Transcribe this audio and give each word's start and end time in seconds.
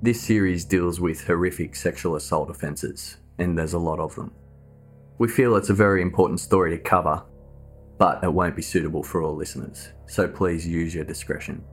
This 0.00 0.20
series 0.20 0.64
deals 0.64 1.00
with 1.00 1.26
horrific 1.26 1.74
sexual 1.74 2.16
assault 2.16 2.50
offences, 2.50 3.16
and 3.38 3.58
there's 3.58 3.72
a 3.72 3.78
lot 3.78 3.98
of 3.98 4.14
them. 4.14 4.32
We 5.18 5.28
feel 5.28 5.56
it's 5.56 5.70
a 5.70 5.74
very 5.74 6.02
important 6.02 6.40
story 6.40 6.70
to 6.70 6.78
cover, 6.78 7.22
but 7.98 8.22
it 8.22 8.32
won't 8.32 8.56
be 8.56 8.62
suitable 8.62 9.02
for 9.02 9.22
all 9.22 9.34
listeners, 9.34 9.88
so 10.06 10.28
please 10.28 10.66
use 10.66 10.94
your 10.94 11.04
discretion. 11.04 11.64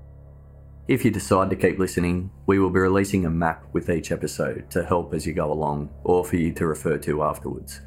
If 0.88 1.04
you 1.04 1.10
decide 1.10 1.50
to 1.50 1.56
keep 1.56 1.80
listening, 1.80 2.30
we 2.46 2.60
will 2.60 2.70
be 2.70 2.80
releasing 2.80 3.26
a 3.26 3.30
map 3.30 3.66
with 3.74 3.90
each 3.90 4.12
episode 4.12 4.70
to 4.70 4.86
help 4.86 5.16
as 5.16 5.26
you 5.26 5.34
go 5.34 5.52
along 5.52 5.90
or 6.04 6.24
for 6.24 6.36
you 6.36 6.54
to 6.54 6.68
refer 6.68 7.00
to 7.00 7.24
afterwards. 7.24 7.82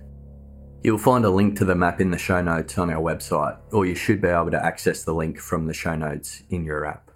You'll 0.83 0.99
find 0.99 1.25
a 1.25 1.31
link 1.31 1.57
to 1.59 1.65
the 1.65 1.77
map 1.77 2.01
in 2.01 2.11
the 2.11 2.19
show 2.19 2.43
notes 2.43 2.77
on 2.77 2.91
our 2.91 3.01
website, 3.01 3.57
or 3.71 3.87
you 3.87 3.95
should 3.95 4.21
be 4.21 4.27
able 4.27 4.51
to 4.51 4.65
access 4.65 5.05
the 5.05 5.15
link 5.15 5.39
from 5.39 5.67
the 5.67 5.75
show 5.75 5.95
notes 5.95 6.43
in 6.51 6.65
your 6.65 6.87
app. 6.87 7.13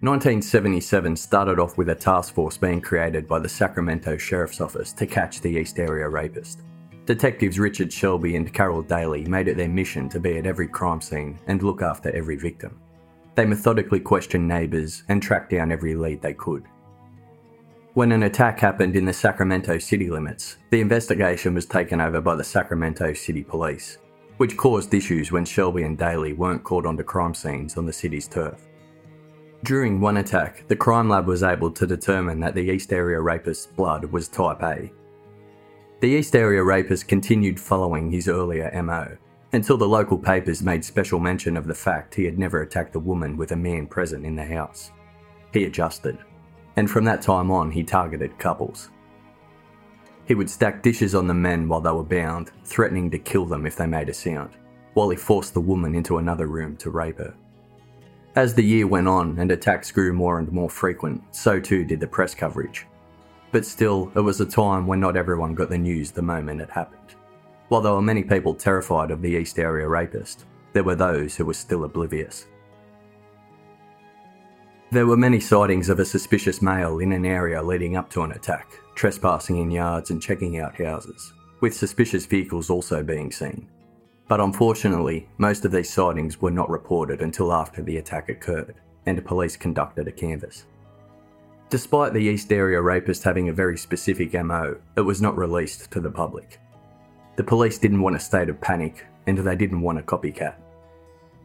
1977 0.00 1.14
started 1.16 1.60
off 1.60 1.76
with 1.76 1.90
a 1.90 1.94
task 1.94 2.34
force 2.34 2.56
being 2.56 2.80
created 2.80 3.28
by 3.28 3.38
the 3.38 3.48
Sacramento 3.48 4.16
Sheriff's 4.16 4.62
Office 4.62 4.94
to 4.94 5.06
catch 5.06 5.42
the 5.42 5.50
East 5.50 5.78
Area 5.78 6.08
rapist. 6.08 6.60
Detectives 7.04 7.58
Richard 7.58 7.92
Shelby 7.92 8.36
and 8.36 8.52
Carol 8.54 8.82
Daly 8.82 9.24
made 9.24 9.48
it 9.48 9.56
their 9.56 9.68
mission 9.68 10.08
to 10.10 10.20
be 10.20 10.38
at 10.38 10.46
every 10.46 10.68
crime 10.68 11.00
scene 11.00 11.36
and 11.48 11.60
look 11.60 11.82
after 11.82 12.14
every 12.14 12.36
victim. 12.36 12.78
They 13.34 13.44
methodically 13.44 13.98
questioned 13.98 14.46
neighbours 14.46 15.02
and 15.08 15.20
tracked 15.20 15.50
down 15.50 15.72
every 15.72 15.96
lead 15.96 16.22
they 16.22 16.34
could. 16.34 16.64
When 17.94 18.12
an 18.12 18.22
attack 18.22 18.60
happened 18.60 18.94
in 18.94 19.04
the 19.04 19.12
Sacramento 19.12 19.78
city 19.78 20.10
limits, 20.10 20.58
the 20.70 20.80
investigation 20.80 21.54
was 21.54 21.66
taken 21.66 22.00
over 22.00 22.20
by 22.20 22.36
the 22.36 22.44
Sacramento 22.44 23.14
City 23.14 23.42
Police, 23.42 23.98
which 24.36 24.56
caused 24.56 24.94
issues 24.94 25.32
when 25.32 25.44
Shelby 25.44 25.82
and 25.82 25.98
Daly 25.98 26.34
weren't 26.34 26.62
called 26.62 26.86
onto 26.86 27.02
crime 27.02 27.34
scenes 27.34 27.76
on 27.76 27.84
the 27.84 27.92
city's 27.92 28.28
turf. 28.28 28.62
During 29.64 30.00
one 30.00 30.18
attack, 30.18 30.66
the 30.68 30.76
crime 30.76 31.08
lab 31.08 31.26
was 31.26 31.42
able 31.42 31.70
to 31.72 31.86
determine 31.86 32.38
that 32.40 32.54
the 32.54 32.70
East 32.70 32.92
Area 32.92 33.20
rapist's 33.20 33.66
blood 33.66 34.04
was 34.04 34.28
type 34.28 34.62
A. 34.62 34.92
The 36.02 36.08
East 36.08 36.34
Area 36.34 36.64
rapist 36.64 37.06
continued 37.06 37.60
following 37.60 38.10
his 38.10 38.26
earlier 38.26 38.68
MO, 38.82 39.16
until 39.52 39.76
the 39.76 39.86
local 39.86 40.18
papers 40.18 40.60
made 40.60 40.84
special 40.84 41.20
mention 41.20 41.56
of 41.56 41.68
the 41.68 41.76
fact 41.76 42.16
he 42.16 42.24
had 42.24 42.40
never 42.40 42.62
attacked 42.62 42.96
a 42.96 42.98
woman 42.98 43.36
with 43.36 43.52
a 43.52 43.56
man 43.56 43.86
present 43.86 44.26
in 44.26 44.34
the 44.34 44.44
house. 44.44 44.90
He 45.52 45.62
adjusted, 45.62 46.18
and 46.74 46.90
from 46.90 47.04
that 47.04 47.22
time 47.22 47.52
on, 47.52 47.70
he 47.70 47.84
targeted 47.84 48.36
couples. 48.36 48.90
He 50.26 50.34
would 50.34 50.50
stack 50.50 50.82
dishes 50.82 51.14
on 51.14 51.28
the 51.28 51.34
men 51.34 51.68
while 51.68 51.80
they 51.80 51.92
were 51.92 52.02
bound, 52.02 52.50
threatening 52.64 53.08
to 53.12 53.18
kill 53.20 53.46
them 53.46 53.64
if 53.64 53.76
they 53.76 53.86
made 53.86 54.08
a 54.08 54.12
sound, 54.12 54.56
while 54.94 55.08
he 55.08 55.16
forced 55.16 55.54
the 55.54 55.60
woman 55.60 55.94
into 55.94 56.18
another 56.18 56.48
room 56.48 56.76
to 56.78 56.90
rape 56.90 57.18
her. 57.18 57.32
As 58.34 58.54
the 58.54 58.64
year 58.64 58.88
went 58.88 59.06
on 59.06 59.38
and 59.38 59.52
attacks 59.52 59.92
grew 59.92 60.12
more 60.12 60.40
and 60.40 60.50
more 60.50 60.68
frequent, 60.68 61.22
so 61.30 61.60
too 61.60 61.84
did 61.84 62.00
the 62.00 62.08
press 62.08 62.34
coverage. 62.34 62.88
But 63.52 63.66
still, 63.66 64.10
it 64.16 64.20
was 64.20 64.40
a 64.40 64.46
time 64.46 64.86
when 64.86 64.98
not 64.98 65.16
everyone 65.16 65.54
got 65.54 65.68
the 65.68 65.78
news 65.78 66.10
the 66.10 66.22
moment 66.22 66.62
it 66.62 66.70
happened. 66.70 67.14
While 67.68 67.82
there 67.82 67.92
were 67.92 68.02
many 68.02 68.22
people 68.22 68.54
terrified 68.54 69.10
of 69.10 69.22
the 69.22 69.30
East 69.30 69.58
Area 69.58 69.86
rapist, 69.86 70.46
there 70.72 70.84
were 70.84 70.94
those 70.94 71.36
who 71.36 71.44
were 71.44 71.54
still 71.54 71.84
oblivious. 71.84 72.46
There 74.90 75.06
were 75.06 75.16
many 75.16 75.40
sightings 75.40 75.88
of 75.88 75.98
a 75.98 76.04
suspicious 76.04 76.60
male 76.60 76.98
in 76.98 77.12
an 77.12 77.24
area 77.24 77.62
leading 77.62 77.96
up 77.96 78.10
to 78.10 78.22
an 78.22 78.32
attack, 78.32 78.78
trespassing 78.94 79.58
in 79.58 79.70
yards 79.70 80.10
and 80.10 80.20
checking 80.20 80.58
out 80.58 80.78
houses, 80.78 81.32
with 81.60 81.74
suspicious 81.74 82.26
vehicles 82.26 82.68
also 82.68 83.02
being 83.02 83.32
seen. 83.32 83.68
But 84.28 84.40
unfortunately, 84.40 85.28
most 85.38 85.64
of 85.64 85.72
these 85.72 85.90
sightings 85.90 86.40
were 86.40 86.50
not 86.50 86.70
reported 86.70 87.20
until 87.20 87.52
after 87.52 87.82
the 87.82 87.98
attack 87.98 88.28
occurred, 88.28 88.74
and 89.06 89.24
police 89.24 89.56
conducted 89.56 90.08
a 90.08 90.12
canvass. 90.12 90.64
Despite 91.72 92.12
the 92.12 92.20
East 92.20 92.52
Area 92.52 92.82
rapist 92.82 93.24
having 93.24 93.48
a 93.48 93.52
very 93.54 93.78
specific 93.78 94.34
MO, 94.34 94.76
it 94.94 95.00
was 95.00 95.22
not 95.22 95.38
released 95.38 95.90
to 95.92 96.00
the 96.00 96.10
public. 96.10 96.60
The 97.36 97.44
police 97.44 97.78
didn't 97.78 98.02
want 98.02 98.14
a 98.14 98.20
state 98.20 98.50
of 98.50 98.60
panic, 98.60 99.06
and 99.26 99.38
they 99.38 99.56
didn't 99.56 99.80
want 99.80 99.98
a 99.98 100.02
copycat. 100.02 100.56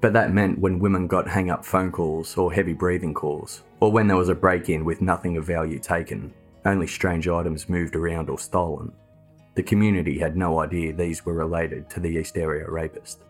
But 0.01 0.11
that 0.11 0.33
meant 0.33 0.59
when 0.59 0.79
women 0.79 1.07
got 1.07 1.29
hang 1.29 1.49
up 1.49 1.63
phone 1.63 1.93
calls 1.93 2.35
or 2.35 2.51
heavy 2.51 2.73
breathing 2.73 3.13
calls, 3.13 3.63
or 3.79 3.89
when 3.89 4.05
there 4.05 4.17
was 4.17 4.27
a 4.27 4.35
break 4.35 4.67
in 4.67 4.83
with 4.83 5.01
nothing 5.01 5.37
of 5.37 5.45
value 5.45 5.79
taken, 5.79 6.33
only 6.65 6.87
strange 6.87 7.29
items 7.29 7.69
moved 7.69 7.95
around 7.95 8.29
or 8.29 8.37
stolen, 8.37 8.91
the 9.55 9.63
community 9.63 10.19
had 10.19 10.35
no 10.35 10.59
idea 10.59 10.91
these 10.91 11.25
were 11.25 11.35
related 11.35 11.89
to 11.91 12.01
the 12.01 12.09
East 12.09 12.37
Area 12.37 12.69
rapist. 12.69 13.23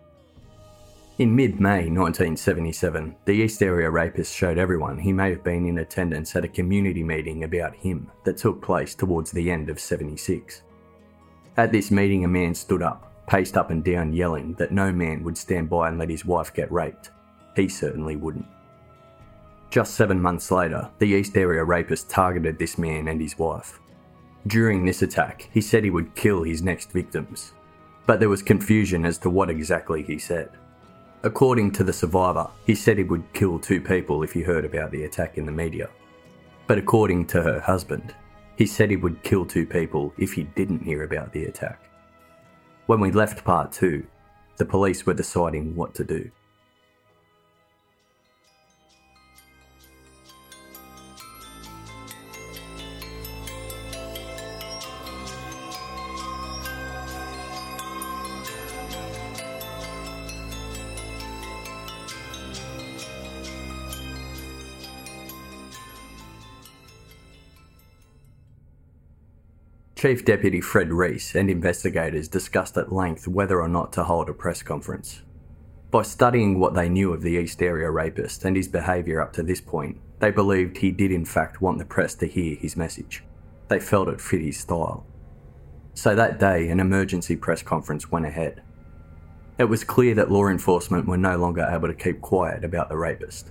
In 1.19 1.35
mid 1.35 1.59
May 1.59 1.89
1977, 1.89 3.15
the 3.25 3.31
East 3.31 3.63
Area 3.63 3.89
rapist 3.89 4.35
showed 4.35 4.59
everyone 4.59 4.99
he 4.99 5.11
may 5.11 5.31
have 5.31 5.43
been 5.43 5.65
in 5.65 5.79
attendance 5.79 6.35
at 6.35 6.43
a 6.43 6.47
community 6.47 7.01
meeting 7.01 7.43
about 7.43 7.75
him 7.75 8.11
that 8.23 8.37
took 8.37 8.61
place 8.61 8.93
towards 8.93 9.31
the 9.31 9.49
end 9.49 9.71
of 9.71 9.79
76. 9.79 10.61
At 11.57 11.71
this 11.71 11.89
meeting, 11.89 12.23
a 12.23 12.27
man 12.27 12.53
stood 12.53 12.83
up, 12.83 13.25
paced 13.25 13.57
up 13.57 13.71
and 13.71 13.83
down, 13.83 14.13
yelling 14.13 14.53
that 14.59 14.71
no 14.71 14.91
man 14.91 15.23
would 15.23 15.35
stand 15.35 15.71
by 15.71 15.87
and 15.87 15.97
let 15.97 16.11
his 16.11 16.23
wife 16.23 16.53
get 16.53 16.71
raped. 16.71 17.09
He 17.55 17.67
certainly 17.67 18.15
wouldn't. 18.15 18.45
Just 19.71 19.95
seven 19.95 20.21
months 20.21 20.51
later, 20.51 20.87
the 20.99 21.07
East 21.07 21.35
Area 21.35 21.63
rapist 21.63 22.11
targeted 22.11 22.59
this 22.59 22.77
man 22.77 23.07
and 23.07 23.19
his 23.19 23.39
wife. 23.39 23.79
During 24.45 24.85
this 24.85 25.01
attack, 25.01 25.49
he 25.51 25.61
said 25.61 25.83
he 25.83 25.89
would 25.89 26.13
kill 26.13 26.43
his 26.43 26.61
next 26.61 26.91
victims, 26.91 27.53
but 28.05 28.19
there 28.19 28.29
was 28.29 28.43
confusion 28.43 29.03
as 29.03 29.17
to 29.17 29.31
what 29.31 29.49
exactly 29.49 30.03
he 30.03 30.19
said. 30.19 30.51
According 31.27 31.71
to 31.71 31.83
the 31.83 31.91
survivor, 31.91 32.49
he 32.65 32.73
said 32.73 32.97
he 32.97 33.03
would 33.03 33.33
kill 33.33 33.59
two 33.59 33.81
people 33.81 34.23
if 34.23 34.31
he 34.31 34.41
heard 34.41 34.63
about 34.63 34.91
the 34.91 35.03
attack 35.03 35.37
in 35.37 35.45
the 35.45 35.51
media. 35.51 35.89
But 36.67 36.77
according 36.77 37.25
to 37.27 37.41
her 37.41 37.59
husband, 37.59 38.15
he 38.55 38.65
said 38.65 38.89
he 38.89 38.95
would 38.95 39.21
kill 39.23 39.45
two 39.45 39.65
people 39.65 40.13
if 40.17 40.31
he 40.31 40.43
didn't 40.43 40.83
hear 40.83 41.03
about 41.03 41.33
the 41.33 41.43
attack. 41.43 41.89
When 42.85 43.01
we 43.01 43.11
left 43.11 43.43
part 43.43 43.73
two, 43.73 44.07
the 44.55 44.63
police 44.63 45.05
were 45.05 45.13
deciding 45.13 45.75
what 45.75 45.93
to 45.95 46.05
do. 46.05 46.31
Chief 69.97 70.23
Deputy 70.23 70.61
Fred 70.61 70.93
Reese 70.93 71.33
and 71.33 71.49
investigators 71.49 72.27
discussed 72.27 72.77
at 72.77 72.93
length 72.93 73.27
whether 73.27 73.59
or 73.59 73.67
not 73.67 73.91
to 73.93 74.03
hold 74.03 74.29
a 74.29 74.33
press 74.33 74.61
conference. 74.61 75.23
By 75.89 76.03
studying 76.03 76.59
what 76.59 76.75
they 76.75 76.87
knew 76.87 77.11
of 77.13 77.23
the 77.23 77.31
East 77.31 77.63
Area 77.63 77.89
rapist 77.89 78.45
and 78.45 78.55
his 78.55 78.67
behaviour 78.67 79.19
up 79.19 79.33
to 79.33 79.41
this 79.41 79.59
point, 79.59 79.97
they 80.19 80.29
believed 80.29 80.77
he 80.77 80.91
did 80.91 81.11
in 81.11 81.25
fact 81.25 81.63
want 81.63 81.79
the 81.79 81.85
press 81.85 82.13
to 82.13 82.27
hear 82.27 82.55
his 82.57 82.77
message. 82.77 83.23
They 83.69 83.79
felt 83.79 84.07
it 84.07 84.21
fit 84.21 84.41
his 84.41 84.59
style. 84.59 85.03
So 85.95 86.13
that 86.13 86.39
day, 86.39 86.69
an 86.69 86.79
emergency 86.79 87.35
press 87.35 87.63
conference 87.63 88.11
went 88.11 88.27
ahead. 88.27 88.61
It 89.57 89.63
was 89.63 89.83
clear 89.83 90.13
that 90.13 90.29
law 90.29 90.47
enforcement 90.47 91.07
were 91.07 91.17
no 91.17 91.37
longer 91.37 91.67
able 91.67 91.87
to 91.87 91.95
keep 91.95 92.21
quiet 92.21 92.63
about 92.63 92.89
the 92.89 92.97
rapist. 92.97 93.49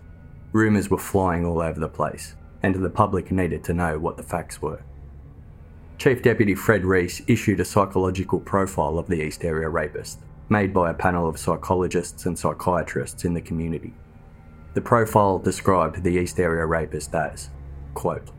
Rumours 0.52 0.90
were 0.90 0.96
flying 0.96 1.44
all 1.44 1.60
over 1.60 1.80
the 1.80 1.88
place, 1.88 2.36
and 2.62 2.72
the 2.72 2.88
public 2.88 3.32
needed 3.32 3.64
to 3.64 3.74
know 3.74 3.98
what 3.98 4.16
the 4.16 4.22
facts 4.22 4.62
were. 4.62 4.84
Chief 5.98 6.20
Deputy 6.20 6.54
Fred 6.54 6.84
Reese 6.84 7.22
issued 7.26 7.58
a 7.58 7.64
psychological 7.64 8.38
profile 8.38 8.98
of 8.98 9.06
the 9.06 9.22
East 9.22 9.44
Area 9.44 9.68
rapist, 9.68 10.20
made 10.50 10.74
by 10.74 10.90
a 10.90 10.94
panel 10.94 11.26
of 11.26 11.38
psychologists 11.38 12.26
and 12.26 12.38
psychiatrists 12.38 13.24
in 13.24 13.32
the 13.32 13.40
community. 13.40 13.94
The 14.74 14.82
profile 14.82 15.38
described 15.38 16.02
the 16.02 16.16
East 16.16 16.38
Area 16.38 16.66
rapist 16.66 17.14
as, 17.14 17.48
quote, 17.94 18.30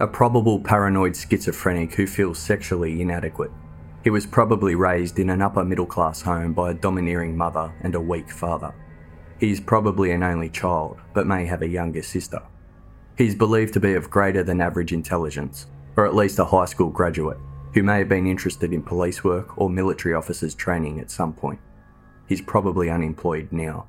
a 0.00 0.08
probable 0.08 0.58
paranoid 0.58 1.16
schizophrenic 1.16 1.94
who 1.94 2.08
feels 2.08 2.40
sexually 2.40 3.00
inadequate. 3.00 3.52
He 4.02 4.10
was 4.10 4.26
probably 4.26 4.74
raised 4.74 5.20
in 5.20 5.30
an 5.30 5.40
upper 5.40 5.64
middle 5.64 5.86
class 5.86 6.20
home 6.20 6.52
by 6.52 6.72
a 6.72 6.74
domineering 6.74 7.36
mother 7.36 7.72
and 7.82 7.94
a 7.94 8.00
weak 8.00 8.28
father. 8.28 8.74
He 9.38 9.52
is 9.52 9.60
probably 9.60 10.10
an 10.10 10.24
only 10.24 10.48
child, 10.48 10.98
but 11.14 11.28
may 11.28 11.46
have 11.46 11.62
a 11.62 11.68
younger 11.68 12.02
sister. 12.02 12.42
He 13.16 13.28
is 13.28 13.36
believed 13.36 13.72
to 13.74 13.80
be 13.80 13.94
of 13.94 14.10
greater 14.10 14.42
than 14.42 14.60
average 14.60 14.92
intelligence, 14.92 15.66
or 15.96 16.06
at 16.06 16.14
least 16.14 16.38
a 16.38 16.44
high 16.44 16.64
school 16.64 16.90
graduate, 16.90 17.38
who 17.74 17.82
may 17.82 17.98
have 17.98 18.08
been 18.08 18.26
interested 18.26 18.72
in 18.72 18.82
police 18.82 19.24
work 19.24 19.58
or 19.58 19.70
military 19.70 20.14
officers 20.14 20.54
training 20.54 21.00
at 21.00 21.10
some 21.10 21.32
point. 21.32 21.60
He's 22.26 22.40
probably 22.40 22.90
unemployed 22.90 23.48
now. 23.50 23.86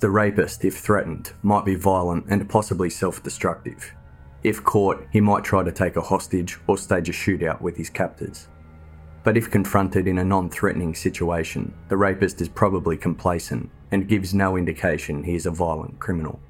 The 0.00 0.10
rapist, 0.10 0.64
if 0.64 0.78
threatened, 0.78 1.32
might 1.42 1.64
be 1.64 1.74
violent 1.74 2.26
and 2.28 2.48
possibly 2.48 2.88
self 2.88 3.22
destructive. 3.22 3.94
If 4.42 4.64
caught, 4.64 5.06
he 5.12 5.20
might 5.20 5.44
try 5.44 5.62
to 5.62 5.72
take 5.72 5.96
a 5.96 6.00
hostage 6.00 6.58
or 6.66 6.78
stage 6.78 7.10
a 7.10 7.12
shootout 7.12 7.60
with 7.60 7.76
his 7.76 7.90
captors. 7.90 8.48
But 9.22 9.36
if 9.36 9.50
confronted 9.50 10.06
in 10.06 10.18
a 10.18 10.24
non 10.24 10.48
threatening 10.48 10.94
situation, 10.94 11.74
the 11.88 11.96
rapist 11.98 12.40
is 12.40 12.48
probably 12.48 12.96
complacent 12.96 13.68
and 13.90 14.08
gives 14.08 14.32
no 14.32 14.56
indication 14.56 15.22
he 15.22 15.34
is 15.34 15.44
a 15.44 15.50
violent 15.50 15.98
criminal. 15.98 16.40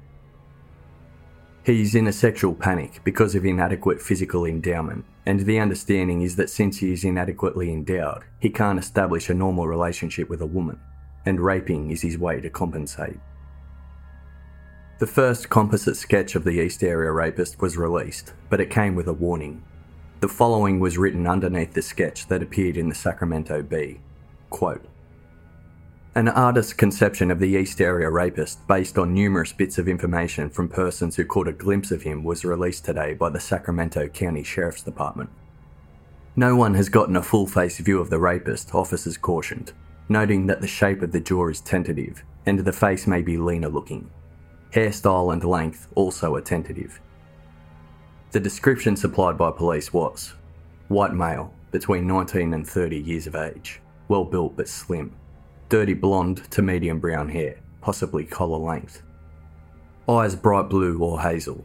He's 1.63 1.93
in 1.93 2.07
a 2.07 2.13
sexual 2.13 2.55
panic 2.55 3.01
because 3.03 3.35
of 3.35 3.45
inadequate 3.45 4.01
physical 4.01 4.45
endowment, 4.45 5.05
and 5.27 5.41
the 5.41 5.59
understanding 5.59 6.23
is 6.23 6.35
that 6.37 6.49
since 6.49 6.79
he 6.79 6.91
is 6.91 7.03
inadequately 7.03 7.71
endowed, 7.71 8.23
he 8.39 8.49
can't 8.49 8.79
establish 8.79 9.29
a 9.29 9.35
normal 9.35 9.67
relationship 9.67 10.27
with 10.27 10.41
a 10.41 10.47
woman, 10.47 10.79
and 11.23 11.39
raping 11.39 11.91
is 11.91 12.01
his 12.01 12.17
way 12.17 12.41
to 12.41 12.49
compensate. 12.49 13.19
The 14.97 15.05
first 15.05 15.49
composite 15.49 15.97
sketch 15.97 16.33
of 16.33 16.43
the 16.43 16.59
East 16.59 16.81
Area 16.83 17.11
Rapist 17.11 17.61
was 17.61 17.77
released, 17.77 18.33
but 18.49 18.59
it 18.59 18.71
came 18.71 18.95
with 18.95 19.07
a 19.07 19.13
warning. 19.13 19.63
The 20.19 20.27
following 20.27 20.79
was 20.79 20.97
written 20.97 21.27
underneath 21.27 21.73
the 21.73 21.81
sketch 21.83 22.27
that 22.27 22.41
appeared 22.41 22.77
in 22.77 22.89
the 22.89 22.95
Sacramento 22.95 23.61
Bee. 23.61 23.99
Quote, 24.49 24.85
an 26.13 26.27
artist's 26.27 26.73
conception 26.73 27.31
of 27.31 27.39
the 27.39 27.47
East 27.47 27.79
Area 27.79 28.09
rapist, 28.09 28.67
based 28.67 28.97
on 28.97 29.13
numerous 29.13 29.53
bits 29.53 29.77
of 29.77 29.87
information 29.87 30.49
from 30.49 30.67
persons 30.67 31.15
who 31.15 31.23
caught 31.23 31.47
a 31.47 31.53
glimpse 31.53 31.89
of 31.89 32.01
him, 32.01 32.21
was 32.25 32.43
released 32.43 32.83
today 32.83 33.13
by 33.13 33.29
the 33.29 33.39
Sacramento 33.39 34.09
County 34.09 34.43
Sheriff's 34.43 34.83
Department. 34.83 35.29
No 36.35 36.57
one 36.57 36.73
has 36.73 36.89
gotten 36.89 37.15
a 37.15 37.23
full 37.23 37.47
face 37.47 37.79
view 37.79 38.01
of 38.01 38.09
the 38.09 38.19
rapist, 38.19 38.75
officers 38.75 39.17
cautioned, 39.17 39.71
noting 40.09 40.47
that 40.47 40.59
the 40.59 40.67
shape 40.67 41.01
of 41.01 41.13
the 41.13 41.21
jaw 41.21 41.47
is 41.47 41.61
tentative 41.61 42.23
and 42.45 42.59
the 42.59 42.73
face 42.73 43.07
may 43.07 43.21
be 43.21 43.37
leaner 43.37 43.69
looking. 43.69 44.09
Hairstyle 44.73 45.31
and 45.31 45.43
length 45.45 45.87
also 45.95 46.35
are 46.35 46.41
tentative. 46.41 46.99
The 48.31 48.39
description 48.39 48.97
supplied 48.97 49.37
by 49.37 49.51
police 49.51 49.93
was 49.93 50.33
white 50.89 51.13
male, 51.13 51.53
between 51.71 52.05
19 52.05 52.53
and 52.53 52.67
30 52.67 52.99
years 52.99 53.27
of 53.27 53.35
age, 53.35 53.79
well 54.09 54.25
built 54.25 54.57
but 54.57 54.67
slim 54.67 55.15
dirty 55.71 55.93
blonde 55.93 56.43
to 56.51 56.61
medium 56.61 56.99
brown 56.99 57.29
hair, 57.29 57.55
possibly 57.79 58.25
collar 58.25 58.57
length. 58.57 59.03
Eyes 60.09 60.35
bright 60.35 60.67
blue 60.67 60.99
or 60.99 61.21
hazel. 61.21 61.63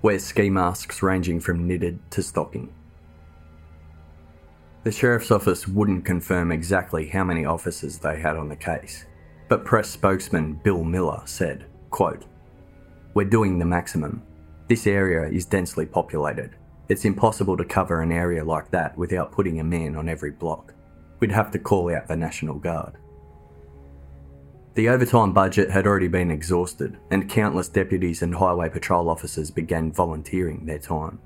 Wears 0.00 0.22
ski 0.22 0.48
masks 0.48 1.02
ranging 1.02 1.40
from 1.40 1.66
knitted 1.66 1.98
to 2.12 2.22
stocking. 2.22 2.72
The 4.84 4.92
sheriff's 4.92 5.32
office 5.32 5.66
wouldn't 5.66 6.04
confirm 6.04 6.52
exactly 6.52 7.08
how 7.08 7.24
many 7.24 7.44
officers 7.46 7.98
they 7.98 8.20
had 8.20 8.36
on 8.36 8.48
the 8.48 8.54
case, 8.54 9.06
but 9.48 9.64
press 9.64 9.90
spokesman 9.90 10.60
Bill 10.62 10.84
Miller 10.84 11.22
said, 11.24 11.66
quote, 11.90 12.26
We're 13.14 13.24
doing 13.24 13.58
the 13.58 13.64
maximum. 13.64 14.22
This 14.68 14.86
area 14.86 15.28
is 15.28 15.44
densely 15.44 15.84
populated. 15.84 16.54
It's 16.88 17.04
impossible 17.04 17.56
to 17.56 17.64
cover 17.64 18.02
an 18.02 18.12
area 18.12 18.44
like 18.44 18.70
that 18.70 18.96
without 18.96 19.32
putting 19.32 19.58
a 19.58 19.64
man 19.64 19.96
on 19.96 20.08
every 20.08 20.30
block. 20.30 20.74
We'd 21.18 21.32
have 21.32 21.50
to 21.50 21.58
call 21.58 21.92
out 21.92 22.06
the 22.06 22.16
National 22.16 22.54
Guard. 22.54 22.94
The 24.78 24.90
overtime 24.90 25.32
budget 25.32 25.70
had 25.70 25.88
already 25.88 26.06
been 26.06 26.30
exhausted, 26.30 26.98
and 27.10 27.28
countless 27.28 27.66
deputies 27.66 28.22
and 28.22 28.32
highway 28.32 28.68
patrol 28.68 29.10
officers 29.10 29.50
began 29.50 29.90
volunteering 29.90 30.64
their 30.64 30.78
time. 30.78 31.18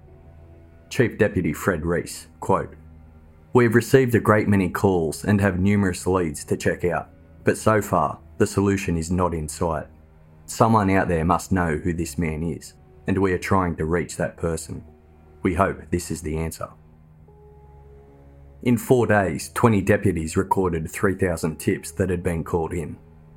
Chief 0.89 1.19
Deputy 1.19 1.53
Fred 1.53 1.85
Reese, 1.85 2.29
quote, 2.41 2.73
We 3.53 3.65
have 3.65 3.75
received 3.75 4.15
a 4.15 4.21
great 4.21 4.49
many 4.49 4.71
calls 4.71 5.27
and 5.27 5.39
have 5.39 5.61
numerous 5.61 6.07
leads 6.07 6.45
to 6.45 6.57
check 6.57 6.87
out, 6.87 7.11
but 7.45 7.59
so 7.59 7.83
far, 7.83 8.19
the 8.39 8.47
solution 8.47 8.97
is 8.97 9.11
not 9.11 9.35
in 9.35 9.47
sight. 9.47 9.87
Someone 10.47 10.89
out 10.89 11.09
there 11.09 11.27
must 11.27 11.53
know 11.53 11.77
who 11.77 11.93
this 11.93 12.17
man 12.17 12.43
is, 12.43 12.73
and 13.07 13.19
we 13.19 13.35
are 13.35 13.39
trying 13.39 13.77
to 13.77 13.85
reach 13.85 14.17
that 14.17 14.39
person. 14.39 14.83
We 15.43 15.53
hope 15.53 15.79
this 15.91 16.11
is 16.11 16.23
the 16.23 16.39
answer. 16.39 16.71
In 18.63 18.79
four 18.79 19.07
days, 19.07 19.51
20 19.53 19.83
deputies 19.83 20.39
recorded 20.39 20.91
3,000 20.91 21.57
tips 21.57 21.91
that 21.91 22.09
had 22.09 22.23
been 22.23 22.45
called 22.45 22.73
in, 22.73 22.97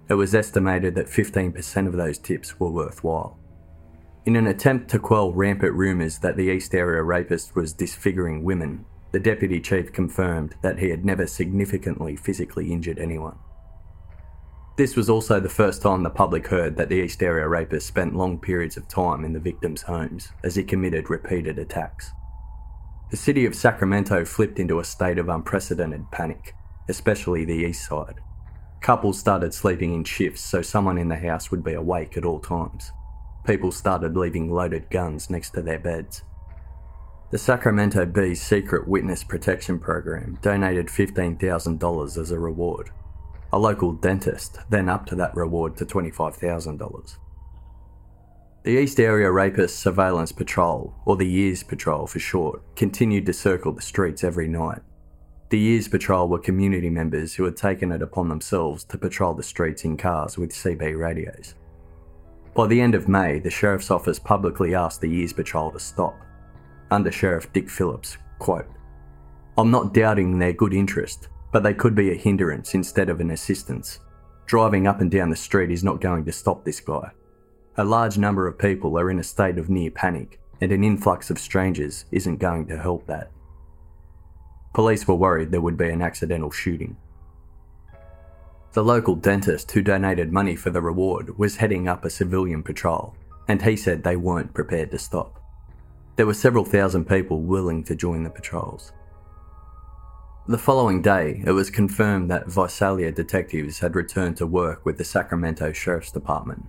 it 0.10 0.14
was 0.14 0.36
estimated 0.36 0.96
that 0.96 1.08
15% 1.08 1.88
of 1.88 1.94
those 1.94 2.18
tips 2.18 2.60
were 2.60 2.72
worthwhile. 2.72 3.40
In 4.26 4.36
an 4.36 4.48
attempt 4.48 4.90
to 4.90 5.00
quell 5.00 5.32
rampant 5.32 5.74
rumours 5.74 6.20
that 6.20 6.36
the 6.36 6.50
East 6.50 6.74
Area 6.74 7.04
rapist 7.04 7.56
was 7.56 7.74
disfiguring 7.74 8.44
women, 8.44 8.86
the 9.12 9.20
deputy 9.20 9.60
chief 9.62 9.94
confirmed 9.94 10.56
that 10.62 10.80
he 10.80 10.90
had 10.90 11.06
never 11.06 11.28
significantly 11.28 12.16
physically 12.16 12.72
injured 12.72 13.00
anyone. 13.00 13.38
This 14.78 14.96
was 14.96 15.10
also 15.10 15.40
the 15.40 15.48
first 15.48 15.82
time 15.82 16.04
the 16.04 16.10
public 16.10 16.48
heard 16.48 16.76
that 16.76 16.90
the 16.90 16.96
East 16.96 17.24
Area 17.24 17.48
rapist 17.48 17.88
spent 17.88 18.16
long 18.16 18.38
periods 18.38 18.76
of 18.76 18.88
time 18.88 19.24
in 19.24 19.32
the 19.32 19.40
victims' 19.40 19.84
homes 19.84 20.34
as 20.44 20.56
he 20.56 20.64
committed 20.64 21.10
repeated 21.10 21.58
attacks. 21.58 22.12
The 23.10 23.18
city 23.18 23.46
of 23.46 23.56
Sacramento 23.56 24.26
flipped 24.26 24.60
into 24.60 24.80
a 24.80 24.84
state 24.84 25.18
of 25.18 25.30
unprecedented 25.30 26.12
panic, 26.12 26.54
especially 26.90 27.46
the 27.46 27.54
east 27.54 27.86
side. 27.88 28.20
Couples 28.82 29.20
started 29.20 29.54
sleeping 29.54 29.94
in 29.94 30.04
shifts 30.04 30.42
so 30.42 30.62
someone 30.62 30.98
in 30.98 31.10
the 31.10 31.16
house 31.16 31.52
would 31.52 31.64
be 31.64 31.74
awake 31.74 32.18
at 32.18 32.26
all 32.26 32.40
times. 32.40 32.92
People 33.46 33.72
started 33.72 34.18
leaving 34.18 34.52
loaded 34.52 34.90
guns 34.90 35.30
next 35.30 35.52
to 35.52 35.62
their 35.62 35.80
beds. 35.80 36.24
The 37.32 37.38
Sacramento 37.38 38.06
Bee's 38.06 38.42
secret 38.42 38.88
witness 38.88 39.24
protection 39.24 39.80
program 39.80 40.38
donated 40.42 40.88
$15,000 40.88 42.18
as 42.18 42.32
a 42.32 42.40
reward. 42.40 42.92
A 43.52 43.60
local 43.60 43.94
dentist 43.94 44.60
then 44.70 44.90
upped 44.90 45.16
that 45.16 45.36
reward 45.36 45.76
to 45.78 45.86
$25,000. 45.86 47.18
The 48.64 48.80
East 48.80 49.00
Area 49.00 49.32
Rapist 49.32 49.80
Surveillance 49.80 50.32
Patrol, 50.32 50.96
or 51.06 51.16
the 51.16 51.32
EARS 51.32 51.62
Patrol 51.62 52.08
for 52.08 52.18
short, 52.18 52.76
continued 52.76 53.28
to 53.28 53.34
circle 53.34 53.72
the 53.72 53.82
streets 53.82 54.24
every 54.24 54.48
night, 54.48 54.82
the 55.50 55.60
EARS 55.60 55.88
Patrol 55.88 56.28
were 56.28 56.40
community 56.40 56.90
members 56.90 57.36
who 57.36 57.44
had 57.44 57.56
taken 57.56 57.92
it 57.92 58.02
upon 58.02 58.28
themselves 58.30 58.84
to 58.86 58.98
patrol 58.98 59.34
the 59.34 59.44
streets 59.44 59.86
in 59.86 59.96
cars 59.96 60.38
with 60.38 60.52
CB 60.52 60.98
radios. 60.98 61.54
By 62.56 62.68
the 62.68 62.82
end 62.82 62.96
of 62.96 63.08
May, 63.08 63.40
the 63.40 63.52
Sheriff's 63.52 63.92
Office 63.92 64.18
publicly 64.18 64.74
asked 64.74 65.02
the 65.02 65.12
EARS 65.12 65.34
Patrol 65.34 65.72
to 65.72 65.80
stop. 65.80 66.20
Under 66.90 67.12
Sheriff 67.12 67.52
Dick 67.54 67.70
Phillips, 67.70 68.18
quote, 68.40 68.68
I'm 69.58 69.70
not 69.70 69.94
doubting 69.94 70.40
their 70.40 70.54
good 70.54 70.74
interest, 70.74 71.30
but 71.52 71.64
they 71.64 71.74
could 71.74 71.96
be 71.96 72.12
a 72.12 72.16
hindrance 72.16 72.74
instead 72.74 73.10
of 73.10 73.20
an 73.20 73.32
assistance. 73.32 74.00
Driving 74.48 74.88
up 74.88 75.00
and 75.00 75.12
down 75.12 75.30
the 75.30 75.36
street 75.36 75.72
is 75.72 75.84
not 75.84 76.02
going 76.02 76.26
to 76.26 76.32
stop 76.32 76.66
this 76.66 76.80
guy. 76.80 77.12
A 77.78 77.84
large 77.84 78.18
number 78.18 78.48
of 78.48 78.58
people 78.58 78.98
are 78.98 79.12
in 79.12 79.20
a 79.20 79.24
state 79.24 79.58
of 79.58 79.70
near 79.70 79.92
panic, 79.92 80.40
and 80.62 80.72
an 80.72 80.84
influx 80.84 81.30
of 81.30 81.38
strangers 81.38 82.06
isn't 82.12 82.38
going 82.38 82.66
to 82.68 82.78
help 82.78 83.06
that. 83.08 83.32
Police 84.76 85.08
were 85.08 85.16
worried 85.16 85.52
there 85.52 85.62
would 85.62 85.78
be 85.78 85.88
an 85.88 86.02
accidental 86.02 86.52
shooting. 86.52 86.98
The 88.74 88.84
local 88.84 89.16
dentist 89.16 89.72
who 89.72 89.82
donated 89.82 90.34
money 90.34 90.58
for 90.58 90.70
the 90.70 90.82
reward 90.82 91.38
was 91.38 91.56
heading 91.56 91.88
up 91.88 92.04
a 92.04 92.10
civilian 92.10 92.62
patrol, 92.62 93.16
and 93.48 93.62
he 93.62 93.78
said 93.78 94.04
they 94.04 94.18
weren't 94.18 94.54
prepared 94.54 94.92
to 94.92 94.98
stop. 94.98 95.42
There 96.18 96.26
were 96.26 96.34
several 96.34 96.66
thousand 96.66 97.06
people 97.06 97.42
willing 97.42 97.86
to 97.86 97.96
join 97.96 98.24
the 98.24 98.30
patrols. 98.30 98.92
The 100.50 100.58
following 100.58 101.02
day, 101.02 101.42
it 101.46 101.54
was 101.54 101.70
confirmed 101.70 102.30
that 102.32 102.52
Visalia 102.52 103.14
detectives 103.14 103.80
had 103.80 103.96
returned 103.96 104.36
to 104.38 104.46
work 104.46 104.86
with 104.86 104.98
the 104.98 105.06
Sacramento 105.06 105.72
Sheriff's 105.72 106.12
Department. 106.12 106.66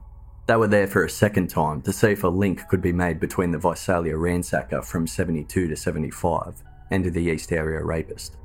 They 0.47 0.55
were 0.55 0.69
there 0.69 0.87
for 0.87 1.05
a 1.05 1.11
second 1.11 1.49
time 1.49 1.83
to 1.83 1.93
see 1.93 2.13
if 2.13 2.23
a 2.23 2.29
link 2.29 2.69
could 2.69 2.81
be 2.81 2.93
made 2.93 3.19
between 3.19 3.51
the 3.51 3.59
Visalia 3.59 4.15
ransacker 4.15 4.85
from 4.85 5.09
72 5.09 5.67
to 5.67 5.75
75 5.75 6.63
and 6.91 7.05
the 7.05 7.23
East 7.23 7.53
Area 7.53 7.83
rapist. 7.85 8.37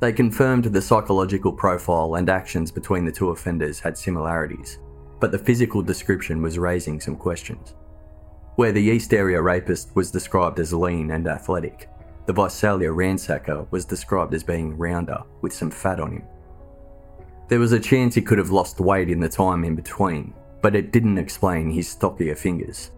They 0.00 0.12
confirmed 0.12 0.64
the 0.64 0.82
psychological 0.82 1.52
profile 1.52 2.16
and 2.16 2.28
actions 2.28 2.70
between 2.72 3.04
the 3.04 3.12
two 3.12 3.30
offenders 3.30 3.78
had 3.78 3.96
similarities, 3.96 4.78
but 5.20 5.30
the 5.30 5.38
physical 5.38 5.82
description 5.82 6.42
was 6.42 6.58
raising 6.58 7.00
some 7.00 7.16
questions. 7.16 7.74
Where 8.56 8.72
the 8.72 8.82
East 8.82 9.14
Area 9.14 9.40
rapist 9.40 9.94
was 9.94 10.10
described 10.10 10.58
as 10.58 10.74
lean 10.74 11.12
and 11.12 11.28
athletic, 11.28 11.88
the 12.26 12.32
Visalia 12.32 12.90
ransacker 12.90 13.66
was 13.70 13.84
described 13.84 14.34
as 14.34 14.44
being 14.44 14.76
rounder 14.76 15.22
with 15.40 15.52
some 15.52 15.70
fat 15.70 16.00
on 16.00 16.12
him. 16.12 16.24
There 17.48 17.58
was 17.58 17.72
a 17.72 17.80
chance 17.80 18.14
he 18.14 18.22
could 18.22 18.38
have 18.38 18.50
lost 18.50 18.80
weight 18.80 19.10
in 19.10 19.20
the 19.20 19.28
time 19.28 19.64
in 19.64 19.74
between, 19.74 20.34
but 20.60 20.74
it 20.74 20.92
didn't 20.92 21.18
explain 21.18 21.70
his 21.70 21.88
stockier 21.88 22.36
fingers. 22.36 22.90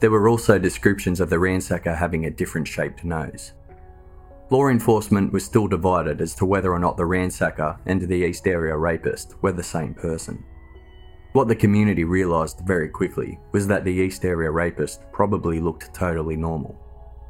There 0.00 0.10
were 0.10 0.28
also 0.28 0.58
descriptions 0.58 1.20
of 1.20 1.30
the 1.30 1.36
ransacker 1.36 1.96
having 1.96 2.26
a 2.26 2.30
different 2.30 2.68
shaped 2.68 3.04
nose. 3.04 3.52
Law 4.50 4.68
enforcement 4.68 5.32
was 5.32 5.44
still 5.44 5.66
divided 5.66 6.20
as 6.20 6.34
to 6.34 6.44
whether 6.44 6.72
or 6.72 6.78
not 6.78 6.96
the 6.96 7.02
ransacker 7.02 7.78
and 7.86 8.02
the 8.02 8.14
East 8.14 8.46
Area 8.46 8.76
rapist 8.76 9.34
were 9.42 9.52
the 9.52 9.62
same 9.62 9.94
person. 9.94 10.44
What 11.32 11.48
the 11.48 11.56
community 11.56 12.04
realised 12.04 12.60
very 12.64 12.88
quickly 12.88 13.40
was 13.52 13.66
that 13.66 13.84
the 13.84 13.92
East 13.92 14.24
Area 14.24 14.50
rapist 14.50 15.00
probably 15.12 15.60
looked 15.60 15.94
totally 15.94 16.36
normal 16.36 16.80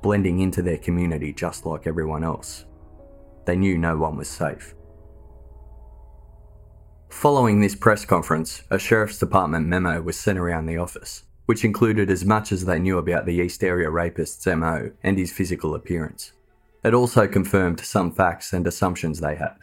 blending 0.05 0.41
into 0.41 0.61
their 0.61 0.77
community 0.77 1.33
just 1.33 1.65
like 1.65 1.87
everyone 1.87 2.23
else. 2.23 2.67
They 3.47 3.57
knew 3.57 3.79
no 3.79 3.97
one 3.97 4.19
was 4.19 4.29
safe. 4.29 4.75
Following 7.09 7.59
this 7.59 7.75
press 7.75 8.05
conference, 8.05 8.65
a 8.71 8.79
Sheriff's 8.79 9.19
Department 9.19 9.67
memo 9.67 10.03
was 10.03 10.21
sent 10.21 10.39
around 10.39 10.67
the 10.67 10.77
office, 10.77 11.23
which 11.47 11.65
included 11.65 12.11
as 12.11 12.23
much 12.23 12.53
as 12.53 12.67
they 12.67 12.79
knew 12.79 12.99
about 12.99 13.25
the 13.25 13.37
East 13.37 13.65
Area 13.65 13.89
rapist's 13.89 14.45
MO 14.47 14.91
and 15.03 15.17
his 15.17 15.33
physical 15.33 15.75
appearance. 15.75 16.33
It 16.85 16.93
also 16.93 17.27
confirmed 17.27 17.81
some 17.81 18.13
facts 18.13 18.53
and 18.53 18.67
assumptions 18.67 19.19
they 19.19 19.35
had. 19.35 19.57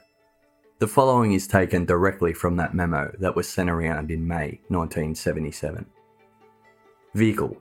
The 0.79 0.87
following 0.87 1.33
is 1.33 1.45
taken 1.45 1.85
directly 1.85 2.33
from 2.33 2.55
that 2.55 2.73
memo 2.73 3.11
that 3.19 3.35
was 3.35 3.47
sent 3.47 3.69
around 3.69 4.09
in 4.09 4.27
May 4.27 4.59
1977. 4.69 5.85
Vehicle 7.13 7.55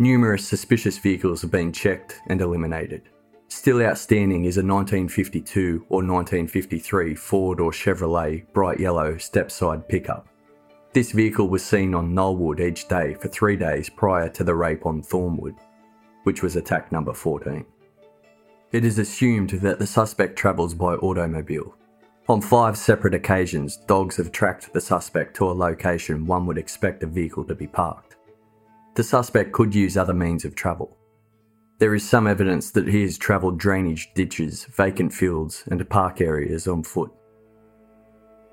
Numerous 0.00 0.48
suspicious 0.48 0.98
vehicles 0.98 1.42
have 1.42 1.52
been 1.52 1.72
checked 1.72 2.20
and 2.26 2.40
eliminated. 2.40 3.02
Still 3.46 3.82
outstanding 3.82 4.46
is 4.46 4.56
a 4.56 4.66
1952 4.66 5.86
or 5.88 5.98
1953 5.98 7.14
Ford 7.14 7.60
or 7.60 7.70
Chevrolet 7.70 8.50
bright 8.52 8.80
yellow 8.80 9.16
step-side 9.18 9.86
pickup. 9.88 10.26
This 10.92 11.12
vehicle 11.12 11.48
was 11.48 11.64
seen 11.64 11.94
on 11.94 12.12
Knollwood 12.12 12.58
each 12.58 12.88
day 12.88 13.14
for 13.14 13.28
three 13.28 13.56
days 13.56 13.88
prior 13.88 14.28
to 14.30 14.42
the 14.42 14.54
rape 14.54 14.86
on 14.86 15.02
Thornwood, 15.02 15.56
which 16.24 16.42
was 16.42 16.56
attack 16.56 16.90
number 16.90 17.12
14. 17.12 17.64
It 18.72 18.84
is 18.84 18.98
assumed 18.98 19.50
that 19.50 19.78
the 19.78 19.86
suspect 19.86 20.36
travels 20.36 20.74
by 20.74 20.94
automobile. 20.94 21.76
On 22.28 22.40
five 22.40 22.76
separate 22.76 23.14
occasions, 23.14 23.76
dogs 23.76 24.16
have 24.16 24.32
tracked 24.32 24.72
the 24.72 24.80
suspect 24.80 25.36
to 25.36 25.50
a 25.50 25.52
location 25.52 26.26
one 26.26 26.46
would 26.46 26.58
expect 26.58 27.02
a 27.02 27.06
vehicle 27.06 27.44
to 27.44 27.54
be 27.54 27.66
parked 27.66 28.12
the 28.94 29.02
suspect 29.02 29.52
could 29.52 29.74
use 29.74 29.96
other 29.96 30.12
means 30.12 30.44
of 30.44 30.54
travel. 30.54 30.96
There 31.78 31.94
is 31.94 32.06
some 32.06 32.26
evidence 32.26 32.70
that 32.72 32.86
he 32.86 33.02
has 33.02 33.16
travelled 33.16 33.58
drainage 33.58 34.12
ditches, 34.14 34.66
vacant 34.66 35.12
fields, 35.12 35.64
and 35.70 35.88
park 35.88 36.20
areas 36.20 36.68
on 36.68 36.82
foot. 36.82 37.10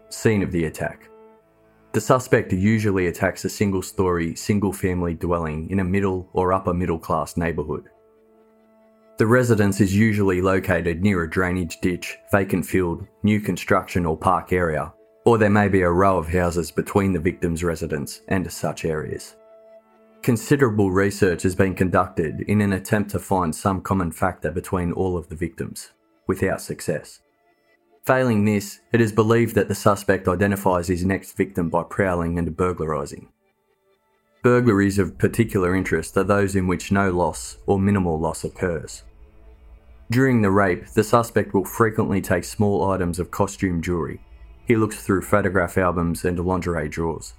Scene 0.09 0.41
of 0.41 0.51
the 0.51 0.65
attack. 0.65 1.09
The 1.91 2.01
suspect 2.01 2.53
usually 2.53 3.07
attacks 3.07 3.45
a 3.45 3.49
single 3.49 3.81
story, 3.81 4.35
single 4.35 4.71
family 4.71 5.13
dwelling 5.13 5.69
in 5.69 5.79
a 5.79 5.83
middle 5.83 6.29
or 6.33 6.53
upper 6.53 6.73
middle 6.73 6.99
class 6.99 7.35
neighbourhood. 7.35 7.89
The 9.19 9.27
residence 9.27 9.81
is 9.81 9.93
usually 9.93 10.41
located 10.41 11.01
near 11.01 11.23
a 11.23 11.29
drainage 11.29 11.81
ditch, 11.81 12.17
vacant 12.31 12.65
field, 12.65 13.05
new 13.21 13.41
construction 13.41 14.05
or 14.05 14.15
park 14.15 14.53
area, 14.53 14.93
or 15.25 15.37
there 15.37 15.49
may 15.49 15.67
be 15.67 15.81
a 15.81 15.91
row 15.91 16.17
of 16.17 16.29
houses 16.29 16.71
between 16.71 17.11
the 17.11 17.19
victim's 17.19 17.61
residence 17.61 18.21
and 18.29 18.49
such 18.49 18.85
areas. 18.85 19.35
Considerable 20.21 20.89
research 20.89 21.43
has 21.43 21.53
been 21.53 21.75
conducted 21.75 22.45
in 22.47 22.61
an 22.61 22.71
attempt 22.71 23.11
to 23.11 23.19
find 23.19 23.53
some 23.53 23.81
common 23.81 24.09
factor 24.13 24.51
between 24.51 24.93
all 24.93 25.17
of 25.17 25.27
the 25.27 25.35
victims, 25.35 25.89
without 26.27 26.61
success. 26.61 27.19
Failing 28.05 28.45
this, 28.45 28.79
it 28.93 29.01
is 29.01 29.11
believed 29.11 29.53
that 29.55 29.67
the 29.67 29.75
suspect 29.75 30.29
identifies 30.29 30.87
his 30.87 31.03
next 31.03 31.35
victim 31.35 31.69
by 31.69 31.83
prowling 31.83 32.39
and 32.39 32.55
burglarising. 32.55 33.27
Burglaries 34.43 34.97
of 34.97 35.17
particular 35.17 35.75
interest 35.75 36.15
are 36.15 36.23
those 36.23 36.55
in 36.55 36.67
which 36.67 36.89
no 36.89 37.11
loss 37.11 37.57
or 37.65 37.77
minimal 37.77 38.17
loss 38.17 38.45
occurs. 38.45 39.03
During 40.11 40.41
the 40.41 40.49
rape, 40.49 40.87
the 40.87 41.03
suspect 41.03 41.53
will 41.53 41.65
frequently 41.65 42.19
take 42.19 42.43
small 42.43 42.89
items 42.89 43.19
of 43.19 43.29
costume 43.29 43.79
jewellery. 43.79 44.19
He 44.65 44.75
looks 44.75 45.03
through 45.03 45.21
photograph 45.21 45.77
albums 45.77 46.25
and 46.25 46.39
lingerie 46.39 46.89
drawers. 46.89 47.35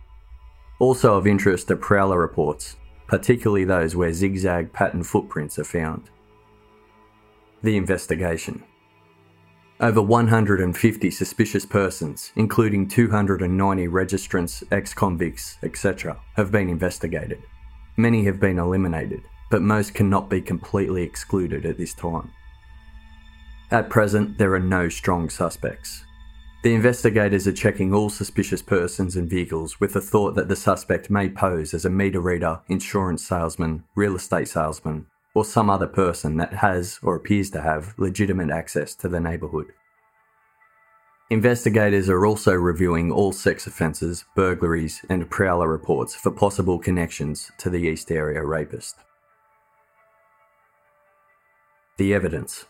Also 0.79 1.17
of 1.17 1.27
interest 1.27 1.69
are 1.73 1.77
prowler 1.77 2.21
reports, 2.21 2.77
particularly 3.09 3.65
those 3.65 3.97
where 3.97 4.13
zigzag 4.13 4.73
pattern 4.73 5.03
footprints 5.03 5.59
are 5.59 5.65
found. 5.65 6.11
The 7.65 7.77
investigation. 7.77 8.63
Over 9.81 10.01
150 10.01 11.11
suspicious 11.11 11.67
persons, 11.67 12.33
including 12.37 12.87
290 12.87 13.89
registrants, 13.89 14.63
ex 14.71 14.95
convicts, 14.95 15.59
etc., 15.65 16.19
have 16.37 16.53
been 16.53 16.69
investigated. 16.69 17.43
Many 17.97 18.25
have 18.27 18.39
been 18.39 18.61
eliminated, 18.61 19.23
but 19.51 19.61
most 19.61 19.93
cannot 19.93 20.31
be 20.31 20.41
completely 20.41 21.03
excluded 21.03 21.67
at 21.67 21.77
this 21.77 21.95
time. 21.95 22.31
At 23.71 23.89
present, 23.89 24.37
there 24.39 24.55
are 24.55 24.61
no 24.61 24.89
strong 24.89 25.31
suspects, 25.31 26.05
the 26.63 26.75
investigators 26.75 27.49
are 27.49 27.55
checking 27.55 27.95
all 27.95 28.11
suspicious 28.11 28.61
persons 28.61 29.17
and 29.17 29.31
vehicles 29.31 29.81
with 29.81 29.95
the 29.95 30.01
thought 30.03 30.35
that 30.35 30.49
the 30.49 30.57
suspect 30.57 31.09
may 31.09 31.31
pose 31.31 31.73
as 31.73 31.87
a 31.87 31.91
meter 31.91 32.21
reader, 32.21 32.61
insurance 32.69 33.27
salesman, 33.27 33.85
real 33.95 34.15
estate 34.15 34.47
salesman, 34.47 35.07
or 35.35 35.47
some 35.47 35.71
other 35.71 35.87
person 35.87 36.37
that 36.37 36.53
has 36.53 36.99
or 37.03 37.17
appears 37.17 37.49
to 37.53 37.63
have 37.63 37.95
legitimate 37.97 38.51
access 38.51 38.95
to 38.97 39.09
the 39.09 39.21
neighbourhood. 39.21 39.69
Investigators 41.31 42.11
are 42.11 42.27
also 42.27 42.53
reviewing 42.53 43.11
all 43.11 43.33
sex 43.33 43.67
offences, 43.67 44.27
burglaries, 44.37 45.03
and 45.09 45.31
prowler 45.31 45.69
reports 45.69 46.15
for 46.15 46.31
possible 46.31 46.79
connections 46.79 47.51
to 47.57 47.71
the 47.71 47.79
East 47.79 48.11
Area 48.11 48.45
rapist. 48.45 48.97
The 51.97 52.13
evidence. 52.13 52.67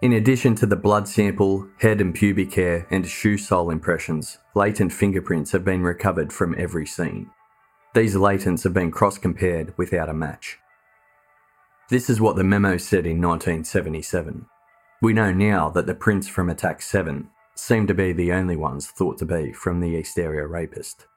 In 0.00 0.12
addition 0.12 0.54
to 0.56 0.66
the 0.66 0.76
blood 0.76 1.08
sample, 1.08 1.66
head 1.80 2.00
and 2.00 2.14
pubic 2.14 2.54
hair, 2.54 2.86
and 2.88 3.04
shoe 3.04 3.36
sole 3.36 3.70
impressions, 3.70 4.38
latent 4.54 4.92
fingerprints 4.92 5.50
have 5.50 5.64
been 5.64 5.82
recovered 5.82 6.32
from 6.32 6.54
every 6.56 6.86
scene. 6.86 7.30
These 7.94 8.14
latents 8.14 8.62
have 8.62 8.72
been 8.72 8.92
cross 8.92 9.18
compared 9.18 9.76
without 9.76 10.08
a 10.08 10.14
match. 10.14 10.58
This 11.90 12.08
is 12.08 12.20
what 12.20 12.36
the 12.36 12.44
memo 12.44 12.76
said 12.76 13.06
in 13.06 13.20
1977. 13.20 14.46
We 15.02 15.12
know 15.14 15.32
now 15.32 15.68
that 15.70 15.86
the 15.86 15.96
prints 15.96 16.28
from 16.28 16.48
Attack 16.48 16.80
7 16.80 17.28
seem 17.56 17.88
to 17.88 17.94
be 17.94 18.12
the 18.12 18.30
only 18.30 18.54
ones 18.54 18.86
thought 18.86 19.18
to 19.18 19.26
be 19.26 19.52
from 19.52 19.80
the 19.80 19.88
East 19.88 20.16
Area 20.16 20.46
rapist. 20.46 21.08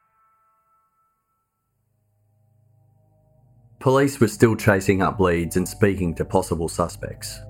Police 3.80 4.20
were 4.20 4.28
still 4.28 4.56
chasing 4.56 5.04
up 5.04 5.20
leads 5.20 5.56
and 5.56 5.68
speaking 5.68 6.16
to 6.16 6.26
possible 6.26 6.68
suspects, 6.68 7.42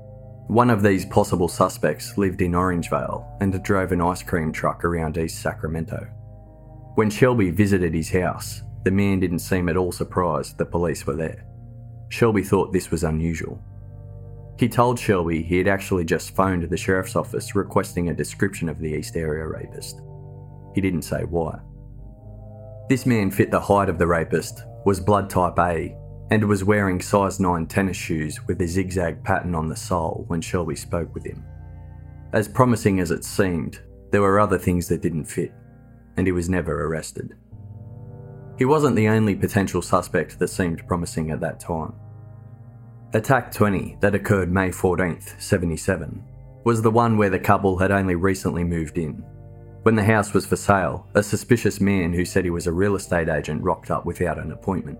one 0.52 0.70
of 0.70 0.84
these 0.84 1.06
possible 1.06 1.48
suspects 1.48 2.18
lived 2.18 2.42
in 2.42 2.52
Orangevale 2.52 3.26
and 3.40 3.64
drove 3.64 3.94
an 3.94 4.02
ice 4.02 4.22
cream 4.22 4.52
truck 4.52 4.84
around 4.84 5.18
East 5.18 5.42
Sacramento. 5.42 6.06
When 6.96 7.10
Shelby 7.10 7.52
visited 7.52 7.94
his 7.94 8.10
house, 8.10 8.62
the 8.84 8.92
man 8.92 9.22
didn't 9.22 9.40
seem 9.40 9.70
at 9.70 9.78
all 9.78 9.94
surprised 9.94 10.58
the 10.58 10.66
police 10.66 11.08
were 11.08 11.16
there. 11.16 11.46
Shelby 12.10 12.44
thought 12.44 12.74
this 12.74 12.92
was 12.92 13.06
unusual. 13.06 13.64
He 14.60 14.68
told 14.68 15.00
Shelby 15.00 15.42
he 15.42 15.58
had 15.58 15.70
actually 15.70 16.04
just 16.04 16.36
phoned 16.36 16.70
the 16.70 16.76
sheriff's 16.76 17.16
office 17.16 17.56
requesting 17.56 18.10
a 18.10 18.14
description 18.14 18.68
of 18.68 18.78
the 18.78 18.92
East 18.92 19.16
Area 19.16 19.48
rapist. 19.48 20.02
He 20.76 20.82
didn't 20.82 21.04
say 21.04 21.22
why. 21.24 21.60
This 22.90 23.06
man 23.06 23.32
fit 23.32 23.52
the 23.52 23.60
height 23.62 23.88
of 23.88 23.98
the 23.98 24.08
rapist, 24.08 24.66
was 24.86 25.00
blood 25.00 25.30
type 25.30 25.58
A, 25.60 25.96
and 26.32 26.48
was 26.48 26.64
wearing 26.64 27.02
size 27.02 27.42
9 27.42 27.68
tennis 27.68 27.98
shoes 27.98 28.40
with 28.48 28.62
a 28.62 28.68
zigzag 28.68 29.22
pattern 29.22 29.54
on 29.54 29.68
the 29.68 29.76
sole 29.76 30.24
when 30.28 30.40
Shelby 30.40 30.78
spoke 30.78 31.14
with 31.14 31.26
him. 31.26 31.44
As 32.32 32.48
promising 32.48 33.02
as 33.02 33.12
it 33.12 33.26
seemed, 33.26 33.82
there 34.12 34.22
were 34.22 34.40
other 34.40 34.58
things 34.58 34.88
that 34.88 35.02
didn't 35.02 35.26
fit, 35.26 35.54
and 36.16 36.26
he 36.26 36.32
was 36.32 36.48
never 36.50 36.86
arrested. 36.86 37.36
He 38.58 38.64
wasn't 38.64 38.96
the 38.96 39.10
only 39.10 39.36
potential 39.36 39.82
suspect 39.82 40.40
that 40.40 40.48
seemed 40.48 40.88
promising 40.88 41.32
at 41.32 41.42
that 41.42 41.60
time. 41.60 41.94
Attack 43.14 43.52
20, 43.52 43.98
that 44.00 44.16
occurred 44.16 44.50
May 44.50 44.70
14th, 44.70 45.42
77, 45.42 46.24
was 46.64 46.82
the 46.82 46.92
one 46.92 47.18
where 47.18 47.30
the 47.30 47.40
couple 47.40 47.78
had 47.78 47.92
only 47.92 48.16
recently 48.16 48.64
moved 48.64 48.98
in. 48.98 49.22
When 49.84 49.96
the 49.96 50.04
house 50.04 50.34
was 50.34 50.46
for 50.46 50.56
sale, 50.56 51.08
a 51.14 51.24
suspicious 51.24 51.82
man 51.82 52.14
who 52.14 52.24
said 52.24 52.46
he 52.46 52.52
was 52.52 52.68
a 52.68 52.72
real 52.72 52.96
estate 52.96 53.28
agent 53.28 53.62
rocked 53.64 53.92
up 53.92 54.06
without 54.06 54.40
an 54.40 54.54
appointment. 54.54 54.98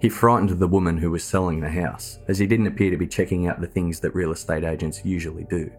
He 0.00 0.08
frightened 0.08 0.50
the 0.50 0.66
woman 0.66 0.96
who 0.96 1.10
was 1.10 1.22
selling 1.22 1.60
the 1.60 1.68
house, 1.68 2.18
as 2.26 2.38
he 2.38 2.46
didn't 2.46 2.66
appear 2.66 2.90
to 2.90 2.96
be 2.96 3.06
checking 3.06 3.46
out 3.46 3.60
the 3.60 3.66
things 3.66 4.00
that 4.00 4.14
real 4.14 4.32
estate 4.32 4.64
agents 4.64 5.04
usually 5.04 5.44
do. 5.44 5.70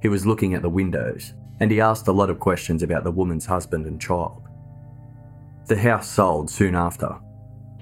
He 0.00 0.08
was 0.08 0.24
looking 0.24 0.54
at 0.54 0.62
the 0.62 0.68
windows, 0.68 1.34
and 1.58 1.70
he 1.70 1.80
asked 1.80 2.06
a 2.06 2.12
lot 2.12 2.30
of 2.30 2.38
questions 2.38 2.82
about 2.84 3.02
the 3.02 3.10
woman's 3.10 3.46
husband 3.46 3.86
and 3.86 4.00
child. 4.00 4.42
The 5.66 5.76
house 5.76 6.08
sold 6.08 6.48
soon 6.48 6.76
after, 6.76 7.18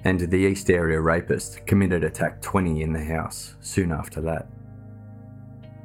and 0.03 0.19
the 0.19 0.37
East 0.37 0.71
Area 0.71 0.99
rapist 0.99 1.65
committed 1.67 2.03
attack 2.03 2.41
20 2.41 2.81
in 2.81 2.91
the 2.91 3.03
house 3.03 3.55
soon 3.61 3.91
after 3.91 4.21
that. 4.21 4.47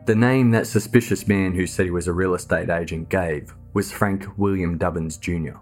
The 0.06 0.14
name 0.14 0.50
that 0.52 0.66
suspicious 0.66 1.28
man 1.28 1.54
who 1.54 1.66
said 1.66 1.86
he 1.86 1.90
was 1.90 2.08
a 2.08 2.12
real 2.12 2.34
estate 2.34 2.70
agent 2.70 3.10
gave 3.10 3.54
was 3.74 3.92
Frank 3.92 4.26
William 4.38 4.78
Dubbins 4.78 5.18
Jr. 5.18 5.58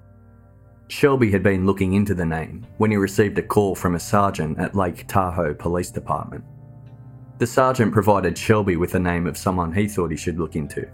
Shelby 0.93 1.31
had 1.31 1.43
been 1.43 1.65
looking 1.65 1.95
into 1.95 2.15
the 2.15 2.27
name 2.27 2.67
when 2.77 2.91
he 2.91 2.99
received 2.99 3.39
a 3.39 3.43
call 3.43 3.75
from 3.75 3.95
a 3.95 3.99
sergeant 3.99 4.59
at 4.59 4.75
Lake 4.75 5.07
Tahoe 5.09 5.55
Police 5.55 5.91
Department. 5.91 6.45
The 7.39 7.47
sergeant 7.47 7.95
provided 7.95 8.37
Shelby 8.37 8.77
with 8.77 8.93
the 8.93 9.01
name 9.01 9.27
of 9.27 9.39
someone 9.39 9.73
he 9.73 9.89
thought 9.89 10.11
he 10.11 10.19
should 10.19 10.39
look 10.39 10.55
into. 10.55 10.87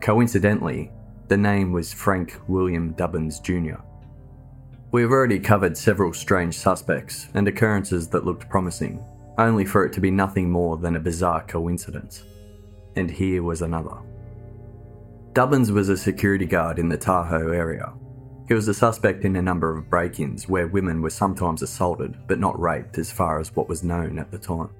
Coincidentally, 0.00 0.92
the 1.26 1.36
name 1.36 1.72
was 1.72 1.92
Frank 1.92 2.40
William 2.46 2.94
Dubbins 2.94 3.40
Jr. 3.40 3.82
We 4.92 5.02
have 5.02 5.10
already 5.10 5.40
covered 5.40 5.76
several 5.76 6.12
strange 6.12 6.56
suspects 6.56 7.26
and 7.34 7.48
occurrences 7.48 8.06
that 8.10 8.24
looked 8.24 8.48
promising, 8.48 9.04
only 9.36 9.64
for 9.64 9.84
it 9.84 9.92
to 9.94 10.00
be 10.00 10.12
nothing 10.12 10.48
more 10.48 10.76
than 10.76 10.94
a 10.94 11.00
bizarre 11.00 11.42
coincidence. 11.42 12.22
And 12.94 13.10
here 13.10 13.42
was 13.42 13.62
another. 13.62 13.98
Dubbins 15.32 15.72
was 15.72 15.88
a 15.88 15.96
security 15.96 16.46
guard 16.46 16.78
in 16.78 16.88
the 16.88 16.96
Tahoe 16.96 17.50
area. 17.50 17.94
He 18.46 18.54
was 18.54 18.68
a 18.68 18.74
suspect 18.74 19.24
in 19.24 19.36
a 19.36 19.42
number 19.42 19.74
of 19.74 19.88
break 19.88 20.20
ins 20.20 20.48
where 20.48 20.68
women 20.68 21.00
were 21.00 21.10
sometimes 21.10 21.62
assaulted 21.62 22.16
but 22.26 22.38
not 22.38 22.60
raped, 22.60 22.98
as 22.98 23.10
far 23.10 23.40
as 23.40 23.54
what 23.56 23.68
was 23.68 23.82
known 23.82 24.18
at 24.18 24.30
the 24.30 24.38
time. 24.38 24.70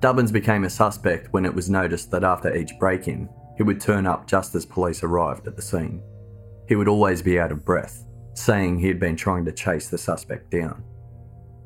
Dubbins 0.00 0.32
became 0.32 0.64
a 0.64 0.70
suspect 0.70 1.32
when 1.32 1.44
it 1.44 1.54
was 1.54 1.68
noticed 1.68 2.10
that 2.10 2.24
after 2.24 2.54
each 2.56 2.78
break 2.78 3.06
in, 3.06 3.28
he 3.58 3.62
would 3.62 3.80
turn 3.80 4.06
up 4.06 4.26
just 4.26 4.54
as 4.54 4.64
police 4.64 5.02
arrived 5.02 5.46
at 5.46 5.56
the 5.56 5.62
scene. 5.62 6.02
He 6.68 6.76
would 6.76 6.88
always 6.88 7.20
be 7.20 7.38
out 7.38 7.52
of 7.52 7.66
breath, 7.66 8.06
saying 8.32 8.78
he 8.78 8.88
had 8.88 8.98
been 8.98 9.16
trying 9.16 9.44
to 9.44 9.52
chase 9.52 9.88
the 9.88 9.98
suspect 9.98 10.50
down. 10.50 10.82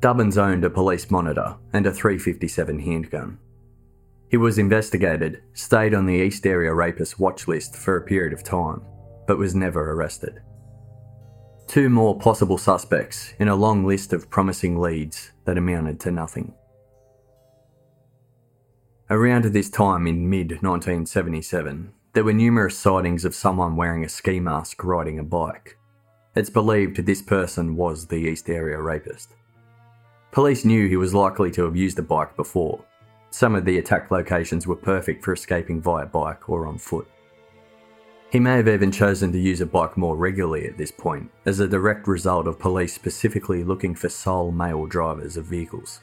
Dubbins 0.01 0.37
owned 0.37 0.65
a 0.65 0.69
police 0.69 1.09
monitor 1.09 1.55
and 1.71 1.87
a 1.87 1.93
357 1.93 2.77
handgun. 2.79 3.39
He 4.29 4.35
was 4.35 4.57
investigated, 4.57 5.43
stayed 5.53 5.93
on 5.93 6.05
the 6.05 6.15
East 6.15 6.45
Area 6.45 6.73
Rapist 6.73 7.17
watch 7.19 7.47
list 7.47 7.77
for 7.77 7.95
a 7.95 8.01
period 8.01 8.33
of 8.33 8.43
time, 8.43 8.81
but 9.27 9.37
was 9.37 9.55
never 9.55 9.93
arrested. 9.93 10.41
Two 11.67 11.89
more 11.89 12.17
possible 12.17 12.57
suspects 12.57 13.33
in 13.39 13.47
a 13.47 13.55
long 13.55 13.85
list 13.85 14.13
of 14.13 14.29
promising 14.29 14.79
leads 14.79 15.31
that 15.45 15.57
amounted 15.57 15.99
to 16.01 16.11
nothing. 16.11 16.53
Around 19.09 19.45
this 19.45 19.69
time 19.69 20.07
in 20.07 20.29
mid 20.29 20.51
1977, 20.51 21.93
there 22.13 22.23
were 22.23 22.33
numerous 22.33 22.77
sightings 22.77 23.25
of 23.25 23.35
someone 23.35 23.75
wearing 23.75 24.03
a 24.03 24.09
ski 24.09 24.39
mask 24.39 24.83
riding 24.83 25.19
a 25.19 25.23
bike. 25.23 25.77
It's 26.35 26.49
believed 26.49 26.97
this 26.97 27.21
person 27.21 27.75
was 27.75 28.07
the 28.07 28.15
East 28.15 28.49
Area 28.49 28.79
Rapist. 28.81 29.33
Police 30.31 30.65
knew 30.65 30.87
he 30.87 30.97
was 30.97 31.13
likely 31.13 31.51
to 31.51 31.63
have 31.63 31.75
used 31.75 31.99
a 31.99 32.03
bike 32.03 32.35
before, 32.35 32.83
some 33.35 33.53
of 33.53 33.65
the 33.65 33.79
attack 33.79 34.11
locations 34.11 34.65
were 34.65 34.77
perfect 34.77 35.21
for 35.21 35.33
escaping 35.33 35.81
via 35.81 36.05
bike 36.05 36.47
or 36.47 36.67
on 36.67 36.77
foot. 36.77 37.05
He 38.35 38.39
may 38.41 38.57
have 38.57 38.67
even 38.67 38.91
chosen 38.91 39.31
to 39.31 39.39
use 39.39 39.61
a 39.61 39.65
bike 39.65 39.95
more 39.95 40.17
regularly 40.17 40.67
at 40.67 40.77
this 40.77 40.91
point, 40.91 41.31
as 41.45 41.61
a 41.61 41.69
direct 41.69 42.05
result 42.05 42.47
of 42.47 42.59
police 42.59 42.93
specifically 42.93 43.63
looking 43.63 43.95
for 43.95 44.09
sole 44.09 44.51
male 44.51 44.85
drivers 44.87 45.37
of 45.37 45.45
vehicles. 45.45 46.01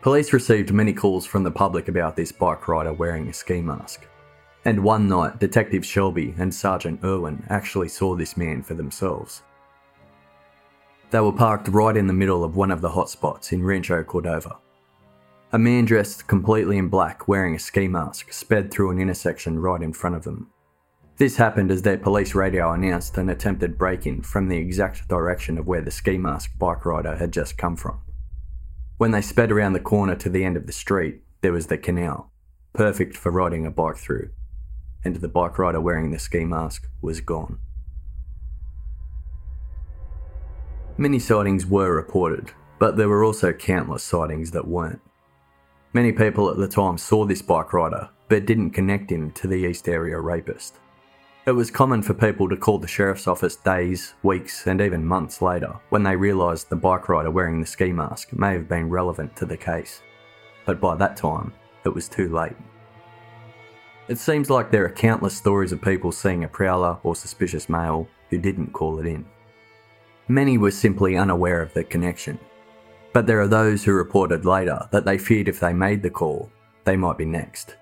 Police 0.00 0.32
received 0.32 0.72
many 0.72 0.92
calls 0.92 1.24
from 1.24 1.44
the 1.44 1.52
public 1.52 1.86
about 1.86 2.16
this 2.16 2.32
bike 2.32 2.66
rider 2.66 2.92
wearing 2.92 3.28
a 3.28 3.32
ski 3.32 3.60
mask. 3.60 4.08
And 4.64 4.82
one 4.82 5.06
night, 5.06 5.38
Detective 5.38 5.86
Shelby 5.86 6.34
and 6.36 6.52
Sergeant 6.52 6.98
Irwin 7.04 7.46
actually 7.48 7.88
saw 7.88 8.16
this 8.16 8.36
man 8.36 8.60
for 8.60 8.74
themselves. 8.74 9.44
They 11.12 11.20
were 11.20 11.30
parked 11.30 11.68
right 11.68 11.96
in 11.96 12.08
the 12.08 12.12
middle 12.12 12.42
of 12.42 12.56
one 12.56 12.72
of 12.72 12.80
the 12.80 12.90
hotspots 12.90 13.52
in 13.52 13.62
Rancho 13.62 14.02
Cordova, 14.02 14.56
a 15.52 15.58
man 15.60 15.84
dressed 15.84 16.26
completely 16.26 16.76
in 16.76 16.88
black, 16.88 17.28
wearing 17.28 17.54
a 17.54 17.58
ski 17.60 17.86
mask, 17.86 18.32
sped 18.32 18.72
through 18.72 18.90
an 18.90 18.98
intersection 18.98 19.60
right 19.60 19.80
in 19.80 19.92
front 19.92 20.16
of 20.16 20.24
them. 20.24 20.51
This 21.22 21.36
happened 21.36 21.70
as 21.70 21.82
their 21.82 21.98
police 21.98 22.34
radio 22.34 22.72
announced 22.72 23.16
an 23.16 23.28
attempted 23.28 23.78
break 23.78 24.08
in 24.08 24.22
from 24.22 24.48
the 24.48 24.56
exact 24.56 25.06
direction 25.06 25.56
of 25.56 25.68
where 25.68 25.80
the 25.80 25.92
ski 25.92 26.18
mask 26.18 26.50
bike 26.58 26.84
rider 26.84 27.14
had 27.14 27.32
just 27.32 27.56
come 27.56 27.76
from. 27.76 28.00
When 28.98 29.12
they 29.12 29.20
sped 29.20 29.52
around 29.52 29.74
the 29.74 29.78
corner 29.78 30.16
to 30.16 30.28
the 30.28 30.42
end 30.42 30.56
of 30.56 30.66
the 30.66 30.72
street, 30.72 31.22
there 31.40 31.52
was 31.52 31.68
the 31.68 31.78
canal, 31.78 32.32
perfect 32.72 33.16
for 33.16 33.30
riding 33.30 33.64
a 33.64 33.70
bike 33.70 33.98
through, 33.98 34.30
and 35.04 35.14
the 35.14 35.28
bike 35.28 35.60
rider 35.60 35.80
wearing 35.80 36.10
the 36.10 36.18
ski 36.18 36.44
mask 36.44 36.88
was 37.00 37.20
gone. 37.20 37.60
Many 40.96 41.20
sightings 41.20 41.64
were 41.64 41.94
reported, 41.94 42.50
but 42.80 42.96
there 42.96 43.08
were 43.08 43.22
also 43.22 43.52
countless 43.52 44.02
sightings 44.02 44.50
that 44.50 44.66
weren't. 44.66 45.00
Many 45.92 46.10
people 46.10 46.50
at 46.50 46.56
the 46.56 46.66
time 46.66 46.98
saw 46.98 47.24
this 47.24 47.42
bike 47.42 47.72
rider, 47.72 48.10
but 48.28 48.44
didn't 48.44 48.70
connect 48.70 49.12
him 49.12 49.30
to 49.34 49.46
the 49.46 49.68
East 49.68 49.88
Area 49.88 50.18
rapist. 50.18 50.80
It 51.44 51.52
was 51.52 51.70
common 51.70 52.02
for 52.02 52.14
people 52.14 52.48
to 52.48 52.56
call 52.56 52.78
the 52.78 52.86
sheriff's 52.86 53.26
office 53.26 53.56
days, 53.56 54.14
weeks, 54.22 54.66
and 54.66 54.80
even 54.80 55.04
months 55.04 55.42
later 55.42 55.74
when 55.88 56.02
they 56.02 56.14
realised 56.14 56.68
the 56.68 56.76
bike 56.76 57.08
rider 57.08 57.30
wearing 57.30 57.60
the 57.60 57.66
ski 57.66 57.92
mask 57.92 58.32
may 58.32 58.52
have 58.52 58.68
been 58.68 58.88
relevant 58.88 59.34
to 59.36 59.46
the 59.46 59.56
case. 59.56 60.02
But 60.64 60.80
by 60.80 60.94
that 60.96 61.16
time, 61.16 61.52
it 61.84 61.88
was 61.88 62.08
too 62.08 62.28
late. 62.28 62.56
It 64.08 64.18
seems 64.18 64.50
like 64.50 64.70
there 64.70 64.84
are 64.84 64.90
countless 64.90 65.36
stories 65.36 65.72
of 65.72 65.82
people 65.82 66.12
seeing 66.12 66.44
a 66.44 66.48
prowler 66.48 66.98
or 67.02 67.16
suspicious 67.16 67.68
male 67.68 68.06
who 68.30 68.38
didn't 68.38 68.72
call 68.72 69.00
it 69.00 69.06
in. 69.06 69.24
Many 70.28 70.58
were 70.58 70.70
simply 70.70 71.16
unaware 71.16 71.60
of 71.60 71.74
the 71.74 71.82
connection 71.82 72.38
but 73.12 73.26
there 73.26 73.40
are 73.40 73.48
those 73.48 73.84
who 73.84 73.92
reported 73.92 74.44
later 74.44 74.88
that 74.90 75.04
they 75.04 75.18
feared 75.18 75.48
if 75.48 75.60
they 75.60 75.72
made 75.72 76.02
the 76.02 76.10
call, 76.10 76.50
they 76.84 76.96
might 76.96 77.18
be 77.18 77.24
next. 77.24 77.76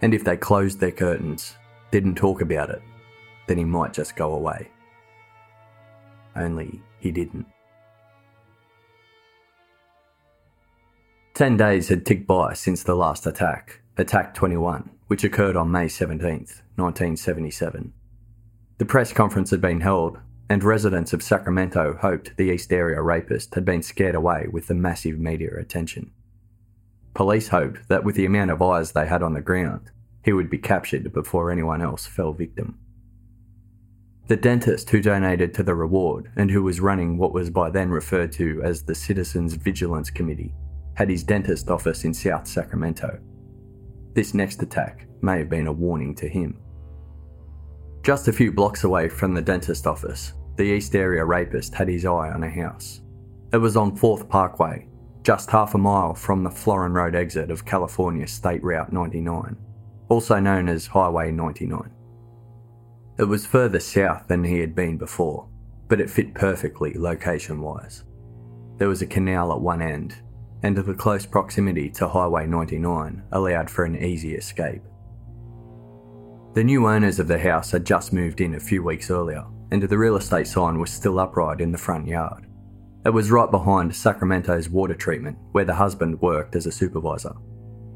And 0.00 0.14
if 0.14 0.24
they 0.24 0.36
closed 0.36 0.80
their 0.80 0.90
curtains, 0.90 1.56
didn't 1.94 2.16
talk 2.16 2.40
about 2.40 2.70
it, 2.70 2.82
then 3.46 3.56
he 3.56 3.62
might 3.62 3.92
just 3.92 4.16
go 4.16 4.34
away. 4.34 4.68
Only 6.34 6.82
he 6.98 7.12
didn't. 7.12 7.46
Ten 11.34 11.56
days 11.56 11.88
had 11.88 12.04
ticked 12.04 12.26
by 12.26 12.54
since 12.54 12.82
the 12.82 12.96
last 12.96 13.28
attack, 13.28 13.80
Attack 13.96 14.34
21, 14.34 14.90
which 15.06 15.22
occurred 15.22 15.54
on 15.54 15.70
May 15.70 15.86
17th, 15.86 16.62
1977. 16.74 17.92
The 18.78 18.84
press 18.84 19.12
conference 19.12 19.50
had 19.52 19.60
been 19.60 19.80
held, 19.80 20.18
and 20.50 20.64
residents 20.64 21.12
of 21.12 21.22
Sacramento 21.22 21.96
hoped 22.00 22.36
the 22.36 22.50
East 22.50 22.72
Area 22.72 23.00
rapist 23.00 23.54
had 23.54 23.64
been 23.64 23.82
scared 23.82 24.16
away 24.16 24.48
with 24.50 24.66
the 24.66 24.74
massive 24.74 25.20
media 25.20 25.50
attention. 25.56 26.10
Police 27.14 27.46
hoped 27.46 27.88
that 27.88 28.02
with 28.02 28.16
the 28.16 28.26
amount 28.26 28.50
of 28.50 28.60
eyes 28.60 28.90
they 28.90 29.06
had 29.06 29.22
on 29.22 29.34
the 29.34 29.40
ground, 29.40 29.92
he 30.24 30.32
would 30.32 30.50
be 30.50 30.58
captured 30.58 31.12
before 31.12 31.50
anyone 31.50 31.82
else 31.82 32.06
fell 32.06 32.32
victim. 32.32 32.78
The 34.26 34.36
dentist 34.36 34.88
who 34.88 35.02
donated 35.02 35.52
to 35.54 35.62
the 35.62 35.74
reward 35.74 36.32
and 36.36 36.50
who 36.50 36.62
was 36.62 36.80
running 36.80 37.18
what 37.18 37.34
was 37.34 37.50
by 37.50 37.68
then 37.68 37.90
referred 37.90 38.32
to 38.32 38.62
as 38.64 38.82
the 38.82 38.94
Citizens 38.94 39.52
Vigilance 39.52 40.08
Committee 40.08 40.54
had 40.94 41.10
his 41.10 41.24
dentist 41.24 41.68
office 41.68 42.04
in 42.04 42.14
South 42.14 42.46
Sacramento. 42.46 43.20
This 44.14 44.32
next 44.32 44.62
attack 44.62 45.06
may 45.20 45.38
have 45.38 45.50
been 45.50 45.66
a 45.66 45.72
warning 45.72 46.14
to 46.14 46.28
him. 46.28 46.58
Just 48.02 48.28
a 48.28 48.32
few 48.32 48.52
blocks 48.52 48.84
away 48.84 49.08
from 49.08 49.34
the 49.34 49.42
dentist 49.42 49.86
office, 49.86 50.32
the 50.56 50.62
East 50.62 50.94
Area 50.94 51.24
rapist 51.24 51.74
had 51.74 51.88
his 51.88 52.06
eye 52.06 52.30
on 52.30 52.44
a 52.44 52.50
house. 52.50 53.02
It 53.52 53.58
was 53.58 53.76
on 53.76 53.96
4th 53.96 54.28
Parkway, 54.28 54.86
just 55.22 55.50
half 55.50 55.74
a 55.74 55.78
mile 55.78 56.14
from 56.14 56.44
the 56.44 56.50
Florin 56.50 56.92
Road 56.92 57.14
exit 57.14 57.50
of 57.50 57.64
California 57.64 58.26
State 58.26 58.62
Route 58.62 58.92
99, 58.92 59.56
also 60.08 60.38
known 60.40 60.68
as 60.68 60.86
Highway 60.86 61.30
99. 61.30 61.90
It 63.18 63.24
was 63.24 63.46
further 63.46 63.80
south 63.80 64.26
than 64.28 64.44
he 64.44 64.58
had 64.58 64.74
been 64.74 64.98
before, 64.98 65.48
but 65.88 66.00
it 66.00 66.10
fit 66.10 66.34
perfectly 66.34 66.94
location 66.94 67.60
wise. 67.60 68.04
There 68.76 68.88
was 68.88 69.02
a 69.02 69.06
canal 69.06 69.52
at 69.52 69.60
one 69.60 69.80
end, 69.80 70.16
and 70.62 70.76
the 70.76 70.94
close 70.94 71.26
proximity 71.26 71.90
to 71.90 72.08
Highway 72.08 72.46
99 72.46 73.22
allowed 73.32 73.70
for 73.70 73.84
an 73.84 73.96
easy 73.96 74.34
escape. 74.34 74.82
The 76.54 76.64
new 76.64 76.86
owners 76.88 77.18
of 77.18 77.28
the 77.28 77.38
house 77.38 77.70
had 77.70 77.84
just 77.84 78.12
moved 78.12 78.40
in 78.40 78.54
a 78.54 78.60
few 78.60 78.82
weeks 78.82 79.10
earlier, 79.10 79.44
and 79.70 79.82
the 79.82 79.98
real 79.98 80.16
estate 80.16 80.46
sign 80.46 80.78
was 80.78 80.90
still 80.90 81.18
upright 81.18 81.60
in 81.60 81.72
the 81.72 81.78
front 81.78 82.06
yard. 82.06 82.46
It 83.04 83.10
was 83.10 83.30
right 83.30 83.50
behind 83.50 83.94
Sacramento's 83.94 84.68
water 84.68 84.94
treatment, 84.94 85.36
where 85.52 85.64
the 85.64 85.74
husband 85.74 86.20
worked 86.22 86.56
as 86.56 86.66
a 86.66 86.72
supervisor. 86.72 87.34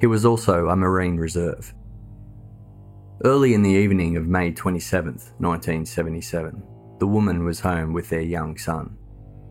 He 0.01 0.07
was 0.07 0.25
also 0.25 0.69
a 0.69 0.77
Marine 0.77 1.17
Reserve. 1.17 1.73
Early 3.25 3.53
in 3.55 3.65
the 3.65 3.71
evening 3.71 4.17
of 4.17 4.29
May 4.29 4.53
27, 4.53 5.07
1977, 5.39 6.63
the 7.01 7.07
woman 7.09 7.45
was 7.45 7.59
home 7.59 7.93
with 7.93 8.09
their 8.09 8.21
young 8.21 8.57
son. 8.57 8.97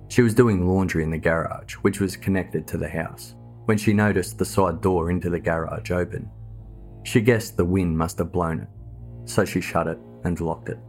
She 0.08 0.22
was 0.22 0.34
doing 0.34 0.66
laundry 0.66 1.04
in 1.04 1.10
the 1.10 1.18
garage, 1.18 1.74
which 1.74 2.00
was 2.00 2.16
connected 2.16 2.66
to 2.66 2.78
the 2.78 2.88
house, 2.88 3.36
when 3.66 3.78
she 3.78 3.92
noticed 3.92 4.38
the 4.38 4.46
side 4.46 4.80
door 4.80 5.12
into 5.12 5.30
the 5.30 5.42
garage 5.42 5.92
open. 5.92 6.30
She 7.04 7.20
guessed 7.20 7.58
the 7.58 7.66
wind 7.66 7.98
must 7.98 8.20
have 8.20 8.32
blown 8.32 8.62
it, 8.62 8.70
so 9.30 9.44
she 9.44 9.60
shut 9.60 9.88
it 9.88 10.00
and 10.24 10.40
locked 10.40 10.70
it. 10.70 10.80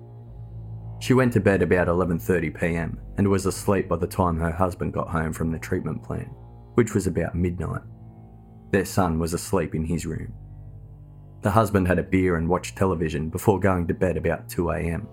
She 1.00 1.14
went 1.14 1.32
to 1.32 1.40
bed 1.40 1.62
about 1.62 1.88
11:30 1.88 2.60
p.m. 2.60 3.00
and 3.16 3.26
was 3.26 3.46
asleep 3.46 3.88
by 3.88 3.96
the 3.96 4.06
time 4.06 4.38
her 4.38 4.52
husband 4.52 4.92
got 4.92 5.08
home 5.08 5.32
from 5.32 5.50
the 5.50 5.58
treatment 5.58 6.04
plant, 6.04 6.28
which 6.74 6.94
was 6.94 7.08
about 7.08 7.34
midnight. 7.34 7.82
Their 8.70 8.84
son 8.84 9.18
was 9.18 9.34
asleep 9.34 9.74
in 9.74 9.84
his 9.84 10.06
room. 10.06 10.32
The 11.42 11.50
husband 11.50 11.86
had 11.86 11.98
a 11.98 12.02
beer 12.02 12.36
and 12.36 12.48
watched 12.48 12.76
television 12.76 13.28
before 13.28 13.60
going 13.60 13.86
to 13.86 13.94
bed 13.94 14.16
about 14.16 14.48
2 14.48 14.72
am. 14.72 15.06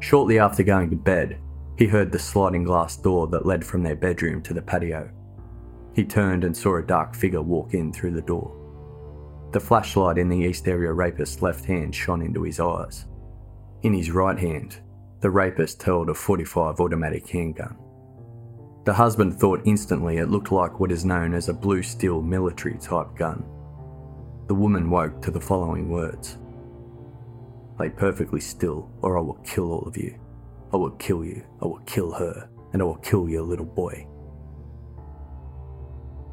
Shortly 0.00 0.38
after 0.38 0.62
going 0.64 0.90
to 0.90 0.96
bed, 0.96 1.38
he 1.76 1.86
heard 1.86 2.10
the 2.10 2.18
sliding 2.18 2.64
glass 2.64 2.96
door 2.96 3.28
that 3.28 3.46
led 3.46 3.64
from 3.64 3.82
their 3.82 3.94
bedroom 3.94 4.42
to 4.42 4.54
the 4.54 4.62
patio. 4.62 5.10
He 5.94 6.04
turned 6.04 6.44
and 6.44 6.56
saw 6.56 6.76
a 6.76 6.82
dark 6.82 7.14
figure 7.14 7.42
walk 7.42 7.74
in 7.74 7.92
through 7.92 8.12
the 8.12 8.20
door. 8.22 8.56
The 9.52 9.60
flashlight 9.60 10.18
in 10.18 10.28
the 10.28 10.38
East 10.38 10.66
Area 10.66 10.92
Rapist's 10.92 11.42
left 11.42 11.64
hand 11.64 11.94
shone 11.94 12.22
into 12.22 12.42
his 12.42 12.60
eyes. 12.60 13.06
In 13.82 13.94
his 13.94 14.10
right 14.10 14.38
hand, 14.38 14.78
the 15.20 15.30
rapist 15.30 15.82
held 15.82 16.08
a 16.10 16.14
45 16.14 16.80
automatic 16.80 17.28
handgun. 17.28 17.76
The 18.84 18.92
husband 18.94 19.38
thought 19.38 19.62
instantly 19.64 20.16
it 20.16 20.30
looked 20.30 20.50
like 20.50 20.80
what 20.80 20.92
is 20.92 21.04
known 21.04 21.34
as 21.34 21.48
a 21.48 21.54
blue 21.54 21.82
steel 21.82 22.22
military 22.22 22.78
type 22.78 23.14
gun 23.16 23.44
the 24.50 24.54
woman 24.54 24.90
woke 24.90 25.22
to 25.22 25.30
the 25.30 25.40
following 25.40 25.88
words 25.88 26.36
Lay 27.78 27.88
perfectly 27.88 28.40
still, 28.40 28.90
or 29.00 29.16
I 29.16 29.20
will 29.20 29.38
kill 29.44 29.70
all 29.70 29.86
of 29.86 29.96
you. 29.96 30.18
I 30.72 30.76
will 30.76 30.90
kill 30.90 31.24
you, 31.24 31.44
I 31.62 31.66
will 31.66 31.78
kill 31.86 32.10
her, 32.10 32.50
and 32.72 32.82
I 32.82 32.84
will 32.84 32.96
kill 32.96 33.28
your 33.28 33.42
little 33.42 33.64
boy. 33.64 34.08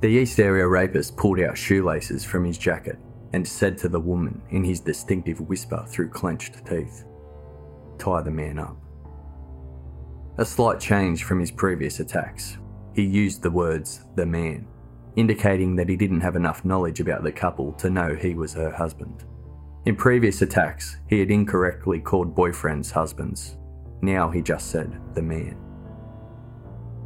The 0.02 0.08
East 0.08 0.40
Area 0.40 0.68
rapist 0.68 1.16
pulled 1.16 1.40
out 1.40 1.60
shoelaces 1.60 2.26
from 2.26 2.44
his 2.44 2.58
jacket 2.58 2.98
and 3.34 3.48
said 3.48 3.78
to 3.78 3.88
the 3.88 4.00
woman 4.00 4.42
in 4.50 4.64
his 4.64 4.80
distinctive 4.80 5.40
whisper 5.42 5.86
through 5.88 6.10
clenched 6.10 6.66
teeth 6.66 7.06
Tie 8.00 8.22
the 8.24 8.32
man 8.32 8.58
up. 8.58 8.78
A 10.40 10.44
slight 10.44 10.80
change 10.80 11.24
from 11.24 11.40
his 11.40 11.52
previous 11.52 12.00
attacks. 12.00 12.58
He 12.96 13.04
used 13.04 13.44
the 13.44 13.52
words, 13.52 14.06
the 14.16 14.26
man, 14.26 14.66
indicating 15.18 15.76
that 15.76 15.90
he 15.90 15.98
didn't 15.98 16.22
have 16.22 16.36
enough 16.36 16.64
knowledge 16.64 17.00
about 17.00 17.24
the 17.24 17.32
couple 17.32 17.74
to 17.74 17.90
know 17.90 18.16
he 18.16 18.36
was 18.36 18.54
her 18.54 18.72
husband. 18.72 19.26
In 19.86 19.96
previous 19.96 20.42
attacks, 20.42 20.98
he 21.10 21.20
had 21.20 21.32
incorrectly 21.32 22.00
called 22.00 22.36
boyfriends 22.36 22.92
husbands. 22.92 23.58
Now 24.02 24.30
he 24.30 24.42
just 24.42 24.70
said 24.70 25.00
the 25.16 25.22
man. 25.22 25.58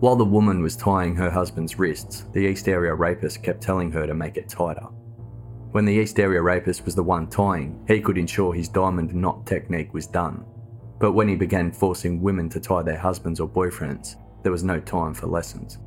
While 0.02 0.16
the 0.16 0.26
woman 0.26 0.62
was 0.62 0.76
tying 0.76 1.16
her 1.16 1.30
husband's 1.30 1.78
wrists, 1.80 2.26
the 2.34 2.40
East 2.40 2.68
Area 2.68 2.94
rapist 2.94 3.44
kept 3.44 3.62
telling 3.62 3.92
her 3.92 4.06
to 4.06 4.14
make 4.14 4.36
it 4.36 4.50
tighter. 4.50 4.88
When 5.72 5.86
the 5.86 5.94
East 5.94 6.20
Area 6.20 6.42
rapist 6.42 6.84
was 6.84 6.96
the 6.96 7.04
one 7.04 7.28
tying, 7.28 7.82
he 7.88 8.02
could 8.02 8.18
ensure 8.18 8.54
his 8.54 8.68
diamond 8.68 9.14
knot 9.14 9.46
technique 9.46 9.94
was 9.94 10.08
done. 10.08 10.44
But 11.00 11.14
when 11.14 11.30
he 11.30 11.36
began 11.36 11.72
forcing 11.72 12.22
women 12.22 12.50
to 12.50 12.60
tie 12.60 12.82
their 12.82 12.98
husbands 12.98 13.40
or 13.40 13.48
boyfriends, 13.48 14.16
there 14.44 14.52
was 14.52 14.64
no 14.64 14.80
time 14.80 15.14
for 15.14 15.28
lessons. 15.28 15.78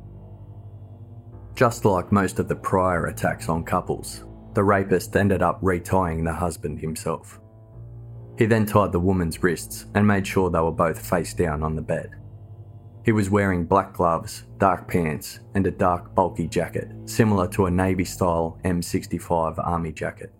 Just 1.55 1.85
like 1.85 2.11
most 2.11 2.39
of 2.39 2.49
the 2.49 2.55
prior 2.55 3.05
attacks 3.05 3.47
on 3.47 3.63
couples, 3.63 4.25
the 4.53 4.63
rapist 4.63 5.15
ended 5.15 5.41
up 5.41 5.61
retying 5.61 6.25
the 6.25 6.33
husband 6.33 6.81
himself. 6.81 7.39
He 8.37 8.45
then 8.45 8.65
tied 8.65 8.91
the 8.91 8.99
woman's 8.99 9.41
wrists 9.41 9.85
and 9.95 10.05
made 10.05 10.27
sure 10.27 10.49
they 10.49 10.59
were 10.59 10.71
both 10.71 11.09
face 11.09 11.33
down 11.33 11.63
on 11.63 11.77
the 11.77 11.81
bed. 11.81 12.11
He 13.05 13.13
was 13.13 13.29
wearing 13.29 13.63
black 13.63 13.93
gloves, 13.93 14.43
dark 14.57 14.89
pants, 14.89 15.39
and 15.53 15.65
a 15.65 15.71
dark, 15.71 16.13
bulky 16.13 16.47
jacket, 16.47 16.89
similar 17.05 17.47
to 17.49 17.67
a 17.67 17.71
Navy 17.71 18.03
style 18.03 18.59
M65 18.65 19.65
Army 19.65 19.93
jacket. 19.93 20.33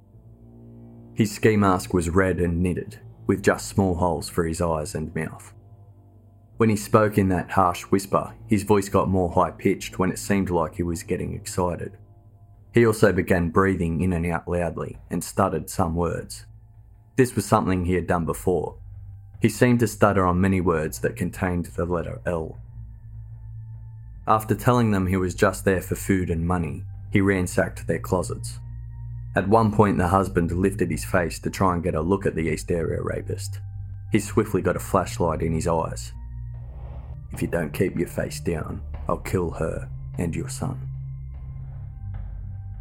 His 1.14 1.32
ski 1.32 1.56
mask 1.56 1.94
was 1.94 2.10
red 2.10 2.42
and 2.42 2.62
knitted, 2.62 3.00
with 3.26 3.42
just 3.42 3.70
small 3.70 3.96
holes 3.96 4.28
for 4.28 4.44
his 4.44 4.60
eyes 4.60 4.96
and 4.96 5.16
mouth. 5.16 5.54
When 6.58 6.70
he 6.70 6.78
spoke 6.78 7.18
in 7.18 7.28
that 7.30 7.52
harsh 7.52 7.82
whisper, 7.84 8.34
his 8.48 8.64
voice 8.64 8.88
got 8.88 9.10
more 9.10 9.30
high 9.30 9.52
pitched 9.52 10.00
when 10.00 10.10
it 10.10 10.20
seemed 10.20 10.50
like 10.50 10.76
he 10.76 10.84
was 10.84 11.04
getting 11.04 11.34
excited. 11.34 11.98
He 12.74 12.86
also 12.86 13.12
began 13.12 13.50
breathing 13.50 14.02
in 14.02 14.14
and 14.14 14.26
out 14.28 14.48
loudly 14.48 14.98
and 15.10 15.22
stuttered 15.22 15.70
some 15.70 15.96
words. 15.96 16.46
This 17.18 17.36
was 17.36 17.46
something 17.46 17.84
he 17.84 17.94
had 17.94 18.08
done 18.08 18.26
before. 18.26 18.78
He 19.42 19.50
seemed 19.50 19.82
to 19.82 19.88
stutter 19.88 20.26
on 20.26 20.40
many 20.40 20.62
words 20.62 21.00
that 21.00 21.18
contained 21.18 21.66
the 21.66 21.86
letter 21.86 22.22
L. 22.26 22.58
After 24.26 24.56
telling 24.56 24.92
them 24.92 25.08
he 25.08 25.18
was 25.18 25.36
just 25.36 25.66
there 25.66 25.82
for 25.82 25.96
food 25.96 26.30
and 26.30 26.48
money, 26.48 26.84
he 27.12 27.20
ransacked 27.20 27.86
their 27.86 28.00
closets. 28.00 28.60
At 29.36 29.50
one 29.50 29.74
point, 29.74 29.98
the 29.98 30.08
husband 30.08 30.52
lifted 30.52 30.90
his 30.90 31.04
face 31.04 31.38
to 31.40 31.50
try 31.50 31.74
and 31.74 31.84
get 31.84 31.96
a 31.96 32.02
look 32.02 32.26
at 32.26 32.36
the 32.36 32.48
East 32.48 32.72
Area 32.72 33.02
rapist. 33.02 33.60
He 34.14 34.20
swiftly 34.20 34.62
got 34.62 34.78
a 34.78 34.80
flashlight 34.80 35.42
in 35.42 35.54
his 35.54 35.68
eyes 35.68 36.14
if 37.36 37.42
you 37.42 37.50
don't 37.50 37.74
keep 37.74 37.98
your 37.98 38.08
face 38.08 38.40
down, 38.40 38.82
I'll 39.10 39.18
kill 39.18 39.52
her 39.52 39.90
and 40.18 40.34
your 40.34 40.48
son. 40.48 40.80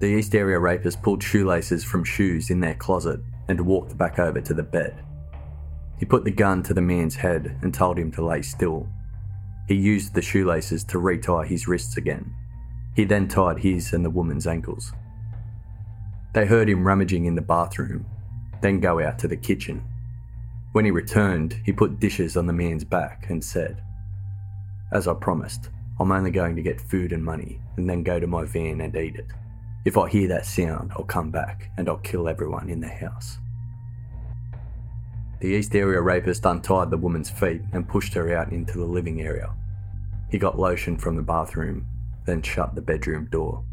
The 0.01 0.07
East 0.07 0.33
Area 0.37 0.61
rapist 0.61 1.03
pulled 1.03 1.25
shoelaces 1.25 1.83
from 1.83 2.05
shoes 2.05 2.51
in 2.51 2.61
their 2.61 2.75
closet 2.75 3.19
and 3.49 3.61
walked 3.61 3.99
back 3.99 4.21
over 4.21 4.41
to 4.41 4.55
the 4.55 4.63
bed. 4.63 5.03
He 5.99 6.07
put 6.07 6.23
the 6.23 6.31
gun 6.31 6.63
to 6.65 6.75
the 6.75 6.81
man's 6.81 7.17
head 7.17 7.59
and 7.63 7.75
told 7.75 7.99
him 7.99 8.13
to 8.13 8.25
lay 8.25 8.43
still. 8.43 8.89
He 9.67 9.75
used 9.75 10.15
the 10.15 10.23
shoelaces 10.23 10.85
to 10.85 11.01
retie 11.01 11.49
his 11.49 11.67
wrists 11.67 11.97
again. 11.97 12.33
He 12.95 13.05
then 13.05 13.27
tied 13.27 13.59
his 13.59 13.93
and 13.93 14.05
the 14.05 14.11
woman's 14.11 14.47
ankles. 14.47 14.93
They 16.33 16.47
heard 16.47 16.69
him 16.69 16.87
rummaging 16.87 17.25
in 17.25 17.35
the 17.35 17.43
bathroom, 17.43 18.07
then 18.61 18.79
go 18.79 19.01
out 19.01 19.19
to 19.19 19.27
the 19.27 19.37
kitchen. 19.37 19.83
When 20.71 20.85
he 20.85 20.93
returned, 20.93 21.61
he 21.65 21.73
put 21.73 21.99
dishes 21.99 22.37
on 22.37 22.47
the 22.47 22.53
man's 22.53 22.85
back 22.85 23.31
and 23.31 23.43
said, 23.43 23.83
as 24.95 25.09
I 25.09 25.15
promised, 25.15 25.71
I'm 25.99 26.13
only 26.13 26.31
going 26.31 26.55
to 26.57 26.63
get 26.63 26.81
food 26.81 27.13
and 27.13 27.23
money 27.23 27.61
and 27.77 27.91
then 27.91 28.05
go 28.05 28.21
to 28.21 28.27
my 28.27 28.45
van 28.45 28.81
and 28.81 28.95
eat 28.97 29.17
it. 29.17 29.27
If 29.85 29.99
I 29.99 30.09
hear 30.09 30.29
that 30.29 30.47
sound, 30.47 30.93
I'll 30.93 31.05
come 31.05 31.31
back 31.31 31.71
and 31.77 31.89
I'll 31.89 31.99
kill 31.99 32.29
everyone 32.29 32.71
in 32.71 32.81
the 32.81 32.89
house. 32.89 33.39
The 35.41 35.49
East 35.49 35.75
Area 35.75 36.01
rapist 36.01 36.47
untied 36.47 36.91
the 36.91 36.97
woman's 36.97 37.29
feet 37.29 37.61
and 37.73 37.89
pushed 37.89 38.15
her 38.15 38.35
out 38.35 38.53
into 38.53 38.79
the 38.79 38.85
living 38.85 39.21
area. 39.21 39.53
He 40.31 40.39
got 40.39 40.59
lotion 40.59 40.97
from 40.97 41.17
the 41.17 41.23
bathroom, 41.23 41.87
then 42.25 42.41
shut 42.41 42.75
the 42.75 42.81
bedroom 42.81 43.27
door. 43.31 43.65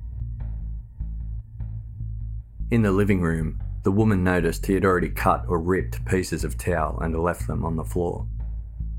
In 2.72 2.82
the 2.82 2.92
living 2.92 3.22
room, 3.22 3.62
the 3.84 3.92
woman 3.92 4.24
noticed 4.24 4.66
he 4.66 4.74
had 4.74 4.86
already 4.86 5.10
cut 5.10 5.46
or 5.48 5.60
ripped 5.60 6.04
pieces 6.06 6.44
of 6.44 6.58
towel 6.58 7.00
and 7.00 7.18
left 7.18 7.48
them 7.48 7.64
on 7.64 7.76
the 7.76 7.84
floor. 7.84 8.28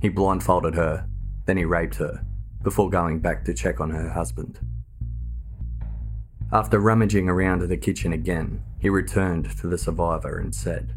He 0.01 0.09
blindfolded 0.09 0.75
her 0.75 1.07
then 1.47 1.57
he 1.57 1.65
raped 1.65 1.97
her, 1.97 2.25
before 2.63 2.91
going 2.91 3.19
back 3.19 3.45
to 3.45 3.55
check 3.55 3.81
on 3.81 3.91
her 3.91 4.11
husband. 4.11 4.59
After 6.53 6.79
rummaging 6.79 7.29
around 7.29 7.63
the 7.63 7.77
kitchen 7.77 8.13
again, 8.13 8.63
he 8.79 8.89
returned 8.89 9.57
to 9.59 9.69
the 9.69 9.79
survivor 9.79 10.39
and 10.39 10.55
said, 10.55 10.95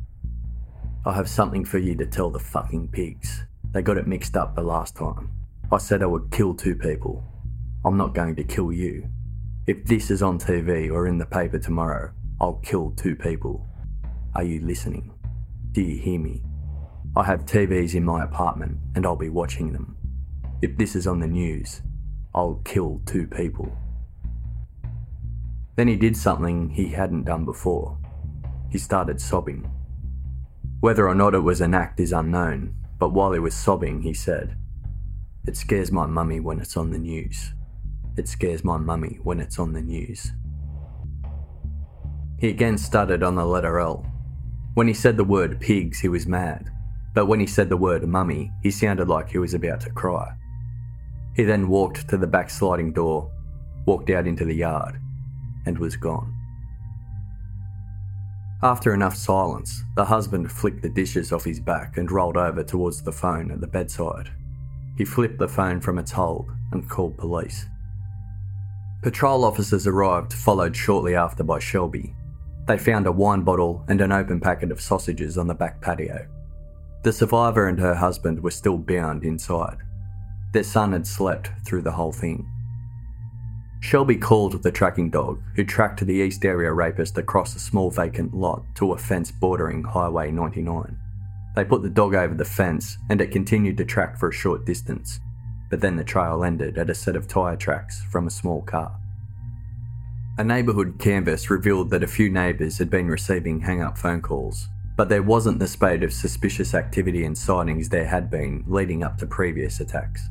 I 1.05 1.13
have 1.13 1.29
something 1.29 1.63
for 1.63 1.77
you 1.77 1.95
to 1.95 2.05
tell 2.05 2.29
the 2.29 2.39
fucking 2.39 2.89
pigs. 2.89 3.43
They 3.71 3.81
got 3.81 3.97
it 3.97 4.07
mixed 4.07 4.35
up 4.35 4.55
the 4.55 4.63
last 4.63 4.95
time. 4.95 5.31
I 5.71 5.77
said 5.77 6.01
I 6.01 6.07
would 6.07 6.31
kill 6.31 6.53
two 6.53 6.75
people. 6.75 7.23
I'm 7.85 7.97
not 7.97 8.13
going 8.13 8.35
to 8.35 8.43
kill 8.43 8.71
you. 8.71 9.07
If 9.67 9.85
this 9.85 10.11
is 10.11 10.21
on 10.21 10.39
TV 10.39 10.91
or 10.91 11.07
in 11.07 11.17
the 11.17 11.25
paper 11.25 11.59
tomorrow, 11.59 12.11
I'll 12.41 12.59
kill 12.63 12.91
two 12.91 13.15
people. 13.15 13.65
Are 14.35 14.43
you 14.43 14.61
listening? 14.61 15.13
Do 15.71 15.81
you 15.81 15.97
hear 15.97 16.19
me? 16.19 16.43
I 17.15 17.23
have 17.23 17.45
TVs 17.45 17.95
in 17.95 18.03
my 18.03 18.23
apartment 18.23 18.77
and 18.95 19.05
I'll 19.05 19.15
be 19.15 19.29
watching 19.29 19.71
them. 19.71 19.94
If 20.65 20.77
this 20.77 20.95
is 20.95 21.05
on 21.05 21.19
the 21.19 21.27
news, 21.27 21.83
I'll 22.33 22.59
kill 22.65 22.99
two 23.05 23.27
people. 23.27 23.71
Then 25.75 25.87
he 25.87 25.95
did 25.95 26.17
something 26.17 26.71
he 26.71 26.87
hadn't 26.87 27.25
done 27.25 27.45
before. 27.45 27.99
He 28.71 28.79
started 28.79 29.21
sobbing. 29.21 29.69
Whether 30.79 31.07
or 31.07 31.13
not 31.13 31.35
it 31.35 31.41
was 31.41 31.61
an 31.61 31.75
act 31.75 31.99
is 31.99 32.11
unknown, 32.11 32.73
but 32.97 33.13
while 33.13 33.31
he 33.31 33.39
was 33.39 33.53
sobbing, 33.53 34.01
he 34.01 34.15
said, 34.15 34.57
It 35.45 35.55
scares 35.55 35.91
my 35.91 36.07
mummy 36.07 36.39
when 36.39 36.59
it's 36.59 36.77
on 36.77 36.89
the 36.89 36.97
news. 36.97 37.51
It 38.17 38.27
scares 38.27 38.63
my 38.63 38.77
mummy 38.77 39.19
when 39.21 39.39
it's 39.39 39.59
on 39.59 39.73
the 39.73 39.83
news. 39.83 40.31
He 42.39 42.49
again 42.49 42.79
stuttered 42.79 43.21
on 43.21 43.35
the 43.35 43.45
letter 43.45 43.79
L. 43.79 44.03
When 44.73 44.87
he 44.87 44.95
said 44.95 45.15
the 45.15 45.23
word 45.23 45.61
pigs, 45.61 45.99
he 45.99 46.09
was 46.09 46.25
mad, 46.25 46.71
but 47.13 47.27
when 47.27 47.39
he 47.39 47.45
said 47.45 47.69
the 47.69 47.77
word 47.77 48.03
mummy, 48.07 48.51
he 48.63 48.71
sounded 48.71 49.07
like 49.07 49.29
he 49.29 49.37
was 49.37 49.53
about 49.53 49.81
to 49.81 49.91
cry. 49.91 50.35
He 51.35 51.43
then 51.43 51.67
walked 51.67 52.07
to 52.09 52.17
the 52.17 52.27
back 52.27 52.49
sliding 52.49 52.93
door, 52.93 53.29
walked 53.85 54.09
out 54.09 54.25
into 54.25 54.45
the 54.45 54.55
yard, 54.55 54.99
and 55.65 55.77
was 55.77 55.95
gone. 55.97 56.33
After 58.63 58.93
enough 58.93 59.15
silence, 59.15 59.83
the 59.95 60.05
husband 60.05 60.51
flicked 60.51 60.81
the 60.81 60.89
dishes 60.89 61.31
off 61.31 61.43
his 61.43 61.59
back 61.59 61.97
and 61.97 62.09
rolled 62.09 62.37
over 62.37 62.63
towards 62.63 63.01
the 63.01 63.11
phone 63.11 63.51
at 63.51 63.59
the 63.59 63.67
bedside. 63.67 64.31
He 64.97 65.03
flipped 65.03 65.39
the 65.39 65.47
phone 65.47 65.81
from 65.81 65.99
its 65.99 66.11
hold 66.11 66.49
and 66.71 66.89
called 66.89 67.17
police. 67.17 67.65
Patrol 69.03 69.43
officers 69.43 69.85
arrived, 69.85 70.33
followed 70.33 70.75
shortly 70.75 71.15
after 71.15 71.43
by 71.43 71.59
Shelby. 71.59 72.15
They 72.65 72.77
found 72.77 73.05
a 73.05 73.11
wine 73.11 73.41
bottle 73.41 73.83
and 73.87 74.01
an 74.01 74.11
open 74.11 74.39
packet 74.39 74.71
of 74.71 74.81
sausages 74.81 75.37
on 75.37 75.47
the 75.47 75.53
back 75.53 75.81
patio. 75.81 76.25
The 77.03 77.13
survivor 77.13 77.67
and 77.67 77.77
her 77.77 77.93
husband 77.93 78.41
were 78.41 78.51
still 78.51 78.79
bound 78.79 79.23
inside. 79.23 79.77
Their 80.55 80.63
son 80.63 80.93
had 80.93 81.05
slept 81.05 81.51
through 81.65 81.81
the 81.81 81.91
whole 81.91 82.13
thing. 82.13 82.49
Shelby 83.81 84.15
called 84.15 84.63
the 84.63 84.71
tracking 84.71 85.09
dog, 85.09 85.41
who 85.53 85.65
tracked 85.65 85.99
the 86.05 86.13
East 86.13 86.45
Area 86.45 86.71
rapist 86.71 87.17
across 87.17 87.57
a 87.57 87.59
small 87.59 87.91
vacant 87.91 88.33
lot 88.33 88.63
to 88.75 88.93
a 88.93 88.97
fence 88.97 89.33
bordering 89.33 89.83
Highway 89.83 90.31
99. 90.31 90.97
They 91.57 91.65
put 91.65 91.81
the 91.81 91.89
dog 91.89 92.15
over 92.15 92.33
the 92.33 92.45
fence 92.45 92.97
and 93.09 93.19
it 93.19 93.31
continued 93.31 93.75
to 93.75 93.83
track 93.83 94.17
for 94.17 94.29
a 94.29 94.33
short 94.33 94.65
distance, 94.65 95.19
but 95.69 95.81
then 95.81 95.97
the 95.97 96.05
trail 96.05 96.45
ended 96.45 96.77
at 96.77 96.89
a 96.89 96.95
set 96.95 97.17
of 97.17 97.27
tyre 97.27 97.57
tracks 97.57 98.01
from 98.09 98.25
a 98.25 98.31
small 98.31 98.61
car. 98.61 98.95
A 100.37 100.43
neighbourhood 100.45 100.99
canvass 100.99 101.49
revealed 101.49 101.89
that 101.89 102.03
a 102.03 102.07
few 102.07 102.29
neighbours 102.29 102.77
had 102.77 102.89
been 102.89 103.09
receiving 103.09 103.59
hang 103.59 103.81
up 103.81 103.97
phone 103.97 104.21
calls, 104.21 104.69
but 104.95 105.09
there 105.09 105.21
wasn't 105.21 105.59
the 105.59 105.67
spate 105.67 106.01
of 106.01 106.13
suspicious 106.13 106.73
activity 106.73 107.25
and 107.25 107.37
sightings 107.37 107.89
there 107.89 108.07
had 108.07 108.31
been 108.31 108.63
leading 108.67 109.03
up 109.03 109.17
to 109.17 109.25
previous 109.25 109.81
attacks. 109.81 110.29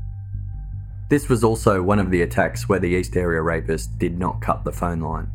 This 1.10 1.28
was 1.28 1.44
also 1.44 1.82
one 1.82 1.98
of 1.98 2.10
the 2.10 2.22
attacks 2.22 2.68
where 2.68 2.78
the 2.78 2.88
East 2.88 3.16
Area 3.16 3.42
rapist 3.42 3.98
did 3.98 4.18
not 4.18 4.40
cut 4.40 4.64
the 4.64 4.72
phone 4.72 5.00
line. 5.00 5.30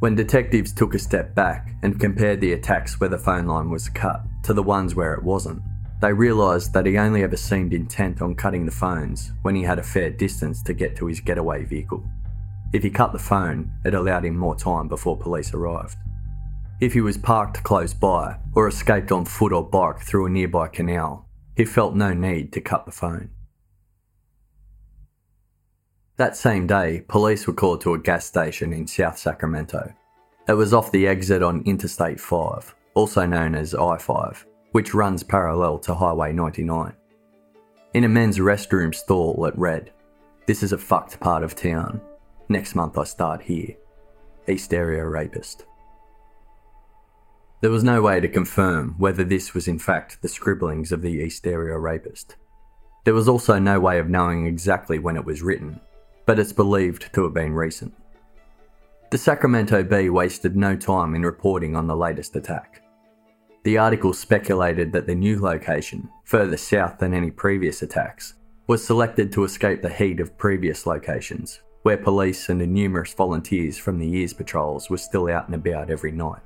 When 0.00 0.14
detectives 0.14 0.72
took 0.72 0.94
a 0.94 0.98
step 0.98 1.34
back 1.34 1.70
and 1.82 1.98
compared 1.98 2.40
the 2.40 2.52
attacks 2.52 3.00
where 3.00 3.08
the 3.08 3.18
phone 3.18 3.46
line 3.46 3.70
was 3.70 3.88
cut 3.88 4.20
to 4.42 4.52
the 4.52 4.62
ones 4.62 4.94
where 4.94 5.14
it 5.14 5.22
wasn't, 5.22 5.62
they 6.02 6.12
realised 6.12 6.74
that 6.74 6.84
he 6.84 6.98
only 6.98 7.22
ever 7.22 7.38
seemed 7.38 7.72
intent 7.72 8.20
on 8.20 8.34
cutting 8.34 8.66
the 8.66 8.72
phones 8.72 9.32
when 9.40 9.54
he 9.54 9.62
had 9.62 9.78
a 9.78 9.82
fair 9.82 10.10
distance 10.10 10.62
to 10.64 10.74
get 10.74 10.96
to 10.96 11.06
his 11.06 11.20
getaway 11.20 11.64
vehicle. 11.64 12.04
If 12.74 12.82
he 12.82 12.90
cut 12.90 13.12
the 13.12 13.18
phone, 13.18 13.72
it 13.86 13.94
allowed 13.94 14.26
him 14.26 14.36
more 14.36 14.54
time 14.54 14.86
before 14.86 15.16
police 15.16 15.54
arrived. 15.54 15.96
If 16.78 16.92
he 16.92 17.00
was 17.00 17.16
parked 17.16 17.62
close 17.62 17.94
by 17.94 18.36
or 18.54 18.68
escaped 18.68 19.10
on 19.10 19.24
foot 19.24 19.54
or 19.54 19.66
bike 19.66 20.00
through 20.00 20.26
a 20.26 20.30
nearby 20.30 20.68
canal, 20.68 21.26
he 21.56 21.64
felt 21.64 21.94
no 21.94 22.12
need 22.12 22.52
to 22.52 22.60
cut 22.60 22.84
the 22.84 22.92
phone. 22.92 23.30
That 26.18 26.34
same 26.34 26.66
day, 26.66 27.02
police 27.08 27.46
were 27.46 27.52
called 27.52 27.82
to 27.82 27.92
a 27.92 27.98
gas 27.98 28.24
station 28.24 28.72
in 28.72 28.86
South 28.86 29.18
Sacramento. 29.18 29.92
It 30.48 30.54
was 30.54 30.72
off 30.72 30.90
the 30.90 31.06
exit 31.06 31.42
on 31.42 31.62
Interstate 31.66 32.18
5, 32.18 32.74
also 32.94 33.26
known 33.26 33.54
as 33.54 33.74
I 33.74 33.98
5, 33.98 34.46
which 34.72 34.94
runs 34.94 35.22
parallel 35.22 35.78
to 35.80 35.94
Highway 35.94 36.32
99. 36.32 36.94
In 37.92 38.04
a 38.04 38.08
men's 38.08 38.38
restroom 38.38 38.94
stall, 38.94 39.44
it 39.44 39.58
read, 39.58 39.92
This 40.46 40.62
is 40.62 40.72
a 40.72 40.78
fucked 40.78 41.20
part 41.20 41.44
of 41.44 41.54
town. 41.54 42.00
Next 42.48 42.74
month 42.74 42.96
I 42.96 43.04
start 43.04 43.42
here. 43.42 43.76
East 44.48 44.72
Area 44.72 45.04
Rapist. 45.04 45.66
There 47.60 47.70
was 47.70 47.84
no 47.84 48.00
way 48.00 48.20
to 48.20 48.28
confirm 48.28 48.94
whether 48.96 49.24
this 49.24 49.52
was 49.52 49.68
in 49.68 49.78
fact 49.78 50.22
the 50.22 50.28
scribblings 50.28 50.92
of 50.92 51.02
the 51.02 51.12
East 51.12 51.46
Area 51.46 51.76
Rapist. 51.78 52.36
There 53.04 53.14
was 53.14 53.28
also 53.28 53.58
no 53.58 53.80
way 53.80 53.98
of 53.98 54.08
knowing 54.08 54.46
exactly 54.46 54.98
when 54.98 55.16
it 55.16 55.24
was 55.24 55.42
written, 55.42 55.80
but 56.26 56.38
it's 56.38 56.52
believed 56.52 57.12
to 57.14 57.24
have 57.24 57.34
been 57.34 57.54
recent. 57.54 57.94
The 59.10 59.18
Sacramento 59.18 59.84
Bee 59.84 60.10
wasted 60.10 60.56
no 60.56 60.76
time 60.76 61.14
in 61.14 61.22
reporting 61.22 61.76
on 61.76 61.86
the 61.86 61.96
latest 61.96 62.34
attack. 62.34 62.82
The 63.62 63.78
article 63.78 64.12
speculated 64.12 64.92
that 64.92 65.06
the 65.06 65.14
new 65.14 65.40
location, 65.40 66.08
further 66.24 66.56
south 66.56 66.98
than 66.98 67.14
any 67.14 67.30
previous 67.30 67.82
attacks, 67.82 68.34
was 68.66 68.84
selected 68.84 69.32
to 69.32 69.44
escape 69.44 69.80
the 69.80 69.88
heat 69.88 70.18
of 70.18 70.36
previous 70.36 70.86
locations, 70.86 71.60
where 71.82 71.96
police 71.96 72.48
and 72.48 72.60
the 72.60 72.66
numerous 72.66 73.14
volunteers 73.14 73.78
from 73.78 73.98
the 73.98 74.08
EARS 74.08 74.32
patrols 74.32 74.90
were 74.90 74.98
still 74.98 75.28
out 75.28 75.46
and 75.46 75.54
about 75.54 75.88
every 75.88 76.10
night. 76.10 76.42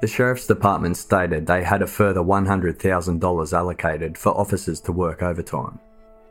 The 0.00 0.08
Sheriff's 0.08 0.46
Department 0.46 0.96
stated 0.96 1.46
they 1.46 1.62
had 1.62 1.82
a 1.82 1.86
further 1.86 2.20
$100,000 2.20 3.52
allocated 3.52 4.18
for 4.18 4.36
officers 4.36 4.80
to 4.82 4.92
work 4.92 5.22
overtime, 5.22 5.78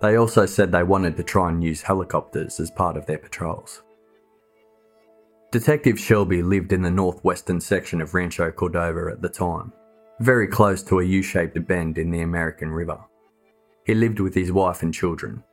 they 0.01 0.17
also 0.17 0.45
said 0.45 0.71
they 0.71 0.83
wanted 0.83 1.17
to 1.17 1.23
try 1.23 1.49
and 1.49 1.63
use 1.63 1.81
helicopters 1.81 2.59
as 2.59 2.71
part 2.71 2.97
of 2.97 3.05
their 3.05 3.17
patrols. 3.17 3.83
Detective 5.51 5.97
Shelby 5.97 6.43
lived 6.43 6.73
in 6.73 6.81
the 6.81 6.91
northwestern 6.91 7.61
section 7.61 8.01
of 8.01 8.13
Rancho 8.13 8.51
Cordova 8.51 9.11
at 9.11 9.21
the 9.21 9.29
time, 9.29 9.71
very 10.19 10.47
close 10.47 10.83
to 10.83 10.99
a 10.99 11.05
U 11.05 11.21
shaped 11.21 11.65
bend 11.67 11.97
in 11.97 12.11
the 12.11 12.21
American 12.21 12.69
River. 12.71 12.99
He 13.85 13.95
lived 13.95 14.19
with 14.19 14.35
his 14.35 14.51
wife 14.51 14.83
and 14.83 14.93
children. 14.93 15.43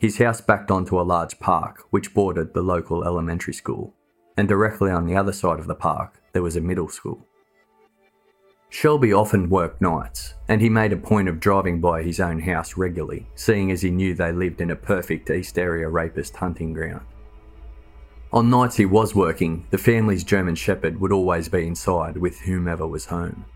His 0.00 0.18
house 0.18 0.40
backed 0.40 0.72
onto 0.72 1.00
a 1.00 1.02
large 1.02 1.38
park 1.38 1.84
which 1.90 2.14
bordered 2.14 2.52
the 2.52 2.62
local 2.62 3.04
elementary 3.04 3.54
school, 3.54 3.94
and 4.36 4.48
directly 4.48 4.90
on 4.90 5.06
the 5.06 5.14
other 5.14 5.32
side 5.32 5.60
of 5.60 5.68
the 5.68 5.74
park 5.74 6.20
there 6.32 6.42
was 6.42 6.56
a 6.56 6.60
middle 6.60 6.88
school. 6.88 7.27
Shelby 8.70 9.14
often 9.14 9.48
worked 9.48 9.80
nights, 9.80 10.34
and 10.48 10.60
he 10.60 10.68
made 10.68 10.92
a 10.92 10.96
point 10.96 11.28
of 11.28 11.40
driving 11.40 11.80
by 11.80 12.02
his 12.02 12.20
own 12.20 12.38
house 12.38 12.76
regularly, 12.76 13.26
seeing 13.34 13.70
as 13.70 13.80
he 13.80 13.90
knew 13.90 14.14
they 14.14 14.30
lived 14.30 14.60
in 14.60 14.70
a 14.70 14.76
perfect 14.76 15.30
East 15.30 15.58
Area 15.58 15.88
rapist 15.88 16.36
hunting 16.36 16.74
ground. 16.74 17.04
On 18.30 18.50
nights 18.50 18.76
he 18.76 18.84
was 18.84 19.14
working, 19.14 19.66
the 19.70 19.78
family's 19.78 20.22
German 20.22 20.54
Shepherd 20.54 21.00
would 21.00 21.12
always 21.12 21.48
be 21.48 21.66
inside 21.66 22.18
with 22.18 22.38
whomever 22.40 22.86
was 22.86 23.06
home. 23.06 23.46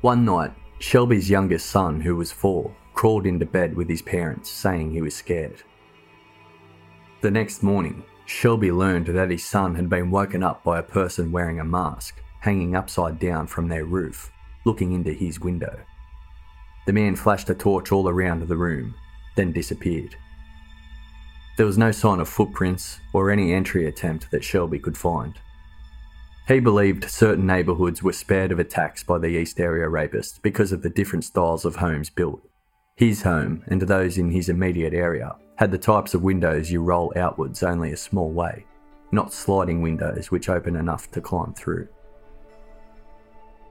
One 0.00 0.24
night, 0.24 0.52
Shelby's 0.78 1.28
youngest 1.28 1.66
son, 1.66 2.00
who 2.00 2.16
was 2.16 2.32
four, 2.32 2.74
crawled 2.94 3.26
into 3.26 3.44
bed 3.44 3.76
with 3.76 3.88
his 3.88 4.00
parents, 4.00 4.50
saying 4.50 4.90
he 4.90 5.02
was 5.02 5.14
scared. 5.14 5.62
The 7.20 7.30
next 7.30 7.62
morning, 7.62 8.02
Shelby 8.24 8.72
learned 8.72 9.08
that 9.08 9.30
his 9.30 9.44
son 9.44 9.74
had 9.74 9.90
been 9.90 10.10
woken 10.10 10.42
up 10.42 10.64
by 10.64 10.78
a 10.78 10.82
person 10.82 11.30
wearing 11.30 11.60
a 11.60 11.64
mask 11.64 12.22
hanging 12.46 12.76
upside 12.76 13.18
down 13.18 13.44
from 13.44 13.66
their 13.66 13.84
roof, 13.84 14.30
looking 14.64 14.92
into 14.92 15.12
his 15.12 15.40
window. 15.40 15.76
The 16.86 16.92
man 16.92 17.16
flashed 17.16 17.50
a 17.50 17.56
torch 17.56 17.90
all 17.90 18.08
around 18.08 18.46
the 18.46 18.56
room, 18.56 18.94
then 19.34 19.50
disappeared. 19.50 20.14
There 21.56 21.66
was 21.66 21.76
no 21.76 21.90
sign 21.90 22.20
of 22.20 22.28
footprints 22.28 23.00
or 23.12 23.32
any 23.32 23.52
entry 23.52 23.86
attempt 23.86 24.30
that 24.30 24.44
Shelby 24.44 24.78
could 24.78 24.96
find. 24.96 25.34
He 26.46 26.60
believed 26.60 27.10
certain 27.10 27.48
neighbourhoods 27.48 28.04
were 28.04 28.12
spared 28.12 28.52
of 28.52 28.60
attacks 28.60 29.02
by 29.02 29.18
the 29.18 29.26
East 29.26 29.58
Area 29.58 29.88
rapists 29.88 30.40
because 30.40 30.70
of 30.70 30.82
the 30.82 30.90
different 30.90 31.24
styles 31.24 31.64
of 31.64 31.74
homes 31.74 32.10
built. 32.10 32.48
His 32.94 33.22
home 33.22 33.64
and 33.66 33.82
those 33.82 34.18
in 34.18 34.30
his 34.30 34.48
immediate 34.48 34.94
area 34.94 35.34
had 35.56 35.72
the 35.72 35.78
types 35.78 36.14
of 36.14 36.22
windows 36.22 36.70
you 36.70 36.80
roll 36.80 37.12
outwards 37.16 37.64
only 37.64 37.90
a 37.90 37.96
small 37.96 38.30
way, 38.30 38.64
not 39.10 39.32
sliding 39.32 39.82
windows 39.82 40.30
which 40.30 40.48
open 40.48 40.76
enough 40.76 41.10
to 41.10 41.20
climb 41.20 41.52
through. 41.52 41.88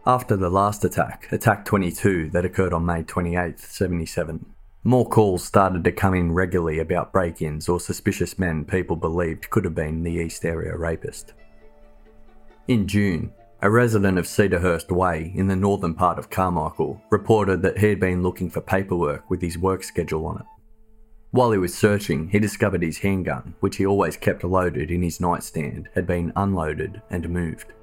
After 0.08 0.38
the 0.38 0.52
last 0.52 0.86
attack, 0.86 1.28
Attack 1.32 1.66
22, 1.66 2.30
that 2.30 2.46
occurred 2.46 2.74
on 2.74 2.86
May 2.86 3.02
28, 3.02 3.60
77, 3.60 4.46
more 4.84 5.10
calls 5.10 5.44
started 5.44 5.84
to 5.84 5.92
come 5.92 6.14
in 6.14 6.32
regularly 6.32 6.78
about 6.78 7.12
break 7.12 7.42
ins 7.42 7.68
or 7.68 7.80
suspicious 7.80 8.38
men 8.38 8.66
people 8.66 8.96
believed 8.96 9.50
could 9.50 9.66
have 9.66 9.74
been 9.74 10.04
the 10.04 10.12
East 10.12 10.46
Area 10.46 10.78
rapist. 10.78 11.34
In 12.68 12.88
June, 12.88 13.34
a 13.64 13.72
resident 13.72 14.20
of 14.20 14.28
Cedarhurst 14.28 14.92
Way 14.92 15.32
in 15.34 15.48
the 15.48 15.56
northern 15.56 15.96
part 15.96 16.20
of 16.20 16.30
Carmichael 16.30 17.02
reported 17.10 17.64
that 17.64 17.80
he 17.80 17.88
had 17.88 18.00
been 18.00 18.22
looking 18.22 18.52
for 18.52 18.62
paperwork 18.62 19.28
with 19.28 19.42
his 19.42 19.58
work 19.58 19.84
schedule 19.84 20.28
on 20.28 20.38
it. 20.38 20.46
While 21.32 21.52
he 21.52 21.58
was 21.58 21.74
searching, 21.74 22.30
he 22.30 22.38
discovered 22.38 22.84
his 22.84 23.00
handgun, 23.00 23.56
which 23.60 23.78
he 23.78 23.88
always 23.88 24.18
kept 24.18 24.44
loaded 24.44 24.92
in 24.92 25.02
his 25.02 25.20
nightstand, 25.20 25.90
had 25.96 26.06
been 26.06 26.32
unloaded 26.36 27.02
and 27.10 27.28
moved. 27.28 27.74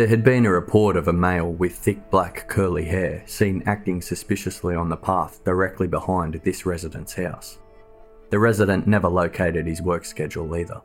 There 0.00 0.08
had 0.08 0.24
been 0.24 0.46
a 0.46 0.50
report 0.50 0.96
of 0.96 1.08
a 1.08 1.12
male 1.12 1.52
with 1.52 1.76
thick 1.76 2.08
black 2.08 2.48
curly 2.48 2.86
hair 2.86 3.22
seen 3.26 3.62
acting 3.66 4.00
suspiciously 4.00 4.74
on 4.74 4.88
the 4.88 4.96
path 4.96 5.44
directly 5.44 5.86
behind 5.86 6.40
this 6.42 6.64
resident's 6.64 7.12
house. 7.12 7.58
The 8.30 8.38
resident 8.38 8.86
never 8.86 9.08
located 9.08 9.66
his 9.66 9.82
work 9.82 10.06
schedule 10.06 10.56
either. 10.56 10.80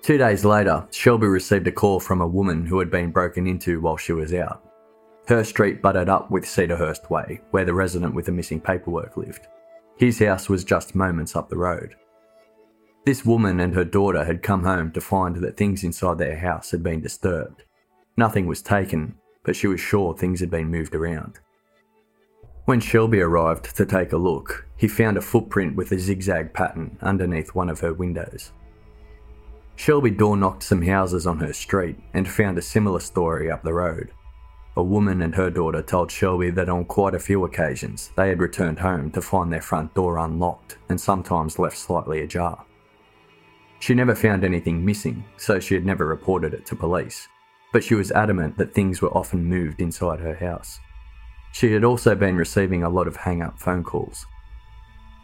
Two 0.00 0.16
days 0.16 0.44
later, 0.44 0.86
Shelby 0.92 1.26
received 1.26 1.66
a 1.66 1.72
call 1.72 1.98
from 1.98 2.20
a 2.20 2.26
woman 2.28 2.66
who 2.66 2.78
had 2.78 2.88
been 2.88 3.10
broken 3.10 3.48
into 3.48 3.80
while 3.80 3.96
she 3.96 4.12
was 4.12 4.32
out. 4.32 4.62
Her 5.26 5.42
street 5.42 5.82
butted 5.82 6.08
up 6.08 6.30
with 6.30 6.44
Cedarhurst 6.44 7.10
Way, 7.10 7.40
where 7.50 7.64
the 7.64 7.74
resident 7.74 8.14
with 8.14 8.26
the 8.26 8.30
missing 8.30 8.60
paperwork 8.60 9.16
lived. 9.16 9.48
His 9.98 10.20
house 10.20 10.48
was 10.48 10.62
just 10.62 10.94
moments 10.94 11.34
up 11.34 11.48
the 11.48 11.56
road. 11.56 11.96
This 13.04 13.26
woman 13.26 13.60
and 13.60 13.74
her 13.74 13.84
daughter 13.84 14.24
had 14.24 14.42
come 14.42 14.64
home 14.64 14.90
to 14.92 15.00
find 15.00 15.36
that 15.36 15.58
things 15.58 15.84
inside 15.84 16.16
their 16.16 16.38
house 16.38 16.70
had 16.70 16.82
been 16.82 17.02
disturbed. 17.02 17.64
Nothing 18.16 18.46
was 18.46 18.62
taken, 18.62 19.16
but 19.42 19.54
she 19.54 19.66
was 19.66 19.80
sure 19.80 20.14
things 20.14 20.40
had 20.40 20.50
been 20.50 20.70
moved 20.70 20.94
around. 20.94 21.38
When 22.64 22.80
Shelby 22.80 23.20
arrived 23.20 23.76
to 23.76 23.84
take 23.84 24.14
a 24.14 24.16
look, 24.16 24.66
he 24.78 24.88
found 24.88 25.18
a 25.18 25.20
footprint 25.20 25.76
with 25.76 25.92
a 25.92 25.98
zigzag 25.98 26.54
pattern 26.54 26.96
underneath 27.02 27.54
one 27.54 27.68
of 27.68 27.80
her 27.80 27.92
windows. 27.92 28.52
Shelby 29.76 30.10
door 30.10 30.38
knocked 30.38 30.62
some 30.62 30.80
houses 30.80 31.26
on 31.26 31.38
her 31.40 31.52
street 31.52 31.96
and 32.14 32.26
found 32.26 32.56
a 32.56 32.62
similar 32.62 33.00
story 33.00 33.50
up 33.50 33.62
the 33.62 33.74
road. 33.74 34.12
A 34.78 34.82
woman 34.82 35.20
and 35.20 35.34
her 35.34 35.50
daughter 35.50 35.82
told 35.82 36.10
Shelby 36.10 36.48
that 36.50 36.70
on 36.70 36.86
quite 36.86 37.14
a 37.14 37.20
few 37.20 37.44
occasions 37.44 38.12
they 38.16 38.30
had 38.30 38.40
returned 38.40 38.78
home 38.78 39.10
to 39.10 39.20
find 39.20 39.52
their 39.52 39.60
front 39.60 39.92
door 39.92 40.16
unlocked 40.16 40.78
and 40.88 40.98
sometimes 40.98 41.58
left 41.58 41.76
slightly 41.76 42.22
ajar. 42.22 42.64
She 43.84 43.92
never 43.92 44.14
found 44.14 44.44
anything 44.44 44.82
missing, 44.82 45.26
so 45.36 45.60
she 45.60 45.74
had 45.74 45.84
never 45.84 46.06
reported 46.06 46.54
it 46.54 46.64
to 46.64 46.74
police, 46.74 47.28
but 47.70 47.84
she 47.84 47.94
was 47.94 48.10
adamant 48.12 48.56
that 48.56 48.72
things 48.72 49.02
were 49.02 49.14
often 49.14 49.44
moved 49.44 49.78
inside 49.78 50.20
her 50.20 50.34
house. 50.34 50.80
She 51.52 51.70
had 51.70 51.84
also 51.84 52.14
been 52.14 52.34
receiving 52.34 52.82
a 52.82 52.88
lot 52.88 53.06
of 53.06 53.14
hang 53.14 53.42
up 53.42 53.58
phone 53.58 53.84
calls. 53.84 54.24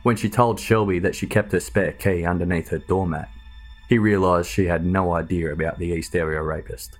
When 0.03 0.15
she 0.15 0.29
told 0.29 0.61
Shelby 0.61 0.99
that 0.99 1.15
she 1.15 1.27
kept 1.27 1.53
her 1.53 1.59
spare 1.59 1.93
key 1.93 2.27
underneath 2.27 2.69
her 2.69 2.81
doormat, 2.81 3.31
he 3.89 3.97
realised 3.97 4.51
she 4.51 4.67
had 4.67 4.85
no 4.85 5.15
idea 5.15 5.55
about 5.55 5.79
the 5.79 5.89
East 5.89 6.15
Area 6.15 6.43
rapist. 6.43 6.99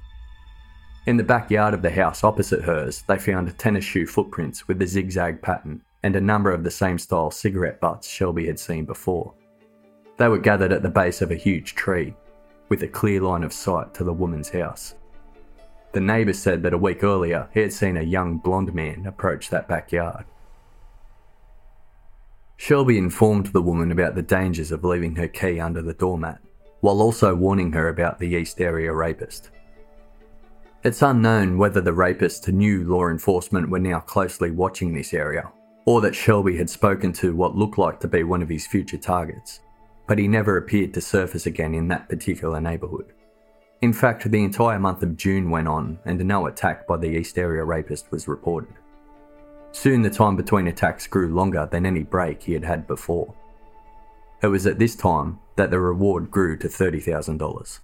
In 1.05 1.19
the 1.19 1.23
backyard 1.23 1.75
of 1.75 1.83
the 1.83 1.91
house 1.91 2.25
opposite 2.25 2.63
hers, 2.63 3.03
they 3.03 3.19
found 3.19 3.59
tennis 3.59 3.85
shoe 3.85 4.07
footprints 4.07 4.67
with 4.67 4.81
a 4.81 4.87
zigzag 4.87 5.43
pattern 5.43 5.83
and 6.03 6.17
a 6.17 6.23
number 6.23 6.53
of 6.53 6.65
the 6.65 6.71
same 6.71 6.97
style 6.97 7.31
cigarette 7.31 7.83
butts 7.83 8.09
Shelby 8.09 8.47
had 8.47 8.59
seen 8.59 8.87
before. 8.87 9.35
They 10.21 10.29
were 10.29 10.37
gathered 10.37 10.71
at 10.71 10.83
the 10.83 10.91
base 10.91 11.23
of 11.23 11.31
a 11.31 11.35
huge 11.35 11.75
tree, 11.75 12.15
with 12.69 12.83
a 12.83 12.89
clear 12.89 13.23
line 13.23 13.43
of 13.43 13.55
sight 13.55 13.95
to 13.95 14.05
the 14.05 14.13
woman's 14.13 14.51
house. 14.51 14.95
The 15.93 16.01
neighbour 16.03 16.35
said 16.35 16.63
that 16.63 16.75
a 16.75 16.79
week 16.79 17.03
earlier 17.03 17.49
he 17.55 17.61
had 17.61 17.73
seen 17.73 17.97
a 17.97 18.03
young 18.03 18.37
blonde 18.37 18.75
man 18.75 19.07
approach 19.07 19.49
that 19.49 19.67
backyard. 19.67 20.27
Shelby 22.59 22.99
informed 22.99 23.47
the 23.47 23.63
woman 23.63 23.91
about 23.91 24.15
the 24.15 24.21
dangers 24.21 24.71
of 24.73 24.85
leaving 24.85 25.17
her 25.17 25.27
key 25.27 25.59
under 25.59 25.81
the 25.81 25.95
doormat, 25.95 26.43
while 26.81 27.01
also 27.01 27.35
warning 27.35 27.73
her 27.73 27.89
about 27.89 28.19
the 28.19 28.29
East 28.29 28.61
Area 28.61 28.93
rapist. 28.93 29.49
It's 30.85 31.01
unknown 31.01 31.57
whether 31.57 31.81
the 31.81 31.95
rapist 31.95 32.47
knew 32.47 32.85
law 32.85 33.09
enforcement 33.09 33.71
were 33.71 33.79
now 33.79 34.01
closely 34.01 34.51
watching 34.51 34.93
this 34.93 35.15
area, 35.15 35.51
or 35.87 36.03
that 36.03 36.15
Shelby 36.15 36.59
had 36.59 36.69
spoken 36.69 37.11
to 37.15 37.35
what 37.35 37.57
looked 37.57 37.79
like 37.79 38.01
to 38.01 38.09
be 38.09 38.23
one 38.23 38.43
of 38.43 38.51
his 38.51 38.67
future 38.67 38.99
targets 38.99 39.61
but 40.11 40.19
he 40.19 40.27
never 40.27 40.57
appeared 40.57 40.93
to 40.93 41.01
surface 41.01 41.47
again 41.47 41.73
in 41.73 41.87
that 41.87 42.09
particular 42.09 42.61
neighbourhood. 42.61 43.13
In 43.81 43.93
fact, 43.93 44.29
the 44.29 44.43
entire 44.43 44.81
month 44.81 45.05
of 45.05 45.17
June 45.17 45.51
went 45.51 45.69
on 45.69 46.01
and 46.05 46.19
no 46.25 46.47
attack 46.47 46.85
by 46.85 46.97
the 46.97 47.07
East 47.07 47.39
Area 47.39 47.63
rapist 47.63 48.11
was 48.11 48.27
reported. 48.27 48.75
Soon 49.71 50.03
the 50.03 50.11
time 50.11 50.35
between 50.35 50.67
attacks 50.67 51.07
grew 51.07 51.33
longer 51.33 51.69
than 51.71 51.87
any 51.87 52.03
break 52.03 52.43
he 52.43 52.55
had 52.55 52.65
had 52.65 52.89
before. 52.89 53.33
It 54.43 54.49
was 54.49 54.67
at 54.67 54.81
this 54.81 54.97
time 54.97 55.39
that 55.55 55.71
the 55.71 55.79
reward 55.79 56.29
grew 56.29 56.59
to 56.59 56.67
$30,000. 56.67 57.79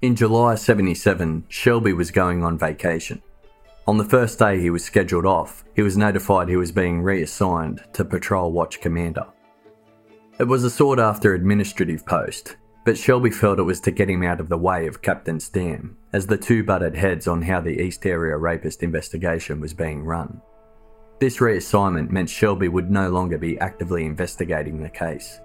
In 0.00 0.14
July 0.14 0.54
77, 0.54 1.46
Shelby 1.48 1.92
was 1.92 2.12
going 2.12 2.44
on 2.44 2.56
vacation. 2.56 3.20
On 3.88 3.98
the 3.98 4.04
first 4.04 4.38
day 4.38 4.60
he 4.60 4.70
was 4.70 4.84
scheduled 4.84 5.26
off, 5.26 5.64
he 5.74 5.82
was 5.82 5.96
notified 5.96 6.48
he 6.48 6.54
was 6.54 6.70
being 6.70 7.02
reassigned 7.02 7.82
to 7.94 8.04
Patrol 8.04 8.52
Watch 8.52 8.80
Commander. 8.80 9.26
It 10.38 10.46
was 10.46 10.62
a 10.62 10.70
sought 10.70 11.00
after 11.00 11.34
administrative 11.34 12.06
post, 12.06 12.56
but 12.84 12.96
Shelby 12.96 13.30
felt 13.30 13.58
it 13.58 13.64
was 13.64 13.80
to 13.80 13.90
get 13.90 14.08
him 14.08 14.22
out 14.22 14.38
of 14.38 14.48
the 14.48 14.56
way 14.56 14.86
of 14.86 15.02
Captain 15.02 15.40
Stam, 15.40 15.96
as 16.12 16.28
the 16.28 16.36
two 16.36 16.62
butted 16.62 16.94
heads 16.94 17.26
on 17.26 17.42
how 17.42 17.60
the 17.60 17.82
East 17.82 18.06
Area 18.06 18.36
rapist 18.36 18.84
investigation 18.84 19.60
was 19.60 19.74
being 19.74 20.04
run. 20.04 20.40
This 21.18 21.38
reassignment 21.38 22.10
meant 22.10 22.30
Shelby 22.30 22.68
would 22.68 22.88
no 22.88 23.10
longer 23.10 23.36
be 23.36 23.58
actively 23.58 24.04
investigating 24.04 24.80
the 24.80 24.88
case. 24.88 25.40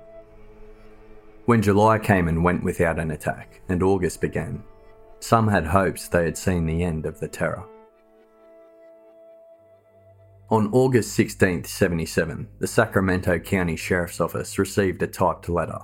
When 1.46 1.64
July 1.64 1.98
came 1.98 2.28
and 2.28 2.44
went 2.44 2.64
without 2.64 3.00
an 3.00 3.10
attack, 3.10 3.62
and 3.70 3.82
August 3.82 4.22
began, 4.22 4.64
some 5.20 5.48
had 5.48 5.66
hopes 5.66 6.08
they 6.08 6.24
had 6.24 6.38
seen 6.38 6.68
the 6.68 6.84
end 6.84 7.08
of 7.08 7.20
the 7.20 7.28
terror. 7.28 7.66
On 10.54 10.70
August 10.72 11.14
16, 11.14 11.64
77, 11.64 12.48
the 12.60 12.68
Sacramento 12.68 13.40
County 13.40 13.76
Sheriff's 13.76 14.22
Office 14.22 14.60
received 14.60 15.02
a 15.02 15.08
typed 15.08 15.50
letter. 15.50 15.80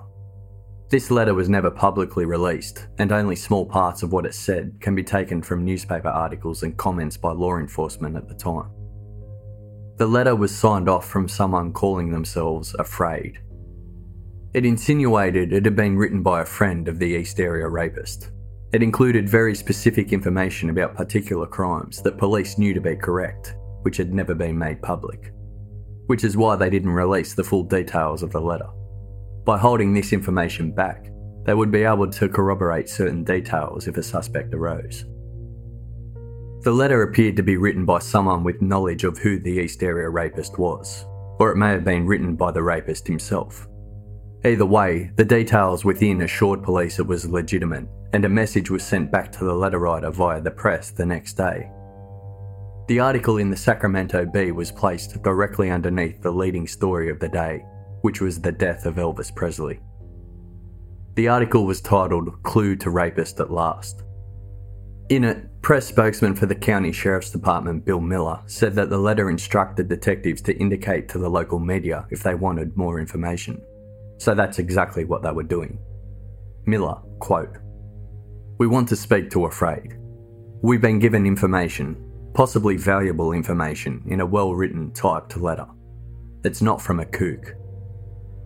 This 0.91 1.09
letter 1.09 1.33
was 1.33 1.49
never 1.49 1.71
publicly 1.71 2.25
released, 2.25 2.85
and 2.99 3.11
only 3.11 3.35
small 3.35 3.65
parts 3.65 4.03
of 4.03 4.11
what 4.13 4.27
it 4.27 4.35
said 4.35 4.79
can 4.79 4.93
be 4.93 5.03
taken 5.03 5.41
from 5.41 5.65
newspaper 5.65 6.09
articles 6.09 6.61
and 6.61 6.77
comments 6.77 7.17
by 7.17 7.31
law 7.31 7.57
enforcement 7.57 8.15
at 8.15 8.27
the 8.27 8.35
time. 8.35 8.69
The 9.97 10.05
letter 10.05 10.35
was 10.35 10.55
signed 10.55 10.87
off 10.87 11.09
from 11.09 11.27
someone 11.27 11.73
calling 11.73 12.11
themselves 12.11 12.75
Afraid. 12.77 13.39
It 14.53 14.67
insinuated 14.67 15.51
it 15.51 15.65
had 15.65 15.75
been 15.75 15.97
written 15.97 16.21
by 16.21 16.41
a 16.41 16.45
friend 16.45 16.87
of 16.87 16.99
the 16.99 17.07
East 17.07 17.39
Area 17.39 17.67
rapist. 17.67 18.29
It 18.71 18.83
included 18.83 19.27
very 19.27 19.55
specific 19.55 20.13
information 20.13 20.69
about 20.69 20.93
particular 20.93 21.47
crimes 21.47 22.03
that 22.03 22.19
police 22.19 22.59
knew 22.59 22.75
to 22.75 22.81
be 22.81 22.95
correct 22.95 23.55
which 23.83 23.97
had 23.97 24.13
never 24.13 24.33
been 24.33 24.57
made 24.57 24.81
public, 24.81 25.31
which 26.07 26.23
is 26.23 26.37
why 26.37 26.55
they 26.55 26.69
didn't 26.69 26.91
release 26.91 27.33
the 27.33 27.43
full 27.43 27.63
details 27.63 28.23
of 28.23 28.31
the 28.31 28.41
letter. 28.41 28.67
By 29.45 29.57
holding 29.57 29.93
this 29.93 30.13
information 30.13 30.71
back, 30.71 31.09
they 31.45 31.53
would 31.53 31.71
be 31.71 31.83
able 31.83 32.09
to 32.09 32.29
corroborate 32.29 32.89
certain 32.89 33.23
details 33.23 33.87
if 33.87 33.97
a 33.97 34.03
suspect 34.03 34.53
arose. 34.53 35.05
The 36.61 36.71
letter 36.71 37.03
appeared 37.03 37.37
to 37.37 37.43
be 37.43 37.57
written 37.57 37.85
by 37.85 37.99
someone 37.99 38.43
with 38.43 38.61
knowledge 38.61 39.05
of 39.05 39.17
who 39.17 39.39
the 39.39 39.59
East 39.59 39.81
Area 39.81 40.09
rapist 40.09 40.59
was, 40.59 41.05
or 41.39 41.51
it 41.51 41.55
may 41.55 41.69
have 41.69 41.85
been 41.85 42.05
written 42.05 42.35
by 42.35 42.51
the 42.51 42.61
rapist 42.61 43.07
himself. 43.07 43.67
Either 44.43 44.65
way, 44.65 45.11
the 45.15 45.25
details 45.25 45.85
within 45.85 46.21
assured 46.21 46.63
police 46.63 46.99
it 46.99 47.07
was 47.07 47.27
legitimate, 47.29 47.87
and 48.13 48.25
a 48.25 48.29
message 48.29 48.69
was 48.69 48.83
sent 48.83 49.11
back 49.11 49.31
to 49.31 49.45
the 49.45 49.53
letter 49.53 49.79
writer 49.79 50.11
via 50.11 50.41
the 50.41 50.51
press 50.51 50.91
the 50.91 51.05
next 51.05 51.33
day 51.33 51.69
the 52.89 52.99
article 52.99 53.37
in 53.37 53.51
the 53.51 53.55
Sacramento 53.55 54.25
Bee 54.25 54.51
was 54.51 54.71
placed 54.71 55.21
directly 55.21 55.69
underneath 55.69 56.23
the 56.23 56.31
leading 56.31 56.65
story 56.65 57.11
of 57.11 57.19
the 57.19 57.29
day, 57.29 57.63
which 58.01 58.19
was 58.19 58.41
the 58.41 58.51
death 58.51 58.87
of 58.87 58.95
Elvis 58.95 59.33
Presley. 59.33 59.79
The 61.13 61.27
article 61.27 61.67
was 61.67 61.81
titled 61.81 62.41
Clue 62.41 62.75
to 62.77 62.89
Rapist 62.89 63.39
at 63.39 63.51
Last. 63.51 64.01
In 65.09 65.23
it, 65.23 65.61
press 65.61 65.85
spokesman 65.85 66.35
for 66.35 66.47
the 66.47 66.55
county 66.55 66.91
sheriff's 66.91 67.29
department, 67.29 67.85
Bill 67.85 68.01
Miller, 68.01 68.41
said 68.47 68.73
that 68.73 68.89
the 68.89 68.97
letter 68.97 69.29
instructed 69.29 69.87
detectives 69.87 70.41
to 70.41 70.57
indicate 70.57 71.07
to 71.09 71.19
the 71.19 71.29
local 71.29 71.59
media 71.59 72.07
if 72.09 72.23
they 72.23 72.33
wanted 72.33 72.75
more 72.75 72.99
information. 72.99 73.61
So 74.17 74.33
that's 74.33 74.57
exactly 74.57 75.05
what 75.05 75.21
they 75.21 75.31
were 75.31 75.43
doing. 75.43 75.77
Miller, 76.65 76.95
quote, 77.19 77.55
We 78.57 78.65
want 78.65 78.89
to 78.89 78.95
speak 78.95 79.29
to 79.29 79.45
Afraid. 79.45 79.95
We've 80.63 80.81
been 80.81 80.97
given 80.97 81.27
information, 81.27 82.08
possibly 82.33 82.77
valuable 82.77 83.33
information 83.33 84.03
in 84.07 84.21
a 84.21 84.25
well 84.25 84.53
written 84.53 84.91
typed 84.91 85.37
letter. 85.37 85.67
It's 86.43 86.61
not 86.61 86.81
from 86.81 86.99
a 86.99 87.05
kook. 87.05 87.55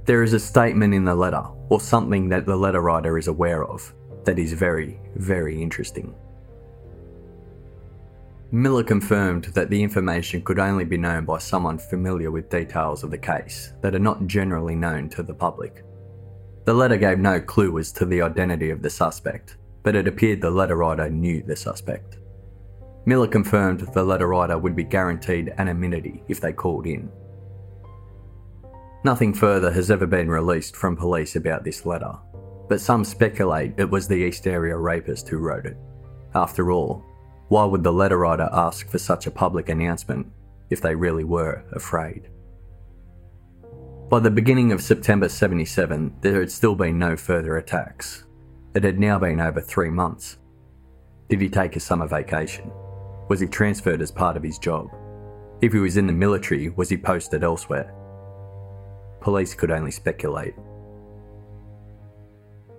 There 0.06 0.24
is 0.24 0.34
a 0.34 0.40
statement 0.40 0.94
in 0.94 1.06
the 1.06 1.16
letter, 1.16 1.44
or 1.70 1.80
something 1.80 2.28
that 2.30 2.46
the 2.46 2.56
letter 2.56 2.82
writer 2.82 3.18
is 3.18 3.28
aware 3.28 3.64
of, 3.64 3.94
that 4.26 4.40
is 4.40 4.54
very, 4.54 5.00
very 5.16 5.62
interesting. 5.62 6.14
Miller 8.52 8.84
confirmed 8.84 9.46
that 9.46 9.70
the 9.70 9.82
information 9.82 10.44
could 10.44 10.60
only 10.60 10.86
be 10.86 10.98
known 10.98 11.26
by 11.26 11.40
someone 11.40 11.78
familiar 11.78 12.30
with 12.30 12.50
details 12.50 13.04
of 13.04 13.10
the 13.10 13.18
case 13.18 13.74
that 13.82 13.96
are 13.96 14.00
not 14.00 14.28
generally 14.28 14.76
known 14.76 15.10
to 15.10 15.24
the 15.24 15.34
public. 15.34 15.84
The 16.66 16.74
letter 16.74 16.98
gave 16.98 17.18
no 17.18 17.42
clue 17.42 17.80
as 17.80 17.92
to 17.94 18.06
the 18.06 18.22
identity 18.22 18.70
of 18.70 18.82
the 18.82 18.90
suspect, 18.90 19.58
but 19.84 19.96
it 19.96 20.08
appeared 20.08 20.40
the 20.40 20.52
letter 20.52 20.78
writer 20.78 21.10
knew 21.10 21.42
the 21.42 21.56
suspect. 21.56 22.20
Miller 23.06 23.28
confirmed 23.28 23.82
the 23.82 24.04
letter 24.04 24.28
writer 24.28 24.58
would 24.58 24.76
be 24.76 24.84
guaranteed 24.84 25.54
anonymity 25.58 26.24
if 26.30 26.40
they 26.40 26.54
called 26.54 26.88
in. 26.88 27.12
Nothing 29.04 29.34
further 29.34 29.72
has 29.72 29.92
ever 29.92 30.08
been 30.08 30.30
released 30.30 30.78
from 30.78 30.96
police 30.96 31.36
about 31.36 31.66
this 31.66 31.86
letter, 31.86 32.14
but 32.70 32.80
some 32.80 33.04
speculate 33.04 33.74
it 33.78 33.90
was 33.90 34.08
the 34.08 34.16
East 34.16 34.48
Area 34.48 34.78
rapist 34.78 35.28
who 35.28 35.40
wrote 35.40 35.66
it. 35.66 35.78
After 36.34 36.72
all, 36.72 37.04
why 37.50 37.66
would 37.66 37.84
the 37.84 37.92
letter 37.92 38.20
writer 38.20 38.50
ask 38.54 38.90
for 38.90 38.98
such 38.98 39.28
a 39.28 39.32
public 39.32 39.68
announcement 39.68 40.28
if 40.70 40.80
they 40.80 40.96
really 40.96 41.26
were 41.26 41.66
afraid? 41.74 42.30
By 44.10 44.20
the 44.20 44.32
beginning 44.32 44.72
of 44.72 44.82
September 44.82 45.28
77, 45.28 46.16
there 46.22 46.40
had 46.40 46.52
still 46.52 46.76
been 46.76 46.98
no 46.98 47.18
further 47.18 47.58
attacks. 47.58 48.24
It 48.74 48.84
had 48.84 49.00
now 49.00 49.20
been 49.20 49.42
over 49.42 49.60
three 49.60 49.90
months. 49.90 50.38
Did 51.30 51.42
he 51.42 51.50
take 51.50 51.76
a 51.76 51.82
summer 51.82 52.08
vacation? 52.08 52.72
Was 53.30 53.40
he 53.40 53.48
transferred 53.48 54.02
as 54.02 54.12
part 54.12 54.38
of 54.38 54.44
his 54.44 54.60
job? 54.60 54.90
If 55.62 55.74
he 55.74 55.80
was 55.80 55.98
in 55.98 56.08
the 56.08 56.14
military, 56.14 56.70
was 56.70 56.90
he 56.90 56.98
posted 56.98 57.44
elsewhere? 57.44 57.94
Police 59.22 59.54
could 59.54 59.72
only 59.72 59.92
speculate. 59.92 60.56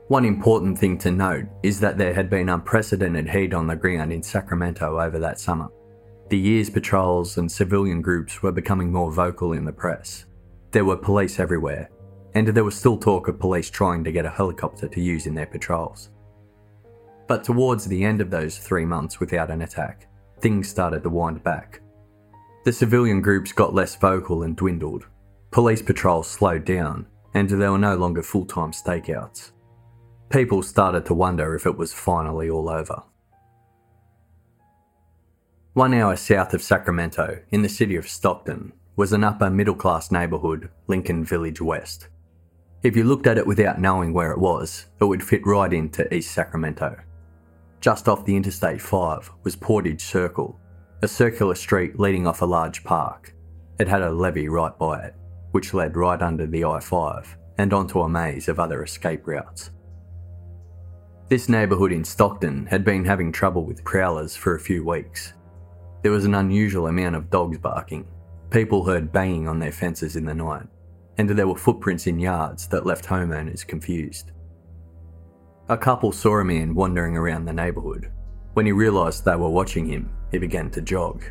One 0.08 0.26
important 0.26 0.78
thing 0.78 0.98
to 0.98 1.10
note 1.10 1.46
is 1.62 1.80
that 1.80 1.96
there 1.96 2.12
had 2.12 2.28
been 2.28 2.50
unprecedented 2.50 3.30
heat 3.30 3.54
on 3.54 3.66
the 3.66 3.74
ground 3.74 4.12
in 4.12 4.22
Sacramento 4.22 5.00
over 5.00 5.18
that 5.18 5.40
summer. 5.40 5.68
The 6.28 6.46
EARS 6.46 6.68
patrols 6.68 7.38
and 7.38 7.50
civilian 7.50 8.02
groups 8.02 8.42
were 8.42 8.52
becoming 8.52 8.92
more 8.92 9.10
vocal 9.10 9.54
in 9.54 9.64
the 9.64 9.72
press. 9.72 10.26
There 10.72 10.84
were 10.84 10.96
police 10.96 11.40
everywhere, 11.40 11.90
and 12.34 12.48
there 12.48 12.64
was 12.64 12.74
still 12.74 12.98
talk 12.98 13.28
of 13.28 13.38
police 13.38 13.70
trying 13.70 14.04
to 14.04 14.12
get 14.12 14.26
a 14.26 14.30
helicopter 14.30 14.88
to 14.88 15.00
use 15.00 15.26
in 15.26 15.34
their 15.34 15.46
patrols. 15.46 16.10
But 17.26 17.44
towards 17.44 17.86
the 17.86 18.04
end 18.04 18.20
of 18.20 18.30
those 18.30 18.58
three 18.58 18.84
months 18.84 19.20
without 19.20 19.50
an 19.50 19.62
attack, 19.62 20.08
things 20.44 20.68
started 20.68 21.02
to 21.02 21.08
wind 21.08 21.42
back. 21.42 21.80
The 22.66 22.72
civilian 22.72 23.22
groups 23.22 23.50
got 23.50 23.72
less 23.72 23.96
vocal 23.96 24.42
and 24.42 24.54
dwindled. 24.54 25.06
Police 25.50 25.80
patrols 25.80 26.28
slowed 26.28 26.66
down, 26.66 27.06
and 27.32 27.48
there 27.48 27.72
were 27.72 27.78
no 27.78 27.96
longer 27.96 28.22
full 28.22 28.44
time 28.44 28.72
stakeouts. 28.72 29.52
People 30.28 30.62
started 30.62 31.06
to 31.06 31.14
wonder 31.14 31.54
if 31.54 31.64
it 31.64 31.78
was 31.78 31.94
finally 31.94 32.50
all 32.50 32.68
over. 32.68 33.04
One 35.72 35.94
hour 35.94 36.14
south 36.14 36.52
of 36.52 36.62
Sacramento, 36.62 37.40
in 37.50 37.62
the 37.62 37.68
city 37.70 37.96
of 37.96 38.06
Stockton, 38.06 38.74
was 38.96 39.14
an 39.14 39.24
upper 39.24 39.48
middle 39.48 39.74
class 39.74 40.12
neighbourhood, 40.12 40.68
Lincoln 40.88 41.24
Village 41.24 41.62
West. 41.62 42.08
If 42.82 42.98
you 42.98 43.04
looked 43.04 43.26
at 43.26 43.38
it 43.38 43.46
without 43.46 43.80
knowing 43.80 44.12
where 44.12 44.32
it 44.32 44.38
was, 44.38 44.88
it 45.00 45.06
would 45.06 45.22
fit 45.22 45.46
right 45.46 45.72
into 45.72 46.12
East 46.12 46.32
Sacramento. 46.32 46.98
Just 47.84 48.08
off 48.08 48.24
the 48.24 48.34
Interstate 48.34 48.80
5 48.80 49.30
was 49.42 49.56
Portage 49.56 50.00
Circle, 50.00 50.58
a 51.02 51.06
circular 51.06 51.54
street 51.54 52.00
leading 52.00 52.26
off 52.26 52.40
a 52.40 52.46
large 52.46 52.82
park. 52.82 53.34
It 53.78 53.86
had 53.86 54.00
a 54.00 54.10
levee 54.10 54.48
right 54.48 54.72
by 54.78 55.02
it, 55.02 55.14
which 55.50 55.74
led 55.74 55.94
right 55.94 56.22
under 56.22 56.46
the 56.46 56.64
I 56.64 56.80
5 56.80 57.36
and 57.58 57.74
onto 57.74 58.00
a 58.00 58.08
maze 58.08 58.48
of 58.48 58.58
other 58.58 58.82
escape 58.82 59.26
routes. 59.26 59.70
This 61.28 61.50
neighbourhood 61.50 61.92
in 61.92 62.04
Stockton 62.04 62.64
had 62.64 62.86
been 62.86 63.04
having 63.04 63.30
trouble 63.30 63.66
with 63.66 63.84
prowlers 63.84 64.34
for 64.34 64.54
a 64.54 64.60
few 64.60 64.82
weeks, 64.82 65.34
there 66.00 66.10
was 66.10 66.24
an 66.24 66.36
unusual 66.36 66.86
amount 66.86 67.16
of 67.16 67.28
dogs 67.28 67.58
barking. 67.58 68.06
People 68.48 68.86
heard 68.86 69.12
banging 69.12 69.46
on 69.46 69.58
their 69.58 69.72
fences 69.72 70.16
in 70.16 70.24
the 70.24 70.34
night, 70.34 70.68
and 71.18 71.28
there 71.28 71.46
were 71.46 71.54
footprints 71.54 72.06
in 72.06 72.18
yards 72.18 72.66
that 72.68 72.86
left 72.86 73.04
homeowners 73.04 73.66
confused. 73.66 74.30
A 75.70 75.78
couple 75.78 76.12
saw 76.12 76.40
a 76.40 76.44
man 76.44 76.74
wandering 76.74 77.16
around 77.16 77.46
the 77.46 77.52
neighbourhood. 77.54 78.12
When 78.52 78.66
he 78.66 78.72
realised 78.72 79.24
they 79.24 79.34
were 79.34 79.48
watching 79.48 79.86
him, 79.86 80.10
he 80.30 80.36
began 80.36 80.70
to 80.72 80.82
jog. 80.82 81.24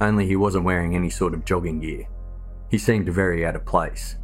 Only 0.00 0.28
he 0.28 0.36
wasn't 0.36 0.64
wearing 0.64 0.94
any 0.94 1.10
sort 1.10 1.34
of 1.34 1.44
jogging 1.44 1.80
gear. 1.80 2.06
He 2.70 2.78
seemed 2.78 3.08
very 3.08 3.44
out 3.44 3.56
of 3.56 3.66
place. 3.66 4.14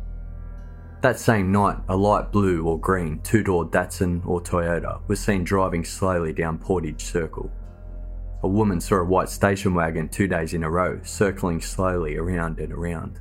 That 1.02 1.18
same 1.18 1.50
night, 1.50 1.78
a 1.88 1.96
light 1.96 2.30
blue 2.30 2.64
or 2.64 2.78
green 2.78 3.18
two 3.24 3.42
door 3.42 3.68
Datsun 3.68 4.24
or 4.24 4.40
Toyota 4.40 5.00
was 5.08 5.18
seen 5.18 5.42
driving 5.42 5.84
slowly 5.84 6.32
down 6.32 6.56
Portage 6.56 7.02
Circle. 7.02 7.50
A 8.44 8.48
woman 8.48 8.80
saw 8.80 8.98
a 8.98 9.04
white 9.04 9.28
station 9.28 9.74
wagon 9.74 10.08
two 10.08 10.28
days 10.28 10.54
in 10.54 10.62
a 10.62 10.70
row, 10.70 11.00
circling 11.02 11.60
slowly 11.60 12.16
around 12.16 12.60
and 12.60 12.72
around. 12.72 13.18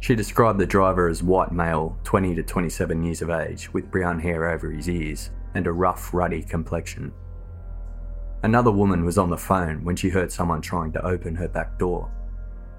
She 0.00 0.14
described 0.14 0.58
the 0.58 0.64
driver 0.64 1.06
as 1.06 1.22
white 1.22 1.52
male, 1.52 1.98
20 2.04 2.34
to 2.36 2.42
27 2.42 3.02
years 3.02 3.20
of 3.20 3.28
age, 3.28 3.70
with 3.74 3.90
brown 3.90 4.18
hair 4.18 4.48
over 4.48 4.70
his 4.70 4.88
ears 4.88 5.30
and 5.54 5.66
a 5.66 5.72
rough, 5.72 6.12
ruddy 6.14 6.42
complexion. 6.42 7.12
Another 8.42 8.70
woman 8.70 9.04
was 9.04 9.18
on 9.18 9.30
the 9.30 9.36
phone 9.36 9.84
when 9.84 9.96
she 9.96 10.08
heard 10.08 10.32
someone 10.32 10.62
trying 10.62 10.92
to 10.92 11.04
open 11.04 11.34
her 11.34 11.48
back 11.48 11.78
door. 11.78 12.10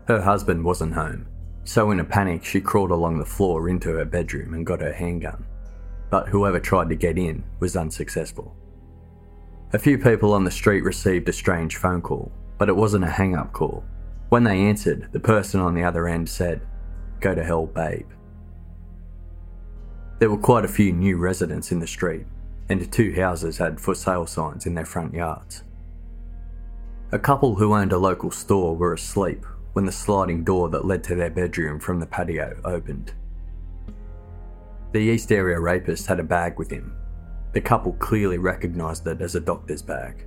Her 0.07 0.21
husband 0.21 0.63
wasn't 0.63 0.93
home, 0.93 1.27
so 1.63 1.91
in 1.91 1.99
a 1.99 2.03
panic, 2.03 2.43
she 2.43 2.59
crawled 2.59 2.91
along 2.91 3.19
the 3.19 3.25
floor 3.25 3.69
into 3.69 3.89
her 3.89 4.05
bedroom 4.05 4.53
and 4.53 4.65
got 4.65 4.81
her 4.81 4.93
handgun. 4.93 5.45
But 6.09 6.27
whoever 6.29 6.59
tried 6.59 6.89
to 6.89 6.95
get 6.95 7.17
in 7.17 7.43
was 7.59 7.75
unsuccessful. 7.75 8.55
A 9.73 9.79
few 9.79 9.97
people 9.97 10.33
on 10.33 10.43
the 10.43 10.51
street 10.51 10.83
received 10.83 11.29
a 11.29 11.33
strange 11.33 11.77
phone 11.77 12.01
call, 12.01 12.31
but 12.57 12.67
it 12.67 12.75
wasn't 12.75 13.05
a 13.05 13.09
hang 13.09 13.35
up 13.35 13.53
call. 13.53 13.83
When 14.29 14.43
they 14.43 14.61
answered, 14.61 15.09
the 15.11 15.19
person 15.19 15.59
on 15.59 15.75
the 15.75 15.83
other 15.83 16.07
end 16.07 16.27
said, 16.27 16.61
Go 17.19 17.35
to 17.35 17.43
hell, 17.43 17.67
babe. 17.67 18.07
There 20.19 20.29
were 20.29 20.37
quite 20.37 20.65
a 20.65 20.69
few 20.69 20.91
new 20.91 21.17
residents 21.17 21.71
in 21.71 21.79
the 21.79 21.87
street, 21.87 22.25
and 22.71 22.91
two 22.91 23.13
houses 23.13 23.57
had 23.57 23.79
for 23.79 23.93
sale 23.93 24.25
signs 24.25 24.65
in 24.65 24.73
their 24.73 24.85
front 24.85 25.13
yards. 25.13 25.63
A 27.11 27.19
couple 27.19 27.55
who 27.55 27.73
owned 27.73 27.91
a 27.91 27.97
local 27.97 28.31
store 28.31 28.75
were 28.75 28.93
asleep 28.93 29.45
when 29.73 29.85
the 29.85 29.91
sliding 29.91 30.43
door 30.43 30.69
that 30.69 30.85
led 30.85 31.03
to 31.03 31.15
their 31.15 31.29
bedroom 31.29 31.79
from 31.79 31.99
the 31.99 32.05
patio 32.05 32.59
opened. 32.63 33.13
The 34.93 34.99
East 34.99 35.31
Area 35.31 35.59
rapist 35.59 36.07
had 36.07 36.19
a 36.19 36.23
bag 36.23 36.57
with 36.57 36.71
him, 36.71 36.95
the 37.51 37.61
couple 37.61 37.93
clearly 37.93 38.37
recognised 38.37 39.05
it 39.07 39.21
as 39.21 39.35
a 39.35 39.41
doctor's 39.41 39.81
bag. 39.81 40.25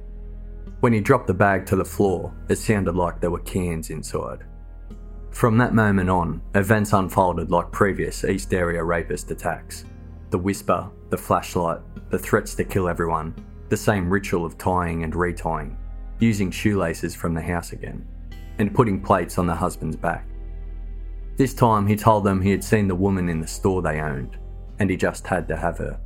When 0.81 0.93
he 0.93 1.01
dropped 1.01 1.27
the 1.27 1.35
bag 1.35 1.65
to 1.67 1.77
the 1.77 1.85
floor, 1.85 2.35
it 2.51 2.57
sounded 2.57 2.95
like 2.95 3.21
there 3.21 3.31
were 3.31 3.41
cans 3.41 3.89
inside. 3.89 4.45
From 5.31 5.57
that 5.59 5.75
moment 5.75 6.11
on, 6.11 6.43
events 6.55 6.93
unfolded 6.93 7.51
like 7.51 7.73
previous 7.73 8.25
East 8.25 8.53
Area 8.53 8.85
rapist 8.85 9.31
attacks. 9.31 9.87
The 10.31 10.39
whisper, 10.39 10.91
the 11.09 11.17
flashlight, 11.17 11.81
the 12.15 12.19
threats 12.21 12.55
to 12.55 12.63
kill 12.63 12.89
everyone, 12.89 13.35
the 13.71 13.77
same 13.77 14.09
ritual 14.09 14.45
of 14.45 14.57
tying 14.57 15.03
and 15.03 15.15
retying, 15.15 15.75
using 16.21 16.49
shoelaces 16.49 17.13
from 17.13 17.35
the 17.35 17.43
house 17.43 17.73
again, 17.73 18.07
and 18.61 18.73
putting 18.73 19.03
plates 19.03 19.37
on 19.37 19.49
the 19.49 19.55
husband's 19.55 19.97
back. 19.97 20.25
This 21.37 21.55
time 21.55 21.89
he 21.89 21.97
told 21.97 22.23
them 22.23 22.41
he 22.41 22.53
had 22.53 22.63
seen 22.63 22.87
the 22.87 22.95
woman 22.95 23.29
in 23.29 23.41
the 23.41 23.49
store 23.49 23.83
they 23.83 24.01
owned, 24.01 24.39
and 24.79 24.89
he 24.89 24.97
just 24.97 25.27
had 25.27 25.49
to 25.49 25.57
have 25.57 25.77
her. 25.79 25.99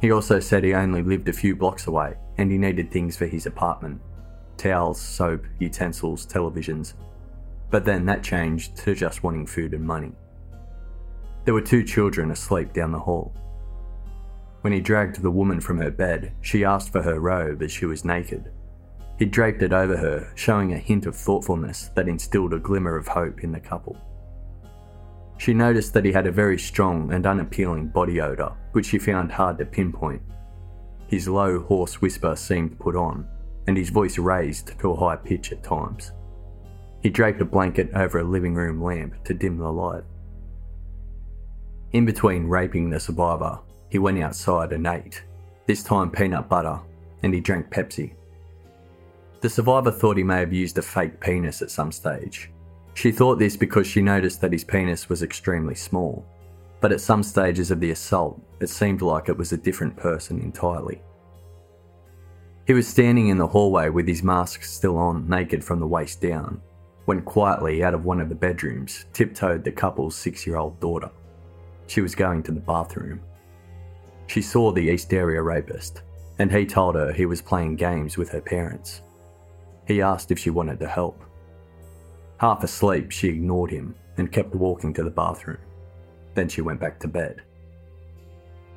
He 0.00 0.12
also 0.12 0.40
said 0.40 0.64
he 0.64 0.72
only 0.72 1.02
lived 1.02 1.28
a 1.28 1.32
few 1.34 1.54
blocks 1.54 1.88
away 1.88 2.14
and 2.38 2.50
he 2.50 2.56
needed 2.56 2.90
things 2.90 3.14
for 3.16 3.26
his 3.26 3.44
apartment 3.44 4.00
towels, 4.56 4.98
soap, 4.98 5.44
utensils, 5.58 6.26
televisions. 6.26 6.94
But 7.70 7.84
then 7.84 8.06
that 8.06 8.24
changed 8.24 8.76
to 8.78 8.94
just 8.94 9.22
wanting 9.22 9.46
food 9.46 9.74
and 9.74 9.84
money. 9.84 10.12
There 11.44 11.52
were 11.52 11.60
two 11.60 11.84
children 11.84 12.30
asleep 12.30 12.72
down 12.72 12.92
the 12.92 12.98
hall. 12.98 13.34
When 14.62 14.72
he 14.72 14.80
dragged 14.80 15.22
the 15.22 15.30
woman 15.30 15.60
from 15.60 15.78
her 15.78 15.90
bed, 15.90 16.32
she 16.40 16.64
asked 16.64 16.90
for 16.90 17.02
her 17.02 17.20
robe 17.20 17.62
as 17.62 17.70
she 17.70 17.86
was 17.86 18.04
naked. 18.04 18.50
He 19.18 19.24
draped 19.24 19.62
it 19.62 19.72
over 19.72 19.96
her, 19.96 20.32
showing 20.34 20.72
a 20.72 20.78
hint 20.78 21.06
of 21.06 21.16
thoughtfulness 21.16 21.90
that 21.94 22.08
instilled 22.08 22.54
a 22.54 22.58
glimmer 22.58 22.96
of 22.96 23.08
hope 23.08 23.42
in 23.42 23.52
the 23.52 23.60
couple. 23.60 23.96
She 25.38 25.54
noticed 25.54 25.94
that 25.94 26.04
he 26.04 26.12
had 26.12 26.26
a 26.26 26.32
very 26.32 26.58
strong 26.58 27.12
and 27.12 27.26
unappealing 27.26 27.88
body 27.88 28.20
odour, 28.20 28.56
which 28.72 28.86
she 28.86 28.98
found 28.98 29.30
hard 29.30 29.58
to 29.58 29.64
pinpoint. 29.64 30.22
His 31.06 31.28
low, 31.28 31.60
hoarse 31.60 32.00
whisper 32.00 32.36
seemed 32.36 32.78
put 32.78 32.96
on, 32.96 33.26
and 33.66 33.76
his 33.76 33.90
voice 33.90 34.18
raised 34.18 34.78
to 34.80 34.90
a 34.90 34.96
high 34.96 35.16
pitch 35.16 35.52
at 35.52 35.62
times. 35.62 36.12
He 37.02 37.10
draped 37.10 37.40
a 37.40 37.44
blanket 37.44 37.90
over 37.94 38.18
a 38.18 38.24
living 38.24 38.54
room 38.54 38.82
lamp 38.82 39.22
to 39.24 39.34
dim 39.34 39.58
the 39.58 39.70
light. 39.70 40.04
In 41.92 42.04
between 42.04 42.48
raping 42.48 42.90
the 42.90 43.00
survivor, 43.00 43.60
he 43.88 43.98
went 43.98 44.22
outside 44.22 44.72
and 44.72 44.86
ate, 44.86 45.22
this 45.66 45.82
time 45.82 46.10
peanut 46.10 46.48
butter, 46.48 46.80
and 47.22 47.34
he 47.34 47.40
drank 47.40 47.70
Pepsi. 47.70 48.14
The 49.40 49.48
survivor 49.48 49.90
thought 49.90 50.16
he 50.16 50.24
may 50.24 50.40
have 50.40 50.52
used 50.52 50.78
a 50.78 50.82
fake 50.82 51.20
penis 51.20 51.62
at 51.62 51.70
some 51.70 51.92
stage, 51.92 52.50
she 52.98 53.12
thought 53.12 53.38
this 53.38 53.56
because 53.56 53.86
she 53.86 54.02
noticed 54.02 54.40
that 54.40 54.50
his 54.50 54.64
penis 54.64 55.08
was 55.08 55.22
extremely 55.22 55.76
small, 55.76 56.26
but 56.80 56.90
at 56.90 57.00
some 57.00 57.22
stages 57.22 57.70
of 57.70 57.78
the 57.78 57.92
assault, 57.92 58.42
it 58.58 58.68
seemed 58.68 59.02
like 59.02 59.28
it 59.28 59.38
was 59.38 59.52
a 59.52 59.56
different 59.56 59.96
person 59.96 60.40
entirely. 60.40 61.00
He 62.66 62.72
was 62.72 62.88
standing 62.88 63.28
in 63.28 63.38
the 63.38 63.46
hallway 63.46 63.88
with 63.88 64.08
his 64.08 64.24
mask 64.24 64.64
still 64.64 64.98
on, 64.98 65.28
naked 65.28 65.62
from 65.62 65.78
the 65.78 65.86
waist 65.86 66.20
down, 66.20 66.60
when 67.04 67.22
quietly 67.22 67.84
out 67.84 67.94
of 67.94 68.04
one 68.04 68.20
of 68.20 68.28
the 68.28 68.34
bedrooms 68.34 69.04
tiptoed 69.12 69.62
the 69.62 69.70
couple's 69.70 70.16
six 70.16 70.44
year 70.44 70.56
old 70.56 70.80
daughter. 70.80 71.12
She 71.86 72.00
was 72.00 72.16
going 72.16 72.42
to 72.42 72.52
the 72.52 72.58
bathroom. 72.58 73.20
She 74.28 74.42
saw 74.42 74.70
the 74.70 74.88
East 74.88 75.12
Area 75.12 75.42
rapist, 75.42 76.02
and 76.38 76.52
he 76.52 76.66
told 76.66 76.94
her 76.94 77.12
he 77.12 77.26
was 77.26 77.42
playing 77.42 77.76
games 77.76 78.16
with 78.16 78.28
her 78.30 78.40
parents. 78.40 79.02
He 79.86 80.02
asked 80.02 80.30
if 80.30 80.38
she 80.38 80.50
wanted 80.50 80.78
to 80.80 80.86
help. 80.86 81.24
Half 82.38 82.62
asleep, 82.62 83.10
she 83.10 83.28
ignored 83.28 83.70
him 83.70 83.94
and 84.18 84.30
kept 84.30 84.54
walking 84.54 84.92
to 84.94 85.02
the 85.02 85.10
bathroom. 85.10 85.58
Then 86.34 86.48
she 86.48 86.60
went 86.60 86.78
back 86.78 87.00
to 87.00 87.08
bed. 87.08 87.42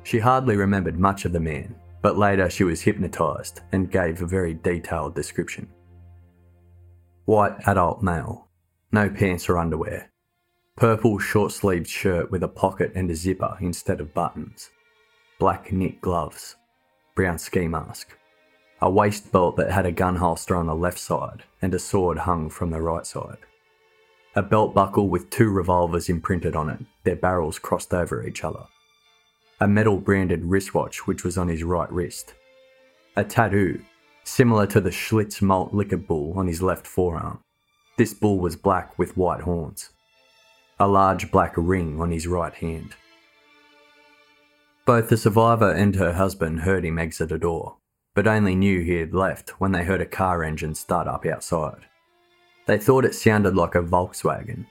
She 0.04 0.18
hardly 0.18 0.56
remembered 0.56 0.98
much 0.98 1.26
of 1.26 1.32
the 1.32 1.38
man, 1.38 1.76
but 2.00 2.18
later 2.18 2.50
she 2.50 2.64
was 2.64 2.80
hypnotised 2.80 3.60
and 3.72 3.90
gave 3.90 4.20
a 4.20 4.26
very 4.26 4.54
detailed 4.54 5.14
description. 5.14 5.68
White 7.26 7.56
adult 7.66 8.02
male, 8.02 8.48
no 8.90 9.08
pants 9.08 9.48
or 9.48 9.58
underwear, 9.58 10.10
purple 10.76 11.18
short 11.18 11.52
sleeved 11.52 11.86
shirt 11.86 12.30
with 12.30 12.42
a 12.42 12.48
pocket 12.48 12.92
and 12.94 13.10
a 13.10 13.14
zipper 13.14 13.56
instead 13.60 14.00
of 14.00 14.14
buttons, 14.14 14.70
black 15.42 15.72
knit 15.72 16.00
gloves, 16.00 16.56
brown 17.16 17.36
ski 17.36 17.66
mask, 17.66 18.16
a 18.80 18.88
waist 18.88 19.30
belt 19.32 19.56
that 19.56 19.70
had 19.72 19.84
a 19.84 19.92
gun 19.92 20.16
holster 20.16 20.54
on 20.56 20.66
the 20.66 20.74
left 20.74 20.98
side 20.98 21.42
and 21.60 21.74
a 21.74 21.78
sword 21.78 22.18
hung 22.18 22.48
from 22.48 22.70
the 22.70 22.80
right 22.80 23.06
side 23.06 23.38
a 24.34 24.42
belt 24.42 24.74
buckle 24.74 25.08
with 25.08 25.28
two 25.28 25.50
revolvers 25.50 26.08
imprinted 26.08 26.56
on 26.56 26.70
it, 26.70 26.78
their 27.04 27.16
barrels 27.16 27.58
crossed 27.58 27.92
over 27.92 28.26
each 28.26 28.44
other. 28.44 28.64
A 29.60 29.68
metal 29.68 29.98
branded 29.98 30.44
wristwatch 30.44 31.06
which 31.06 31.22
was 31.22 31.36
on 31.36 31.48
his 31.48 31.62
right 31.62 31.90
wrist. 31.92 32.32
A 33.16 33.24
tattoo, 33.24 33.82
similar 34.24 34.66
to 34.68 34.80
the 34.80 34.90
Schlitz 34.90 35.42
malt 35.42 35.74
liquor 35.74 35.98
bull 35.98 36.32
on 36.36 36.46
his 36.46 36.62
left 36.62 36.86
forearm. 36.86 37.40
This 37.98 38.14
bull 38.14 38.38
was 38.38 38.56
black 38.56 38.98
with 38.98 39.16
white 39.18 39.42
horns. 39.42 39.90
A 40.80 40.88
large 40.88 41.30
black 41.30 41.52
ring 41.56 42.00
on 42.00 42.10
his 42.10 42.26
right 42.26 42.54
hand. 42.54 42.94
Both 44.84 45.10
the 45.10 45.16
survivor 45.16 45.70
and 45.70 45.94
her 45.94 46.12
husband 46.12 46.60
heard 46.60 46.84
him 46.84 46.98
exit 46.98 47.30
a 47.30 47.38
door, 47.38 47.76
but 48.14 48.26
only 48.26 48.56
knew 48.56 48.80
he 48.80 48.96
had 48.96 49.14
left 49.14 49.60
when 49.60 49.70
they 49.70 49.84
heard 49.84 50.00
a 50.00 50.06
car 50.06 50.42
engine 50.42 50.74
start 50.74 51.06
up 51.06 51.24
outside. 51.24 51.86
They 52.66 52.78
thought 52.78 53.04
it 53.04 53.14
sounded 53.14 53.54
like 53.54 53.76
a 53.76 53.82
Volkswagen. 53.82 54.66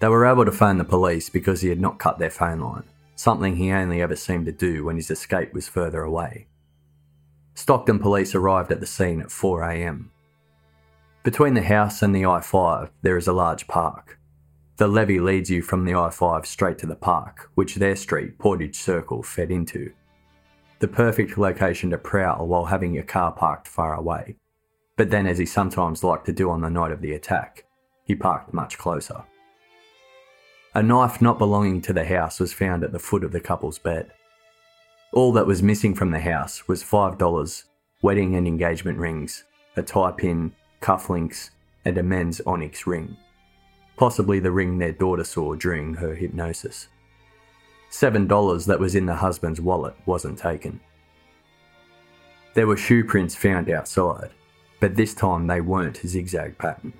They 0.00 0.08
were 0.08 0.26
able 0.26 0.44
to 0.44 0.52
phone 0.52 0.76
the 0.76 0.84
police 0.84 1.30
because 1.30 1.62
he 1.62 1.70
had 1.70 1.80
not 1.80 1.98
cut 1.98 2.18
their 2.18 2.30
phone 2.30 2.60
line, 2.60 2.84
something 3.16 3.56
he 3.56 3.72
only 3.72 4.02
ever 4.02 4.16
seemed 4.16 4.44
to 4.46 4.52
do 4.52 4.84
when 4.84 4.96
his 4.96 5.10
escape 5.10 5.54
was 5.54 5.66
further 5.66 6.02
away. 6.02 6.46
Stockton 7.54 8.00
police 8.00 8.34
arrived 8.34 8.70
at 8.70 8.80
the 8.80 8.86
scene 8.86 9.20
at 9.20 9.28
4am. 9.28 10.08
Between 11.22 11.54
the 11.54 11.62
house 11.62 12.02
and 12.02 12.14
the 12.14 12.22
I5, 12.22 12.90
there 13.00 13.16
is 13.16 13.28
a 13.28 13.32
large 13.32 13.66
park. 13.66 14.18
The 14.76 14.88
levee 14.88 15.20
leads 15.20 15.50
you 15.50 15.62
from 15.62 15.84
the 15.84 15.92
I5 15.92 16.44
straight 16.46 16.78
to 16.78 16.86
the 16.86 16.96
park, 16.96 17.48
which 17.54 17.76
their 17.76 17.94
street, 17.94 18.38
Portage 18.38 18.74
Circle, 18.74 19.22
fed 19.22 19.52
into. 19.52 19.92
The 20.80 20.88
perfect 20.88 21.38
location 21.38 21.90
to 21.90 21.98
prowl 21.98 22.48
while 22.48 22.64
having 22.64 22.92
your 22.92 23.04
car 23.04 23.30
parked 23.30 23.68
far 23.68 23.94
away. 23.94 24.34
But 24.96 25.10
then, 25.10 25.28
as 25.28 25.38
he 25.38 25.46
sometimes 25.46 26.02
liked 26.02 26.26
to 26.26 26.32
do 26.32 26.50
on 26.50 26.60
the 26.60 26.70
night 26.70 26.90
of 26.90 27.00
the 27.00 27.12
attack, 27.12 27.64
he 28.04 28.16
parked 28.16 28.52
much 28.52 28.76
closer. 28.76 29.22
A 30.74 30.82
knife 30.82 31.22
not 31.22 31.38
belonging 31.38 31.80
to 31.82 31.92
the 31.92 32.04
house 32.04 32.40
was 32.40 32.52
found 32.52 32.82
at 32.82 32.90
the 32.90 32.98
foot 32.98 33.22
of 33.22 33.30
the 33.30 33.40
couple's 33.40 33.78
bed. 33.78 34.10
All 35.12 35.32
that 35.34 35.46
was 35.46 35.62
missing 35.62 35.94
from 35.94 36.10
the 36.10 36.18
house 36.18 36.66
was 36.66 36.82
$5, 36.82 37.64
wedding 38.02 38.34
and 38.34 38.48
engagement 38.48 38.98
rings, 38.98 39.44
a 39.76 39.82
tie 39.82 40.10
pin, 40.10 40.52
cufflinks, 40.80 41.50
and 41.84 41.96
a 41.96 42.02
men's 42.02 42.40
onyx 42.40 42.88
ring 42.88 43.16
possibly 43.96 44.40
the 44.40 44.50
ring 44.50 44.78
their 44.78 44.92
daughter 44.92 45.24
saw 45.24 45.54
during 45.54 45.94
her 45.94 46.14
hypnosis. 46.14 46.88
$7 47.90 48.66
that 48.66 48.80
was 48.80 48.94
in 48.94 49.06
the 49.06 49.14
husband's 49.14 49.60
wallet 49.60 49.94
wasn't 50.06 50.38
taken. 50.38 50.80
There 52.54 52.66
were 52.66 52.76
shoe 52.76 53.04
prints 53.04 53.34
found 53.34 53.70
outside, 53.70 54.30
but 54.80 54.96
this 54.96 55.14
time 55.14 55.46
they 55.46 55.60
weren't 55.60 56.06
zigzag 56.06 56.58
pattern. 56.58 56.92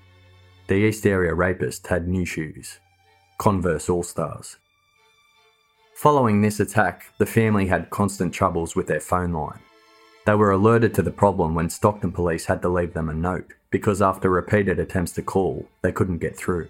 The 0.67 0.75
East 0.75 1.07
Area 1.07 1.35
rapist 1.35 1.87
had 1.87 2.09
new 2.09 2.25
shoes, 2.25 2.79
Converse 3.39 3.89
All 3.89 4.03
Stars. 4.03 4.57
Following 5.95 6.43
this 6.43 6.59
attack, 6.59 7.05
the 7.19 7.27
family 7.27 7.67
had 7.67 7.91
constant 7.91 8.33
troubles 8.33 8.75
with 8.75 8.87
their 8.87 9.01
phone 9.01 9.33
line. 9.33 9.61
They 10.27 10.35
were 10.35 10.53
alerted 10.53 10.95
to 10.95 11.03
the 11.03 11.11
problem 11.11 11.55
when 11.55 11.69
Stockton 11.69 12.13
police 12.13 12.47
had 12.47 12.63
to 12.63 12.69
leave 12.69 12.95
them 12.95 13.11
a 13.11 13.15
note 13.15 13.53
because 13.71 14.01
after 14.01 14.31
repeated 14.31 14.79
attempts 14.79 15.13
to 15.13 15.23
call, 15.23 15.69
they 15.83 15.93
couldn't 15.93 16.19
get 16.19 16.37
through. 16.37 16.69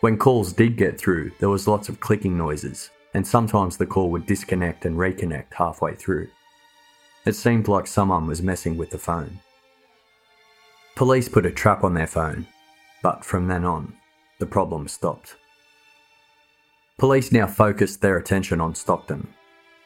When 0.00 0.16
calls 0.16 0.54
did 0.54 0.78
get 0.78 0.98
through, 0.98 1.32
there 1.40 1.50
was 1.50 1.68
lots 1.68 1.90
of 1.90 2.00
clicking 2.00 2.36
noises, 2.36 2.90
and 3.12 3.26
sometimes 3.26 3.76
the 3.76 3.86
call 3.86 4.10
would 4.10 4.24
disconnect 4.24 4.86
and 4.86 4.96
reconnect 4.96 5.52
halfway 5.52 5.94
through. 5.94 6.28
It 7.26 7.34
seemed 7.34 7.68
like 7.68 7.86
someone 7.86 8.26
was 8.26 8.40
messing 8.40 8.78
with 8.78 8.88
the 8.88 8.98
phone. 8.98 9.40
Police 10.96 11.28
put 11.28 11.44
a 11.44 11.50
trap 11.50 11.84
on 11.84 11.92
their 11.92 12.06
phone, 12.06 12.46
but 13.02 13.26
from 13.26 13.46
then 13.46 13.64
on, 13.66 13.94
the 14.38 14.46
problem 14.46 14.88
stopped. 14.88 15.36
Police 16.96 17.30
now 17.30 17.46
focused 17.46 18.00
their 18.00 18.16
attention 18.16 18.58
on 18.58 18.74
Stockton. 18.74 19.28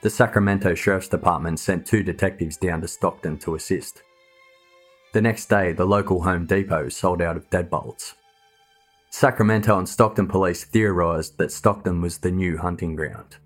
The 0.02 0.10
Sacramento 0.10 0.74
Sheriff's 0.74 1.08
Department 1.08 1.58
sent 1.58 1.86
two 1.86 2.04
detectives 2.04 2.56
down 2.56 2.80
to 2.82 2.88
Stockton 2.88 3.38
to 3.38 3.56
assist. 3.56 4.02
The 5.12 5.22
next 5.22 5.46
day, 5.46 5.72
the 5.72 5.84
local 5.84 6.22
Home 6.22 6.46
Depot 6.46 6.88
sold 6.88 7.22
out 7.22 7.36
of 7.36 7.50
deadbolts, 7.50 8.14
Sacramento 9.16 9.78
and 9.78 9.88
Stockton 9.88 10.26
police 10.26 10.64
theorised 10.64 11.38
that 11.38 11.52
Stockton 11.52 12.00
was 12.00 12.18
the 12.18 12.32
new 12.32 12.58
hunting 12.58 12.96
ground. 12.96 13.36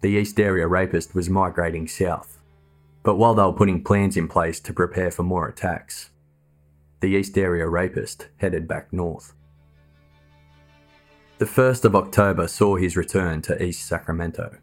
The 0.00 0.08
East 0.08 0.40
Area 0.40 0.66
rapist 0.66 1.14
was 1.14 1.30
migrating 1.30 1.86
south, 1.86 2.40
but 3.04 3.14
while 3.14 3.32
they 3.32 3.44
were 3.44 3.52
putting 3.52 3.84
plans 3.84 4.16
in 4.16 4.26
place 4.26 4.58
to 4.58 4.72
prepare 4.72 5.12
for 5.12 5.22
more 5.22 5.46
attacks, 5.46 6.10
the 6.98 7.06
East 7.06 7.38
Area 7.38 7.68
rapist 7.68 8.26
headed 8.38 8.66
back 8.66 8.92
north. 8.92 9.32
The 11.38 11.44
1st 11.44 11.84
of 11.84 11.94
October 11.94 12.48
saw 12.48 12.74
his 12.74 12.96
return 12.96 13.42
to 13.42 13.62
East 13.62 13.86
Sacramento. 13.86 14.58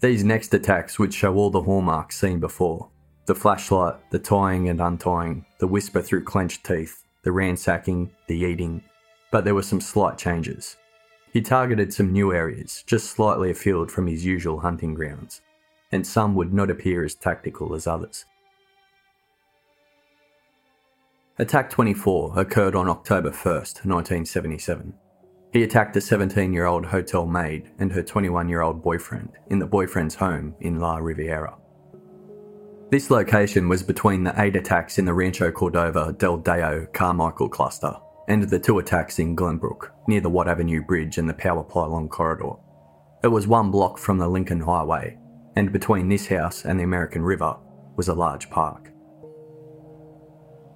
These 0.00 0.24
next 0.24 0.54
attacks 0.54 0.98
would 0.98 1.14
show 1.14 1.36
all 1.36 1.50
the 1.50 1.62
hallmarks 1.62 2.18
seen 2.18 2.40
before 2.40 2.90
the 3.26 3.34
flashlight, 3.36 4.10
the 4.10 4.18
tying 4.18 4.68
and 4.68 4.80
untying, 4.80 5.46
the 5.60 5.68
whisper 5.68 6.02
through 6.02 6.24
clenched 6.24 6.66
teeth, 6.66 7.04
the 7.22 7.30
ransacking, 7.30 8.10
the 8.26 8.38
eating, 8.38 8.82
but 9.30 9.44
there 9.44 9.54
were 9.54 9.62
some 9.62 9.80
slight 9.80 10.18
changes. 10.18 10.76
He 11.32 11.42
targeted 11.42 11.92
some 11.92 12.12
new 12.12 12.32
areas, 12.32 12.82
just 12.86 13.10
slightly 13.10 13.50
afield 13.50 13.90
from 13.90 14.06
his 14.06 14.24
usual 14.24 14.60
hunting 14.60 14.94
grounds, 14.94 15.42
and 15.92 16.06
some 16.06 16.34
would 16.34 16.54
not 16.54 16.70
appear 16.70 17.04
as 17.04 17.14
tactical 17.14 17.74
as 17.74 17.86
others. 17.86 18.24
Attack 21.38 21.68
24 21.68 22.40
occurred 22.40 22.74
on 22.74 22.88
October 22.88 23.30
1st, 23.30 23.84
1977. 23.84 24.94
He 25.52 25.62
attacked 25.62 25.96
a 25.96 26.00
17 26.00 26.52
year 26.52 26.64
old 26.64 26.86
hotel 26.86 27.26
maid 27.26 27.70
and 27.78 27.92
her 27.92 28.02
21 28.02 28.48
year 28.48 28.62
old 28.62 28.82
boyfriend 28.82 29.32
in 29.48 29.58
the 29.58 29.66
boyfriend's 29.66 30.14
home 30.14 30.54
in 30.60 30.80
La 30.80 30.96
Riviera. 30.96 31.54
This 32.90 33.10
location 33.10 33.68
was 33.68 33.82
between 33.82 34.24
the 34.24 34.40
eight 34.40 34.56
attacks 34.56 34.98
in 34.98 35.04
the 35.04 35.12
Rancho 35.12 35.50
Cordova 35.50 36.14
Del 36.16 36.38
Dayo 36.38 36.90
Carmichael 36.92 37.48
cluster 37.48 37.96
and 38.28 38.42
the 38.42 38.58
two 38.58 38.78
attacks 38.78 39.18
in 39.18 39.36
Glenbrook, 39.36 39.90
near 40.08 40.20
the 40.20 40.30
Watt 40.30 40.48
Avenue 40.48 40.82
Bridge 40.82 41.18
and 41.18 41.28
the 41.28 41.34
power 41.34 41.62
pylon 41.62 42.08
corridor. 42.08 42.54
It 43.22 43.28
was 43.28 43.46
one 43.46 43.70
block 43.70 43.98
from 43.98 44.18
the 44.18 44.28
Lincoln 44.28 44.60
Highway, 44.60 45.18
and 45.56 45.72
between 45.72 46.08
this 46.08 46.26
house 46.26 46.64
and 46.64 46.78
the 46.78 46.84
American 46.84 47.22
River 47.22 47.56
was 47.96 48.08
a 48.08 48.14
large 48.14 48.50
park. 48.50 48.92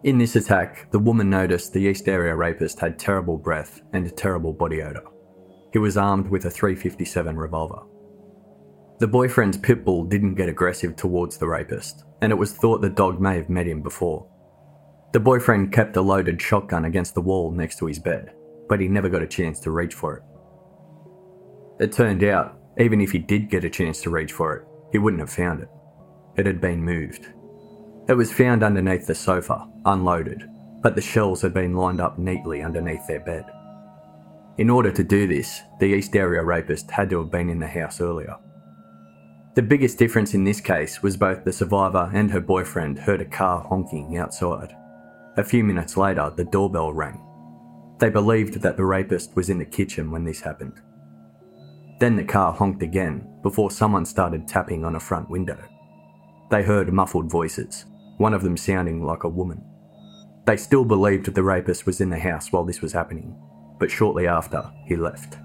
In 0.03 0.17
this 0.17 0.35
attack, 0.35 0.91
the 0.91 0.99
woman 0.99 1.29
noticed 1.29 1.73
the 1.73 1.81
East 1.81 2.09
Area 2.09 2.35
rapist 2.35 2.81
had 2.81 2.99
terrible 2.99 3.37
breath 3.37 3.83
and 3.93 4.07
a 4.07 4.11
terrible 4.11 4.55
body 4.55 4.83
odour. 4.83 5.13
He 5.73 5.79
was 5.79 5.99
armed 5.99 6.29
with 6.29 6.47
a 6.47 6.51
357 6.51 7.37
revolver. 7.37 7.83
The 8.99 9.07
boyfriend's 9.07 9.59
pit 9.59 9.85
bull 9.85 10.05
didn't 10.05 10.37
get 10.37 10.49
aggressive 10.49 10.97
towards 10.97 11.37
the 11.37 11.49
rapist, 11.49 12.05
and 12.23 12.33
it 12.33 12.37
was 12.37 12.53
thought 12.53 12.81
the 12.81 12.89
dog 12.89 13.21
may 13.21 13.37
have 13.37 13.51
met 13.51 13.67
him 13.67 13.83
before. 13.83 14.27
The 15.13 15.21
boyfriend 15.21 15.73
kept 15.73 15.97
a 15.97 16.01
loaded 16.01 16.41
shotgun 16.41 16.85
against 16.85 17.15
the 17.15 17.21
wall 17.21 17.51
next 17.51 17.79
to 17.79 17.87
his 17.87 17.99
bed, 17.99 18.33
but 18.69 18.81
he 18.81 18.87
never 18.87 19.09
got 19.09 19.23
a 19.23 19.27
chance 19.27 19.59
to 19.61 19.73
reach 19.73 19.95
for 19.95 20.19
it. 20.19 20.23
It 21.85 21.93
turned 21.93 22.23
out, 22.23 22.57
even 22.79 23.01
if 23.01 23.11
he 23.11 23.19
did 23.19 23.51
get 23.51 23.65
a 23.65 23.71
chance 23.71 24.01
to 24.03 24.11
reach 24.11 24.33
for 24.33 24.55
it, 24.55 24.65
he 24.93 24.99
wouldn't 24.99 25.21
have 25.21 25.33
found 25.33 25.63
it. 25.63 25.69
It 26.37 26.47
had 26.47 26.61
been 26.61 26.85
moved. 26.85 27.27
It 28.09 28.15
was 28.15 28.33
found 28.33 28.63
underneath 28.63 29.07
the 29.07 29.15
sofa, 29.15 29.69
unloaded, 29.85 30.49
but 30.81 30.95
the 30.95 31.01
shells 31.01 31.43
had 31.43 31.53
been 31.53 31.75
lined 31.75 32.01
up 32.01 32.19
neatly 32.19 32.63
underneath 32.63 33.07
their 33.09 33.21
bed. 33.21 33.47
In 34.59 34.71
order 34.71 34.93
to 34.93 35.03
do 35.03 35.27
this, 35.27 35.63
the 35.81 35.87
East 35.87 36.15
Area 36.15 36.45
rapist 36.45 36.91
had 36.91 37.11
to 37.11 37.19
have 37.19 37.31
been 37.31 37.51
in 37.51 37.59
the 37.59 37.67
house 37.67 38.01
earlier. 38.01 38.37
The 39.55 39.63
biggest 39.63 39.99
difference 39.99 40.35
in 40.35 40.45
this 40.45 40.61
case 40.61 41.03
was 41.03 41.17
both 41.17 41.45
the 41.45 41.53
survivor 41.53 42.11
and 42.15 42.31
her 42.31 42.41
boyfriend 42.41 43.01
heard 43.01 43.21
a 43.21 43.25
car 43.25 43.63
honking 43.69 44.17
outside. 44.17 44.77
A 45.41 45.43
few 45.43 45.65
minutes 45.65 45.97
later, 45.97 46.31
the 46.37 46.45
doorbell 46.45 46.93
rang. 46.93 47.19
They 47.99 48.11
believed 48.11 48.61
that 48.61 48.77
the 48.77 48.85
rapist 48.85 49.35
was 49.37 49.49
in 49.49 49.57
the 49.57 49.65
kitchen 49.65 50.11
when 50.11 50.23
this 50.23 50.43
happened. 50.43 50.83
Then 51.99 52.15
the 52.15 52.25
car 52.25 52.53
honked 52.53 52.83
again 52.83 53.27
before 53.43 53.71
someone 53.71 54.05
started 54.05 54.47
tapping 54.47 54.85
on 54.85 54.97
a 54.97 55.01
front 55.01 55.31
window. 55.31 55.57
They 56.51 56.63
heard 56.63 56.93
muffled 56.93 57.31
voices, 57.31 57.87
one 58.19 58.35
of 58.35 58.43
them 58.43 58.59
sounding 58.59 59.03
like 59.03 59.25
a 59.25 59.31
woman. 59.31 59.65
They 60.45 60.59
still 60.59 60.85
believed 60.85 61.35
the 61.35 61.43
rapist 61.43 61.87
was 61.87 62.03
in 62.03 62.11
the 62.11 62.19
house 62.19 62.53
while 62.53 62.65
this 62.65 62.83
was 62.83 62.93
happening, 62.93 63.35
but 63.79 63.91
shortly 63.91 64.27
after, 64.27 64.71
he 64.85 64.95
left. 64.95 65.39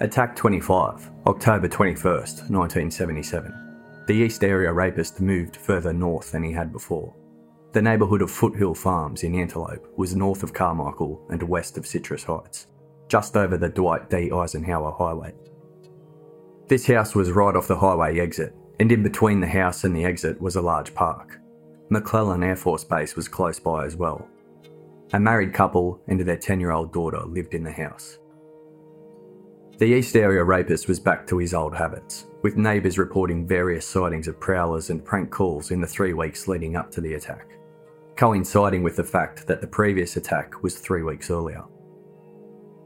Attack 0.00 0.34
25, 0.34 1.10
October 1.26 1.68
21st, 1.68 2.48
1977. 2.48 3.71
The 4.06 4.14
East 4.14 4.42
Area 4.42 4.72
rapist 4.72 5.20
moved 5.20 5.56
further 5.56 5.92
north 5.92 6.32
than 6.32 6.42
he 6.42 6.52
had 6.52 6.72
before. 6.72 7.14
The 7.72 7.82
neighbourhood 7.82 8.20
of 8.20 8.30
Foothill 8.30 8.74
Farms 8.74 9.22
in 9.22 9.34
Antelope 9.34 9.86
was 9.96 10.16
north 10.16 10.42
of 10.42 10.52
Carmichael 10.52 11.24
and 11.30 11.42
west 11.42 11.78
of 11.78 11.86
Citrus 11.86 12.24
Heights, 12.24 12.66
just 13.08 13.36
over 13.36 13.56
the 13.56 13.68
Dwight 13.68 14.10
D. 14.10 14.30
Eisenhower 14.32 14.92
Highway. 14.92 15.34
This 16.66 16.86
house 16.86 17.14
was 17.14 17.30
right 17.30 17.54
off 17.54 17.68
the 17.68 17.76
highway 17.76 18.18
exit, 18.18 18.54
and 18.80 18.90
in 18.90 19.02
between 19.02 19.40
the 19.40 19.46
house 19.46 19.84
and 19.84 19.94
the 19.94 20.04
exit 20.04 20.40
was 20.40 20.56
a 20.56 20.62
large 20.62 20.94
park. 20.94 21.38
McClellan 21.88 22.42
Air 22.42 22.56
Force 22.56 22.84
Base 22.84 23.14
was 23.14 23.28
close 23.28 23.60
by 23.60 23.86
as 23.86 23.96
well. 23.96 24.26
A 25.12 25.20
married 25.20 25.54
couple 25.54 26.02
and 26.08 26.20
their 26.20 26.36
10 26.36 26.58
year 26.58 26.72
old 26.72 26.92
daughter 26.92 27.20
lived 27.20 27.54
in 27.54 27.62
the 27.62 27.72
house. 27.72 28.18
The 29.78 29.86
East 29.86 30.16
Area 30.16 30.42
rapist 30.42 30.88
was 30.88 30.98
back 30.98 31.26
to 31.28 31.38
his 31.38 31.54
old 31.54 31.74
habits, 31.76 32.26
with 32.42 32.56
neighbours 32.56 32.98
reporting 32.98 33.46
various 33.46 33.86
sightings 33.86 34.28
of 34.28 34.40
prowlers 34.40 34.90
and 34.90 35.04
prank 35.04 35.30
calls 35.30 35.70
in 35.70 35.80
the 35.80 35.86
three 35.86 36.12
weeks 36.12 36.48
leading 36.48 36.76
up 36.76 36.90
to 36.90 37.00
the 37.00 37.14
attack, 37.14 37.46
coinciding 38.16 38.82
with 38.82 38.96
the 38.96 39.04
fact 39.04 39.46
that 39.46 39.60
the 39.60 39.66
previous 39.66 40.16
attack 40.16 40.62
was 40.62 40.76
three 40.76 41.02
weeks 41.02 41.30
earlier. 41.30 41.62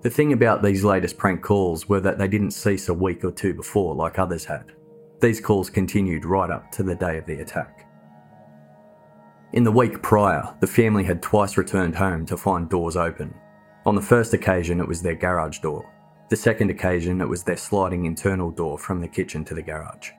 The 0.03 0.11
thing 0.11 0.33
about 0.33 0.63
these 0.63 0.85
latest 0.85 1.17
prank 1.17 1.43
calls 1.43 1.89
were 1.89 2.01
that 2.01 2.19
they 2.19 2.29
didn't 2.29 2.53
cease 2.53 2.89
a 2.89 2.95
week 2.95 3.25
or 3.25 3.33
two 3.33 3.55
before 3.55 3.95
like 3.95 4.19
others 4.19 4.45
had. 4.45 4.73
These 5.21 5.41
calls 5.41 5.71
continued 5.71 6.25
right 6.27 6.51
up 6.51 6.71
to 6.73 6.83
the 6.83 6.95
day 6.95 7.17
of 7.19 7.27
the 7.27 7.41
attack. 7.41 7.89
In 9.55 9.65
the 9.65 9.73
week 9.73 10.03
prior, 10.03 10.55
the 10.61 10.67
family 10.67 11.03
had 11.03 11.23
twice 11.23 11.57
returned 11.57 11.97
home 11.97 12.27
to 12.27 12.37
find 12.37 12.69
doors 12.69 12.97
open. 12.97 13.35
On 13.87 13.95
the 13.95 14.03
first 14.03 14.35
occasion, 14.35 14.81
it 14.81 14.89
was 14.89 15.01
their 15.01 15.15
garage 15.15 15.61
door. 15.61 15.91
The 16.29 16.37
second 16.37 16.71
occasion, 16.71 17.21
it 17.21 17.29
was 17.29 17.45
their 17.45 17.57
sliding 17.57 18.05
internal 18.05 18.51
door 18.51 18.79
from 18.79 19.01
the 19.01 19.09
kitchen 19.09 19.45
to 19.45 19.55
the 19.55 19.63
garage. 19.63 20.11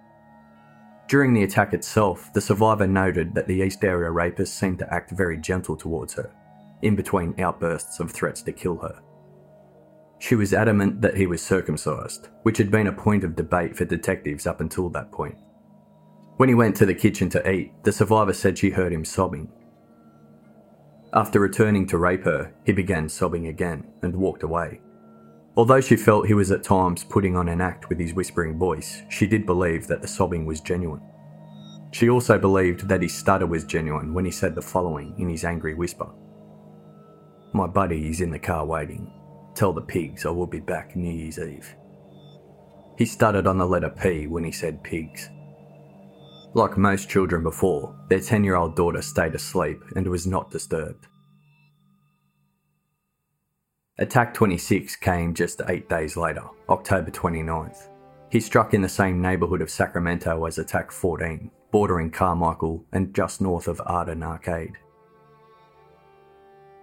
During 1.07 1.33
the 1.33 1.43
attack 1.43 1.73
itself, 1.73 2.31
the 2.33 2.41
survivor 2.41 2.87
noted 2.87 3.33
that 3.35 3.47
the 3.47 3.61
East 3.61 3.83
Area 3.83 4.11
rapist 4.11 4.57
seemed 4.57 4.79
to 4.79 4.93
act 4.93 5.11
very 5.11 5.37
gentle 5.37 5.75
towards 5.75 6.13
her, 6.13 6.33
in 6.81 6.95
between 6.95 7.39
outbursts 7.39 7.99
of 7.99 8.11
threats 8.11 8.41
to 8.43 8.51
kill 8.51 8.77
her. 8.77 9.01
She 10.19 10.35
was 10.35 10.53
adamant 10.53 11.01
that 11.01 11.15
he 11.15 11.27
was 11.27 11.41
circumcised, 11.41 12.29
which 12.43 12.57
had 12.57 12.71
been 12.71 12.87
a 12.87 12.91
point 12.93 13.23
of 13.23 13.35
debate 13.35 13.75
for 13.75 13.85
detectives 13.85 14.47
up 14.47 14.61
until 14.61 14.89
that 14.89 15.11
point. 15.11 15.37
When 16.37 16.49
he 16.49 16.55
went 16.55 16.75
to 16.77 16.85
the 16.85 16.93
kitchen 16.93 17.29
to 17.31 17.49
eat, 17.49 17.71
the 17.83 17.91
survivor 17.91 18.33
said 18.33 18.57
she 18.57 18.69
heard 18.69 18.93
him 18.93 19.05
sobbing. 19.05 19.51
After 21.13 21.39
returning 21.39 21.87
to 21.87 21.97
rape 21.97 22.23
her, 22.25 22.53
he 22.65 22.71
began 22.71 23.09
sobbing 23.09 23.47
again 23.47 23.87
and 24.01 24.15
walked 24.15 24.43
away. 24.43 24.81
Although 25.57 25.81
she 25.81 25.95
felt 25.95 26.27
he 26.27 26.35
was 26.35 26.51
at 26.51 26.63
times 26.63 27.03
putting 27.03 27.35
on 27.35 27.49
an 27.49 27.61
act 27.61 27.89
with 27.89 27.99
his 27.99 28.13
whispering 28.13 28.59
voice, 28.59 29.01
she 29.09 29.25
did 29.25 29.47
believe 29.47 29.87
that 29.87 30.03
the 30.03 30.07
sobbing 30.07 30.45
was 30.45 30.61
genuine. 30.61 31.01
She 31.91 32.11
also 32.11 32.37
believed 32.37 32.87
that 32.87 33.01
his 33.01 33.15
stutter 33.15 33.47
was 33.47 33.63
genuine 33.63 34.13
when 34.13 34.23
he 34.23 34.29
said 34.29 34.53
the 34.53 34.61
following 34.61 35.15
in 35.17 35.29
his 35.29 35.43
angry 35.43 35.73
whisper 35.73 36.09
My 37.53 37.65
buddy 37.65 38.07
is 38.07 38.21
in 38.21 38.29
the 38.29 38.37
car 38.37 38.67
waiting. 38.67 39.11
Tell 39.55 39.73
the 39.73 39.81
pigs 39.81 40.27
I 40.27 40.29
will 40.29 40.45
be 40.45 40.59
back 40.59 40.95
New 40.95 41.11
Year's 41.11 41.39
Eve. 41.39 41.75
He 42.99 43.05
stuttered 43.05 43.47
on 43.47 43.57
the 43.57 43.65
letter 43.65 43.89
P 43.89 44.27
when 44.27 44.43
he 44.43 44.51
said 44.51 44.83
pigs. 44.83 45.27
Like 46.53 46.77
most 46.77 47.09
children 47.09 47.41
before, 47.41 47.95
their 48.09 48.19
10 48.19 48.43
year 48.43 48.57
old 48.57 48.75
daughter 48.75 49.01
stayed 49.01 49.33
asleep 49.33 49.81
and 49.95 50.07
was 50.07 50.27
not 50.27 50.51
disturbed. 50.51 51.07
Attack 53.99 54.35
26 54.35 54.95
came 54.97 55.33
just 55.33 55.59
eight 55.69 55.89
days 55.89 56.15
later, 56.15 56.43
October 56.69 57.09
29th. 57.09 57.89
He 58.29 58.39
struck 58.39 58.75
in 58.75 58.81
the 58.83 58.89
same 58.89 59.19
neighbourhood 59.19 59.59
of 59.59 59.71
Sacramento 59.71 60.45
as 60.45 60.59
Attack 60.59 60.91
14, 60.91 61.49
bordering 61.71 62.11
Carmichael 62.11 62.85
and 62.93 63.11
just 63.11 63.41
north 63.41 63.67
of 63.67 63.81
Arden 63.87 64.21
Arcade. 64.21 64.77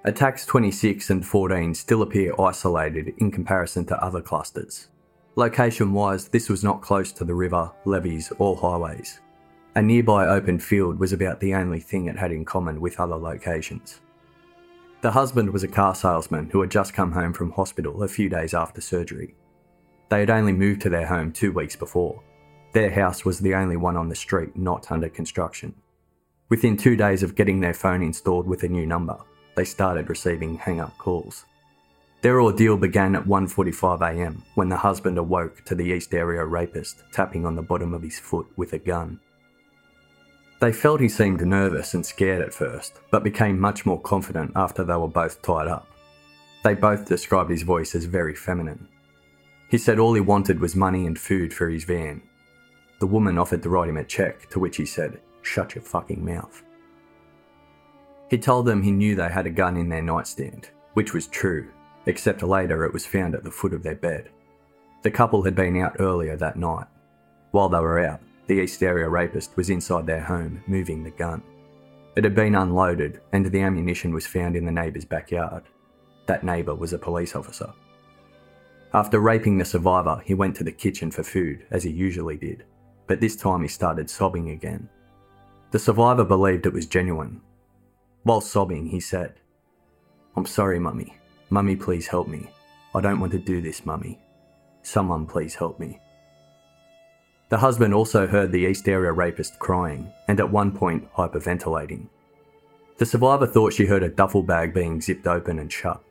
Attacks 0.05 0.45
26 0.45 1.11
and 1.11 1.25
14 1.25 1.73
still 1.75 2.03
appear 2.03 2.35
isolated 2.41 3.15
in 3.19 3.31
comparison 3.31 3.87
to 3.87 4.05
other 4.05 4.21
clusters. 4.21 4.89
Location 5.37 5.93
wise, 5.93 6.27
this 6.27 6.49
was 6.49 6.65
not 6.65 6.83
close 6.83 7.13
to 7.13 7.25
the 7.25 7.35
river, 7.35 7.71
levees, 7.85 8.33
or 8.39 8.57
highways. 8.57 9.21
A 9.77 9.83
nearby 9.83 10.27
open 10.27 10.59
field 10.59 10.99
was 10.99 11.13
about 11.13 11.39
the 11.39 11.55
only 11.55 11.79
thing 11.79 12.07
it 12.07 12.19
had 12.19 12.33
in 12.33 12.45
common 12.45 12.81
with 12.81 12.99
other 12.99 13.17
locations. 13.17 14.01
The 15.05 15.11
husband 15.11 15.51
was 15.51 15.63
a 15.63 15.69
car 15.69 15.95
salesman 15.95 16.49
who 16.49 16.63
had 16.63 16.71
just 16.71 16.95
come 16.95 17.13
home 17.13 17.35
from 17.35 17.51
hospital 17.51 18.03
a 18.03 18.09
few 18.09 18.31
days 18.31 18.55
after 18.55 18.81
surgery. 18.81 19.35
They 20.09 20.21
had 20.21 20.31
only 20.31 20.55
moved 20.55 20.81
to 20.81 20.89
their 20.89 21.05
home 21.05 21.31
two 21.31 21.53
weeks 21.53 21.77
before. 21.77 22.23
Their 22.73 22.91
house 22.91 23.23
was 23.23 23.39
the 23.39 23.55
only 23.55 23.77
one 23.77 23.99
on 23.99 24.09
the 24.09 24.15
street 24.15 24.57
not 24.57 24.91
under 24.91 25.11
construction. 25.11 25.75
Within 26.49 26.79
two 26.79 26.97
days 26.97 27.23
of 27.23 27.35
getting 27.35 27.61
their 27.61 27.75
phone 27.75 28.03
installed 28.03 28.47
with 28.47 28.63
a 28.63 28.69
new 28.69 28.87
number, 28.87 29.19
they 29.57 29.67
started 29.67 30.09
receiving 30.09 30.57
hang-up 30.57 30.97
calls. 30.97 31.45
Their 32.23 32.41
ordeal 32.41 32.79
began 32.79 33.15
at 33.15 33.27
1.45am 33.27 34.41
when 34.55 34.71
the 34.71 34.77
husband 34.79 35.19
awoke 35.19 35.67
to 35.67 35.75
the 35.75 35.85
East 35.85 36.15
Area 36.15 36.43
rapist 36.47 37.05
tapping 37.13 37.45
on 37.45 37.57
the 37.57 37.61
bottom 37.61 37.93
of 37.93 38.01
his 38.01 38.19
foot 38.19 38.47
with 38.57 38.73
a 38.73 38.79
gun. 38.79 39.21
They 40.61 40.73
felt 40.73 41.01
he 41.01 41.09
seemed 41.09 41.45
nervous 41.45 41.95
and 41.95 42.07
scared 42.07 42.41
at 42.41 42.55
first, 42.55 43.01
but 43.11 43.25
became 43.25 43.59
much 43.59 43.85
more 43.85 44.01
confident 44.01 44.53
after 44.57 44.85
they 44.85 44.97
were 44.97 45.09
both 45.09 45.43
tied 45.43 45.69
up. 45.69 45.89
They 46.63 46.75
both 46.75 47.05
described 47.05 47.51
his 47.51 47.63
voice 47.63 47.95
as 47.95 48.05
very 48.05 48.35
feminine. 48.35 48.89
He 49.69 49.79
said 49.79 49.99
all 49.99 50.15
he 50.15 50.21
wanted 50.21 50.61
was 50.61 50.77
money 50.77 51.07
and 51.07 51.19
food 51.19 51.53
for 51.53 51.69
his 51.69 51.85
van. 51.85 52.23
The 53.01 53.07
woman 53.07 53.39
offered 53.39 53.63
to 53.65 53.69
write 53.69 53.89
him 53.89 53.97
a 53.97 54.05
cheque, 54.05 54.49
to 54.51 54.61
which 54.61 54.77
he 54.77 54.87
said, 54.87 55.21
Shut 55.43 55.75
your 55.75 55.83
fucking 55.83 56.25
mouth. 56.25 56.63
He 58.31 58.39
told 58.39 58.67
them 58.67 58.83
he 58.83 58.93
knew 58.93 59.15
they 59.15 59.29
had 59.29 59.47
a 59.47 59.51
gun 59.51 59.77
in 59.77 59.89
their 59.89 60.03
nightstand, 60.03 60.71
which 60.95 61.13
was 61.13 61.27
true, 61.27 61.69
except 62.07 62.43
later 62.43 62.85
it 62.85 62.93
was 62.93 63.05
found 63.05 63.35
at 63.35 63.45
the 63.45 63.51
foot 63.51 63.75
of 63.75 63.83
their 63.83 63.97
bed. 63.97 64.31
The 65.03 65.11
couple 65.11 65.43
had 65.43 65.55
been 65.55 65.77
out 65.77 65.97
earlier 65.99 66.37
that 66.37 66.57
night. 66.57 66.87
While 67.51 67.69
they 67.69 67.81
were 67.81 68.01
out, 68.01 68.21
the 68.47 68.61
East 68.61 68.83
Area 68.83 69.09
rapist 69.09 69.57
was 69.57 69.71
inside 69.71 70.07
their 70.07 70.21
home, 70.21 70.63
moving 70.67 71.03
the 71.03 71.11
gun. 71.11 71.43
It 72.17 72.25
had 72.25 72.35
been 72.35 72.55
unloaded, 72.55 73.21
and 73.33 73.47
the 73.47 73.61
ammunition 73.61 74.13
was 74.13 74.27
found 74.27 74.57
in 74.57 74.65
the 74.65 74.73
neighbour's 74.73 75.05
backyard. 75.05 75.65
That 76.27 76.45
neighbour 76.45 76.75
was 76.75 76.93
a 76.93 76.99
police 76.99 77.35
officer. 77.35 77.73
After 78.93 79.19
raping 79.19 79.59
the 79.59 79.65
survivor, 79.65 80.23
he 80.25 80.35
went 80.35 80.55
to 80.57 80.65
the 80.65 80.73
kitchen 80.73 81.11
for 81.11 81.23
food, 81.23 81.67
as 81.71 81.83
he 81.83 81.91
usually 81.91 82.37
did, 82.37 82.65
but 83.07 83.21
this 83.21 83.37
time 83.37 83.63
he 83.63 83.69
started 83.69 84.09
sobbing 84.09 84.51
again. 84.51 84.89
The 85.73 85.79
survivor 85.79 86.25
believed 86.25 86.67
it 86.67 86.73
was 86.73 86.87
genuine, 86.87 87.41
while 88.25 88.41
sobbing, 88.41 88.87
he 88.87 89.01
said, 89.01 89.35
I'm 90.35 90.47
sorry, 90.47 90.79
Mummy. 90.79 91.15
Mummy, 91.51 91.77
please 91.77 92.07
help 92.07 92.27
me. 92.27 92.49
I 92.95 93.03
don't 93.03 93.21
want 93.21 93.33
to 93.33 93.39
do 93.39 93.61
this, 93.61 93.85
Mummy. 93.85 94.19
Someone 94.81 95.27
please 95.27 95.55
help 95.55 95.79
me. 95.79 96.01
The 97.55 97.61
husband 97.61 97.95
also 97.95 98.27
heard 98.27 98.51
the 98.51 98.67
East 98.67 98.89
Area 98.89 99.13
rapist 99.13 99.61
crying 99.61 100.13
and 100.27 100.41
at 100.41 100.51
one 100.51 100.73
point 100.73 101.09
hyperventilating. 101.15 102.09
The 102.97 103.07
survivor 103.07 103.47
thought 103.47 103.73
she 103.73 103.87
heard 103.87 104.03
a 104.03 104.09
duffel 104.09 104.43
bag 104.43 104.75
being 104.75 105.01
zipped 105.01 105.29
open 105.29 105.61
and 105.61 105.73
shut. 105.73 106.03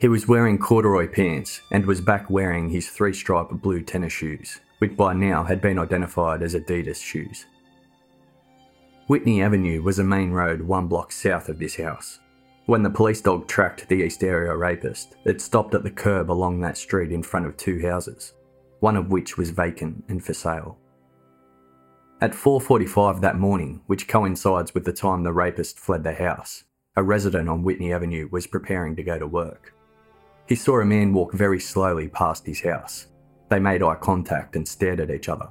He 0.00 0.08
was 0.08 0.26
wearing 0.26 0.56
corduroy 0.56 1.08
pants 1.08 1.60
and 1.70 1.84
was 1.84 2.00
back 2.00 2.30
wearing 2.30 2.70
his 2.70 2.88
three 2.88 3.12
stripe 3.12 3.50
blue 3.50 3.82
tennis 3.82 4.14
shoes, 4.14 4.62
which 4.78 4.96
by 4.96 5.12
now 5.12 5.44
had 5.44 5.60
been 5.60 5.78
identified 5.78 6.42
as 6.42 6.54
Adidas 6.54 7.04
shoes. 7.04 7.44
Whitney 9.08 9.42
Avenue 9.42 9.82
was 9.82 9.98
a 9.98 10.04
main 10.04 10.30
road 10.30 10.62
one 10.62 10.86
block 10.86 11.12
south 11.12 11.50
of 11.50 11.58
this 11.58 11.76
house. 11.76 12.18
When 12.64 12.82
the 12.82 12.88
police 12.88 13.20
dog 13.20 13.46
tracked 13.46 13.86
the 13.90 14.02
East 14.02 14.24
Area 14.24 14.56
rapist, 14.56 15.16
it 15.26 15.42
stopped 15.42 15.74
at 15.74 15.82
the 15.82 15.90
curb 15.90 16.30
along 16.30 16.60
that 16.60 16.78
street 16.78 17.12
in 17.12 17.22
front 17.22 17.44
of 17.44 17.58
two 17.58 17.82
houses, 17.82 18.32
one 18.80 18.96
of 18.96 19.10
which 19.10 19.36
was 19.36 19.50
vacant 19.50 20.04
and 20.08 20.24
for 20.24 20.34
sale. 20.34 20.78
At 22.20 22.34
4:45 22.34 23.20
that 23.20 23.38
morning, 23.38 23.82
which 23.86 24.08
coincides 24.08 24.74
with 24.74 24.84
the 24.84 24.92
time 24.92 25.22
the 25.22 25.32
rapist 25.32 25.78
fled 25.78 26.02
the 26.02 26.14
house, 26.14 26.64
a 26.96 27.02
resident 27.02 27.48
on 27.48 27.62
Whitney 27.62 27.92
Avenue 27.92 28.28
was 28.32 28.46
preparing 28.46 28.96
to 28.96 29.04
go 29.04 29.18
to 29.18 29.26
work. 29.26 29.72
He 30.46 30.56
saw 30.56 30.80
a 30.80 30.84
man 30.84 31.12
walk 31.12 31.32
very 31.32 31.60
slowly 31.60 32.08
past 32.08 32.46
his 32.46 32.62
house. 32.62 33.06
They 33.48 33.60
made 33.60 33.82
eye 33.82 33.94
contact 33.94 34.56
and 34.56 34.66
stared 34.66 34.98
at 34.98 35.10
each 35.10 35.28
other. 35.28 35.48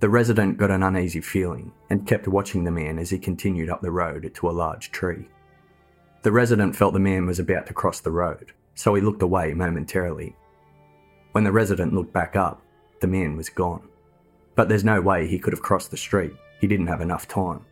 The 0.00 0.08
resident 0.08 0.56
got 0.56 0.70
an 0.70 0.82
uneasy 0.82 1.20
feeling 1.20 1.72
and 1.90 2.06
kept 2.06 2.28
watching 2.28 2.64
the 2.64 2.70
man 2.70 2.98
as 2.98 3.10
he 3.10 3.18
continued 3.18 3.70
up 3.70 3.80
the 3.80 3.90
road 3.90 4.30
to 4.34 4.48
a 4.48 4.52
large 4.52 4.90
tree. 4.90 5.28
The 6.22 6.32
resident 6.32 6.74
felt 6.74 6.94
the 6.94 7.00
man 7.00 7.26
was 7.26 7.38
about 7.38 7.66
to 7.66 7.74
cross 7.74 8.00
the 8.00 8.10
road, 8.10 8.52
so 8.74 8.94
he 8.94 9.02
looked 9.02 9.22
away 9.22 9.52
momentarily. 9.52 10.34
When 11.34 11.42
the 11.42 11.50
resident 11.50 11.92
looked 11.92 12.12
back 12.12 12.36
up, 12.36 12.62
the 13.00 13.08
man 13.08 13.36
was 13.36 13.48
gone. 13.48 13.88
But 14.54 14.68
there's 14.68 14.84
no 14.84 15.00
way 15.00 15.26
he 15.26 15.40
could 15.40 15.52
have 15.52 15.62
crossed 15.62 15.90
the 15.90 15.96
street, 15.96 16.30
he 16.60 16.68
didn't 16.68 16.86
have 16.86 17.00
enough 17.00 17.26
time. 17.26 17.66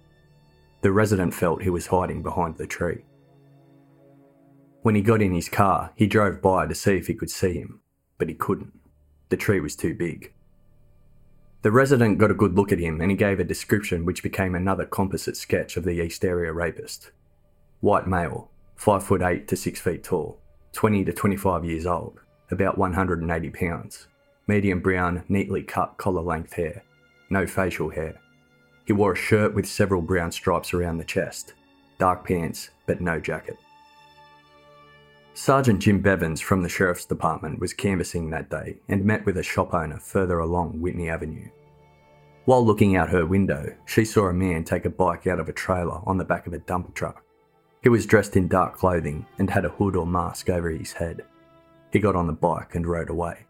The 0.81 0.91
resident 0.91 1.33
felt 1.33 1.63
he 1.63 1.71
was 1.71 1.87
hiding 1.87 2.25
behind 2.25 2.57
the 2.57 2.67
tree. 2.67 3.05
When 4.83 4.97
he 4.97 5.01
got 5.01 5.23
in 5.23 5.33
his 5.33 5.49
car, 5.49 5.93
he 5.95 6.09
drove 6.09 6.43
by 6.43 6.67
to 6.67 6.75
see 6.75 6.97
if 6.97 7.07
he 7.07 7.15
could 7.15 7.31
see 7.31 7.53
him, 7.53 7.79
but 8.19 8.29
he 8.29 8.35
couldn't. 8.35 8.73
The 9.29 9.37
tree 9.37 9.61
was 9.61 9.77
too 9.77 9.95
big. 9.95 10.33
The 11.63 11.71
resident 11.71 12.19
got 12.19 12.33
a 12.33 12.35
good 12.35 12.57
look 12.57 12.73
at 12.73 12.81
him 12.81 13.01
and 13.01 13.13
he 13.13 13.17
gave 13.17 13.39
a 13.39 13.45
description 13.45 14.05
which 14.05 14.25
became 14.25 14.57
another 14.57 14.87
composite 14.87 15.37
sketch 15.37 15.77
of 15.77 15.85
the 15.85 16.03
East 16.03 16.25
Area 16.25 16.53
rapist. 16.53 17.13
White 17.79 18.09
male, 18.09 18.51
5 18.75 19.05
foot 19.05 19.23
8 19.23 19.47
to 19.47 19.55
6 19.55 19.81
feet 19.81 20.03
tall, 20.03 20.41
20 20.73 21.05
to 21.05 21.13
25 21.13 21.65
years 21.65 21.87
old, 21.87 22.22
about 22.53 22.79
180 22.79 23.51
pounds, 23.51 24.07
medium 24.47 24.81
brown, 24.81 25.25
neatly 25.29 25.63
cut 25.63 25.97
collar 25.97 26.23
length 26.23 26.53
hair, 26.53 26.83
no 27.31 27.47
facial 27.47 27.89
hair. 27.89 28.15
He 28.85 28.93
wore 28.93 29.13
a 29.13 29.17
shirt 29.17 29.55
with 29.55 29.67
several 29.67 30.03
brown 30.03 30.33
stripes 30.33 30.75
around 30.75 30.99
the 30.99 31.05
chest, 31.05 31.55
dark 31.99 32.27
pants, 32.27 32.71
but 32.87 33.01
no 33.01 33.19
jacket. 33.21 33.57
Sergeant 35.35 35.81
Jim 35.81 36.01
Bevins 36.01 36.43
from 36.43 36.63
the 36.63 36.69
Sheriff's 36.69 37.07
Department 37.07 37.59
was 37.59 37.73
canvassing 37.73 38.29
that 38.31 38.51
day 38.51 38.77
and 38.89 39.05
met 39.05 39.25
with 39.25 39.39
a 39.39 39.43
shop 39.43 39.73
owner 39.73 39.99
further 39.99 40.41
along 40.41 40.81
Whitney 40.81 41.09
Avenue. 41.09 41.49
While 42.45 42.67
looking 42.67 42.97
out 42.97 43.09
her 43.09 43.25
window, 43.25 43.75
she 43.87 44.05
saw 44.05 44.27
a 44.27 44.33
man 44.35 44.65
take 44.65 44.85
a 44.85 44.91
bike 44.91 45.27
out 45.27 45.41
of 45.41 45.49
a 45.49 45.53
trailer 45.53 46.01
on 46.05 46.19
the 46.19 46.25
back 46.25 46.47
of 46.47 46.53
a 46.53 46.59
dump 46.59 46.93
truck. 46.95 47.25
He 47.83 47.89
was 47.89 48.05
dressed 48.05 48.37
in 48.37 48.47
dark 48.47 48.77
clothing 48.77 49.25
and 49.39 49.49
had 49.49 49.65
a 49.65 49.71
hood 49.71 49.97
or 49.97 50.07
mask 50.07 50.51
over 50.51 50.69
his 50.69 50.93
head. 50.93 51.25
He 51.93 51.99
got 51.99 52.17
on 52.17 52.27
the 52.27 52.33
bike 52.33 52.75
and 52.75 52.87
rode 52.87 53.11
away. 53.11 53.47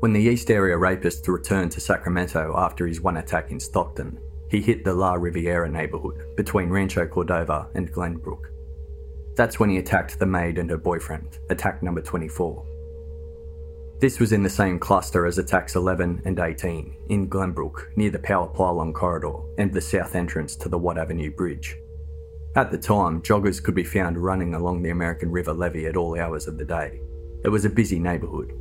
When 0.00 0.12
the 0.12 0.20
East 0.20 0.50
Area 0.50 0.76
Rapist 0.76 1.28
returned 1.28 1.70
to 1.72 1.80
Sacramento 1.80 2.54
after 2.56 2.86
his 2.86 3.00
one 3.00 3.18
attack 3.18 3.50
in 3.52 3.60
Stockton, 3.60 4.18
he 4.50 4.60
hit 4.60 4.84
the 4.84 4.92
La 4.92 5.14
Riviera 5.14 5.70
neighbourhood 5.70 6.36
between 6.36 6.70
Rancho 6.70 7.06
Cordova 7.06 7.68
and 7.74 7.92
Glenbrook. 7.92 8.46
That's 9.36 9.60
when 9.60 9.70
he 9.70 9.78
attacked 9.78 10.18
the 10.18 10.26
maid 10.26 10.58
and 10.58 10.68
her 10.70 10.76
boyfriend, 10.76 11.38
attack 11.50 11.82
number 11.82 12.02
24. 12.02 12.66
This 14.00 14.18
was 14.18 14.32
in 14.32 14.42
the 14.42 14.50
same 14.50 14.80
cluster 14.80 15.26
as 15.26 15.38
attacks 15.38 15.76
11 15.76 16.22
and 16.24 16.38
18 16.38 16.96
in 17.08 17.28
Glenbrook 17.28 17.96
near 17.96 18.10
the 18.10 18.18
Power 18.18 18.48
Pylon 18.48 18.92
corridor 18.92 19.38
and 19.58 19.72
the 19.72 19.80
south 19.80 20.16
entrance 20.16 20.56
to 20.56 20.68
the 20.68 20.78
Watt 20.78 20.98
Avenue 20.98 21.30
Bridge. 21.30 21.76
At 22.54 22.70
the 22.70 22.78
time, 22.78 23.22
joggers 23.22 23.62
could 23.62 23.74
be 23.74 23.84
found 23.84 24.18
running 24.18 24.54
along 24.54 24.82
the 24.82 24.90
American 24.90 25.30
River 25.30 25.52
levee 25.52 25.86
at 25.86 25.96
all 25.96 26.18
hours 26.18 26.48
of 26.48 26.58
the 26.58 26.64
day. 26.64 27.00
It 27.44 27.48
was 27.48 27.64
a 27.64 27.70
busy 27.70 27.98
neighbourhood, 27.98 28.52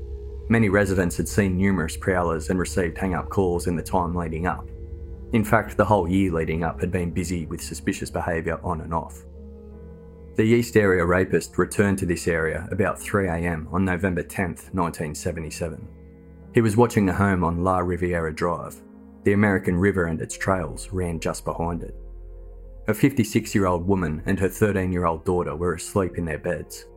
Many 0.51 0.67
residents 0.67 1.15
had 1.15 1.29
seen 1.29 1.55
numerous 1.55 1.95
prowlers 1.95 2.49
and 2.49 2.59
received 2.59 2.97
hang 2.97 3.13
up 3.13 3.29
calls 3.29 3.67
in 3.67 3.77
the 3.77 3.81
time 3.81 4.13
leading 4.13 4.47
up. 4.47 4.67
In 5.31 5.45
fact, 5.45 5.77
the 5.77 5.85
whole 5.85 6.09
year 6.09 6.29
leading 6.29 6.65
up 6.65 6.81
had 6.81 6.91
been 6.91 7.11
busy 7.11 7.45
with 7.45 7.63
suspicious 7.63 8.09
behaviour 8.09 8.59
on 8.61 8.81
and 8.81 8.93
off. 8.93 9.23
The 10.35 10.43
East 10.43 10.75
Area 10.75 11.05
rapist 11.05 11.57
returned 11.57 11.99
to 11.99 12.05
this 12.05 12.27
area 12.27 12.67
about 12.69 12.99
3am 12.99 13.71
on 13.71 13.85
November 13.85 14.23
10, 14.23 14.47
1977. 14.73 15.87
He 16.53 16.59
was 16.59 16.75
watching 16.75 17.07
a 17.07 17.13
home 17.13 17.45
on 17.45 17.63
La 17.63 17.77
Riviera 17.77 18.35
Drive. 18.35 18.75
The 19.23 19.31
American 19.31 19.77
River 19.77 20.07
and 20.07 20.21
its 20.21 20.37
trails 20.37 20.89
ran 20.91 21.21
just 21.21 21.45
behind 21.45 21.81
it. 21.81 21.95
A 22.91 22.93
56 22.93 23.55
year 23.55 23.67
old 23.67 23.87
woman 23.87 24.21
and 24.25 24.37
her 24.37 24.49
13 24.49 24.91
year 24.91 25.05
old 25.05 25.23
daughter 25.23 25.55
were 25.55 25.75
asleep 25.75 26.17
in 26.17 26.25
their 26.25 26.37
beds. 26.37 26.87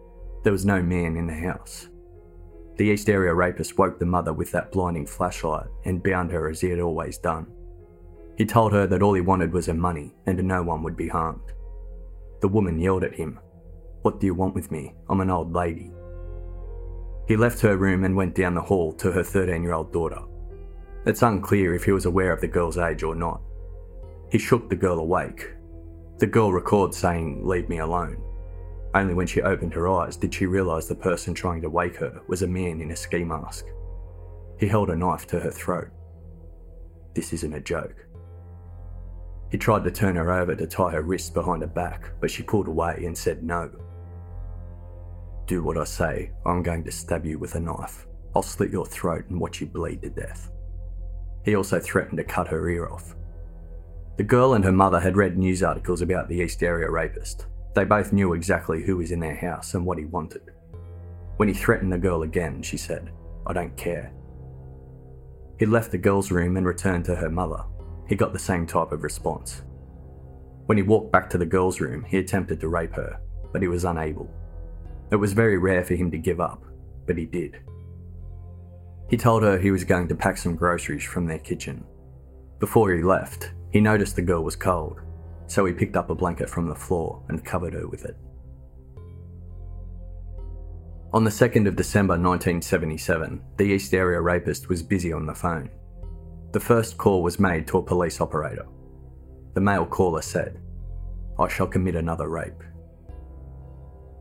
There 0.42 0.50
was 0.50 0.66
no 0.66 0.82
man 0.82 1.16
in 1.16 1.28
the 1.28 1.34
house. 1.34 1.88
The 2.74 2.86
East 2.86 3.08
Area 3.08 3.32
rapist 3.32 3.78
woke 3.78 4.00
the 4.00 4.04
mother 4.04 4.32
with 4.32 4.50
that 4.50 4.72
blinding 4.72 5.06
flashlight 5.06 5.68
and 5.84 6.02
bound 6.02 6.32
her 6.32 6.50
as 6.50 6.60
he 6.60 6.68
had 6.68 6.80
always 6.80 7.18
done. 7.18 7.46
He 8.36 8.44
told 8.44 8.72
her 8.72 8.88
that 8.88 9.02
all 9.02 9.14
he 9.14 9.20
wanted 9.20 9.52
was 9.52 9.66
her 9.66 9.74
money 9.74 10.12
and 10.26 10.42
no 10.42 10.64
one 10.64 10.82
would 10.82 10.96
be 10.96 11.06
harmed. 11.06 11.52
The 12.40 12.48
woman 12.48 12.80
yelled 12.80 13.04
at 13.04 13.14
him, 13.14 13.38
What 14.02 14.18
do 14.18 14.26
you 14.26 14.34
want 14.34 14.56
with 14.56 14.72
me? 14.72 14.94
I'm 15.08 15.20
an 15.20 15.30
old 15.30 15.52
lady. 15.52 15.92
He 17.28 17.36
left 17.36 17.60
her 17.60 17.76
room 17.76 18.02
and 18.02 18.16
went 18.16 18.34
down 18.34 18.56
the 18.56 18.60
hall 18.60 18.92
to 18.94 19.12
her 19.12 19.22
13 19.22 19.62
year 19.62 19.74
old 19.74 19.92
daughter. 19.92 20.22
It's 21.06 21.22
unclear 21.22 21.72
if 21.72 21.84
he 21.84 21.92
was 21.92 22.06
aware 22.06 22.32
of 22.32 22.40
the 22.40 22.48
girl's 22.48 22.78
age 22.78 23.04
or 23.04 23.14
not. 23.14 23.40
He 24.32 24.38
shook 24.38 24.68
the 24.68 24.74
girl 24.74 24.98
awake. 24.98 25.53
The 26.18 26.26
girl 26.26 26.52
records 26.52 26.96
saying, 26.96 27.46
Leave 27.46 27.68
me 27.68 27.78
alone. 27.78 28.22
Only 28.94 29.14
when 29.14 29.26
she 29.26 29.42
opened 29.42 29.74
her 29.74 29.88
eyes 29.88 30.16
did 30.16 30.32
she 30.32 30.46
realise 30.46 30.86
the 30.86 30.94
person 30.94 31.34
trying 31.34 31.60
to 31.62 31.70
wake 31.70 31.96
her 31.96 32.22
was 32.28 32.42
a 32.42 32.46
man 32.46 32.80
in 32.80 32.92
a 32.92 32.96
ski 32.96 33.24
mask. 33.24 33.66
He 34.60 34.68
held 34.68 34.90
a 34.90 34.96
knife 34.96 35.26
to 35.28 35.40
her 35.40 35.50
throat. 35.50 35.88
This 37.14 37.32
isn't 37.32 37.52
a 37.52 37.60
joke. 37.60 38.06
He 39.50 39.58
tried 39.58 39.84
to 39.84 39.90
turn 39.90 40.16
her 40.16 40.32
over 40.32 40.54
to 40.54 40.66
tie 40.66 40.90
her 40.92 41.02
wrists 41.02 41.30
behind 41.30 41.62
her 41.62 41.68
back, 41.68 42.12
but 42.20 42.30
she 42.30 42.42
pulled 42.42 42.68
away 42.68 43.02
and 43.04 43.16
said 43.16 43.42
no. 43.42 43.70
Do 45.46 45.62
what 45.62 45.76
I 45.76 45.84
say, 45.84 46.30
I'm 46.46 46.62
going 46.62 46.84
to 46.84 46.92
stab 46.92 47.26
you 47.26 47.38
with 47.38 47.54
a 47.56 47.60
knife. 47.60 48.06
I'll 48.34 48.42
slit 48.42 48.70
your 48.70 48.86
throat 48.86 49.26
and 49.28 49.38
watch 49.38 49.60
you 49.60 49.66
bleed 49.66 50.02
to 50.02 50.10
death. 50.10 50.50
He 51.44 51.54
also 51.54 51.78
threatened 51.78 52.16
to 52.18 52.24
cut 52.24 52.48
her 52.48 52.68
ear 52.68 52.88
off. 52.88 53.14
The 54.16 54.24
girl 54.24 54.54
and 54.54 54.64
her 54.64 54.72
mother 54.72 55.00
had 55.00 55.16
read 55.16 55.36
news 55.36 55.62
articles 55.62 56.00
about 56.00 56.28
the 56.28 56.36
East 56.36 56.62
Area 56.62 56.88
rapist, 56.88 57.46
they 57.74 57.84
both 57.84 58.12
knew 58.12 58.32
exactly 58.32 58.82
who 58.82 58.96
was 58.96 59.10
in 59.10 59.18
their 59.18 59.34
house 59.34 59.74
and 59.74 59.84
what 59.84 59.98
he 59.98 60.04
wanted. 60.04 60.52
When 61.36 61.48
he 61.48 61.54
threatened 61.54 61.92
the 61.92 61.98
girl 61.98 62.22
again, 62.22 62.62
she 62.62 62.76
said, 62.76 63.10
I 63.46 63.52
don't 63.52 63.76
care. 63.76 64.12
He 65.58 65.66
left 65.66 65.90
the 65.90 65.98
girl's 65.98 66.30
room 66.30 66.56
and 66.56 66.66
returned 66.66 67.04
to 67.06 67.16
her 67.16 67.28
mother. 67.28 67.64
He 68.08 68.14
got 68.14 68.32
the 68.32 68.38
same 68.38 68.66
type 68.66 68.92
of 68.92 69.02
response. 69.02 69.62
When 70.66 70.78
he 70.78 70.82
walked 70.82 71.12
back 71.12 71.28
to 71.30 71.38
the 71.38 71.46
girl's 71.46 71.80
room, 71.80 72.04
he 72.04 72.18
attempted 72.18 72.60
to 72.60 72.68
rape 72.68 72.94
her, 72.94 73.20
but 73.52 73.62
he 73.62 73.68
was 73.68 73.84
unable. 73.84 74.30
It 75.10 75.16
was 75.16 75.32
very 75.32 75.58
rare 75.58 75.84
for 75.84 75.94
him 75.94 76.10
to 76.12 76.18
give 76.18 76.40
up, 76.40 76.64
but 77.06 77.18
he 77.18 77.26
did. 77.26 77.58
He 79.10 79.16
told 79.16 79.42
her 79.42 79.58
he 79.58 79.70
was 79.70 79.84
going 79.84 80.08
to 80.08 80.14
pack 80.14 80.38
some 80.38 80.56
groceries 80.56 81.04
from 81.04 81.26
their 81.26 81.38
kitchen. 81.38 81.84
Before 82.60 82.92
he 82.92 83.02
left, 83.02 83.52
he 83.74 83.80
noticed 83.80 84.16
the 84.16 84.22
girl 84.22 84.42
was 84.42 84.56
cold 84.56 85.02
so 85.46 85.64
he 85.64 85.72
picked 85.72 85.96
up 85.96 86.10
a 86.10 86.14
blanket 86.14 86.48
from 86.48 86.68
the 86.68 86.74
floor 86.74 87.22
and 87.28 87.44
covered 87.44 87.74
her 87.74 87.86
with 87.86 88.04
it. 88.04 88.16
On 91.12 91.22
the 91.22 91.30
2nd 91.30 91.68
of 91.68 91.76
December 91.76 92.14
1977, 92.14 93.40
the 93.56 93.64
East 93.64 93.94
Area 93.94 94.20
rapist 94.20 94.68
was 94.68 94.82
busy 94.82 95.12
on 95.12 95.26
the 95.26 95.34
phone. 95.34 95.70
The 96.52 96.60
first 96.60 96.98
call 96.98 97.22
was 97.22 97.38
made 97.38 97.66
to 97.68 97.78
a 97.78 97.82
police 97.82 98.20
operator. 98.20 98.66
The 99.54 99.60
male 99.60 99.86
caller 99.86 100.22
said, 100.22 100.60
I 101.38 101.46
shall 101.48 101.66
commit 101.66 101.94
another 101.94 102.28
rape. 102.28 102.62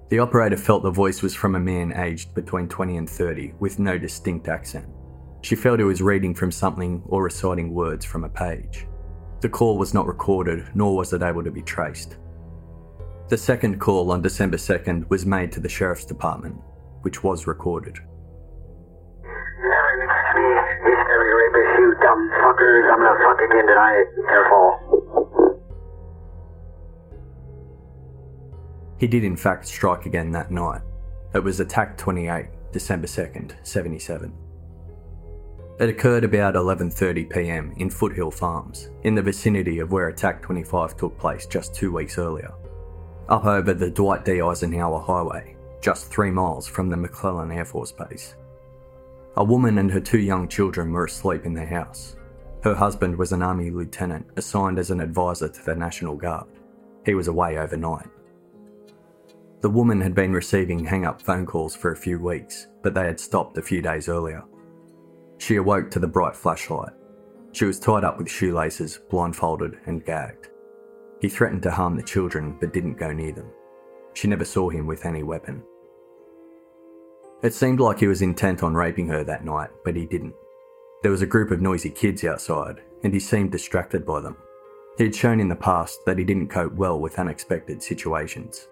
The 0.09 0.19
operator 0.19 0.57
felt 0.57 0.83
the 0.83 0.91
voice 0.91 1.23
was 1.23 1.33
from 1.33 1.55
a 1.55 1.59
man 1.59 1.93
aged 1.93 2.35
between 2.35 2.67
20 2.67 2.97
and 2.97 3.09
30 3.09 3.53
with 3.59 3.79
no 3.79 3.97
distinct 3.97 4.47
accent. 4.47 4.85
She 5.41 5.55
felt 5.55 5.79
he 5.79 5.85
was 5.85 6.01
reading 6.01 6.35
from 6.35 6.51
something 6.51 7.01
or 7.05 7.23
reciting 7.23 7.73
words 7.73 8.05
from 8.05 8.23
a 8.23 8.29
page. 8.29 8.85
The 9.43 9.49
call 9.49 9.77
was 9.77 9.93
not 9.93 10.07
recorded, 10.07 10.65
nor 10.73 10.95
was 10.95 11.11
it 11.11 11.21
able 11.21 11.43
to 11.43 11.51
be 11.51 11.61
traced. 11.61 12.15
The 13.27 13.35
second 13.35 13.77
call 13.77 14.09
on 14.09 14.21
December 14.21 14.55
2nd 14.55 15.09
was 15.09 15.25
made 15.25 15.51
to 15.51 15.59
the 15.59 15.67
Sheriff's 15.67 16.05
Department, 16.05 16.55
which 17.01 17.25
was 17.25 17.45
recorded. 17.45 17.99
I'm 22.89 22.99
gonna 23.01 23.19
fuck 23.19 23.41
again 23.41 23.67
tonight. 23.67 24.05
He 28.97 29.07
did 29.07 29.25
in 29.25 29.35
fact 29.35 29.67
strike 29.67 30.05
again 30.05 30.31
that 30.31 30.51
night. 30.51 30.79
It 31.35 31.43
was 31.43 31.59
attack 31.59 31.97
28, 31.97 32.45
December 32.71 33.07
2nd, 33.07 33.55
77. 33.63 34.42
It 35.79 35.89
occurred 35.89 36.23
about 36.23 36.53
11:30 36.53 37.29
p.m. 37.29 37.73
in 37.77 37.89
Foothill 37.89 38.29
Farms, 38.29 38.89
in 39.03 39.15
the 39.15 39.21
vicinity 39.21 39.79
of 39.79 39.91
where 39.91 40.09
Attack 40.09 40.43
25 40.43 40.95
took 40.95 41.17
place 41.17 41.47
just 41.47 41.73
2 41.73 41.91
weeks 41.91 42.19
earlier. 42.19 42.53
Up 43.27 43.45
over 43.45 43.73
the 43.73 43.89
Dwight 43.89 44.23
D. 44.23 44.39
Eisenhower 44.41 44.99
Highway, 44.99 45.55
just 45.81 46.11
3 46.11 46.29
miles 46.29 46.67
from 46.67 46.89
the 46.89 46.97
McClellan 46.97 47.51
Air 47.51 47.65
Force 47.65 47.91
Base. 47.91 48.35
A 49.35 49.43
woman 49.43 49.79
and 49.79 49.91
her 49.91 49.99
two 49.99 50.19
young 50.19 50.47
children 50.47 50.91
were 50.91 51.05
asleep 51.05 51.43
in 51.43 51.55
their 51.55 51.65
house. 51.65 52.17
Her 52.63 52.75
husband 52.75 53.17
was 53.17 53.31
an 53.31 53.41
Army 53.41 53.71
lieutenant 53.71 54.27
assigned 54.37 54.77
as 54.77 54.91
an 54.91 55.01
advisor 55.01 55.49
to 55.49 55.65
the 55.65 55.75
National 55.75 56.15
Guard. 56.15 56.47
He 57.03 57.15
was 57.15 57.27
away 57.27 57.57
overnight. 57.57 58.07
The 59.61 59.71
woman 59.71 59.99
had 60.01 60.13
been 60.13 60.33
receiving 60.33 60.85
hang 60.85 61.05
up 61.05 61.19
phone 61.19 61.47
calls 61.47 61.75
for 61.75 61.91
a 61.91 61.97
few 61.97 62.19
weeks, 62.19 62.67
but 62.83 62.93
they 62.93 63.05
had 63.05 63.19
stopped 63.19 63.57
a 63.57 63.61
few 63.61 63.81
days 63.81 64.07
earlier. 64.07 64.43
She 65.43 65.57
awoke 65.57 65.91
to 65.91 65.99
the 65.99 66.07
bright 66.07 66.37
flashlight. 66.37 66.93
She 67.51 67.65
was 67.65 67.77
tied 67.77 68.05
up 68.05 68.17
with 68.17 68.29
shoelaces, 68.29 69.01
blindfolded, 69.09 69.77
and 69.87 70.05
gagged. 70.05 70.47
He 71.19 71.27
threatened 71.27 71.63
to 71.63 71.71
harm 71.71 71.97
the 71.97 72.01
children 72.01 72.55
but 72.61 72.71
didn't 72.71 72.93
go 72.93 73.11
near 73.11 73.33
them. 73.33 73.51
She 74.13 74.29
never 74.29 74.45
saw 74.45 74.69
him 74.69 74.87
with 74.87 75.05
any 75.05 75.21
weapon. 75.21 75.61
It 77.41 77.53
seemed 77.53 77.81
like 77.81 77.99
he 77.99 78.07
was 78.07 78.21
intent 78.21 78.63
on 78.63 78.73
raping 78.73 79.09
her 79.09 79.25
that 79.25 79.43
night, 79.43 79.69
but 79.83 79.97
he 79.97 80.05
didn't. 80.05 80.33
There 81.01 81.11
was 81.11 81.23
a 81.23 81.27
group 81.27 81.51
of 81.51 81.59
noisy 81.59 81.89
kids 81.89 82.23
outside, 82.23 82.81
and 83.03 83.13
he 83.13 83.19
seemed 83.19 83.51
distracted 83.51 84.05
by 84.05 84.21
them. 84.21 84.37
He 84.97 85.03
had 85.03 85.13
shown 85.13 85.41
in 85.41 85.49
the 85.49 85.57
past 85.57 86.05
that 86.05 86.17
he 86.17 86.23
didn't 86.23 86.51
cope 86.51 86.73
well 86.75 87.01
with 87.01 87.19
unexpected 87.19 87.83
situations. 87.83 88.69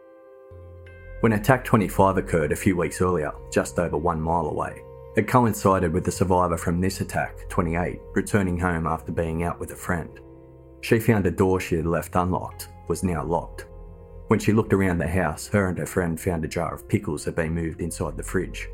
When 1.19 1.34
Attack 1.34 1.65
25 1.65 2.15
occurred 2.15 2.53
a 2.53 2.55
few 2.55 2.78
weeks 2.78 3.01
earlier, 3.01 3.34
just 3.51 3.78
over 3.78 3.97
one 3.97 4.22
mile 4.22 4.47
away, 4.47 4.82
it 5.16 5.28
coincided 5.28 5.91
with 5.91 6.05
the 6.05 6.12
survivor 6.12 6.57
from 6.57 6.80
this 6.80 7.01
attack, 7.01 7.49
28, 7.49 7.99
returning 8.14 8.57
home 8.57 8.88
after 8.88 9.12
being 9.12 9.43
out 9.43 9.59
with 9.59 9.72
a 9.72 9.76
friend. 9.76 10.20
She 10.82 10.99
found 10.99 11.26
a 11.26 11.32
door 11.32 11.59
she 11.59 11.76
had 11.76 11.86
left 11.86 12.16
unlocked 12.16 12.70
was 12.88 13.03
now 13.03 13.24
locked. 13.24 13.66
When 14.28 14.39
she 14.39 14.53
looked 14.53 14.74
around 14.74 14.97
the 14.97 15.07
house, 15.07 15.47
her 15.47 15.68
and 15.68 15.78
her 15.78 15.86
friend 15.86 16.20
found 16.20 16.43
a 16.43 16.47
jar 16.47 16.74
of 16.74 16.88
pickles 16.88 17.24
had 17.26 17.36
been 17.36 17.53
moved 17.53 17.82
inside 17.82 18.18
the 18.18 18.24
fridge. 18.24 18.68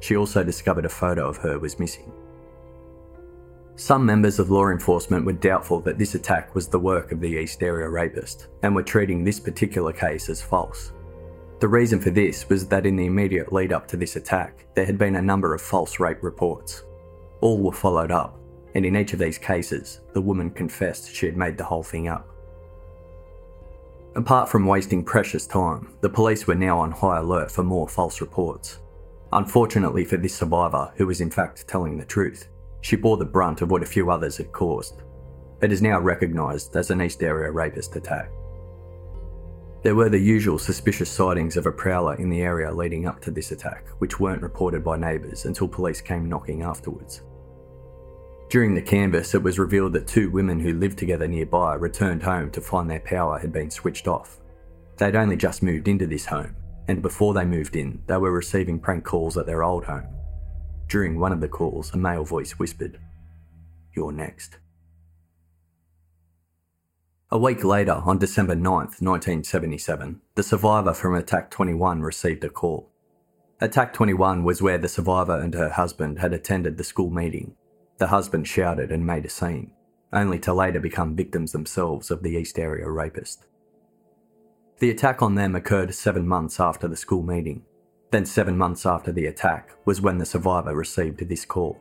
She 0.00 0.16
also 0.16 0.44
discovered 0.44 0.84
a 0.84 0.88
photo 0.88 1.28
of 1.28 1.36
her 1.38 1.58
was 1.58 1.78
missing. 1.78 2.12
Some 3.76 4.06
members 4.06 4.38
of 4.38 4.50
law 4.50 4.68
enforcement 4.68 5.26
were 5.26 5.32
doubtful 5.32 5.80
that 5.80 5.98
this 5.98 6.14
attack 6.14 6.54
was 6.54 6.68
the 6.68 6.78
work 6.78 7.12
of 7.12 7.20
the 7.20 7.28
East 7.28 7.62
Area 7.62 7.88
rapist 7.88 8.48
and 8.62 8.74
were 8.74 8.82
treating 8.82 9.22
this 9.22 9.38
particular 9.38 9.92
case 9.92 10.28
as 10.28 10.40
false. 10.40 10.92
The 11.58 11.68
reason 11.68 12.00
for 12.00 12.10
this 12.10 12.48
was 12.50 12.68
that 12.68 12.84
in 12.84 12.96
the 12.96 13.06
immediate 13.06 13.50
lead 13.50 13.72
up 13.72 13.88
to 13.88 13.96
this 13.96 14.16
attack, 14.16 14.66
there 14.74 14.84
had 14.84 14.98
been 14.98 15.16
a 15.16 15.22
number 15.22 15.54
of 15.54 15.62
false 15.62 15.98
rape 15.98 16.22
reports. 16.22 16.82
All 17.40 17.62
were 17.62 17.72
followed 17.72 18.10
up, 18.10 18.38
and 18.74 18.84
in 18.84 18.94
each 18.94 19.14
of 19.14 19.18
these 19.18 19.38
cases, 19.38 20.00
the 20.12 20.20
woman 20.20 20.50
confessed 20.50 21.14
she 21.14 21.24
had 21.24 21.36
made 21.36 21.56
the 21.56 21.64
whole 21.64 21.82
thing 21.82 22.08
up. 22.08 22.28
Apart 24.16 24.50
from 24.50 24.66
wasting 24.66 25.02
precious 25.02 25.46
time, 25.46 25.94
the 26.02 26.10
police 26.10 26.46
were 26.46 26.54
now 26.54 26.78
on 26.78 26.90
high 26.90 27.18
alert 27.18 27.50
for 27.50 27.62
more 27.62 27.88
false 27.88 28.20
reports. 28.20 28.78
Unfortunately 29.32 30.04
for 30.04 30.18
this 30.18 30.34
survivor, 30.34 30.92
who 30.96 31.06
was 31.06 31.22
in 31.22 31.30
fact 31.30 31.66
telling 31.66 31.96
the 31.96 32.04
truth, 32.04 32.48
she 32.82 32.96
bore 32.96 33.16
the 33.16 33.24
brunt 33.24 33.62
of 33.62 33.70
what 33.70 33.82
a 33.82 33.86
few 33.86 34.10
others 34.10 34.36
had 34.36 34.52
caused. 34.52 35.02
It 35.62 35.72
is 35.72 35.82
now 35.82 35.98
recognised 36.00 36.76
as 36.76 36.90
an 36.90 37.00
East 37.00 37.22
Area 37.22 37.50
rapist 37.50 37.96
attack. 37.96 38.30
There 39.82 39.94
were 39.94 40.08
the 40.08 40.18
usual 40.18 40.58
suspicious 40.58 41.10
sightings 41.10 41.56
of 41.56 41.66
a 41.66 41.72
prowler 41.72 42.14
in 42.14 42.28
the 42.28 42.40
area 42.40 42.72
leading 42.72 43.06
up 43.06 43.20
to 43.22 43.30
this 43.30 43.52
attack, 43.52 43.86
which 43.98 44.18
weren't 44.18 44.42
reported 44.42 44.82
by 44.82 44.96
neighbours 44.96 45.44
until 45.44 45.68
police 45.68 46.00
came 46.00 46.28
knocking 46.28 46.62
afterwards. 46.62 47.22
During 48.48 48.74
the 48.74 48.82
canvass, 48.82 49.34
it 49.34 49.42
was 49.42 49.58
revealed 49.58 49.92
that 49.94 50.06
two 50.06 50.30
women 50.30 50.60
who 50.60 50.72
lived 50.72 50.98
together 50.98 51.26
nearby 51.26 51.74
returned 51.74 52.22
home 52.22 52.50
to 52.52 52.60
find 52.60 52.88
their 52.88 53.00
power 53.00 53.38
had 53.38 53.52
been 53.52 53.70
switched 53.70 54.06
off. 54.08 54.38
They'd 54.96 55.16
only 55.16 55.36
just 55.36 55.62
moved 55.62 55.88
into 55.88 56.06
this 56.06 56.26
home, 56.26 56.56
and 56.88 57.02
before 57.02 57.34
they 57.34 57.44
moved 57.44 57.76
in, 57.76 58.02
they 58.06 58.16
were 58.16 58.30
receiving 58.30 58.78
prank 58.78 59.04
calls 59.04 59.36
at 59.36 59.46
their 59.46 59.64
old 59.64 59.84
home. 59.84 60.06
During 60.88 61.18
one 61.18 61.32
of 61.32 61.40
the 61.40 61.48
calls, 61.48 61.92
a 61.92 61.96
male 61.96 62.24
voice 62.24 62.52
whispered, 62.52 63.00
You're 63.94 64.12
next. 64.12 64.58
A 67.30 67.38
week 67.38 67.64
later, 67.64 68.02
on 68.04 68.18
December 68.18 68.54
9, 68.54 68.62
1977, 68.72 70.20
the 70.36 70.42
survivor 70.42 70.94
from 70.94 71.16
Attack 71.16 71.50
21 71.50 72.00
received 72.02 72.44
a 72.44 72.48
call. 72.48 72.90
Attack 73.60 73.94
21 73.94 74.44
was 74.44 74.62
where 74.62 74.78
the 74.78 74.88
survivor 74.88 75.40
and 75.40 75.54
her 75.54 75.70
husband 75.70 76.20
had 76.20 76.32
attended 76.32 76.76
the 76.76 76.84
school 76.84 77.10
meeting 77.10 77.56
the 77.98 78.08
husband 78.08 78.46
shouted 78.46 78.92
and 78.92 79.06
made 79.06 79.24
a 79.24 79.28
scene, 79.28 79.70
only 80.12 80.38
to 80.40 80.52
later 80.52 80.80
become 80.80 81.16
victims 81.16 81.52
themselves 81.52 82.10
of 82.10 82.22
the 82.22 82.30
East 82.30 82.58
Area 82.58 82.88
rapist. 82.88 83.46
The 84.78 84.90
attack 84.90 85.22
on 85.22 85.34
them 85.34 85.54
occurred 85.54 85.94
seven 85.94 86.28
months 86.28 86.60
after 86.60 86.86
the 86.86 86.96
school 86.96 87.22
meeting. 87.22 87.62
Then, 88.10 88.26
seven 88.26 88.56
months 88.58 88.84
after 88.84 89.10
the 89.10 89.26
attack, 89.26 89.70
was 89.84 90.00
when 90.00 90.18
the 90.18 90.26
survivor 90.26 90.74
received 90.74 91.26
this 91.26 91.44
call. 91.44 91.80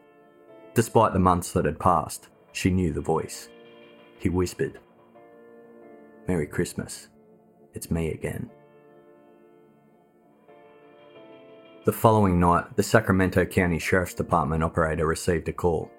Despite 0.74 1.14
the 1.14 1.20
months 1.20 1.52
that 1.52 1.66
had 1.66 1.80
passed, 1.80 2.30
she 2.54 2.72
knew 2.72 2.94
the 2.94 3.02
voice. 3.02 3.50
He 4.18 4.30
whispered, 4.30 4.80
Merry 6.28 6.48
Christmas. 6.48 7.10
It's 7.76 7.92
me 7.92 8.12
again. 8.12 8.50
The 11.86 11.92
following 11.92 12.40
night, 12.40 12.76
the 12.76 12.82
Sacramento 12.82 13.46
County 13.46 13.78
Sheriff's 13.78 14.16
Department 14.16 14.64
operator 14.64 15.06
received 15.06 15.48
a 15.50 15.54
call. 15.54 15.92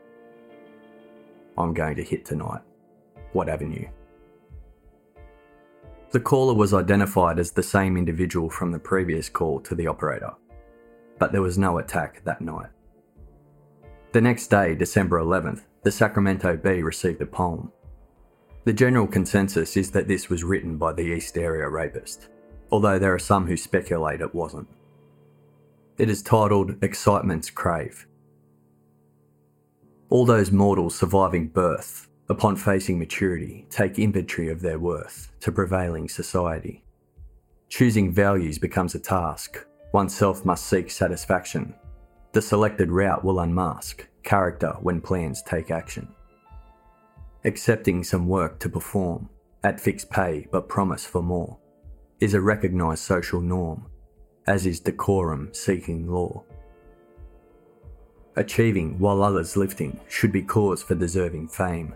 I'm 1.56 1.72
going 1.72 1.94
to 1.94 2.02
hit 2.02 2.24
tonight. 2.24 2.60
What 3.34 3.48
avenue? 3.48 3.86
The 6.10 6.18
caller 6.18 6.54
was 6.54 6.74
identified 6.74 7.38
as 7.38 7.52
the 7.52 7.62
same 7.62 7.96
individual 7.96 8.50
from 8.50 8.72
the 8.72 8.80
previous 8.80 9.28
call 9.28 9.60
to 9.60 9.76
the 9.76 9.86
operator, 9.86 10.32
but 11.20 11.30
there 11.30 11.42
was 11.42 11.56
no 11.56 11.78
attack 11.78 12.24
that 12.24 12.40
night. 12.40 12.70
The 14.10 14.20
next 14.20 14.48
day, 14.48 14.74
December 14.74 15.20
11th, 15.20 15.62
the 15.84 15.92
Sacramento 15.92 16.56
Bee 16.56 16.82
received 16.82 17.20
a 17.22 17.26
poem. 17.26 17.70
The 18.66 18.74
general 18.74 19.06
consensus 19.06 19.78
is 19.78 19.90
that 19.92 20.08
this 20.08 20.28
was 20.28 20.44
written 20.44 20.76
by 20.76 20.92
the 20.92 21.14
East 21.16 21.38
Area 21.38 21.66
rapist, 21.68 22.28
although 22.70 22.98
there 22.98 23.14
are 23.14 23.18
some 23.18 23.46
who 23.46 23.56
speculate 23.56 24.20
it 24.20 24.34
wasn't. 24.34 24.68
It 25.96 26.10
is 26.10 26.22
titled 26.22 26.76
Excitement's 26.82 27.48
Crave 27.48 28.06
all 30.08 30.24
those 30.24 30.52
mortals 30.52 30.94
surviving 30.94 31.48
birth, 31.48 32.08
upon 32.28 32.54
facing 32.54 32.98
maturity, 32.98 33.66
take 33.70 33.98
inventory 33.98 34.48
of 34.48 34.60
their 34.60 34.78
worth 34.78 35.32
to 35.40 35.50
prevailing 35.50 36.08
society. 36.08 36.84
Choosing 37.68 38.12
values 38.12 38.58
becomes 38.58 38.94
a 38.94 39.00
task. 39.00 39.66
Oneself 39.92 40.44
must 40.44 40.66
seek 40.66 40.90
satisfaction. 40.90 41.74
The 42.32 42.42
selected 42.42 42.90
route 42.90 43.24
will 43.24 43.40
unmask 43.40 44.06
character 44.22 44.76
when 44.80 45.00
plans 45.00 45.42
take 45.42 45.70
action. 45.72 46.08
Accepting 47.46 48.02
some 48.02 48.26
work 48.26 48.58
to 48.58 48.68
perform, 48.68 49.28
at 49.62 49.78
fixed 49.78 50.10
pay 50.10 50.48
but 50.50 50.68
promise 50.68 51.06
for 51.06 51.22
more, 51.22 51.56
is 52.18 52.34
a 52.34 52.40
recognised 52.40 53.04
social 53.04 53.40
norm, 53.40 53.86
as 54.48 54.66
is 54.66 54.80
decorum 54.80 55.50
seeking 55.52 56.10
law. 56.10 56.42
Achieving 58.34 58.98
while 58.98 59.22
others 59.22 59.56
lifting 59.56 60.00
should 60.08 60.32
be 60.32 60.42
cause 60.42 60.82
for 60.82 60.96
deserving 60.96 61.46
fame. 61.46 61.94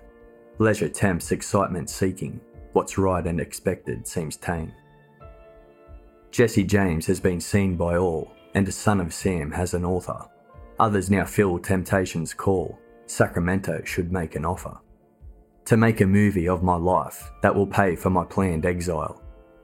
Leisure 0.59 0.88
tempts 0.88 1.32
excitement 1.32 1.90
seeking, 1.90 2.40
what's 2.72 2.96
right 2.96 3.26
and 3.26 3.40
expected 3.40 4.07
seems 4.07 4.36
tame. 4.36 4.72
Jesse 6.30 6.62
James 6.62 7.07
has 7.07 7.18
been 7.18 7.40
seen 7.40 7.76
by 7.76 7.96
all, 7.96 8.30
and 8.55 8.68
a 8.68 8.72
son 8.72 9.01
of 9.01 9.12
Sam 9.12 9.51
has 9.51 9.74
an 9.74 9.84
author. 9.84 10.20
Others 10.78 11.11
now 11.11 11.24
feel 11.24 11.59
temptation's 11.59 12.32
call, 12.32 12.78
Sacramento 13.07 13.82
should 13.84 14.12
make 14.12 14.36
an 14.36 14.44
offer. 14.44 14.78
To 15.70 15.76
make 15.76 16.00
a 16.00 16.04
movie 16.04 16.48
of 16.48 16.64
my 16.64 16.74
life 16.74 17.30
that 17.42 17.54
will 17.54 17.64
pay 17.64 17.94
for 17.94 18.10
my 18.10 18.24
planned 18.24 18.66
exile. 18.66 19.22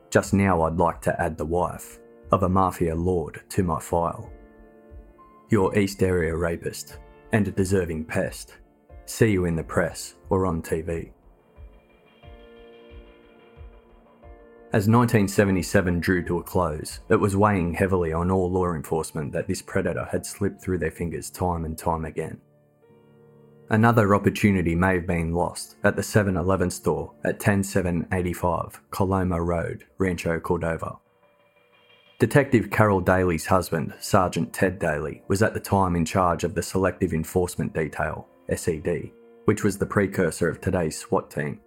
Just 0.09 0.34
now 0.34 0.62
I'd 0.62 0.76
like 0.76 1.00
to 1.00 1.20
add 1.20 1.36
the 1.36 1.44
wife 1.44 1.98
of 2.30 2.44
a 2.44 2.48
mafia 2.48 2.94
lord 2.94 3.42
to 3.48 3.64
my 3.64 3.80
file. 3.80 4.30
Your 5.48 5.76
East 5.76 6.04
Area 6.04 6.36
rapist 6.36 6.98
and 7.32 7.48
a 7.48 7.50
deserving 7.50 8.04
pest. 8.04 8.54
See 9.07 9.32
you 9.32 9.46
in 9.46 9.57
the 9.57 9.64
press 9.64 10.14
or 10.30 10.46
on 10.46 10.62
TV. 10.62 11.11
As 14.72 14.86
1977 14.86 15.98
drew 15.98 16.24
to 16.26 16.38
a 16.38 16.42
close, 16.44 17.00
it 17.09 17.16
was 17.16 17.36
weighing 17.36 17.74
heavily 17.74 18.12
on 18.12 18.30
all 18.30 18.48
law 18.48 18.74
enforcement 18.74 19.32
that 19.32 19.48
this 19.48 19.61
predator 19.61 20.07
had 20.12 20.24
slipped 20.24 20.62
through 20.62 20.78
their 20.78 20.92
fingers 20.92 21.30
time 21.30 21.64
and 21.64 21.76
time 21.76 22.04
again. 22.04 22.40
Another 23.68 24.14
opportunity 24.14 24.76
may 24.76 24.94
have 24.94 25.08
been 25.08 25.32
lost 25.32 25.74
at 25.82 25.96
the 25.96 26.02
7 26.02 26.36
Eleven 26.36 26.70
store 26.70 27.12
at 27.24 27.40
10785 27.40 28.80
Coloma 28.92 29.42
Road, 29.42 29.84
Rancho 29.98 30.38
Cordova. 30.38 30.98
Detective 32.20 32.70
Carol 32.70 33.00
Daly's 33.00 33.46
husband, 33.46 33.92
Sergeant 33.98 34.52
Ted 34.52 34.78
Daly, 34.78 35.22
was 35.26 35.42
at 35.42 35.52
the 35.52 35.60
time 35.60 35.96
in 35.96 36.04
charge 36.04 36.44
of 36.44 36.54
the 36.54 36.62
Selective 36.62 37.12
Enforcement 37.12 37.74
Detail, 37.74 38.28
SED, 38.54 39.10
which 39.46 39.64
was 39.64 39.78
the 39.78 39.84
precursor 39.84 40.48
of 40.48 40.60
today's 40.60 40.96
SWAT 40.96 41.28
team. 41.28 41.60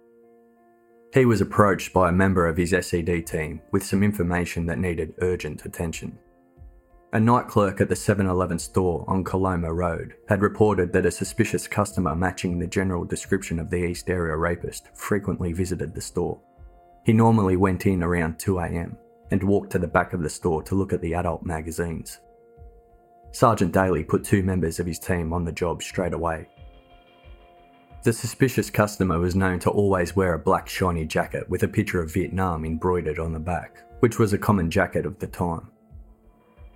He 1.12 1.26
was 1.26 1.42
approached 1.42 1.92
by 1.92 2.08
a 2.08 2.12
member 2.12 2.48
of 2.48 2.56
his 2.56 2.70
SED 2.70 3.26
team 3.26 3.60
with 3.72 3.84
some 3.84 4.02
information 4.02 4.64
that 4.66 4.78
needed 4.78 5.14
urgent 5.20 5.66
attention. 5.66 6.18
A 7.12 7.18
night 7.18 7.48
clerk 7.48 7.80
at 7.80 7.88
the 7.88 7.96
7 7.96 8.24
Eleven 8.24 8.58
store 8.60 9.04
on 9.08 9.24
Coloma 9.24 9.72
Road 9.72 10.14
had 10.28 10.42
reported 10.42 10.92
that 10.92 11.06
a 11.06 11.10
suspicious 11.10 11.66
customer 11.66 12.14
matching 12.14 12.56
the 12.56 12.68
general 12.68 13.04
description 13.04 13.58
of 13.58 13.68
the 13.68 13.84
East 13.84 14.08
Area 14.08 14.36
rapist 14.36 14.90
frequently 14.94 15.52
visited 15.52 15.92
the 15.92 16.00
store. 16.00 16.40
He 17.04 17.12
normally 17.12 17.56
went 17.56 17.84
in 17.86 18.04
around 18.04 18.38
2am 18.38 18.96
and 19.32 19.42
walked 19.42 19.72
to 19.72 19.80
the 19.80 19.88
back 19.88 20.12
of 20.12 20.22
the 20.22 20.30
store 20.30 20.62
to 20.62 20.76
look 20.76 20.92
at 20.92 21.00
the 21.00 21.14
adult 21.14 21.44
magazines. 21.44 22.20
Sergeant 23.32 23.72
Daly 23.72 24.04
put 24.04 24.22
two 24.22 24.44
members 24.44 24.78
of 24.78 24.86
his 24.86 25.00
team 25.00 25.32
on 25.32 25.44
the 25.44 25.50
job 25.50 25.82
straight 25.82 26.12
away. 26.12 26.46
The 28.04 28.12
suspicious 28.12 28.70
customer 28.70 29.18
was 29.18 29.34
known 29.34 29.58
to 29.60 29.70
always 29.70 30.14
wear 30.14 30.34
a 30.34 30.38
black 30.38 30.68
shiny 30.68 31.06
jacket 31.06 31.50
with 31.50 31.64
a 31.64 31.68
picture 31.68 32.00
of 32.00 32.12
Vietnam 32.12 32.64
embroidered 32.64 33.18
on 33.18 33.32
the 33.32 33.40
back, 33.40 33.82
which 33.98 34.20
was 34.20 34.32
a 34.32 34.38
common 34.38 34.70
jacket 34.70 35.06
of 35.06 35.18
the 35.18 35.26
time. 35.26 35.72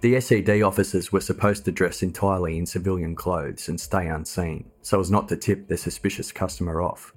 The 0.00 0.20
SED 0.20 0.62
officers 0.62 1.12
were 1.12 1.20
supposed 1.20 1.64
to 1.64 1.72
dress 1.72 2.02
entirely 2.02 2.58
in 2.58 2.66
civilian 2.66 3.14
clothes 3.14 3.68
and 3.68 3.80
stay 3.80 4.06
unseen, 4.08 4.70
so 4.82 5.00
as 5.00 5.10
not 5.10 5.28
to 5.28 5.36
tip 5.36 5.66
their 5.66 5.78
suspicious 5.78 6.30
customer 6.30 6.82
off. 6.82 7.14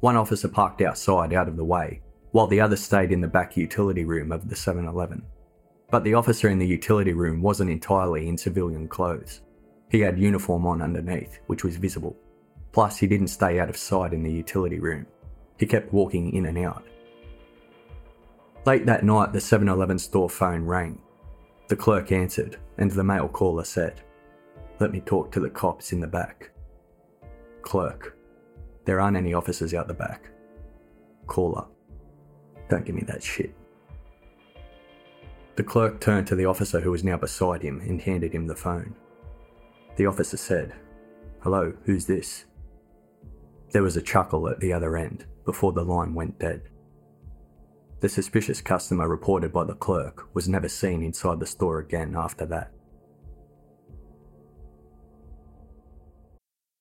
One 0.00 0.16
officer 0.16 0.48
parked 0.48 0.82
outside 0.82 1.32
out 1.32 1.48
of 1.48 1.56
the 1.56 1.64
way, 1.64 2.02
while 2.32 2.46
the 2.46 2.60
other 2.60 2.76
stayed 2.76 3.12
in 3.12 3.20
the 3.20 3.28
back 3.28 3.56
utility 3.56 4.04
room 4.04 4.32
of 4.32 4.48
the 4.48 4.56
7 4.56 4.86
Eleven. 4.86 5.22
But 5.90 6.04
the 6.04 6.14
officer 6.14 6.48
in 6.48 6.58
the 6.58 6.66
utility 6.66 7.12
room 7.12 7.40
wasn't 7.40 7.70
entirely 7.70 8.28
in 8.28 8.36
civilian 8.36 8.88
clothes. 8.88 9.42
He 9.90 10.00
had 10.00 10.18
uniform 10.18 10.66
on 10.66 10.82
underneath, 10.82 11.38
which 11.46 11.64
was 11.64 11.76
visible. 11.76 12.16
Plus, 12.72 12.96
he 12.96 13.06
didn't 13.06 13.28
stay 13.28 13.60
out 13.60 13.68
of 13.68 13.76
sight 13.76 14.14
in 14.14 14.22
the 14.22 14.32
utility 14.32 14.80
room. 14.80 15.06
He 15.58 15.66
kept 15.66 15.92
walking 15.92 16.32
in 16.32 16.46
and 16.46 16.58
out. 16.58 16.84
Late 18.64 18.86
that 18.86 19.04
night, 19.04 19.32
the 19.32 19.40
7 19.40 19.68
Eleven 19.68 19.98
store 19.98 20.30
phone 20.30 20.64
rang. 20.64 21.00
The 21.72 21.76
clerk 21.76 22.12
answered, 22.12 22.58
and 22.76 22.90
the 22.90 23.02
male 23.02 23.28
caller 23.28 23.64
said, 23.64 24.02
Let 24.78 24.92
me 24.92 25.00
talk 25.00 25.32
to 25.32 25.40
the 25.40 25.48
cops 25.48 25.94
in 25.94 26.00
the 26.00 26.06
back. 26.06 26.50
Clerk, 27.62 28.18
there 28.84 29.00
aren't 29.00 29.16
any 29.16 29.32
officers 29.32 29.72
out 29.72 29.88
the 29.88 29.94
back. 29.94 30.28
Caller, 31.26 31.64
don't 32.68 32.84
give 32.84 32.94
me 32.94 33.04
that 33.06 33.22
shit. 33.22 33.54
The 35.56 35.62
clerk 35.62 35.98
turned 35.98 36.26
to 36.26 36.34
the 36.34 36.44
officer 36.44 36.78
who 36.78 36.90
was 36.90 37.04
now 37.04 37.16
beside 37.16 37.62
him 37.62 37.80
and 37.80 38.02
handed 38.02 38.34
him 38.34 38.46
the 38.46 38.54
phone. 38.54 38.94
The 39.96 40.04
officer 40.04 40.36
said, 40.36 40.74
Hello, 41.40 41.72
who's 41.84 42.04
this? 42.04 42.44
There 43.70 43.82
was 43.82 43.96
a 43.96 44.02
chuckle 44.02 44.46
at 44.46 44.60
the 44.60 44.74
other 44.74 44.98
end 44.98 45.24
before 45.46 45.72
the 45.72 45.86
line 45.86 46.12
went 46.12 46.38
dead. 46.38 46.68
The 48.02 48.08
suspicious 48.08 48.60
customer 48.60 49.08
reported 49.08 49.52
by 49.52 49.64
the 49.64 49.74
clerk 49.74 50.26
was 50.34 50.48
never 50.48 50.68
seen 50.68 51.02
inside 51.04 51.38
the 51.38 51.46
store 51.46 51.78
again 51.78 52.14
after 52.16 52.44
that. 52.44 52.72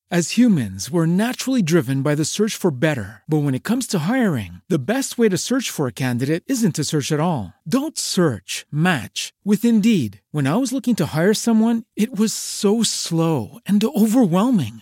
As 0.10 0.32
humans, 0.32 0.92
we're 0.92 1.06
naturally 1.06 1.62
driven 1.62 2.02
by 2.02 2.16
the 2.16 2.26
search 2.26 2.58
for 2.58 2.70
better. 2.70 3.22
But 3.30 3.44
when 3.44 3.56
it 3.56 3.64
comes 3.64 3.88
to 3.88 4.00
hiring, 4.00 4.60
the 4.68 4.92
best 4.94 5.18
way 5.18 5.30
to 5.30 5.38
search 5.38 5.70
for 5.70 5.88
a 5.88 5.94
candidate 5.94 6.44
isn't 6.48 6.76
to 6.76 6.84
search 6.84 7.14
at 7.14 7.22
all. 7.22 7.54
Don't 7.66 7.98
search, 7.98 8.66
match 8.70 9.32
with 9.46 9.64
Indeed. 9.64 10.20
When 10.32 10.48
I 10.48 10.58
was 10.58 10.74
looking 10.74 10.96
to 10.96 11.16
hire 11.16 11.34
someone, 11.34 11.86
it 11.96 12.20
was 12.20 12.34
so 12.34 12.84
slow 12.84 13.60
and 13.66 13.82
overwhelming. 13.82 14.82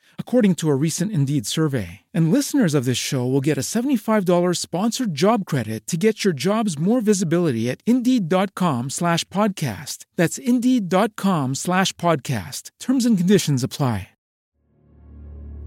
according 0.21 0.55
to 0.55 0.69
a 0.69 0.75
recent 0.85 1.11
Indeed 1.11 1.45
survey. 1.45 1.89
And 2.13 2.31
listeners 2.31 2.73
of 2.73 2.85
this 2.85 2.97
show 2.97 3.25
will 3.27 3.41
get 3.41 3.57
a 3.57 3.67
$75 3.75 4.55
sponsored 4.55 5.13
job 5.13 5.45
credit 5.45 5.85
to 5.87 5.97
get 5.97 6.23
your 6.23 6.33
jobs 6.33 6.79
more 6.79 7.01
visibility 7.01 7.69
at 7.69 7.81
Indeed.com 7.85 8.91
slash 8.91 9.25
podcast. 9.25 10.05
That's 10.15 10.37
Indeed.com 10.37 11.55
slash 11.55 11.91
podcast. 11.93 12.71
Terms 12.79 13.05
and 13.05 13.17
conditions 13.17 13.61
apply. 13.61 14.07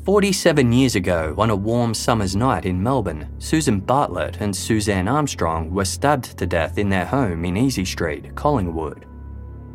47 0.05 0.71
years 0.71 0.97
ago, 0.97 1.35
on 1.39 1.49
a 1.49 1.57
warm 1.57 1.95
summer's 1.95 2.37
night 2.37 2.67
in 2.67 2.83
Melbourne, 2.83 3.27
Susan 3.39 3.81
Bartlett 3.81 4.37
and 4.41 4.55
Suzanne 4.55 5.09
Armstrong 5.09 5.71
were 5.73 5.87
stabbed 5.87 6.37
to 6.37 6.47
death 6.47 6.77
in 6.77 6.91
their 6.91 7.07
home 7.07 7.47
in 7.47 7.57
Easy 7.57 7.87
Street, 7.87 8.35
Collingwood. 8.35 9.07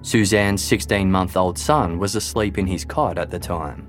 Suzanne's 0.01 0.63
16 0.63 1.11
month 1.11 1.35
old 1.35 1.57
son 1.57 1.97
was 1.97 2.15
asleep 2.15 2.59
in 2.59 2.67
his 2.67 2.85
cot 2.85 3.17
at 3.17 3.31
the 3.31 3.39
time. 3.39 3.88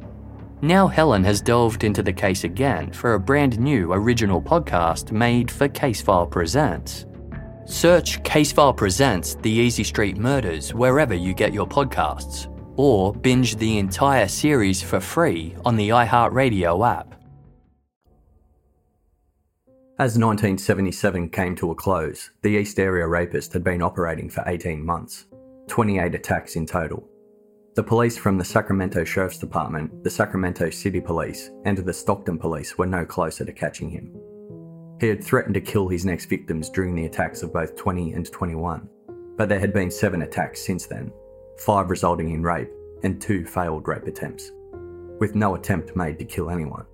Now 0.63 0.87
Helen 0.87 1.23
has 1.23 1.41
delved 1.41 1.83
into 1.83 2.03
the 2.03 2.13
case 2.13 2.43
again 2.43 2.91
for 2.91 3.15
a 3.15 3.19
brand 3.19 3.59
new 3.59 3.93
original 3.93 4.39
podcast 4.39 5.11
made 5.11 5.49
for 5.49 5.67
Casefile 5.67 6.29
Presents. 6.29 7.07
Search 7.65 8.21
Casefile 8.21 8.77
Presents 8.77 9.33
The 9.33 9.49
Easy 9.49 9.83
Street 9.83 10.17
Murders 10.17 10.71
wherever 10.71 11.15
you 11.15 11.33
get 11.33 11.51
your 11.51 11.65
podcasts 11.65 12.47
or 12.77 13.11
binge 13.11 13.55
the 13.55 13.79
entire 13.79 14.27
series 14.27 14.83
for 14.83 14.99
free 14.99 15.55
on 15.65 15.75
the 15.75 15.89
iHeartRadio 15.89 16.87
app. 16.87 17.15
As 19.97 20.15
1977 20.15 21.29
came 21.29 21.55
to 21.55 21.71
a 21.71 21.75
close, 21.75 22.29
the 22.43 22.49
East 22.49 22.79
Area 22.79 23.07
Rapist 23.07 23.51
had 23.53 23.63
been 23.63 23.81
operating 23.81 24.29
for 24.29 24.43
18 24.45 24.85
months, 24.85 25.25
28 25.69 26.13
attacks 26.13 26.55
in 26.55 26.67
total. 26.67 27.10
The 27.73 27.83
police 27.83 28.17
from 28.17 28.37
the 28.37 28.43
Sacramento 28.43 29.05
Sheriff's 29.05 29.37
Department, 29.37 30.03
the 30.03 30.09
Sacramento 30.09 30.69
City 30.71 30.99
Police, 30.99 31.51
and 31.63 31.77
the 31.77 31.93
Stockton 31.93 32.37
Police 32.37 32.77
were 32.77 32.85
no 32.85 33.05
closer 33.05 33.45
to 33.45 33.53
catching 33.53 33.89
him. 33.89 34.13
He 34.99 35.07
had 35.07 35.23
threatened 35.23 35.53
to 35.53 35.61
kill 35.61 35.87
his 35.87 36.03
next 36.03 36.25
victims 36.25 36.69
during 36.69 36.95
the 36.95 37.05
attacks 37.05 37.43
of 37.43 37.53
both 37.53 37.77
20 37.77 38.11
and 38.11 38.29
21, 38.29 38.89
but 39.37 39.47
there 39.47 39.59
had 39.59 39.71
been 39.71 39.89
seven 39.89 40.23
attacks 40.23 40.61
since 40.61 40.85
then, 40.85 41.13
five 41.59 41.89
resulting 41.89 42.31
in 42.31 42.43
rape, 42.43 42.69
and 43.03 43.21
two 43.21 43.45
failed 43.45 43.87
rape 43.87 44.05
attempts, 44.05 44.51
with 45.21 45.33
no 45.33 45.55
attempt 45.55 45.95
made 45.95 46.19
to 46.19 46.25
kill 46.25 46.49
anyone. 46.49 46.85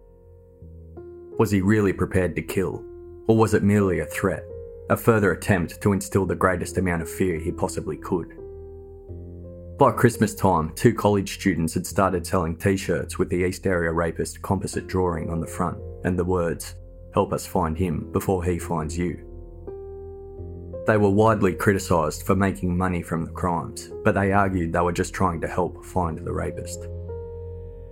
Was 1.40 1.50
he 1.50 1.62
really 1.62 1.92
prepared 1.92 2.36
to 2.36 2.44
kill, 2.44 2.86
or 3.28 3.36
was 3.36 3.56
it 3.56 3.64
merely 3.64 4.02
a 4.02 4.06
threat, 4.06 4.44
a 4.92 4.96
further 4.96 5.32
attempt 5.32 5.82
to 5.82 5.92
instill 5.92 6.28
the 6.28 6.36
greatest 6.36 6.78
amount 6.78 7.02
of 7.02 7.10
fear 7.10 7.40
he 7.40 7.52
possibly 7.52 7.98
could? 7.98 8.37
By 9.78 9.92
Christmas 9.92 10.34
time, 10.34 10.74
two 10.74 10.92
college 10.92 11.36
students 11.36 11.76
had 11.76 11.86
started 11.86 12.26
selling 12.26 12.58
t 12.58 12.76
shirts 12.76 13.20
with 13.20 13.30
the 13.30 13.46
East 13.46 13.68
Area 13.68 13.92
Rapist 13.92 14.42
composite 14.42 14.88
drawing 14.88 15.30
on 15.30 15.40
the 15.40 15.46
front 15.46 15.78
and 16.04 16.18
the 16.18 16.26
words, 16.26 16.74
Help 17.14 17.32
us 17.32 17.46
find 17.46 17.78
him 17.78 18.12
before 18.12 18.44
he 18.44 18.58
finds 18.58 18.98
you. 18.98 19.24
They 20.88 20.98
were 20.98 21.12
widely 21.12 21.54
criticised 21.54 22.24
for 22.24 22.36
making 22.36 22.76
money 22.76 23.04
from 23.04 23.24
the 23.24 23.32
crimes, 23.32 23.92
but 24.04 24.16
they 24.16 24.32
argued 24.32 24.74
they 24.74 24.80
were 24.80 24.92
just 24.92 25.14
trying 25.14 25.42
to 25.42 25.48
help 25.48 25.86
find 25.86 26.18
the 26.18 26.34
rapist. 26.34 26.88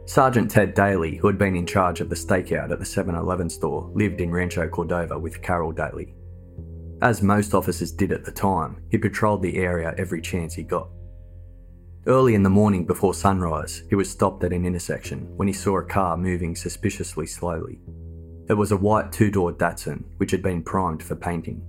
Sergeant 0.05 0.49
Ted 0.49 0.73
Daly, 0.73 1.17
who 1.17 1.27
had 1.27 1.37
been 1.37 1.55
in 1.55 1.67
charge 1.67 2.01
of 2.01 2.09
the 2.09 2.15
stakeout 2.15 2.71
at 2.71 2.79
the 2.79 2.85
7 2.85 3.13
Eleven 3.13 3.49
store, 3.49 3.91
lived 3.93 4.21
in 4.21 4.31
Rancho 4.31 4.67
Cordova 4.69 5.19
with 5.19 5.43
Carol 5.43 5.71
Daly. 5.71 6.15
As 7.03 7.21
most 7.21 7.53
officers 7.53 7.91
did 7.91 8.11
at 8.11 8.25
the 8.25 8.31
time, 8.31 8.81
he 8.89 8.97
patrolled 8.97 9.43
the 9.43 9.57
area 9.57 9.93
every 9.99 10.21
chance 10.21 10.55
he 10.55 10.63
got. 10.63 10.89
Early 12.07 12.35
in 12.35 12.43
the 12.43 12.51
morning 12.51 12.85
before 12.85 13.15
sunrise, 13.15 13.81
he 13.89 13.95
was 13.95 14.11
stopped 14.11 14.43
at 14.43 14.53
an 14.53 14.63
intersection 14.63 15.27
when 15.37 15.47
he 15.47 15.53
saw 15.53 15.79
a 15.79 15.83
car 15.83 16.15
moving 16.15 16.55
suspiciously 16.55 17.25
slowly. 17.25 17.79
It 18.47 18.53
was 18.53 18.71
a 18.71 18.77
white 18.77 19.11
two 19.11 19.31
door 19.31 19.51
Datsun, 19.51 20.03
which 20.17 20.29
had 20.29 20.43
been 20.43 20.61
primed 20.61 21.01
for 21.01 21.15
painting. 21.15 21.63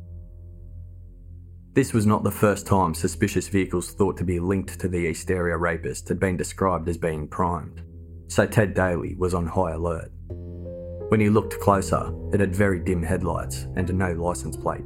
This 1.72 1.94
was 1.94 2.04
not 2.04 2.22
the 2.22 2.30
first 2.30 2.66
time 2.66 2.92
suspicious 2.92 3.48
vehicles 3.48 3.92
thought 3.92 4.18
to 4.18 4.24
be 4.24 4.38
linked 4.38 4.78
to 4.80 4.88
the 4.88 5.08
East 5.08 5.30
Area 5.30 5.56
rapist 5.56 6.06
had 6.08 6.20
been 6.20 6.36
described 6.36 6.86
as 6.90 6.98
being 6.98 7.28
primed, 7.28 7.82
so 8.28 8.46
Ted 8.46 8.74
Daly 8.74 9.14
was 9.14 9.32
on 9.32 9.46
high 9.46 9.72
alert. 9.72 10.10
When 11.08 11.20
he 11.20 11.30
looked 11.30 11.60
closer, 11.60 12.12
it 12.34 12.40
had 12.40 12.54
very 12.54 12.80
dim 12.80 13.02
headlights 13.02 13.68
and 13.76 13.92
no 13.94 14.12
license 14.12 14.56
plate. 14.56 14.84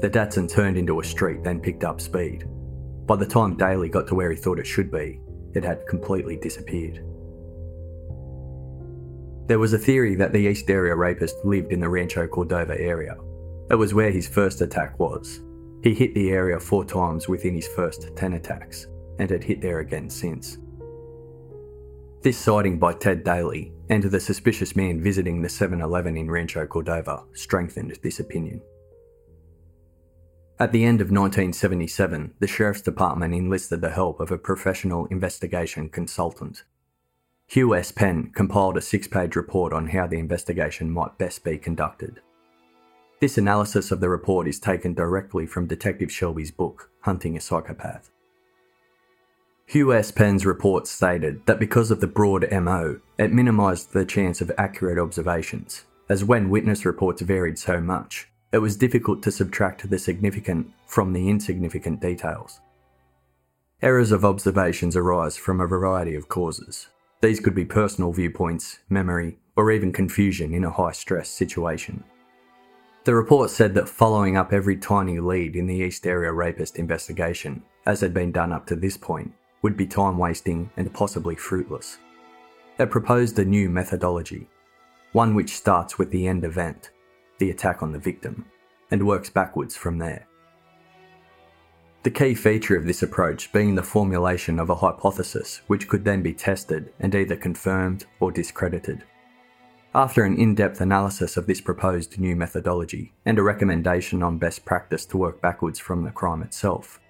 The 0.00 0.10
Datsun 0.10 0.50
turned 0.50 0.76
into 0.76 1.00
a 1.00 1.04
street, 1.04 1.42
then 1.42 1.60
picked 1.60 1.84
up 1.84 2.02
speed. 2.02 2.46
By 3.06 3.16
the 3.16 3.26
time 3.26 3.56
Daly 3.56 3.88
got 3.88 4.06
to 4.08 4.14
where 4.14 4.30
he 4.30 4.36
thought 4.36 4.58
it 4.58 4.66
should 4.66 4.90
be, 4.90 5.20
it 5.54 5.64
had 5.64 5.86
completely 5.86 6.36
disappeared. 6.36 7.04
There 9.46 9.58
was 9.58 9.74
a 9.74 9.78
theory 9.78 10.14
that 10.14 10.32
the 10.32 10.48
East 10.48 10.70
Area 10.70 10.96
rapist 10.96 11.36
lived 11.44 11.70
in 11.70 11.80
the 11.80 11.88
Rancho 11.88 12.26
Cordova 12.26 12.80
area, 12.80 13.16
it 13.70 13.76
was 13.76 13.94
where 13.94 14.10
his 14.10 14.28
first 14.28 14.60
attack 14.60 14.98
was. 14.98 15.40
He 15.82 15.94
hit 15.94 16.14
the 16.14 16.30
area 16.30 16.60
four 16.60 16.84
times 16.84 17.28
within 17.28 17.54
his 17.54 17.68
first 17.68 18.14
10 18.16 18.34
attacks, 18.34 18.86
and 19.18 19.30
had 19.30 19.44
hit 19.44 19.60
there 19.60 19.80
again 19.80 20.10
since. 20.10 20.58
This 22.22 22.38
sighting 22.38 22.78
by 22.78 22.94
Ted 22.94 23.22
Daly 23.22 23.72
and 23.90 24.02
the 24.02 24.20
suspicious 24.20 24.76
man 24.76 25.02
visiting 25.02 25.42
the 25.42 25.48
7 25.48 25.80
Eleven 25.80 26.16
in 26.16 26.30
Rancho 26.30 26.66
Cordova 26.66 27.24
strengthened 27.34 27.98
this 28.02 28.20
opinion. 28.20 28.62
At 30.60 30.70
the 30.70 30.84
end 30.84 31.00
of 31.00 31.10
1977, 31.10 32.34
the 32.38 32.46
Sheriff's 32.46 32.80
Department 32.80 33.34
enlisted 33.34 33.80
the 33.80 33.90
help 33.90 34.20
of 34.20 34.30
a 34.30 34.38
professional 34.38 35.06
investigation 35.06 35.88
consultant. 35.88 36.62
Hugh 37.48 37.74
S. 37.74 37.90
Penn 37.90 38.30
compiled 38.32 38.76
a 38.76 38.80
six 38.80 39.08
page 39.08 39.34
report 39.34 39.72
on 39.72 39.88
how 39.88 40.06
the 40.06 40.18
investigation 40.18 40.92
might 40.92 41.18
best 41.18 41.42
be 41.42 41.58
conducted. 41.58 42.20
This 43.20 43.36
analysis 43.36 43.90
of 43.90 43.98
the 43.98 44.08
report 44.08 44.46
is 44.46 44.60
taken 44.60 44.94
directly 44.94 45.44
from 45.44 45.66
Detective 45.66 46.12
Shelby's 46.12 46.52
book, 46.52 46.88
Hunting 47.00 47.36
a 47.36 47.40
Psychopath. 47.40 48.10
Hugh 49.66 49.92
S. 49.92 50.12
Penn's 50.12 50.46
report 50.46 50.86
stated 50.86 51.44
that 51.46 51.58
because 51.58 51.90
of 51.90 52.00
the 52.00 52.06
broad 52.06 52.46
MO, 52.52 53.00
it 53.18 53.32
minimised 53.32 53.92
the 53.92 54.04
chance 54.04 54.40
of 54.40 54.52
accurate 54.56 54.98
observations, 54.98 55.84
as 56.08 56.22
when 56.22 56.48
witness 56.48 56.84
reports 56.84 57.22
varied 57.22 57.58
so 57.58 57.80
much, 57.80 58.28
it 58.54 58.58
was 58.58 58.76
difficult 58.76 59.20
to 59.20 59.32
subtract 59.32 59.90
the 59.90 59.98
significant 59.98 60.70
from 60.86 61.12
the 61.12 61.28
insignificant 61.28 62.00
details. 62.00 62.60
Errors 63.82 64.12
of 64.12 64.24
observations 64.24 64.94
arise 64.94 65.36
from 65.36 65.60
a 65.60 65.66
variety 65.66 66.14
of 66.14 66.28
causes. 66.28 66.86
These 67.20 67.40
could 67.40 67.56
be 67.56 67.64
personal 67.64 68.12
viewpoints, 68.12 68.78
memory, 68.88 69.38
or 69.56 69.72
even 69.72 69.90
confusion 69.90 70.54
in 70.54 70.62
a 70.62 70.70
high 70.70 70.92
stress 70.92 71.28
situation. 71.28 72.04
The 73.02 73.16
report 73.16 73.50
said 73.50 73.74
that 73.74 73.88
following 73.88 74.36
up 74.36 74.52
every 74.52 74.76
tiny 74.76 75.18
lead 75.18 75.56
in 75.56 75.66
the 75.66 75.74
East 75.74 76.06
Area 76.06 76.32
rapist 76.32 76.78
investigation, 76.78 77.60
as 77.86 78.00
had 78.00 78.14
been 78.14 78.30
done 78.30 78.52
up 78.52 78.66
to 78.66 78.76
this 78.76 78.96
point, 78.96 79.32
would 79.62 79.76
be 79.76 79.84
time 79.84 80.16
wasting 80.16 80.70
and 80.76 80.94
possibly 80.94 81.34
fruitless. 81.34 81.98
It 82.78 82.88
proposed 82.92 83.36
a 83.40 83.44
new 83.44 83.68
methodology, 83.68 84.46
one 85.10 85.34
which 85.34 85.56
starts 85.56 85.98
with 85.98 86.12
the 86.12 86.28
end 86.28 86.44
event, 86.44 86.92
the 87.38 87.50
attack 87.50 87.82
on 87.82 87.92
the 87.92 87.98
victim, 87.98 88.46
and 88.90 89.06
works 89.06 89.30
backwards 89.30 89.76
from 89.76 89.98
there. 89.98 90.26
The 92.04 92.10
key 92.10 92.34
feature 92.34 92.76
of 92.76 92.84
this 92.84 93.02
approach 93.02 93.50
being 93.52 93.74
the 93.74 93.82
formulation 93.82 94.58
of 94.58 94.68
a 94.68 94.74
hypothesis 94.74 95.62
which 95.66 95.88
could 95.88 96.04
then 96.04 96.22
be 96.22 96.34
tested 96.34 96.92
and 97.00 97.14
either 97.14 97.36
confirmed 97.36 98.04
or 98.20 98.30
discredited. 98.30 99.04
After 99.94 100.24
an 100.24 100.36
in 100.36 100.54
depth 100.54 100.80
analysis 100.80 101.36
of 101.36 101.46
this 101.46 101.60
proposed 101.60 102.18
new 102.18 102.34
methodology 102.34 103.12
and 103.24 103.38
a 103.38 103.42
recommendation 103.42 104.22
on 104.22 104.38
best 104.38 104.64
practice 104.64 105.06
to 105.06 105.16
work 105.16 105.40
backwards 105.40 105.78
from 105.78 106.02
the 106.02 106.10
crime 106.10 106.42
itself, 106.42 107.00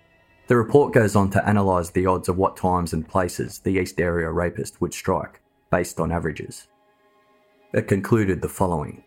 the 0.47 0.57
report 0.57 0.93
goes 0.93 1.17
on 1.17 1.31
to 1.31 1.49
analyse 1.49 1.91
the 1.91 2.05
odds 2.05 2.29
of 2.29 2.37
what 2.37 2.57
times 2.57 2.93
and 2.93 3.09
places 3.09 3.61
the 3.61 3.79
East 3.79 3.99
Area 3.99 4.31
rapist 4.31 4.81
would 4.83 4.93
strike, 4.93 5.41
based 5.71 5.99
on 5.99 6.13
averages. 6.13 6.69
It 7.73 7.89
concluded 7.89 8.43
the 8.43 8.49
following 8.49 9.03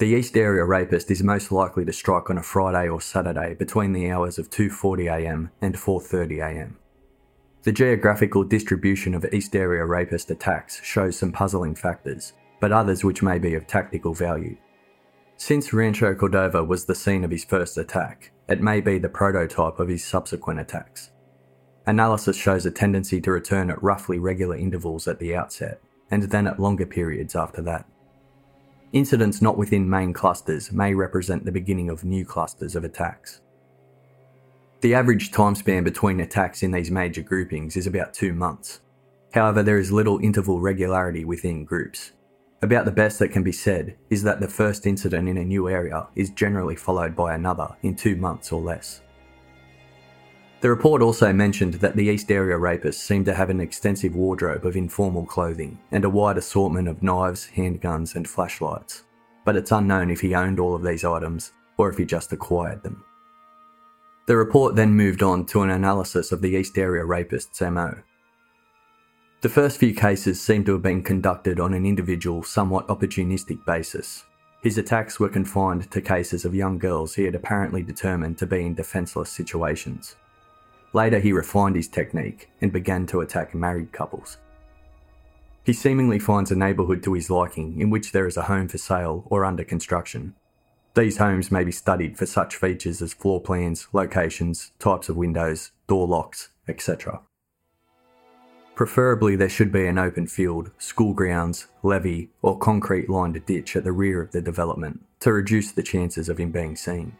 The 0.00 0.06
East 0.06 0.34
Area 0.34 0.64
rapist 0.64 1.10
is 1.10 1.22
most 1.22 1.52
likely 1.52 1.84
to 1.84 1.92
strike 1.92 2.30
on 2.30 2.38
a 2.38 2.42
Friday 2.42 2.88
or 2.88 3.02
Saturday 3.02 3.52
between 3.52 3.92
the 3.92 4.10
hours 4.10 4.38
of 4.38 4.48
2.40am 4.48 5.50
and 5.60 5.74
4.30am. 5.74 6.76
The 7.64 7.72
geographical 7.72 8.42
distribution 8.42 9.14
of 9.14 9.26
East 9.30 9.54
Area 9.54 9.84
rapist 9.84 10.30
attacks 10.30 10.82
shows 10.82 11.18
some 11.18 11.32
puzzling 11.32 11.74
factors, 11.74 12.32
but 12.62 12.72
others 12.72 13.04
which 13.04 13.22
may 13.22 13.38
be 13.38 13.54
of 13.54 13.66
tactical 13.66 14.14
value. 14.14 14.56
Since 15.36 15.74
Rancho 15.74 16.14
Cordova 16.14 16.64
was 16.64 16.86
the 16.86 16.94
scene 16.94 17.22
of 17.22 17.30
his 17.30 17.44
first 17.44 17.76
attack, 17.76 18.32
it 18.48 18.62
may 18.62 18.80
be 18.80 18.98
the 18.98 19.10
prototype 19.10 19.78
of 19.78 19.88
his 19.88 20.02
subsequent 20.02 20.60
attacks. 20.60 21.10
Analysis 21.86 22.38
shows 22.38 22.64
a 22.64 22.70
tendency 22.70 23.20
to 23.20 23.32
return 23.32 23.68
at 23.68 23.82
roughly 23.82 24.18
regular 24.18 24.56
intervals 24.56 25.06
at 25.06 25.18
the 25.18 25.36
outset, 25.36 25.78
and 26.10 26.22
then 26.22 26.46
at 26.46 26.58
longer 26.58 26.86
periods 26.86 27.36
after 27.36 27.60
that. 27.60 27.84
Incidents 28.92 29.40
not 29.40 29.56
within 29.56 29.88
main 29.88 30.12
clusters 30.12 30.72
may 30.72 30.94
represent 30.94 31.44
the 31.44 31.52
beginning 31.52 31.90
of 31.90 32.04
new 32.04 32.24
clusters 32.24 32.74
of 32.74 32.84
attacks. 32.84 33.40
The 34.80 34.94
average 34.94 35.30
time 35.30 35.54
span 35.54 35.84
between 35.84 36.20
attacks 36.20 36.62
in 36.62 36.70
these 36.70 36.90
major 36.90 37.22
groupings 37.22 37.76
is 37.76 37.86
about 37.86 38.14
two 38.14 38.32
months. 38.32 38.80
However, 39.32 39.62
there 39.62 39.78
is 39.78 39.92
little 39.92 40.18
interval 40.18 40.60
regularity 40.60 41.24
within 41.24 41.64
groups, 41.64 42.12
about 42.62 42.84
the 42.84 42.90
best 42.90 43.18
that 43.18 43.28
can 43.28 43.42
be 43.42 43.52
said 43.52 43.96
is 44.10 44.22
that 44.22 44.40
the 44.40 44.48
first 44.48 44.86
incident 44.86 45.28
in 45.28 45.38
a 45.38 45.44
new 45.44 45.68
area 45.68 46.06
is 46.14 46.28
generally 46.28 46.76
followed 46.76 47.16
by 47.16 47.34
another 47.34 47.74
in 47.82 47.96
two 47.96 48.16
months 48.16 48.52
or 48.52 48.60
less. 48.60 49.00
The 50.60 50.68
report 50.68 51.00
also 51.00 51.32
mentioned 51.32 51.74
that 51.74 51.96
the 51.96 52.04
East 52.04 52.30
Area 52.30 52.56
rapists 52.56 52.94
seemed 52.94 53.24
to 53.26 53.34
have 53.34 53.48
an 53.48 53.60
extensive 53.60 54.14
wardrobe 54.14 54.66
of 54.66 54.76
informal 54.76 55.24
clothing 55.24 55.78
and 55.90 56.04
a 56.04 56.10
wide 56.10 56.36
assortment 56.36 56.86
of 56.86 57.02
knives, 57.02 57.48
handguns, 57.56 58.14
and 58.14 58.28
flashlights, 58.28 59.04
but 59.44 59.56
it's 59.56 59.72
unknown 59.72 60.10
if 60.10 60.20
he 60.20 60.34
owned 60.34 60.60
all 60.60 60.74
of 60.74 60.82
these 60.82 61.04
items 61.04 61.52
or 61.78 61.88
if 61.88 61.96
he 61.96 62.04
just 62.04 62.32
acquired 62.32 62.82
them. 62.82 63.02
The 64.26 64.36
report 64.36 64.76
then 64.76 64.92
moved 64.92 65.22
on 65.22 65.46
to 65.46 65.62
an 65.62 65.70
analysis 65.70 66.30
of 66.30 66.42
the 66.42 66.50
East 66.50 66.76
Area 66.76 67.04
rapist's 67.04 67.60
MO, 67.62 68.02
the 69.42 69.48
first 69.48 69.78
few 69.78 69.94
cases 69.94 70.38
seem 70.38 70.64
to 70.64 70.72
have 70.72 70.82
been 70.82 71.02
conducted 71.02 71.60
on 71.60 71.72
an 71.72 71.86
individual, 71.86 72.42
somewhat 72.42 72.86
opportunistic 72.88 73.64
basis. 73.64 74.26
His 74.62 74.76
attacks 74.76 75.18
were 75.18 75.30
confined 75.30 75.90
to 75.90 76.02
cases 76.02 76.44
of 76.44 76.54
young 76.54 76.76
girls 76.76 77.14
he 77.14 77.24
had 77.24 77.34
apparently 77.34 77.82
determined 77.82 78.36
to 78.36 78.46
be 78.46 78.66
in 78.66 78.74
defenceless 78.74 79.30
situations. 79.30 80.16
Later, 80.92 81.18
he 81.18 81.32
refined 81.32 81.76
his 81.76 81.88
technique 81.88 82.50
and 82.60 82.72
began 82.72 83.06
to 83.06 83.20
attack 83.20 83.54
married 83.54 83.92
couples. 83.92 84.38
He 85.64 85.72
seemingly 85.72 86.18
finds 86.18 86.50
a 86.50 86.56
neighbourhood 86.56 87.02
to 87.04 87.12
his 87.12 87.30
liking 87.30 87.80
in 87.80 87.90
which 87.90 88.12
there 88.12 88.26
is 88.26 88.36
a 88.36 88.42
home 88.42 88.66
for 88.66 88.78
sale 88.78 89.24
or 89.26 89.44
under 89.44 89.62
construction. 89.62 90.34
These 90.94 91.18
homes 91.18 91.52
may 91.52 91.62
be 91.62 91.70
studied 91.70 92.18
for 92.18 92.26
such 92.26 92.56
features 92.56 93.00
as 93.00 93.12
floor 93.12 93.40
plans, 93.40 93.86
locations, 93.92 94.72
types 94.80 95.08
of 95.08 95.16
windows, 95.16 95.70
door 95.86 96.08
locks, 96.08 96.48
etc. 96.66 97.20
Preferably, 98.74 99.36
there 99.36 99.48
should 99.48 99.70
be 99.70 99.86
an 99.86 99.98
open 99.98 100.26
field, 100.26 100.70
school 100.78 101.12
grounds, 101.12 101.68
levee, 101.82 102.30
or 102.42 102.58
concrete 102.58 103.08
lined 103.10 103.44
ditch 103.46 103.76
at 103.76 103.84
the 103.84 103.92
rear 103.92 104.20
of 104.22 104.32
the 104.32 104.40
development 104.40 105.04
to 105.20 105.32
reduce 105.32 105.70
the 105.70 105.82
chances 105.82 106.28
of 106.28 106.38
him 106.38 106.50
being 106.50 106.74
seen. 106.74 107.16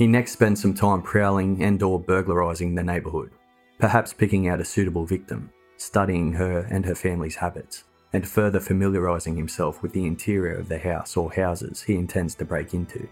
He 0.00 0.06
next 0.06 0.32
spends 0.32 0.62
some 0.62 0.72
time 0.72 1.02
prowling 1.02 1.62
and 1.62 1.82
or 1.82 2.00
burglarising 2.00 2.74
the 2.74 2.82
neighbourhood, 2.82 3.32
perhaps 3.78 4.14
picking 4.14 4.48
out 4.48 4.58
a 4.58 4.64
suitable 4.64 5.04
victim, 5.04 5.50
studying 5.76 6.32
her 6.32 6.60
and 6.70 6.86
her 6.86 6.94
family's 6.94 7.36
habits, 7.36 7.84
and 8.14 8.26
further 8.26 8.60
familiarising 8.60 9.36
himself 9.36 9.82
with 9.82 9.92
the 9.92 10.06
interior 10.06 10.54
of 10.54 10.70
the 10.70 10.78
house 10.78 11.18
or 11.18 11.30
houses 11.30 11.82
he 11.82 11.96
intends 11.96 12.34
to 12.36 12.46
break 12.46 12.72
into. 12.72 13.06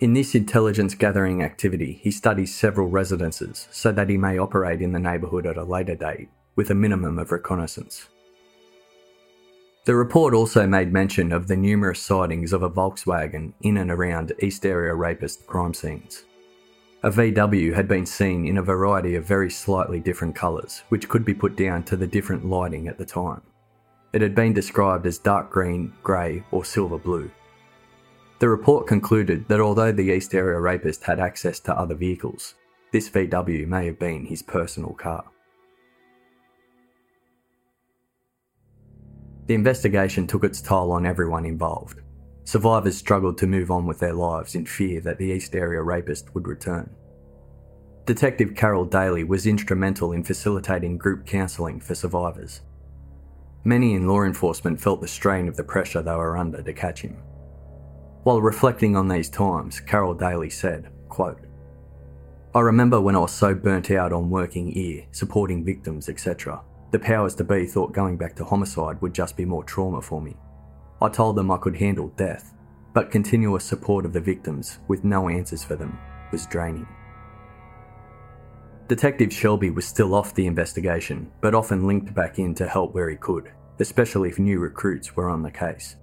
In 0.00 0.12
this 0.12 0.34
intelligence 0.34 0.96
gathering 0.96 1.44
activity, 1.44 2.00
he 2.02 2.10
studies 2.10 2.52
several 2.52 2.88
residences 2.88 3.68
so 3.70 3.92
that 3.92 4.08
he 4.08 4.16
may 4.16 4.38
operate 4.38 4.82
in 4.82 4.90
the 4.90 4.98
neighbourhood 4.98 5.46
at 5.46 5.56
a 5.56 5.62
later 5.62 5.94
date 5.94 6.30
with 6.56 6.70
a 6.70 6.74
minimum 6.74 7.20
of 7.20 7.30
reconnaissance. 7.30 8.08
The 9.84 9.96
report 9.96 10.32
also 10.32 10.64
made 10.64 10.92
mention 10.92 11.32
of 11.32 11.48
the 11.48 11.56
numerous 11.56 12.00
sightings 12.00 12.52
of 12.52 12.62
a 12.62 12.70
Volkswagen 12.70 13.52
in 13.62 13.76
and 13.78 13.90
around 13.90 14.32
East 14.38 14.64
Area 14.64 14.94
rapist 14.94 15.44
crime 15.48 15.74
scenes. 15.74 16.22
A 17.02 17.10
VW 17.10 17.74
had 17.74 17.88
been 17.88 18.06
seen 18.06 18.46
in 18.46 18.58
a 18.58 18.62
variety 18.62 19.16
of 19.16 19.26
very 19.26 19.50
slightly 19.50 19.98
different 19.98 20.36
colours, 20.36 20.84
which 20.88 21.08
could 21.08 21.24
be 21.24 21.34
put 21.34 21.56
down 21.56 21.82
to 21.84 21.96
the 21.96 22.06
different 22.06 22.46
lighting 22.46 22.86
at 22.86 22.96
the 22.96 23.04
time. 23.04 23.42
It 24.12 24.22
had 24.22 24.36
been 24.36 24.52
described 24.52 25.04
as 25.04 25.18
dark 25.18 25.50
green, 25.50 25.92
grey, 26.04 26.44
or 26.52 26.64
silver 26.64 26.98
blue. 26.98 27.28
The 28.38 28.48
report 28.48 28.86
concluded 28.86 29.48
that 29.48 29.60
although 29.60 29.90
the 29.90 30.12
East 30.12 30.32
Area 30.32 30.60
rapist 30.60 31.02
had 31.02 31.18
access 31.18 31.58
to 31.58 31.76
other 31.76 31.96
vehicles, 31.96 32.54
this 32.92 33.10
VW 33.10 33.66
may 33.66 33.86
have 33.86 33.98
been 33.98 34.26
his 34.26 34.42
personal 34.42 34.92
car. 34.92 35.24
The 39.52 39.56
investigation 39.56 40.26
took 40.26 40.44
its 40.44 40.62
toll 40.62 40.92
on 40.92 41.04
everyone 41.04 41.44
involved. 41.44 42.00
Survivors 42.44 42.96
struggled 42.96 43.36
to 43.36 43.46
move 43.46 43.70
on 43.70 43.84
with 43.84 43.98
their 43.98 44.14
lives 44.14 44.54
in 44.54 44.64
fear 44.64 45.02
that 45.02 45.18
the 45.18 45.26
East 45.26 45.54
Area 45.54 45.82
rapist 45.82 46.34
would 46.34 46.48
return. 46.48 46.88
Detective 48.06 48.54
Carol 48.56 48.86
Daly 48.86 49.24
was 49.24 49.46
instrumental 49.46 50.12
in 50.12 50.24
facilitating 50.24 50.96
group 50.96 51.26
counselling 51.26 51.80
for 51.80 51.94
survivors. 51.94 52.62
Many 53.62 53.92
in 53.92 54.08
law 54.08 54.22
enforcement 54.22 54.80
felt 54.80 55.02
the 55.02 55.06
strain 55.06 55.48
of 55.48 55.56
the 55.58 55.64
pressure 55.64 56.00
they 56.00 56.12
were 56.12 56.38
under 56.38 56.62
to 56.62 56.72
catch 56.72 57.02
him. 57.02 57.18
While 58.22 58.40
reflecting 58.40 58.96
on 58.96 59.06
these 59.06 59.28
times, 59.28 59.80
Carol 59.80 60.14
Daly 60.14 60.48
said, 60.48 60.88
quote, 61.10 61.40
I 62.54 62.60
remember 62.60 63.02
when 63.02 63.16
I 63.16 63.18
was 63.18 63.32
so 63.32 63.54
burnt 63.54 63.90
out 63.90 64.14
on 64.14 64.30
working 64.30 64.74
EAR, 64.74 65.04
supporting 65.10 65.62
victims, 65.62 66.08
etc. 66.08 66.62
The 66.92 66.98
powers 66.98 67.34
to 67.36 67.44
be 67.44 67.66
thought 67.66 67.92
going 67.92 68.18
back 68.18 68.36
to 68.36 68.44
homicide 68.44 69.00
would 69.00 69.14
just 69.14 69.34
be 69.34 69.46
more 69.46 69.64
trauma 69.64 70.02
for 70.02 70.20
me. 70.20 70.36
I 71.00 71.08
told 71.08 71.36
them 71.36 71.50
I 71.50 71.56
could 71.56 71.76
handle 71.76 72.12
death, 72.16 72.54
but 72.92 73.10
continuous 73.10 73.64
support 73.64 74.04
of 74.04 74.12
the 74.12 74.20
victims 74.20 74.78
with 74.88 75.02
no 75.02 75.30
answers 75.30 75.64
for 75.64 75.74
them 75.74 75.98
was 76.30 76.46
draining. 76.46 76.86
Detective 78.88 79.32
Shelby 79.32 79.70
was 79.70 79.86
still 79.86 80.14
off 80.14 80.34
the 80.34 80.46
investigation, 80.46 81.32
but 81.40 81.54
often 81.54 81.86
linked 81.86 82.14
back 82.14 82.38
in 82.38 82.54
to 82.56 82.68
help 82.68 82.92
where 82.92 83.08
he 83.08 83.16
could, 83.16 83.50
especially 83.80 84.28
if 84.28 84.38
new 84.38 84.58
recruits 84.58 85.16
were 85.16 85.30
on 85.30 85.42
the 85.42 85.50
case. 85.50 85.96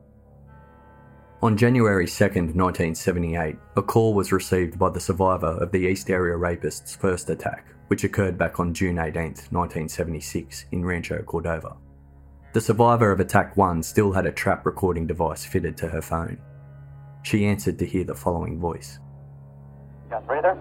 On 1.44 1.56
January 1.56 2.08
2, 2.08 2.24
1978, 2.24 3.56
a 3.78 3.82
call 3.84 4.16
was 4.16 4.32
received 4.32 4.80
by 4.80 4.90
the 4.90 5.00
survivor 5.00 5.56
of 5.62 5.72
the 5.72 5.88
East 5.88 6.10
Area 6.10 6.36
Rapist's 6.36 6.96
first 6.96 7.30
attack, 7.30 7.68
which 7.90 8.04
occurred 8.04 8.38
back 8.38 8.60
on 8.60 8.74
June 8.74 8.98
18, 8.98 9.22
1976, 9.52 10.66
in 10.72 10.84
Rancho 10.84 11.22
Cordova. 11.24 11.76
The 12.54 12.62
survivor 12.62 13.12
of 13.12 13.20
Attack 13.20 13.58
1 13.58 13.84
still 13.84 14.12
had 14.12 14.26
a 14.26 14.32
trap 14.32 14.66
recording 14.66 15.06
device 15.06 15.46
fitted 15.46 15.78
to 15.78 15.88
her 15.88 16.02
phone. 16.02 16.40
She 17.22 17.46
answered 17.46 17.78
to 17.78 17.86
hear 17.86 18.06
the 18.06 18.16
following 18.16 18.60
voice 18.60 19.00
breather? 20.26 20.58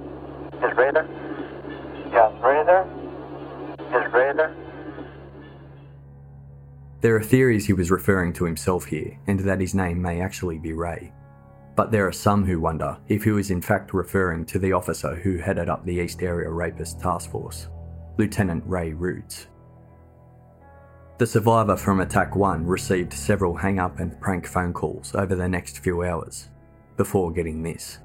Is 0.53 0.75
breather? 0.75 1.09
Yes, 2.11 2.33
breather? 2.41 2.87
Is 3.79 4.11
breather? 4.11 4.57
There 7.01 7.15
are 7.17 7.23
theories 7.23 7.67
he 7.67 7.73
was 7.73 7.91
referring 7.91 8.33
to 8.35 8.45
himself 8.45 8.87
here, 8.87 9.19
and 9.27 9.41
that 9.41 9.61
his 9.61 9.75
name 9.75 10.03
may 10.03 10.21
actually 10.21 10.59
be 10.59 10.73
Ray 10.73 11.13
but 11.79 11.93
there 11.93 12.09
are 12.09 12.13
some 12.13 12.45
who 12.45 12.59
wonder 12.59 12.99
if 13.07 13.23
he 13.23 13.31
was 13.31 13.53
in 13.53 13.63
fact 13.63 13.95
referring 13.95 14.45
to 14.45 14.59
the 14.59 14.73
officer 14.73 15.15
who 15.15 15.37
headed 15.37 15.69
up 15.69 15.85
the 15.85 15.95
East 15.95 16.25
Area 16.25 16.51
Rapist 16.51 17.01
Task 17.01 17.31
Force, 17.31 17.69
Lieutenant 18.17 18.65
Ray 18.67 18.95
Roots. 18.95 19.47
The 21.19 21.27
survivor 21.29 21.77
from 21.77 22.01
Attack 22.01 22.35
1 22.35 22.67
received 22.67 23.13
several 23.13 23.55
hang 23.55 23.79
up 23.79 24.01
and 24.01 24.21
prank 24.21 24.45
phone 24.45 24.73
calls 24.73 25.15
over 25.15 25.37
the 25.37 25.49
next 25.49 25.79
few 25.79 26.03
hours 26.03 26.49
before 26.97 27.31
getting 27.31 27.63
this. 27.63 27.99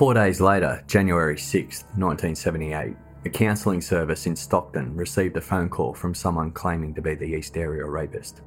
Four 0.00 0.14
days 0.14 0.40
later, 0.40 0.82
January 0.86 1.36
6, 1.36 1.82
1978, 1.98 2.96
a 3.26 3.28
counselling 3.28 3.82
service 3.82 4.24
in 4.24 4.34
Stockton 4.34 4.96
received 4.96 5.36
a 5.36 5.42
phone 5.42 5.68
call 5.68 5.92
from 5.92 6.14
someone 6.14 6.52
claiming 6.52 6.94
to 6.94 7.02
be 7.02 7.14
the 7.14 7.26
East 7.26 7.58
Area 7.58 7.84
rapist. 7.84 8.40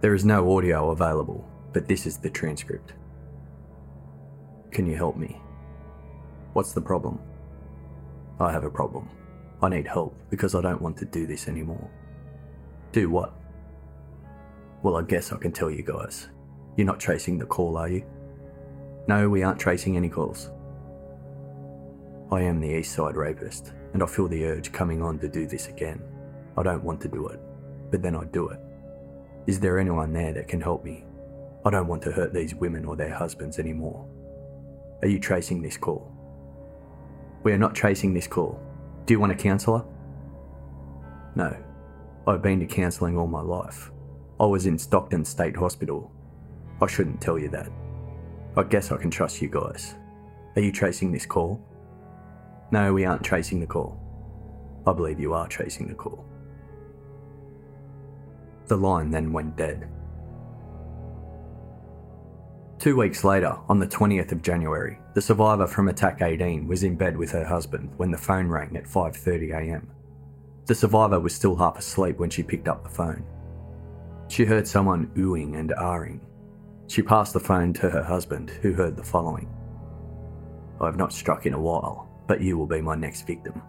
There 0.00 0.14
is 0.14 0.24
no 0.24 0.56
audio 0.56 0.92
available, 0.92 1.44
but 1.72 1.88
this 1.88 2.06
is 2.06 2.18
the 2.18 2.30
transcript. 2.30 2.92
Can 4.70 4.86
you 4.86 4.94
help 4.94 5.16
me? 5.16 5.40
What's 6.52 6.72
the 6.72 6.80
problem? 6.80 7.18
I 8.38 8.52
have 8.52 8.62
a 8.62 8.70
problem. 8.70 9.08
I 9.60 9.70
need 9.70 9.88
help 9.88 10.16
because 10.30 10.54
I 10.54 10.60
don't 10.60 10.80
want 10.80 10.96
to 10.98 11.04
do 11.04 11.26
this 11.26 11.48
anymore. 11.48 11.90
Do 12.92 13.10
what? 13.10 13.34
Well, 14.84 14.98
I 14.98 15.02
guess 15.02 15.32
I 15.32 15.36
can 15.36 15.50
tell 15.50 15.68
you 15.68 15.82
guys. 15.82 16.28
You're 16.76 16.86
not 16.86 17.00
tracing 17.00 17.40
the 17.40 17.46
call, 17.46 17.76
are 17.76 17.88
you? 17.88 18.04
No, 19.08 19.28
we 19.28 19.42
aren't 19.42 19.58
tracing 19.58 19.96
any 19.96 20.08
calls. 20.08 20.52
I 22.32 22.42
am 22.42 22.60
the 22.60 22.68
East 22.68 22.94
Side 22.94 23.16
rapist, 23.16 23.72
and 23.92 24.02
I 24.02 24.06
feel 24.06 24.28
the 24.28 24.44
urge 24.44 24.70
coming 24.72 25.02
on 25.02 25.18
to 25.18 25.28
do 25.28 25.46
this 25.48 25.66
again. 25.66 26.00
I 26.56 26.62
don't 26.62 26.84
want 26.84 27.00
to 27.00 27.08
do 27.08 27.26
it, 27.26 27.40
but 27.90 28.02
then 28.02 28.14
I 28.14 28.24
do 28.24 28.48
it. 28.50 28.60
Is 29.48 29.58
there 29.58 29.80
anyone 29.80 30.12
there 30.12 30.32
that 30.34 30.46
can 30.46 30.60
help 30.60 30.84
me? 30.84 31.04
I 31.64 31.70
don't 31.70 31.88
want 31.88 32.02
to 32.02 32.12
hurt 32.12 32.32
these 32.32 32.54
women 32.54 32.84
or 32.84 32.94
their 32.94 33.12
husbands 33.12 33.58
anymore. 33.58 34.06
Are 35.02 35.08
you 35.08 35.18
tracing 35.18 35.60
this 35.60 35.76
call? 35.76 36.12
We 37.42 37.52
are 37.52 37.58
not 37.58 37.74
tracing 37.74 38.14
this 38.14 38.28
call. 38.28 38.60
Do 39.06 39.14
you 39.14 39.18
want 39.18 39.32
a 39.32 39.36
counsellor? 39.36 39.84
No. 41.34 41.56
I've 42.26 42.42
been 42.42 42.60
to 42.60 42.66
counselling 42.66 43.18
all 43.18 43.26
my 43.26 43.40
life. 43.40 43.90
I 44.38 44.44
was 44.46 44.66
in 44.66 44.78
Stockton 44.78 45.24
State 45.24 45.56
Hospital. 45.56 46.12
I 46.80 46.86
shouldn't 46.86 47.20
tell 47.20 47.38
you 47.38 47.48
that. 47.48 47.68
I 48.56 48.62
guess 48.62 48.92
I 48.92 48.98
can 48.98 49.10
trust 49.10 49.42
you 49.42 49.48
guys. 49.48 49.96
Are 50.54 50.62
you 50.62 50.70
tracing 50.70 51.10
this 51.10 51.26
call? 51.26 51.60
No, 52.72 52.92
we 52.92 53.04
aren't 53.04 53.24
tracing 53.24 53.60
the 53.60 53.66
call. 53.66 54.00
I 54.86 54.92
believe 54.92 55.20
you 55.20 55.34
are 55.34 55.48
tracing 55.48 55.88
the 55.88 55.94
call. 55.94 56.24
The 58.66 58.76
line 58.76 59.10
then 59.10 59.32
went 59.32 59.56
dead. 59.56 59.88
Two 62.78 62.96
weeks 62.96 63.24
later, 63.24 63.58
on 63.68 63.78
the 63.78 63.86
20th 63.86 64.32
of 64.32 64.40
January, 64.40 64.98
the 65.14 65.20
survivor 65.20 65.66
from 65.66 65.88
Attack 65.88 66.22
18 66.22 66.66
was 66.66 66.82
in 66.82 66.96
bed 66.96 67.16
with 67.16 67.30
her 67.32 67.44
husband 67.44 67.90
when 67.98 68.10
the 68.10 68.16
phone 68.16 68.46
rang 68.46 68.74
at 68.76 68.84
5.30am. 68.84 69.86
The 70.66 70.74
survivor 70.74 71.20
was 71.20 71.34
still 71.34 71.56
half 71.56 71.78
asleep 71.78 72.18
when 72.18 72.30
she 72.30 72.42
picked 72.42 72.68
up 72.68 72.82
the 72.82 72.88
phone. 72.88 73.24
She 74.28 74.44
heard 74.44 74.66
someone 74.66 75.08
oohing 75.16 75.58
and 75.58 75.70
ahhing. 75.70 76.20
She 76.86 77.02
passed 77.02 77.34
the 77.34 77.40
phone 77.40 77.72
to 77.74 77.90
her 77.90 78.02
husband, 78.02 78.50
who 78.62 78.72
heard 78.72 78.96
the 78.96 79.02
following. 79.02 79.48
I 80.80 80.86
have 80.86 80.96
not 80.96 81.12
struck 81.12 81.44
in 81.44 81.52
a 81.52 81.60
while, 81.60 82.09
but 82.30 82.40
you 82.40 82.56
will 82.56 82.68
be 82.68 82.80
my 82.80 82.94
next 82.94 83.26
victim. 83.26 83.60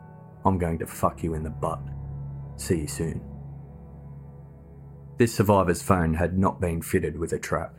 I'm 0.45 0.59
going 0.59 0.77
to 0.77 0.85
fuck 0.85 1.23
you 1.23 1.33
in 1.33 1.41
the 1.41 1.49
butt. 1.49 1.81
See 2.57 2.81
you 2.81 2.87
soon. 2.87 3.19
This 5.17 5.33
survivor's 5.33 5.81
phone 5.81 6.13
had 6.13 6.37
not 6.37 6.61
been 6.61 6.79
fitted 6.79 7.17
with 7.17 7.33
a 7.33 7.39
trap. 7.39 7.73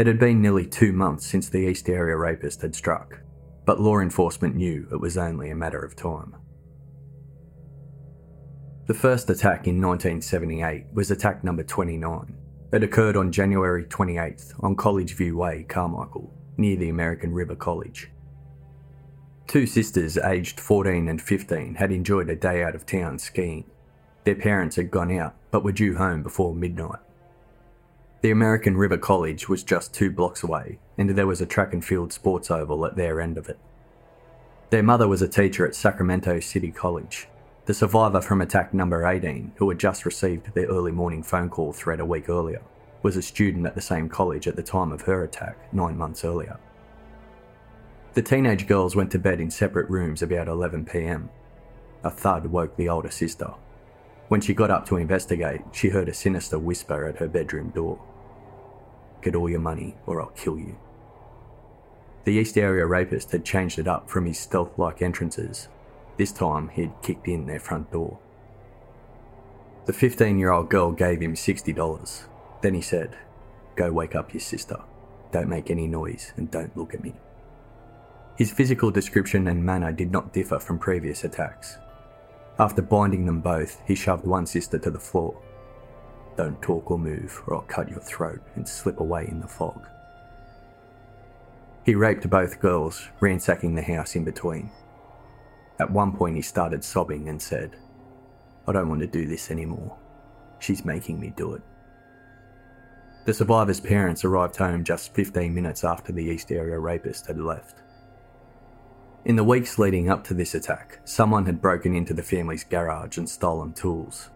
It 0.00 0.08
had 0.08 0.18
been 0.18 0.42
nearly 0.42 0.66
two 0.66 0.92
months 0.92 1.28
since 1.28 1.48
the 1.48 1.58
East 1.58 1.88
Area 1.88 2.16
rapist 2.16 2.62
had 2.62 2.74
struck, 2.74 3.20
but 3.66 3.80
law 3.80 4.00
enforcement 4.00 4.56
knew 4.56 4.88
it 4.90 5.00
was 5.00 5.16
only 5.16 5.50
a 5.50 5.54
matter 5.54 5.78
of 5.80 5.94
time. 5.94 6.34
The 8.88 8.94
first 8.94 9.30
attack 9.30 9.68
in 9.68 9.80
1978 9.80 10.86
was 10.92 11.12
attack 11.12 11.44
number 11.44 11.62
29. 11.62 12.36
It 12.72 12.82
occurred 12.82 13.16
on 13.16 13.30
January 13.30 13.84
28th 13.84 14.54
on 14.58 14.74
College 14.74 15.14
View 15.14 15.36
Way, 15.36 15.66
Carmichael, 15.68 16.34
near 16.56 16.74
the 16.74 16.88
American 16.88 17.32
River 17.32 17.54
College. 17.54 18.10
Two 19.50 19.66
sisters 19.66 20.16
aged 20.16 20.60
14 20.60 21.08
and 21.08 21.20
15 21.20 21.74
had 21.74 21.90
enjoyed 21.90 22.30
a 22.30 22.36
day 22.36 22.62
out 22.62 22.76
of 22.76 22.86
town 22.86 23.18
skiing. 23.18 23.64
Their 24.22 24.36
parents 24.36 24.76
had 24.76 24.92
gone 24.92 25.10
out 25.18 25.34
but 25.50 25.64
were 25.64 25.72
due 25.72 25.96
home 25.96 26.22
before 26.22 26.54
midnight. 26.54 27.00
The 28.20 28.30
American 28.30 28.76
River 28.76 28.96
College 28.96 29.48
was 29.48 29.64
just 29.64 29.92
two 29.92 30.12
blocks 30.12 30.44
away, 30.44 30.78
and 30.96 31.10
there 31.10 31.26
was 31.26 31.40
a 31.40 31.46
track 31.46 31.72
and 31.72 31.84
field 31.84 32.12
sports 32.12 32.48
oval 32.48 32.86
at 32.86 32.94
their 32.94 33.20
end 33.20 33.36
of 33.36 33.48
it. 33.48 33.58
Their 34.70 34.84
mother 34.84 35.08
was 35.08 35.20
a 35.20 35.26
teacher 35.26 35.66
at 35.66 35.74
Sacramento 35.74 36.38
City 36.38 36.70
College. 36.70 37.26
The 37.64 37.74
survivor 37.74 38.20
from 38.20 38.42
attack 38.42 38.72
number 38.72 39.04
18, 39.04 39.54
who 39.56 39.68
had 39.68 39.80
just 39.80 40.04
received 40.04 40.54
their 40.54 40.68
early 40.68 40.92
morning 40.92 41.24
phone 41.24 41.48
call 41.50 41.72
thread 41.72 41.98
a 41.98 42.06
week 42.06 42.28
earlier, 42.28 42.62
was 43.02 43.16
a 43.16 43.22
student 43.22 43.66
at 43.66 43.74
the 43.74 43.80
same 43.80 44.08
college 44.08 44.46
at 44.46 44.54
the 44.54 44.62
time 44.62 44.92
of 44.92 45.02
her 45.02 45.24
attack, 45.24 45.56
nine 45.74 45.98
months 45.98 46.24
earlier. 46.24 46.56
The 48.12 48.22
teenage 48.22 48.66
girls 48.66 48.96
went 48.96 49.12
to 49.12 49.20
bed 49.20 49.40
in 49.40 49.52
separate 49.52 49.88
rooms 49.88 50.20
about 50.20 50.48
11pm. 50.48 51.28
A 52.02 52.10
thud 52.10 52.46
woke 52.46 52.76
the 52.76 52.88
older 52.88 53.10
sister. 53.10 53.54
When 54.26 54.40
she 54.40 54.52
got 54.52 54.70
up 54.70 54.84
to 54.86 54.96
investigate, 54.96 55.60
she 55.72 55.90
heard 55.90 56.08
a 56.08 56.14
sinister 56.14 56.58
whisper 56.58 57.06
at 57.06 57.18
her 57.18 57.28
bedroom 57.28 57.70
door. 57.70 58.00
Get 59.22 59.36
all 59.36 59.48
your 59.48 59.60
money 59.60 59.96
or 60.06 60.20
I'll 60.20 60.30
kill 60.30 60.58
you. 60.58 60.76
The 62.24 62.32
East 62.32 62.58
Area 62.58 62.84
rapist 62.84 63.30
had 63.30 63.44
changed 63.44 63.78
it 63.78 63.86
up 63.86 64.10
from 64.10 64.26
his 64.26 64.38
stealth 64.38 64.76
like 64.76 65.02
entrances. 65.02 65.68
This 66.16 66.32
time 66.32 66.68
he'd 66.70 66.92
kicked 67.02 67.28
in 67.28 67.46
their 67.46 67.60
front 67.60 67.92
door. 67.92 68.18
The 69.86 69.92
15 69.92 70.36
year 70.36 70.50
old 70.50 70.68
girl 70.68 70.90
gave 70.90 71.20
him 71.20 71.34
$60. 71.34 72.24
Then 72.60 72.74
he 72.74 72.82
said, 72.82 73.16
Go 73.76 73.92
wake 73.92 74.16
up 74.16 74.34
your 74.34 74.40
sister. 74.40 74.80
Don't 75.30 75.48
make 75.48 75.70
any 75.70 75.86
noise 75.86 76.32
and 76.36 76.50
don't 76.50 76.76
look 76.76 76.92
at 76.92 77.04
me. 77.04 77.14
His 78.40 78.50
physical 78.50 78.90
description 78.90 79.48
and 79.48 79.62
manner 79.62 79.92
did 79.92 80.10
not 80.10 80.32
differ 80.32 80.58
from 80.58 80.78
previous 80.78 81.24
attacks. 81.24 81.76
After 82.58 82.80
binding 82.80 83.26
them 83.26 83.42
both, 83.42 83.82
he 83.86 83.94
shoved 83.94 84.24
one 84.24 84.46
sister 84.46 84.78
to 84.78 84.90
the 84.90 84.98
floor 84.98 85.38
don't 86.38 86.62
talk 86.62 86.90
or 86.90 86.98
move, 86.98 87.38
or 87.46 87.56
I'll 87.56 87.62
cut 87.62 87.90
your 87.90 88.00
throat 88.00 88.40
and 88.54 88.66
slip 88.66 88.98
away 89.00 89.28
in 89.28 89.40
the 89.40 89.46
fog. 89.46 89.86
He 91.84 91.94
raped 91.94 92.30
both 92.30 92.60
girls, 92.60 93.08
ransacking 93.20 93.74
the 93.74 93.82
house 93.82 94.16
in 94.16 94.24
between. 94.24 94.70
At 95.78 95.90
one 95.90 96.16
point, 96.16 96.36
he 96.36 96.40
started 96.40 96.82
sobbing 96.82 97.28
and 97.28 97.42
said, 97.42 97.76
I 98.66 98.72
don't 98.72 98.88
want 98.88 99.02
to 99.02 99.06
do 99.06 99.26
this 99.26 99.50
anymore. 99.50 99.98
She's 100.60 100.82
making 100.82 101.20
me 101.20 101.34
do 101.36 101.52
it. 101.52 101.62
The 103.26 103.34
survivor's 103.34 103.80
parents 103.80 104.24
arrived 104.24 104.56
home 104.56 104.82
just 104.82 105.12
15 105.12 105.54
minutes 105.54 105.84
after 105.84 106.10
the 106.10 106.24
East 106.24 106.50
Area 106.50 106.78
rapist 106.78 107.26
had 107.26 107.38
left. 107.38 107.82
In 109.24 109.36
the 109.36 109.44
weeks 109.44 109.78
leading 109.78 110.08
up 110.08 110.24
to 110.24 110.34
this 110.34 110.54
attack, 110.54 110.98
someone 111.04 111.44
had 111.44 111.60
broken 111.60 111.94
into 111.94 112.14
the 112.14 112.22
family's 112.22 112.64
garage 112.64 113.18
and 113.18 113.28
stolen 113.28 113.74
tools. 113.74 114.30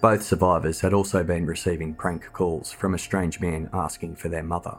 Both 0.00 0.22
survivors 0.22 0.80
had 0.80 0.94
also 0.94 1.24
been 1.24 1.46
receiving 1.46 1.94
prank 1.94 2.32
calls 2.32 2.70
from 2.70 2.94
a 2.94 2.98
strange 2.98 3.40
man 3.40 3.68
asking 3.72 4.14
for 4.16 4.28
their 4.28 4.44
mother. 4.44 4.76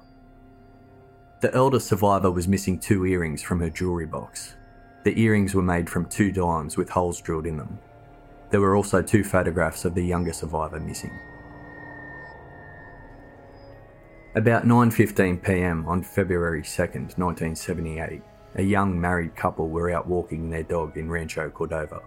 The 1.42 1.54
elder 1.54 1.82
survivor 1.82 2.32
was 2.32 2.48
missing 2.48 2.80
two 2.80 3.06
earrings 3.06 3.42
from 3.42 3.60
her 3.60 3.70
jewellery 3.70 4.06
box. 4.06 4.56
The 5.04 5.20
earrings 5.20 5.54
were 5.54 5.62
made 5.62 5.90
from 5.90 6.06
two 6.06 6.32
dimes 6.32 6.78
with 6.78 6.90
holes 6.90 7.20
drilled 7.20 7.46
in 7.46 7.58
them. 7.58 7.78
There 8.52 8.62
were 8.62 8.76
also 8.76 9.02
two 9.02 9.24
photographs 9.24 9.84
of 9.84 9.96
the 9.96 10.06
younger 10.06 10.34
survivor 10.34 10.80
missing. 10.80 11.12
About 14.34 14.64
9:15 14.64 15.44
p.m. 15.44 15.86
on 15.88 16.04
February 16.04 16.62
2nd, 16.62 17.18
1978, 17.18 18.22
a 18.56 18.62
young 18.62 19.00
married 19.00 19.36
couple 19.36 19.70
were 19.70 19.92
out 19.92 20.08
walking 20.08 20.50
their 20.50 20.64
dog 20.64 20.98
in 20.98 21.10
Rancho 21.10 21.50
Cordova. 21.50 22.02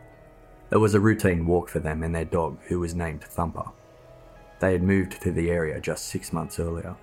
It 0.70 0.76
was 0.76 0.94
a 0.94 1.00
routine 1.00 1.46
walk 1.46 1.68
for 1.68 1.78
them 1.78 2.02
and 2.02 2.14
their 2.14 2.24
dog, 2.24 2.58
who 2.66 2.80
was 2.80 2.94
named 2.94 3.22
Thumper. 3.24 3.70
They 4.60 4.72
had 4.72 4.82
moved 4.82 5.20
to 5.22 5.32
the 5.32 5.50
area 5.50 5.80
just 5.80 6.06
six 6.06 6.32
months 6.32 6.58
earlier. 6.58 6.96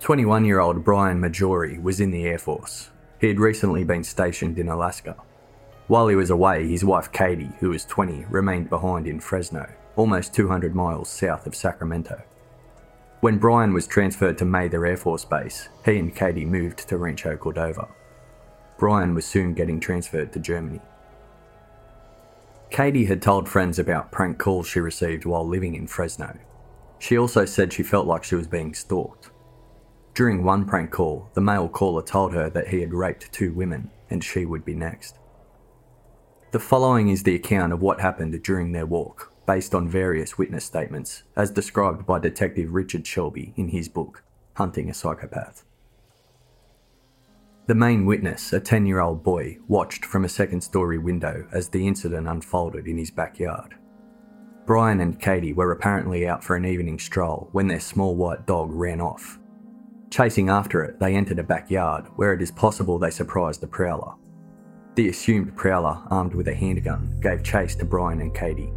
21 0.00 0.44
year 0.44 0.60
old 0.60 0.84
Brian 0.84 1.20
Maggiore 1.20 1.80
was 1.80 2.00
in 2.00 2.10
the 2.10 2.26
Air 2.26 2.38
Force. 2.38 2.90
He 3.20 3.28
had 3.28 3.38
recently 3.38 3.84
been 3.84 4.04
stationed 4.04 4.58
in 4.58 4.68
Alaska. 4.68 5.16
While 5.86 6.08
he 6.08 6.16
was 6.16 6.30
away, 6.30 6.66
his 6.68 6.84
wife 6.84 7.12
Katie, 7.12 7.52
who 7.60 7.70
was 7.70 7.84
20, 7.84 8.26
remained 8.30 8.68
behind 8.68 9.06
in 9.06 9.20
Fresno, 9.20 9.70
almost 9.96 10.34
200 10.34 10.74
miles 10.74 11.08
south 11.08 11.46
of 11.46 11.54
Sacramento. 11.54 12.22
When 13.22 13.38
Brian 13.38 13.72
was 13.72 13.86
transferred 13.86 14.36
to 14.38 14.44
Mather 14.44 14.84
Air 14.84 14.96
Force 14.96 15.24
Base, 15.24 15.68
he 15.84 15.96
and 15.96 16.12
Katie 16.12 16.44
moved 16.44 16.88
to 16.88 16.98
Rancho 16.98 17.36
Cordova. 17.36 17.86
Brian 18.78 19.14
was 19.14 19.24
soon 19.24 19.54
getting 19.54 19.78
transferred 19.78 20.32
to 20.32 20.40
Germany. 20.40 20.80
Katie 22.70 23.04
had 23.04 23.22
told 23.22 23.48
friends 23.48 23.78
about 23.78 24.10
prank 24.10 24.40
calls 24.40 24.66
she 24.66 24.80
received 24.80 25.24
while 25.24 25.46
living 25.46 25.76
in 25.76 25.86
Fresno. 25.86 26.36
She 26.98 27.16
also 27.16 27.44
said 27.44 27.72
she 27.72 27.84
felt 27.84 28.08
like 28.08 28.24
she 28.24 28.34
was 28.34 28.48
being 28.48 28.74
stalked. 28.74 29.30
During 30.14 30.42
one 30.42 30.64
prank 30.64 30.90
call, 30.90 31.30
the 31.34 31.40
male 31.40 31.68
caller 31.68 32.02
told 32.02 32.34
her 32.34 32.50
that 32.50 32.66
he 32.66 32.80
had 32.80 32.92
raped 32.92 33.30
two 33.30 33.52
women 33.52 33.92
and 34.10 34.24
she 34.24 34.44
would 34.44 34.64
be 34.64 34.74
next. 34.74 35.20
The 36.50 36.58
following 36.58 37.08
is 37.08 37.22
the 37.22 37.36
account 37.36 37.72
of 37.72 37.80
what 37.80 38.00
happened 38.00 38.42
during 38.42 38.72
their 38.72 38.84
walk, 38.84 39.31
based 39.46 39.74
on 39.74 39.88
various 39.88 40.38
witness 40.38 40.64
statements, 40.64 41.24
as 41.36 41.50
described 41.50 42.06
by 42.06 42.18
Detective 42.18 42.72
Richard 42.72 43.06
Shelby 43.06 43.52
in 43.56 43.68
his 43.68 43.88
book, 43.88 44.22
Hunting 44.54 44.90
a 44.90 44.94
Psychopath. 44.94 45.64
The 47.66 47.74
main 47.74 48.06
witness, 48.06 48.52
a 48.52 48.60
10 48.60 48.86
year 48.86 49.00
old 49.00 49.22
boy, 49.22 49.58
watched 49.68 50.04
from 50.04 50.24
a 50.24 50.28
second 50.28 50.62
story 50.62 50.98
window 50.98 51.46
as 51.52 51.68
the 51.68 51.86
incident 51.86 52.28
unfolded 52.28 52.86
in 52.86 52.98
his 52.98 53.10
backyard. 53.10 53.76
Brian 54.66 55.00
and 55.00 55.20
Katie 55.20 55.52
were 55.52 55.72
apparently 55.72 56.26
out 56.26 56.42
for 56.42 56.56
an 56.56 56.64
evening 56.64 56.98
stroll 56.98 57.48
when 57.52 57.68
their 57.68 57.80
small 57.80 58.16
white 58.16 58.46
dog 58.46 58.70
ran 58.72 59.00
off. 59.00 59.38
Chasing 60.10 60.50
after 60.50 60.82
it, 60.84 61.00
they 61.00 61.14
entered 61.14 61.38
a 61.38 61.44
backyard 61.44 62.06
where 62.16 62.32
it 62.32 62.42
is 62.42 62.50
possible 62.50 62.98
they 62.98 63.10
surprised 63.10 63.60
the 63.60 63.66
prowler. 63.66 64.12
The 64.94 65.08
assumed 65.08 65.56
prowler, 65.56 66.02
armed 66.10 66.34
with 66.34 66.48
a 66.48 66.54
handgun, 66.54 67.18
gave 67.20 67.42
chase 67.42 67.74
to 67.76 67.84
Brian 67.84 68.20
and 68.20 68.34
Katie. 68.34 68.72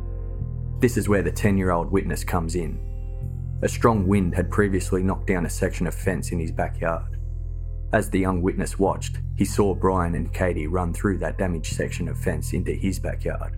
This 0.86 0.98
is 0.98 1.10
where 1.10 1.24
the 1.24 1.32
10 1.32 1.58
year 1.58 1.72
old 1.72 1.92
witness 1.92 2.24
comes 2.24 2.54
in. 2.54 2.80
A 3.64 3.68
strong 3.68 4.06
wind 4.06 4.36
had 4.36 4.52
previously 4.52 5.02
knocked 5.02 5.26
down 5.26 5.48
a 5.48 5.50
section 5.50 5.88
of 5.88 5.96
fence 5.96 6.32
in 6.32 6.40
his 6.40 6.52
backyard. 6.52 7.18
As 7.92 8.08
the 8.08 8.20
young 8.20 8.44
witness 8.44 8.78
watched, 8.78 9.18
he 9.36 9.46
saw 9.46 9.74
Brian 9.74 10.14
and 10.14 10.32
Katie 10.32 10.68
run 10.68 10.94
through 10.94 11.18
that 11.18 11.40
damaged 11.40 11.76
section 11.76 12.08
of 12.08 12.20
fence 12.20 12.54
into 12.54 12.72
his 12.72 13.00
backyard. 13.00 13.58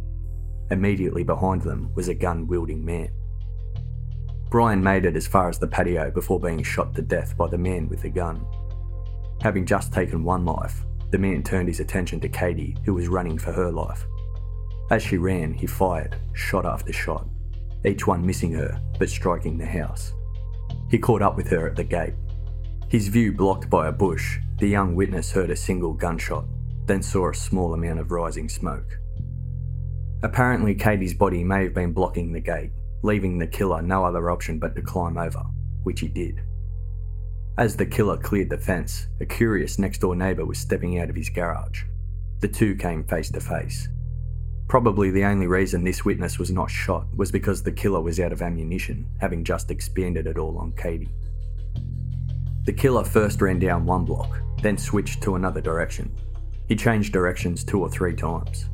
Immediately 0.71 1.25
behind 1.25 1.63
them 1.63 1.91
was 1.95 2.07
a 2.07 2.13
gun 2.13 2.47
wielding 2.47 2.85
man. 2.85 3.09
Brian 4.49 4.81
made 4.81 5.03
it 5.03 5.17
as 5.17 5.27
far 5.27 5.49
as 5.49 5.59
the 5.59 5.67
patio 5.67 6.09
before 6.09 6.39
being 6.39 6.63
shot 6.63 6.95
to 6.95 7.01
death 7.01 7.35
by 7.35 7.49
the 7.49 7.57
man 7.57 7.89
with 7.89 8.03
the 8.03 8.09
gun. 8.09 8.45
Having 9.41 9.65
just 9.65 9.91
taken 9.91 10.23
one 10.23 10.45
life, 10.45 10.85
the 11.11 11.17
man 11.17 11.43
turned 11.43 11.67
his 11.67 11.81
attention 11.81 12.21
to 12.21 12.29
Katie, 12.29 12.77
who 12.85 12.93
was 12.93 13.09
running 13.09 13.37
for 13.37 13.51
her 13.51 13.69
life. 13.69 14.05
As 14.89 15.03
she 15.03 15.17
ran, 15.17 15.53
he 15.53 15.67
fired, 15.67 16.15
shot 16.33 16.65
after 16.65 16.93
shot, 16.93 17.27
each 17.85 18.07
one 18.07 18.25
missing 18.25 18.53
her 18.53 18.81
but 18.99 19.09
striking 19.09 19.57
the 19.57 19.65
house. 19.65 20.13
He 20.89 20.97
caught 20.97 21.21
up 21.21 21.35
with 21.35 21.49
her 21.49 21.67
at 21.67 21.75
the 21.75 21.83
gate. 21.83 22.13
His 22.89 23.09
view 23.09 23.33
blocked 23.33 23.69
by 23.69 23.87
a 23.87 23.91
bush, 23.91 24.39
the 24.59 24.67
young 24.67 24.95
witness 24.95 25.31
heard 25.31 25.49
a 25.49 25.55
single 25.55 25.93
gunshot, 25.93 26.45
then 26.85 27.03
saw 27.03 27.29
a 27.29 27.35
small 27.35 27.73
amount 27.73 27.99
of 27.99 28.11
rising 28.11 28.47
smoke. 28.47 28.97
Apparently, 30.23 30.73
Katie's 30.73 31.13
body 31.13 31.43
may 31.43 31.63
have 31.63 31.73
been 31.73 31.91
blocking 31.91 32.31
the 32.31 32.39
gate, 32.39 32.71
leaving 33.03 33.37
the 33.37 33.45
killer 33.45 33.81
no 33.81 34.05
other 34.05 34.31
option 34.31 34.57
but 34.57 34.75
to 34.75 34.81
climb 34.81 35.17
over, 35.17 35.43
which 35.83 35.99
he 35.99 36.07
did. 36.07 36.41
As 37.57 37.75
the 37.75 37.85
killer 37.85 38.17
cleared 38.17 38.49
the 38.49 38.57
fence, 38.57 39.07
a 39.19 39.25
curious 39.25 39.77
next 39.77 39.99
door 39.99 40.15
neighbour 40.15 40.45
was 40.45 40.59
stepping 40.59 40.99
out 40.99 41.09
of 41.09 41.15
his 41.15 41.29
garage. 41.29 41.83
The 42.39 42.47
two 42.47 42.75
came 42.75 43.03
face 43.03 43.29
to 43.31 43.41
face. 43.41 43.89
Probably 44.67 45.11
the 45.11 45.23
only 45.23 45.47
reason 45.47 45.83
this 45.83 46.03
witness 46.03 46.37
was 46.37 46.51
not 46.51 46.69
shot 46.69 47.07
was 47.15 47.31
because 47.31 47.63
the 47.63 47.71
killer 47.71 48.01
was 48.01 48.19
out 48.19 48.33
of 48.33 48.41
ammunition, 48.41 49.07
having 49.19 49.43
just 49.45 49.71
expended 49.71 50.27
it 50.27 50.37
all 50.37 50.57
on 50.57 50.73
Katie. 50.73 51.09
The 52.65 52.73
killer 52.73 53.05
first 53.05 53.41
ran 53.41 53.59
down 53.59 53.85
one 53.85 54.03
block, 54.03 54.41
then 54.61 54.77
switched 54.77 55.23
to 55.23 55.35
another 55.35 55.61
direction. 55.61 56.13
He 56.67 56.75
changed 56.75 57.13
directions 57.13 57.63
two 57.63 57.81
or 57.81 57.89
three 57.89 58.13
times. 58.13 58.65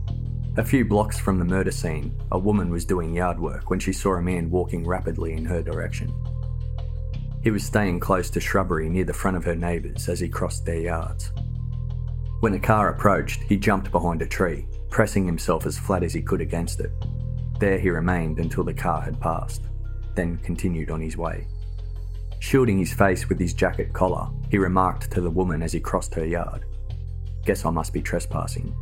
A 0.58 0.64
few 0.64 0.84
blocks 0.84 1.20
from 1.20 1.38
the 1.38 1.46
murder 1.46 1.72
scene, 1.72 2.20
a 2.32 2.40
woman 2.40 2.72
was 2.72 2.86
doing 2.86 3.14
yard 3.14 3.40
work 3.40 3.70
when 3.70 3.80
she 3.80 3.94
saw 3.94 4.16
a 4.16 4.22
man 4.22 4.50
walking 4.50 4.84
rapidly 4.84 5.34
in 5.34 5.46
her 5.46 5.62
direction. 5.62 6.12
He 7.44 7.52
was 7.52 7.64
staying 7.64 8.00
close 8.00 8.32
to 8.32 8.40
shrubbery 8.40 8.90
near 8.90 9.04
the 9.04 9.14
front 9.14 9.38
of 9.38 9.46
her 9.46 9.56
neighbours 9.56 10.10
as 10.10 10.20
he 10.20 10.28
crossed 10.28 10.66
their 10.66 10.80
yards. 10.80 11.32
When 12.40 12.56
a 12.56 12.60
car 12.60 12.90
approached, 12.90 13.44
he 13.44 13.58
jumped 13.58 13.92
behind 13.92 14.24
a 14.24 14.28
tree, 14.28 14.66
pressing 14.94 15.26
himself 15.26 15.66
as 15.66 15.76
flat 15.76 16.04
as 16.04 16.14
he 16.14 16.22
could 16.22 16.40
against 16.40 16.80
it. 16.80 16.92
There 17.60 17.80
he 17.80 17.90
remained 17.90 18.38
until 18.38 18.64
the 18.64 18.76
car 18.76 19.02
had 19.02 19.20
passed, 19.20 19.64
then 20.14 20.38
continued 20.38 20.92
on 20.92 21.02
his 21.02 21.18
way. 21.18 21.48
Shielding 22.40 22.78
his 22.78 22.94
face 22.94 23.28
with 23.28 23.40
his 23.40 23.56
jacket 23.56 23.92
collar, 23.92 24.30
he 24.52 24.60
remarked 24.60 25.10
to 25.10 25.22
the 25.22 25.32
woman 25.32 25.64
as 25.64 25.74
he 25.74 25.80
crossed 25.80 26.14
her 26.14 26.26
yard, 26.26 26.66
Guess 27.44 27.66
I 27.66 27.72
must 27.72 27.92
be 27.92 28.04
trespassing. 28.04 28.74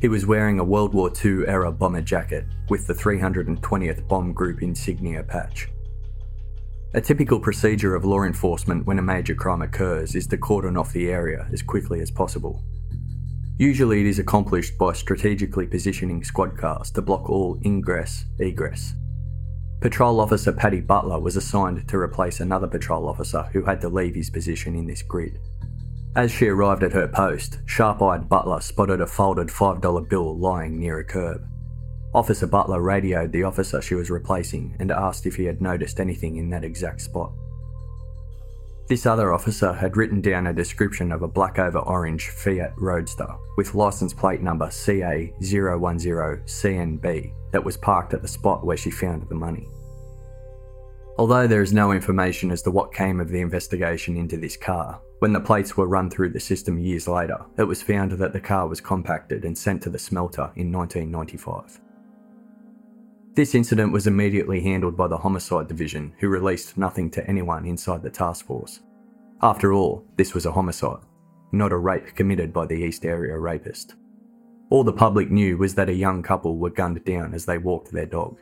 He 0.00 0.08
was 0.08 0.24
wearing 0.24 0.60
a 0.60 0.64
World 0.64 0.94
War 0.94 1.12
II 1.22 1.46
era 1.46 1.70
bomber 1.70 2.00
jacket 2.00 2.46
with 2.70 2.86
the 2.86 2.94
320th 2.94 4.08
Bomb 4.08 4.32
Group 4.32 4.62
insignia 4.62 5.22
patch. 5.22 5.68
A 6.94 7.02
typical 7.02 7.38
procedure 7.38 7.94
of 7.94 8.06
law 8.06 8.22
enforcement 8.22 8.86
when 8.86 8.98
a 8.98 9.02
major 9.02 9.34
crime 9.34 9.60
occurs 9.60 10.14
is 10.14 10.26
to 10.28 10.38
cordon 10.38 10.78
off 10.78 10.94
the 10.94 11.10
area 11.10 11.46
as 11.52 11.62
quickly 11.62 12.00
as 12.00 12.10
possible. 12.10 12.64
Usually, 13.60 14.00
it 14.00 14.06
is 14.06 14.18
accomplished 14.18 14.78
by 14.78 14.94
strategically 14.94 15.66
positioning 15.66 16.24
squad 16.24 16.56
cars 16.56 16.90
to 16.92 17.02
block 17.02 17.28
all 17.28 17.60
ingress 17.62 18.24
egress. 18.38 18.94
Patrol 19.82 20.18
Officer 20.18 20.50
Paddy 20.50 20.80
Butler 20.80 21.20
was 21.20 21.36
assigned 21.36 21.86
to 21.86 21.98
replace 21.98 22.40
another 22.40 22.66
patrol 22.66 23.06
officer 23.06 23.42
who 23.52 23.62
had 23.62 23.78
to 23.82 23.90
leave 23.90 24.14
his 24.14 24.30
position 24.30 24.74
in 24.74 24.86
this 24.86 25.02
grid. 25.02 25.38
As 26.16 26.32
she 26.32 26.48
arrived 26.48 26.82
at 26.82 26.94
her 26.94 27.06
post, 27.06 27.58
sharp 27.66 28.00
eyed 28.00 28.30
Butler 28.30 28.62
spotted 28.62 29.02
a 29.02 29.06
folded 29.06 29.48
$5 29.48 30.08
bill 30.08 30.38
lying 30.38 30.80
near 30.80 31.00
a 31.00 31.04
curb. 31.04 31.46
Officer 32.14 32.46
Butler 32.46 32.80
radioed 32.80 33.30
the 33.30 33.42
officer 33.42 33.82
she 33.82 33.94
was 33.94 34.10
replacing 34.10 34.74
and 34.80 34.90
asked 34.90 35.26
if 35.26 35.36
he 35.36 35.44
had 35.44 35.60
noticed 35.60 36.00
anything 36.00 36.36
in 36.36 36.48
that 36.48 36.64
exact 36.64 37.02
spot. 37.02 37.34
This 38.90 39.06
other 39.06 39.32
officer 39.32 39.72
had 39.72 39.96
written 39.96 40.20
down 40.20 40.48
a 40.48 40.52
description 40.52 41.12
of 41.12 41.22
a 41.22 41.28
black 41.28 41.60
over 41.60 41.78
orange 41.78 42.30
Fiat 42.30 42.72
Roadster 42.76 43.28
with 43.56 43.76
license 43.76 44.12
plate 44.12 44.42
number 44.42 44.66
CA010CNB 44.66 47.32
that 47.52 47.64
was 47.64 47.76
parked 47.76 48.14
at 48.14 48.22
the 48.22 48.26
spot 48.26 48.66
where 48.66 48.76
she 48.76 48.90
found 48.90 49.28
the 49.28 49.34
money. 49.36 49.68
Although 51.18 51.46
there 51.46 51.62
is 51.62 51.72
no 51.72 51.92
information 51.92 52.50
as 52.50 52.62
to 52.62 52.72
what 52.72 52.92
came 52.92 53.20
of 53.20 53.28
the 53.28 53.40
investigation 53.40 54.16
into 54.16 54.36
this 54.36 54.56
car, 54.56 55.00
when 55.20 55.32
the 55.32 55.38
plates 55.38 55.76
were 55.76 55.86
run 55.86 56.10
through 56.10 56.30
the 56.30 56.40
system 56.40 56.76
years 56.76 57.06
later, 57.06 57.38
it 57.58 57.62
was 57.62 57.80
found 57.80 58.10
that 58.10 58.32
the 58.32 58.40
car 58.40 58.66
was 58.66 58.80
compacted 58.80 59.44
and 59.44 59.56
sent 59.56 59.84
to 59.84 59.90
the 59.90 60.00
smelter 60.00 60.50
in 60.56 60.72
1995. 60.72 61.80
This 63.34 63.54
incident 63.54 63.92
was 63.92 64.08
immediately 64.08 64.60
handled 64.60 64.96
by 64.96 65.06
the 65.06 65.16
Homicide 65.16 65.68
Division, 65.68 66.12
who 66.18 66.28
released 66.28 66.76
nothing 66.76 67.10
to 67.12 67.26
anyone 67.28 67.64
inside 67.64 68.02
the 68.02 68.10
task 68.10 68.44
force. 68.44 68.80
After 69.40 69.72
all, 69.72 70.04
this 70.16 70.34
was 70.34 70.46
a 70.46 70.52
homicide, 70.52 71.04
not 71.52 71.72
a 71.72 71.78
rape 71.78 72.16
committed 72.16 72.52
by 72.52 72.66
the 72.66 72.74
East 72.74 73.04
Area 73.04 73.38
rapist. 73.38 73.94
All 74.68 74.82
the 74.82 74.92
public 74.92 75.30
knew 75.30 75.56
was 75.56 75.74
that 75.76 75.88
a 75.88 75.94
young 75.94 76.22
couple 76.22 76.58
were 76.58 76.70
gunned 76.70 77.04
down 77.04 77.32
as 77.32 77.44
they 77.44 77.56
walked 77.56 77.92
their 77.92 78.06
dog. 78.06 78.36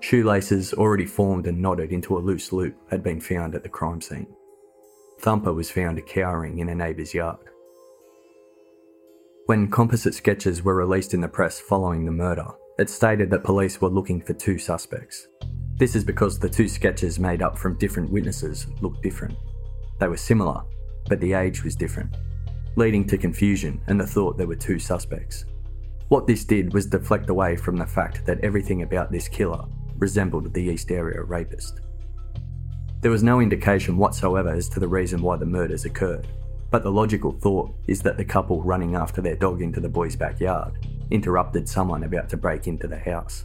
Shoelaces, 0.00 0.72
already 0.72 1.06
formed 1.06 1.46
and 1.46 1.60
knotted 1.60 1.92
into 1.92 2.16
a 2.16 2.20
loose 2.20 2.50
loop, 2.50 2.74
had 2.90 3.02
been 3.02 3.20
found 3.20 3.54
at 3.54 3.62
the 3.62 3.68
crime 3.68 4.00
scene. 4.00 4.26
Thumper 5.20 5.52
was 5.52 5.70
found 5.70 6.04
cowering 6.06 6.58
in 6.58 6.70
a 6.70 6.74
neighbour's 6.74 7.14
yard. 7.14 7.38
When 9.46 9.70
composite 9.70 10.14
sketches 10.14 10.64
were 10.64 10.74
released 10.74 11.14
in 11.14 11.20
the 11.20 11.28
press 11.28 11.60
following 11.60 12.04
the 12.04 12.10
murder, 12.10 12.48
it 12.78 12.88
stated 12.88 13.30
that 13.30 13.44
police 13.44 13.80
were 13.80 13.88
looking 13.88 14.20
for 14.20 14.32
two 14.32 14.58
suspects. 14.58 15.28
This 15.76 15.94
is 15.94 16.04
because 16.04 16.38
the 16.38 16.48
two 16.48 16.68
sketches 16.68 17.18
made 17.18 17.42
up 17.42 17.58
from 17.58 17.76
different 17.76 18.10
witnesses 18.10 18.66
looked 18.80 19.02
different. 19.02 19.36
They 19.98 20.08
were 20.08 20.16
similar, 20.16 20.62
but 21.08 21.20
the 21.20 21.34
age 21.34 21.64
was 21.64 21.76
different, 21.76 22.16
leading 22.76 23.06
to 23.08 23.18
confusion 23.18 23.80
and 23.88 24.00
the 24.00 24.06
thought 24.06 24.38
there 24.38 24.46
were 24.46 24.56
two 24.56 24.78
suspects. 24.78 25.44
What 26.08 26.26
this 26.26 26.44
did 26.44 26.72
was 26.72 26.86
deflect 26.86 27.28
away 27.30 27.56
from 27.56 27.76
the 27.76 27.86
fact 27.86 28.24
that 28.26 28.40
everything 28.40 28.82
about 28.82 29.12
this 29.12 29.28
killer 29.28 29.64
resembled 29.98 30.52
the 30.52 30.62
East 30.62 30.90
Area 30.90 31.22
rapist. 31.22 31.80
There 33.00 33.10
was 33.10 33.22
no 33.22 33.40
indication 33.40 33.96
whatsoever 33.96 34.50
as 34.50 34.68
to 34.70 34.80
the 34.80 34.88
reason 34.88 35.20
why 35.20 35.36
the 35.36 35.46
murders 35.46 35.84
occurred, 35.84 36.28
but 36.70 36.82
the 36.82 36.92
logical 36.92 37.32
thought 37.32 37.74
is 37.86 38.00
that 38.02 38.16
the 38.16 38.24
couple 38.24 38.62
running 38.62 38.94
after 38.94 39.20
their 39.20 39.36
dog 39.36 39.60
into 39.60 39.80
the 39.80 39.88
boy's 39.88 40.16
backyard 40.16 40.74
interrupted 41.12 41.68
someone 41.68 42.04
about 42.04 42.28
to 42.30 42.36
break 42.36 42.66
into 42.66 42.88
the 42.88 42.98
house. 42.98 43.44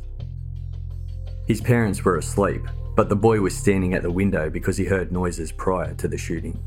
His 1.47 1.61
parents 1.61 2.03
were 2.03 2.17
asleep, 2.17 2.61
but 2.95 3.09
the 3.09 3.15
boy 3.15 3.39
was 3.39 3.55
standing 3.55 3.93
at 3.93 4.01
the 4.01 4.11
window 4.11 4.49
because 4.49 4.77
he 4.77 4.85
heard 4.85 5.11
noises 5.11 5.51
prior 5.51 5.93
to 5.95 6.07
the 6.07 6.17
shooting. 6.17 6.57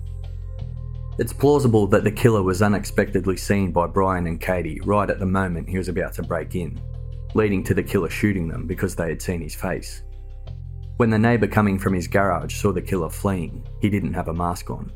It's 1.18 1.32
plausible 1.32 1.86
that 1.88 2.04
the 2.04 2.10
killer 2.10 2.42
was 2.42 2.62
unexpectedly 2.62 3.36
seen 3.36 3.72
by 3.72 3.86
Brian 3.86 4.26
and 4.26 4.40
Katie 4.40 4.80
right 4.84 5.10
at 5.10 5.18
the 5.18 5.26
moment 5.26 5.68
he 5.68 5.76
was 5.76 5.88
about 5.88 6.14
to 6.14 6.22
break 6.22 6.54
in, 6.54 6.80
leading 7.34 7.64
to 7.64 7.74
the 7.74 7.82
killer 7.82 8.08
shooting 8.08 8.48
them 8.48 8.66
because 8.66 8.94
they 8.94 9.08
had 9.08 9.20
seen 9.20 9.40
his 9.40 9.54
face. 9.54 10.02
When 10.96 11.10
the 11.10 11.18
neighbour 11.18 11.46
coming 11.46 11.78
from 11.78 11.94
his 11.94 12.06
garage 12.06 12.54
saw 12.54 12.72
the 12.72 12.80
killer 12.80 13.10
fleeing, 13.10 13.66
he 13.80 13.90
didn't 13.90 14.14
have 14.14 14.28
a 14.28 14.34
mask 14.34 14.70
on. 14.70 14.92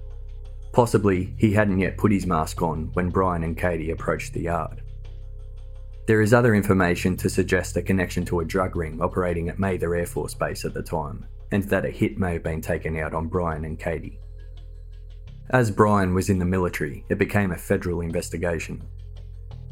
Possibly 0.73 1.35
he 1.39 1.53
hadn't 1.53 1.81
yet 1.81 1.97
put 1.97 2.13
his 2.13 2.27
mask 2.27 2.63
on 2.63 2.91
when 2.93 3.11
Brian 3.11 3.43
and 3.43 3.59
Katie 3.59 3.91
approached 3.91 4.35
the 4.35 4.43
yard. 4.43 4.83
There 6.07 6.21
is 6.21 6.35
other 6.35 6.55
information 6.55 7.17
to 7.19 7.31
suggest 7.31 7.77
a 7.77 7.83
connection 7.83 8.25
to 8.27 8.41
a 8.41 8.45
drug 8.45 8.77
ring 8.77 9.01
operating 9.01 9.49
at 9.49 9.59
Mather 9.59 9.95
Air 9.95 10.07
Force 10.07 10.35
Base 10.35 10.65
at 10.65 10.75
the 10.75 10.83
time, 10.83 11.27
and 11.51 11.65
that 11.65 11.87
a 11.87 11.91
hit 11.91 12.19
may 12.19 12.35
have 12.35 12.43
been 12.43 12.61
taken 12.61 12.99
out 12.99 13.15
on 13.15 13.29
Brian 13.29 13.65
and 13.65 13.79
Katie. 13.79 14.21
As 15.51 15.71
Brian 15.71 16.15
was 16.15 16.31
in 16.31 16.39
the 16.39 16.45
military, 16.45 17.05
it 17.09 17.19
became 17.19 17.53
a 17.53 17.57
federal 17.57 18.01
investigation, 18.01 18.83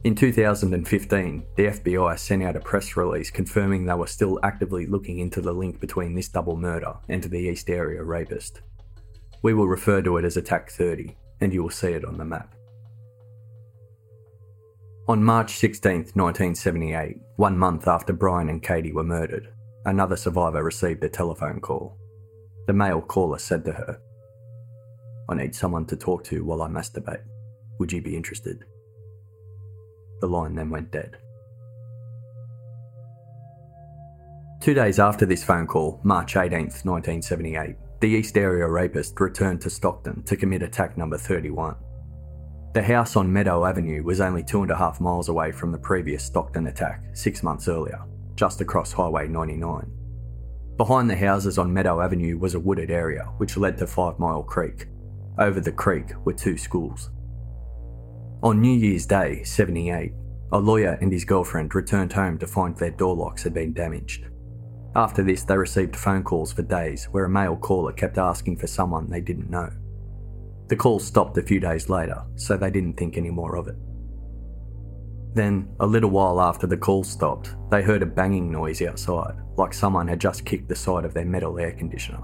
in 0.04 0.16
2015, 0.16 1.44
the 1.54 1.66
FBI 1.66 2.18
sent 2.18 2.42
out 2.42 2.56
a 2.56 2.60
press 2.60 2.96
release 2.96 3.30
confirming 3.30 3.84
they 3.84 3.94
were 3.94 4.08
still 4.08 4.40
actively 4.42 4.84
looking 4.86 5.20
into 5.20 5.40
the 5.40 5.52
link 5.52 5.78
between 5.78 6.12
this 6.12 6.28
double 6.28 6.56
murder 6.56 6.94
and 7.08 7.22
the 7.22 7.38
East 7.38 7.70
Area 7.70 8.02
rapist. 8.02 8.62
We 9.42 9.54
will 9.54 9.68
refer 9.68 10.02
to 10.02 10.16
it 10.16 10.24
as 10.24 10.36
Attack 10.36 10.72
30, 10.72 11.16
and 11.40 11.52
you 11.52 11.62
will 11.62 11.70
see 11.70 11.92
it 11.92 12.04
on 12.04 12.18
the 12.18 12.24
map. 12.24 12.52
On 15.12 15.22
March 15.22 15.58
16, 15.58 15.92
1978, 16.14 17.18
one 17.36 17.58
month 17.58 17.86
after 17.86 18.14
Brian 18.14 18.48
and 18.48 18.62
Katie 18.62 18.94
were 18.94 19.04
murdered, 19.04 19.52
another 19.84 20.16
survivor 20.16 20.64
received 20.64 21.04
a 21.04 21.08
telephone 21.10 21.60
call. 21.60 21.98
The 22.66 22.72
male 22.72 23.02
caller 23.02 23.36
said 23.36 23.62
to 23.66 23.72
her, 23.72 24.00
I 25.28 25.34
need 25.34 25.54
someone 25.54 25.84
to 25.88 25.96
talk 25.96 26.24
to 26.24 26.42
while 26.42 26.62
I 26.62 26.68
masturbate. 26.68 27.24
Would 27.78 27.92
you 27.92 28.00
be 28.00 28.16
interested? 28.16 28.64
The 30.22 30.28
line 30.28 30.54
then 30.54 30.70
went 30.70 30.90
dead. 30.90 31.18
Two 34.62 34.72
days 34.72 34.98
after 34.98 35.26
this 35.26 35.44
phone 35.44 35.66
call, 35.66 36.00
March 36.04 36.38
18, 36.38 36.58
1978, 36.58 37.76
the 38.00 38.08
East 38.08 38.38
Area 38.38 38.66
rapist 38.66 39.20
returned 39.20 39.60
to 39.60 39.68
Stockton 39.68 40.22
to 40.22 40.38
commit 40.38 40.62
attack 40.62 40.96
number 40.96 41.18
31. 41.18 41.76
The 42.74 42.82
house 42.82 43.16
on 43.16 43.30
Meadow 43.30 43.66
Avenue 43.66 44.02
was 44.02 44.22
only 44.22 44.42
two 44.42 44.62
and 44.62 44.70
a 44.70 44.76
half 44.76 44.98
miles 44.98 45.28
away 45.28 45.52
from 45.52 45.72
the 45.72 45.78
previous 45.78 46.24
Stockton 46.24 46.68
attack 46.68 47.04
six 47.12 47.42
months 47.42 47.68
earlier, 47.68 48.02
just 48.34 48.62
across 48.62 48.92
Highway 48.92 49.28
99. 49.28 49.92
Behind 50.78 51.10
the 51.10 51.16
houses 51.16 51.58
on 51.58 51.70
Meadow 51.70 52.00
Avenue 52.00 52.38
was 52.38 52.54
a 52.54 52.60
wooded 52.60 52.90
area 52.90 53.24
which 53.36 53.58
led 53.58 53.76
to 53.76 53.86
Five 53.86 54.18
Mile 54.18 54.42
Creek. 54.42 54.86
Over 55.38 55.60
the 55.60 55.70
creek 55.70 56.12
were 56.24 56.32
two 56.32 56.56
schools. 56.56 57.10
On 58.42 58.62
New 58.62 58.78
Year's 58.78 59.04
Day, 59.04 59.42
78, 59.44 60.12
a 60.52 60.58
lawyer 60.58 60.96
and 61.02 61.12
his 61.12 61.26
girlfriend 61.26 61.74
returned 61.74 62.14
home 62.14 62.38
to 62.38 62.46
find 62.46 62.74
their 62.74 62.90
door 62.90 63.14
locks 63.14 63.42
had 63.42 63.52
been 63.52 63.74
damaged. 63.74 64.28
After 64.96 65.22
this, 65.22 65.44
they 65.44 65.58
received 65.58 65.94
phone 65.94 66.22
calls 66.22 66.54
for 66.54 66.62
days 66.62 67.04
where 67.04 67.26
a 67.26 67.30
male 67.30 67.56
caller 67.56 67.92
kept 67.92 68.16
asking 68.16 68.56
for 68.56 68.66
someone 68.66 69.10
they 69.10 69.20
didn't 69.20 69.50
know. 69.50 69.70
The 70.72 70.76
call 70.76 71.00
stopped 71.00 71.36
a 71.36 71.42
few 71.42 71.60
days 71.60 71.90
later, 71.90 72.22
so 72.36 72.56
they 72.56 72.70
didn't 72.70 72.94
think 72.94 73.18
any 73.18 73.28
more 73.28 73.56
of 73.56 73.68
it. 73.68 73.76
Then, 75.34 75.68
a 75.80 75.86
little 75.86 76.08
while 76.08 76.40
after 76.40 76.66
the 76.66 76.78
call 76.78 77.04
stopped, 77.04 77.54
they 77.70 77.82
heard 77.82 78.00
a 78.00 78.06
banging 78.06 78.50
noise 78.50 78.80
outside, 78.80 79.34
like 79.58 79.74
someone 79.74 80.08
had 80.08 80.18
just 80.18 80.46
kicked 80.46 80.70
the 80.70 80.74
side 80.74 81.04
of 81.04 81.12
their 81.12 81.26
metal 81.26 81.58
air 81.58 81.72
conditioner. 81.72 82.22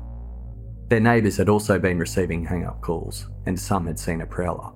Their 0.88 1.00
neighbours 1.00 1.36
had 1.36 1.50
also 1.50 1.78
been 1.78 1.98
receiving 1.98 2.42
hang 2.42 2.64
up 2.64 2.80
calls, 2.80 3.28
and 3.44 3.60
some 3.60 3.86
had 3.86 3.98
seen 3.98 4.22
a 4.22 4.26
prowler. 4.26 4.72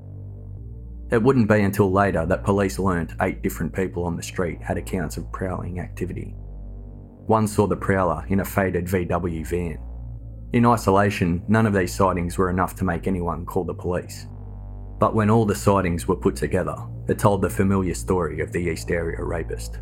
It 1.10 1.22
wouldn't 1.22 1.48
be 1.48 1.62
until 1.62 1.90
later 1.90 2.26
that 2.26 2.44
police 2.44 2.78
learnt 2.78 3.14
eight 3.22 3.40
different 3.40 3.72
people 3.72 4.04
on 4.04 4.16
the 4.16 4.22
street 4.22 4.60
had 4.60 4.76
accounts 4.76 5.16
of 5.16 5.32
prowling 5.32 5.80
activity. 5.80 6.34
One 7.24 7.48
saw 7.48 7.66
the 7.66 7.76
prowler 7.76 8.26
in 8.28 8.40
a 8.40 8.44
faded 8.44 8.84
VW 8.84 9.46
van. 9.46 9.78
In 10.52 10.66
isolation, 10.66 11.42
none 11.48 11.66
of 11.66 11.72
these 11.72 11.94
sightings 11.94 12.36
were 12.36 12.50
enough 12.50 12.76
to 12.76 12.84
make 12.84 13.06
anyone 13.06 13.46
call 13.46 13.64
the 13.64 13.74
police. 13.74 14.26
But 14.98 15.14
when 15.14 15.30
all 15.30 15.46
the 15.46 15.54
sightings 15.54 16.06
were 16.06 16.16
put 16.16 16.36
together, 16.36 16.76
it 17.08 17.18
told 17.18 17.40
the 17.40 17.50
familiar 17.50 17.94
story 17.94 18.40
of 18.40 18.52
the 18.52 18.60
East 18.60 18.90
Area 18.90 19.22
rapist. 19.22 19.80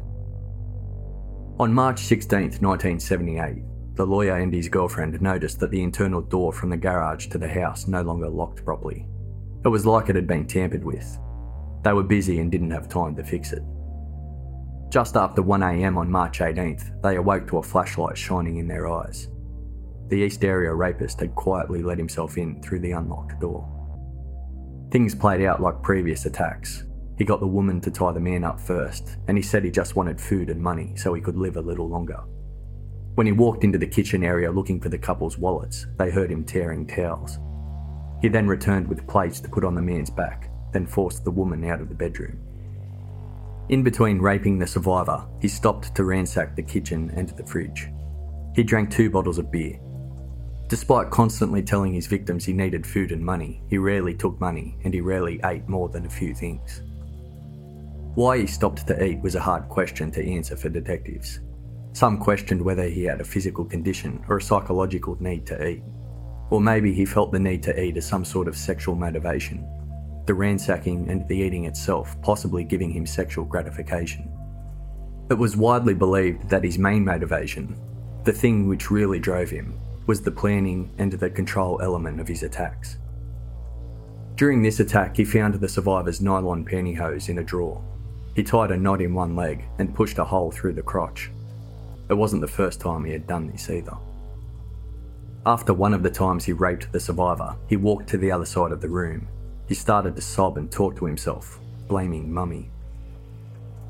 On 1.59 1.75
March 1.75 2.01
16, 2.01 2.39
1978, 2.61 3.97
the 3.97 4.07
lawyer 4.07 4.37
and 4.37 4.55
his 4.55 4.69
girlfriend 4.69 5.21
noticed 5.21 5.59
that 5.61 5.71
the 5.71 5.83
internal 5.83 6.23
door 6.23 6.53
from 6.53 6.71
the 6.71 6.77
garage 6.77 7.27
to 7.27 7.39
the 7.39 7.49
house 7.49 7.87
no 7.87 8.01
longer 8.03 8.29
locked 8.29 8.65
properly. 8.65 9.07
It 9.65 9.69
was 9.69 9.85
like 9.85 10.09
it 10.09 10.17
had 10.17 10.27
been 10.27 10.47
tampered 10.47 10.85
with. 10.85 11.19
They 11.83 11.93
were 11.93 12.03
busy 12.03 12.39
and 12.39 12.51
didn't 12.51 12.71
have 12.71 12.89
time 12.89 13.17
to 13.17 13.25
fix 13.25 13.53
it. 13.53 13.63
Just 14.89 15.17
after 15.17 15.43
1am 15.43 15.97
on 15.97 16.11
March 16.11 16.39
18th, 16.39 17.03
they 17.03 17.17
awoke 17.17 17.47
to 17.49 17.59
a 17.59 17.63
flashlight 17.63 18.17
shining 18.17 18.57
in 18.57 18.69
their 18.69 18.89
eyes. 18.89 19.29
The 20.11 20.17
East 20.17 20.45
Area 20.45 20.75
rapist 20.75 21.21
had 21.21 21.37
quietly 21.37 21.85
let 21.85 21.97
himself 21.97 22.37
in 22.37 22.61
through 22.63 22.81
the 22.81 22.91
unlocked 22.91 23.41
door. 23.41 23.65
Things 24.91 25.15
played 25.15 25.43
out 25.43 25.63
like 25.63 25.83
previous 25.83 26.27
attacks. 26.27 26.83
He 27.17 27.25
got 27.25 27.39
the 27.39 27.47
woman 27.47 27.81
to 27.83 27.93
tie 27.93 28.11
the 28.11 28.19
man 28.19 28.43
up 28.43 28.59
first, 28.59 29.19
and 29.29 29.37
he 29.37 29.43
said 29.43 29.63
he 29.63 29.71
just 29.71 29.95
wanted 29.95 30.21
food 30.21 30.51
and 30.51 30.61
money 30.61 30.95
so 30.97 31.15
he 31.15 31.21
could 31.21 31.37
live 31.37 31.57
a 31.57 31.61
little 31.61 31.89
longer. 31.89 32.19
When 33.15 33.27
he 33.27 33.33
walked 33.33 33.63
into 33.63 33.79
the 33.79 33.87
kitchen 33.87 34.25
area 34.25 34.51
looking 34.51 34.81
for 34.81 34.89
the 34.89 34.99
couple's 34.99 35.39
wallets, 35.39 35.87
they 35.97 36.11
heard 36.11 36.31
him 36.33 36.43
tearing 36.43 36.89
towels. 36.89 37.39
He 38.21 38.29
then 38.29 38.49
returned 38.49 38.89
with 38.89 39.07
plates 39.07 39.39
to 39.41 39.49
put 39.49 39.65
on 39.65 39.77
the 39.77 39.83
man's 39.83 40.11
back, 40.11 40.51
then 40.73 40.87
forced 40.87 41.23
the 41.23 41.31
woman 41.31 41.65
out 41.65 41.81
of 41.81 41.89
the 41.89 41.95
bedroom. 41.95 42.41
In 43.69 43.85
between 43.85 44.19
raping 44.19 44.59
the 44.59 44.67
survivor, 44.67 45.25
he 45.41 45.47
stopped 45.47 45.95
to 45.95 46.03
ransack 46.03 46.57
the 46.57 46.63
kitchen 46.65 47.13
and 47.15 47.29
the 47.29 47.47
fridge. 47.47 47.89
He 48.57 48.65
drank 48.65 48.91
two 48.91 49.09
bottles 49.09 49.39
of 49.39 49.53
beer. 49.53 49.79
Despite 50.71 51.11
constantly 51.11 51.65
telling 51.65 51.93
his 51.93 52.07
victims 52.07 52.45
he 52.45 52.53
needed 52.53 52.87
food 52.87 53.11
and 53.11 53.21
money, 53.21 53.61
he 53.69 53.77
rarely 53.77 54.15
took 54.15 54.41
money 54.41 54.79
and 54.85 54.95
he 54.95 55.01
rarely 55.01 55.41
ate 55.45 55.69
more 55.69 55.89
than 55.89 56.07
a 56.07 56.09
few 56.11 56.33
things. 56.33 56.83
Why 58.15 58.39
he 58.39 58.47
stopped 58.47 58.87
to 58.87 59.05
eat 59.05 59.21
was 59.21 59.35
a 59.35 59.41
hard 59.41 59.69
question 59.69 60.13
to 60.13 60.25
answer 60.25 60.57
for 60.57 60.69
detectives. 60.69 61.41
Some 61.93 62.19
questioned 62.19 62.63
whether 62.63 62.85
he 62.85 63.03
had 63.03 63.21
a 63.21 63.25
physical 63.25 63.65
condition 63.65 64.25
or 64.29 64.37
a 64.37 64.43
psychological 64.43 65.21
need 65.21 65.45
to 65.47 65.67
eat. 65.67 65.83
Or 66.51 66.61
maybe 66.61 66.95
he 66.95 67.05
felt 67.05 67.33
the 67.33 67.41
need 67.41 67.65
to 67.65 67.83
eat 67.83 67.97
as 67.97 68.07
some 68.07 68.25
sort 68.25 68.47
of 68.47 68.57
sexual 68.57 68.95
motivation, 68.95 69.67
the 70.27 70.35
ransacking 70.35 71.11
and 71.11 71.27
the 71.27 71.39
eating 71.39 71.65
itself 71.65 72.15
possibly 72.23 72.63
giving 72.63 72.93
him 72.93 73.07
sexual 73.07 73.45
gratification. 73.45 74.31
It 75.31 75.35
was 75.35 75.57
widely 75.57 75.95
believed 75.95 76.49
that 76.49 76.63
his 76.63 76.79
main 76.79 77.05
motivation, 77.05 77.77
the 78.23 78.33
thing 78.33 78.69
which 78.69 78.93
really 78.93 79.19
drove 79.19 79.51
him, 79.51 79.77
was 80.11 80.21
the 80.21 80.33
planning 80.33 80.93
and 80.99 81.13
the 81.13 81.31
control 81.31 81.81
element 81.81 82.19
of 82.19 82.27
his 82.27 82.43
attacks. 82.43 82.99
During 84.35 84.61
this 84.61 84.81
attack, 84.81 85.17
he 85.17 85.25
found 85.25 85.55
the 85.55 85.69
survivor's 85.69 86.21
nylon 86.21 86.65
pantyhose 86.65 87.29
in 87.29 87.39
a 87.39 87.45
drawer. 87.45 87.81
He 88.35 88.43
tied 88.43 88.73
a 88.73 88.77
knot 88.77 89.01
in 89.01 89.15
one 89.15 89.37
leg 89.37 89.67
and 89.79 89.95
pushed 89.95 90.19
a 90.19 90.25
hole 90.25 90.51
through 90.51 90.73
the 90.73 90.83
crotch. 90.83 91.31
It 92.09 92.15
wasn't 92.15 92.41
the 92.41 92.49
first 92.49 92.81
time 92.81 93.05
he 93.05 93.13
had 93.13 93.29
done 93.29 93.53
this 93.53 93.71
either. 93.71 93.97
After 95.47 95.73
one 95.73 95.95
of 95.95 96.03
the 96.03 96.11
times 96.11 96.45
he 96.45 96.55
raped 96.55 96.91
the 96.91 96.99
survivor, 96.99 97.55
he 97.69 97.77
walked 97.77 98.09
to 98.09 98.19
the 98.19 98.33
other 98.33 98.47
side 98.47 98.73
of 98.73 98.81
the 98.81 98.89
room 98.89 99.29
he 99.69 99.77
started 99.77 100.17
to 100.17 100.23
sob 100.23 100.59
and 100.59 100.73
talk 100.73 100.97
to 100.97 101.07
himself, 101.07 101.61
blaming 101.87 102.33
Mummy. 102.33 102.69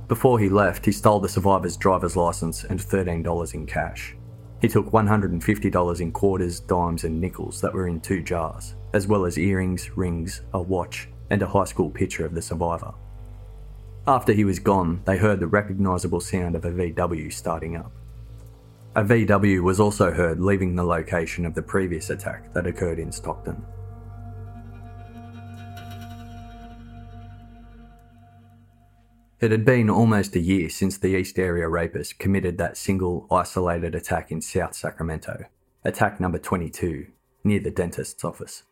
Before 0.07 0.39
he 0.39 0.51
left, 0.51 0.85
he 0.85 0.93
stole 0.93 1.21
the 1.21 1.31
survivor's 1.31 1.79
driver's 1.79 2.15
license 2.15 2.65
and 2.65 2.79
$13 2.79 3.55
in 3.55 3.65
cash. 3.65 4.15
He 4.61 4.69
took 4.69 4.91
$150 4.91 6.01
in 6.01 6.13
quarters, 6.13 6.61
dimes, 6.61 7.05
and 7.05 7.21
nickels 7.21 7.61
that 7.61 7.73
were 7.73 7.89
in 7.89 8.01
two 8.01 8.23
jars, 8.23 8.75
as 8.93 9.07
well 9.07 9.25
as 9.25 9.39
earrings, 9.39 9.97
rings, 9.97 10.43
a 10.53 10.61
watch, 10.61 11.09
and 11.31 11.41
a 11.41 11.47
high 11.47 11.65
school 11.65 11.91
picture 11.91 12.27
of 12.27 12.35
the 12.35 12.43
survivor. 12.43 12.93
After 14.07 14.33
he 14.33 14.45
was 14.45 14.59
gone, 14.59 15.03
they 15.05 15.17
heard 15.17 15.41
the 15.41 15.47
recognisable 15.47 16.21
sound 16.21 16.57
of 16.57 16.65
a 16.65 16.71
VW 16.71 17.33
starting 17.33 17.77
up. 17.77 17.93
A 18.97 19.05
VW 19.05 19.63
was 19.63 19.79
also 19.79 20.11
heard 20.11 20.41
leaving 20.41 20.75
the 20.75 20.85
location 20.85 21.47
of 21.47 21.55
the 21.55 21.63
previous 21.63 22.11
attack 22.11 22.53
that 22.53 22.67
occurred 22.67 22.99
in 22.99 23.13
Stockton. 23.13 23.65
It 29.41 29.53
had 29.53 29.65
been 29.65 29.89
almost 29.89 30.37
a 30.37 30.41
year 30.41 30.69
since 30.69 30.99
the 30.99 31.17
East 31.17 31.39
Area 31.39 31.67
rapist 31.67 32.19
committed 32.19 32.59
that 32.59 32.77
single 32.77 33.27
isolated 33.31 33.95
attack 33.95 34.31
in 34.31 34.43
South 34.43 34.75
Sacramento, 34.75 35.47
attack 35.83 36.21
number 36.21 36.39
22, 36.39 37.07
near 37.43 37.59
the 37.59 37.71
dentist's 37.71 38.23
office. 38.23 38.65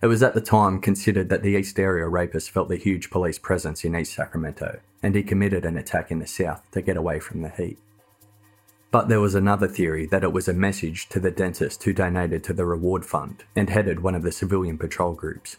It 0.00 0.06
was 0.06 0.22
at 0.22 0.32
the 0.32 0.40
time 0.40 0.80
considered 0.80 1.28
that 1.28 1.42
the 1.42 1.56
East 1.58 1.78
Area 1.78 2.08
rapist 2.08 2.50
felt 2.50 2.70
the 2.70 2.76
huge 2.76 3.10
police 3.10 3.38
presence 3.38 3.84
in 3.84 3.94
East 3.94 4.14
Sacramento, 4.14 4.80
and 5.02 5.14
he 5.14 5.22
committed 5.22 5.66
an 5.66 5.76
attack 5.76 6.10
in 6.10 6.18
the 6.18 6.26
South 6.26 6.62
to 6.70 6.80
get 6.80 6.96
away 6.96 7.20
from 7.20 7.42
the 7.42 7.50
heat. 7.50 7.78
But 8.90 9.08
there 9.08 9.20
was 9.20 9.34
another 9.34 9.68
theory 9.68 10.06
that 10.06 10.24
it 10.24 10.32
was 10.32 10.48
a 10.48 10.54
message 10.54 11.10
to 11.10 11.20
the 11.20 11.30
dentist 11.30 11.82
who 11.82 11.92
donated 11.92 12.42
to 12.44 12.54
the 12.54 12.64
reward 12.64 13.04
fund 13.04 13.44
and 13.54 13.68
headed 13.68 14.00
one 14.00 14.14
of 14.14 14.22
the 14.22 14.32
civilian 14.32 14.78
patrol 14.78 15.12
groups. 15.12 15.58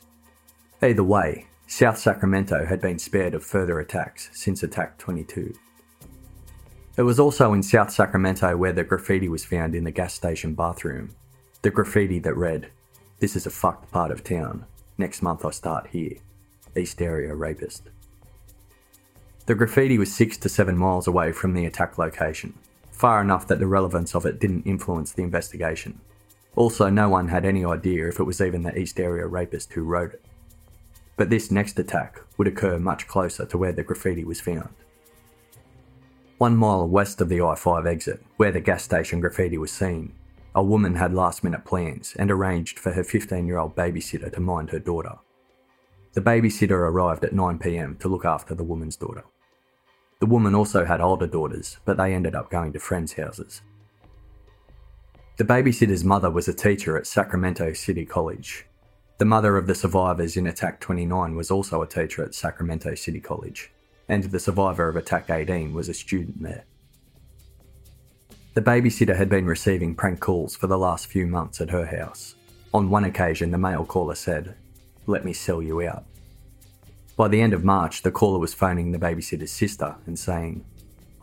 Either 0.81 1.03
way, 1.03 1.45
South 1.67 1.97
Sacramento 1.97 2.63
had 2.65 2.79
been 2.79 2.99
spared 2.99 3.33
of 3.33 3.43
further 3.43 3.79
attacks 3.79 4.29
since 4.33 4.61
Attack 4.61 4.99
22. 4.99 5.51
It 6.95 7.01
was 7.01 7.19
also 7.19 7.53
in 7.53 7.63
South 7.63 7.91
Sacramento 7.91 8.55
where 8.55 8.71
the 8.71 8.83
graffiti 8.83 9.27
was 9.27 9.43
found 9.43 9.73
in 9.73 9.83
the 9.83 9.91
gas 9.91 10.13
station 10.13 10.53
bathroom. 10.53 11.15
The 11.63 11.71
graffiti 11.71 12.19
that 12.19 12.37
read, 12.37 12.69
This 13.19 13.35
is 13.35 13.47
a 13.47 13.49
fucked 13.51 13.91
part 13.91 14.11
of 14.11 14.23
town. 14.23 14.65
Next 14.99 15.23
month 15.23 15.43
I 15.43 15.49
start 15.49 15.87
here. 15.87 16.17
East 16.77 17.01
Area 17.01 17.33
Rapist. 17.33 17.89
The 19.47 19.55
graffiti 19.55 19.97
was 19.97 20.13
six 20.13 20.37
to 20.37 20.49
seven 20.49 20.77
miles 20.77 21.07
away 21.07 21.31
from 21.31 21.53
the 21.53 21.65
attack 21.65 21.97
location, 21.97 22.53
far 22.91 23.21
enough 23.21 23.47
that 23.47 23.59
the 23.59 23.67
relevance 23.67 24.13
of 24.13 24.25
it 24.25 24.39
didn't 24.39 24.67
influence 24.67 25.11
the 25.11 25.23
investigation. 25.23 25.99
Also, 26.55 26.89
no 26.89 27.09
one 27.09 27.27
had 27.27 27.43
any 27.43 27.65
idea 27.65 28.07
if 28.07 28.19
it 28.19 28.23
was 28.23 28.39
even 28.39 28.63
the 28.63 28.77
East 28.77 28.99
Area 28.99 29.25
Rapist 29.25 29.73
who 29.73 29.83
wrote 29.83 30.13
it 30.13 30.24
but 31.17 31.29
this 31.29 31.51
next 31.51 31.79
attack 31.79 32.19
would 32.37 32.47
occur 32.47 32.77
much 32.77 33.07
closer 33.07 33.45
to 33.45 33.57
where 33.57 33.71
the 33.71 33.83
graffiti 33.83 34.23
was 34.23 34.41
found. 34.41 34.69
One 36.37 36.57
mile 36.57 36.87
west 36.87 37.21
of 37.21 37.29
the 37.29 37.41
I 37.41 37.55
5 37.55 37.85
exit, 37.85 38.21
where 38.37 38.51
the 38.51 38.59
gas 38.59 38.83
station 38.83 39.21
graffiti 39.21 39.57
was 39.57 39.71
seen, 39.71 40.13
a 40.53 40.63
woman 40.63 40.95
had 40.95 41.13
last 41.13 41.43
minute 41.43 41.65
plans 41.65 42.15
and 42.17 42.31
arranged 42.31 42.79
for 42.79 42.93
her 42.93 43.03
15 43.03 43.47
year 43.47 43.57
old 43.57 43.75
babysitter 43.75 44.31
to 44.33 44.39
mind 44.39 44.69
her 44.71 44.79
daughter. 44.79 45.15
The 46.13 46.21
babysitter 46.21 46.71
arrived 46.71 47.25
at 47.25 47.33
9pm 47.33 47.99
to 47.99 48.07
look 48.07 48.25
after 48.25 48.55
the 48.55 48.63
woman's 48.63 48.95
daughter. 48.95 49.23
The 50.19 50.25
woman 50.25 50.55
also 50.55 50.85
had 50.85 51.01
older 51.01 51.27
daughters, 51.27 51.77
but 51.83 51.97
they 51.97 52.13
ended 52.13 52.35
up 52.35 52.49
going 52.49 52.71
to 52.73 52.79
friends' 52.79 53.13
houses. 53.13 53.61
The 55.37 55.43
babysitter's 55.43 56.05
mother 56.05 56.31
was 56.31 56.47
a 56.47 56.53
teacher 56.53 56.97
at 56.97 57.05
Sacramento 57.05 57.73
City 57.73 58.05
College. 58.05 58.65
The 59.17 59.25
mother 59.25 59.55
of 59.55 59.65
the 59.65 59.75
survivors 59.75 60.35
in 60.35 60.45
Attack 60.45 60.81
29 60.81 61.35
was 61.35 61.49
also 61.49 61.81
a 61.81 61.87
teacher 61.87 62.21
at 62.21 62.35
Sacramento 62.35 62.95
City 62.95 63.21
College, 63.21 63.71
and 64.09 64.25
the 64.25 64.39
survivor 64.39 64.89
of 64.89 64.97
Attack 64.97 65.29
18 65.29 65.73
was 65.73 65.87
a 65.87 65.93
student 65.93 66.41
there. 66.41 66.65
The 68.55 68.61
babysitter 68.61 69.15
had 69.15 69.29
been 69.29 69.45
receiving 69.45 69.95
prank 69.95 70.19
calls 70.19 70.57
for 70.57 70.67
the 70.67 70.77
last 70.77 71.07
few 71.07 71.27
months 71.27 71.61
at 71.61 71.69
her 71.69 71.85
house. 71.85 72.35
On 72.73 72.89
one 72.89 73.05
occasion, 73.05 73.51
the 73.51 73.57
male 73.57 73.85
caller 73.85 74.15
said, 74.15 74.55
Let 75.07 75.23
me 75.23 75.31
sell 75.31 75.61
you 75.61 75.81
out. 75.87 76.03
By 77.15 77.29
the 77.29 77.39
end 77.39 77.53
of 77.53 77.63
March, 77.63 78.01
the 78.01 78.11
caller 78.11 78.39
was 78.39 78.53
phoning 78.53 78.91
the 78.91 78.99
babysitter's 78.99 79.51
sister 79.51 79.95
and 80.05 80.19
saying, 80.19 80.65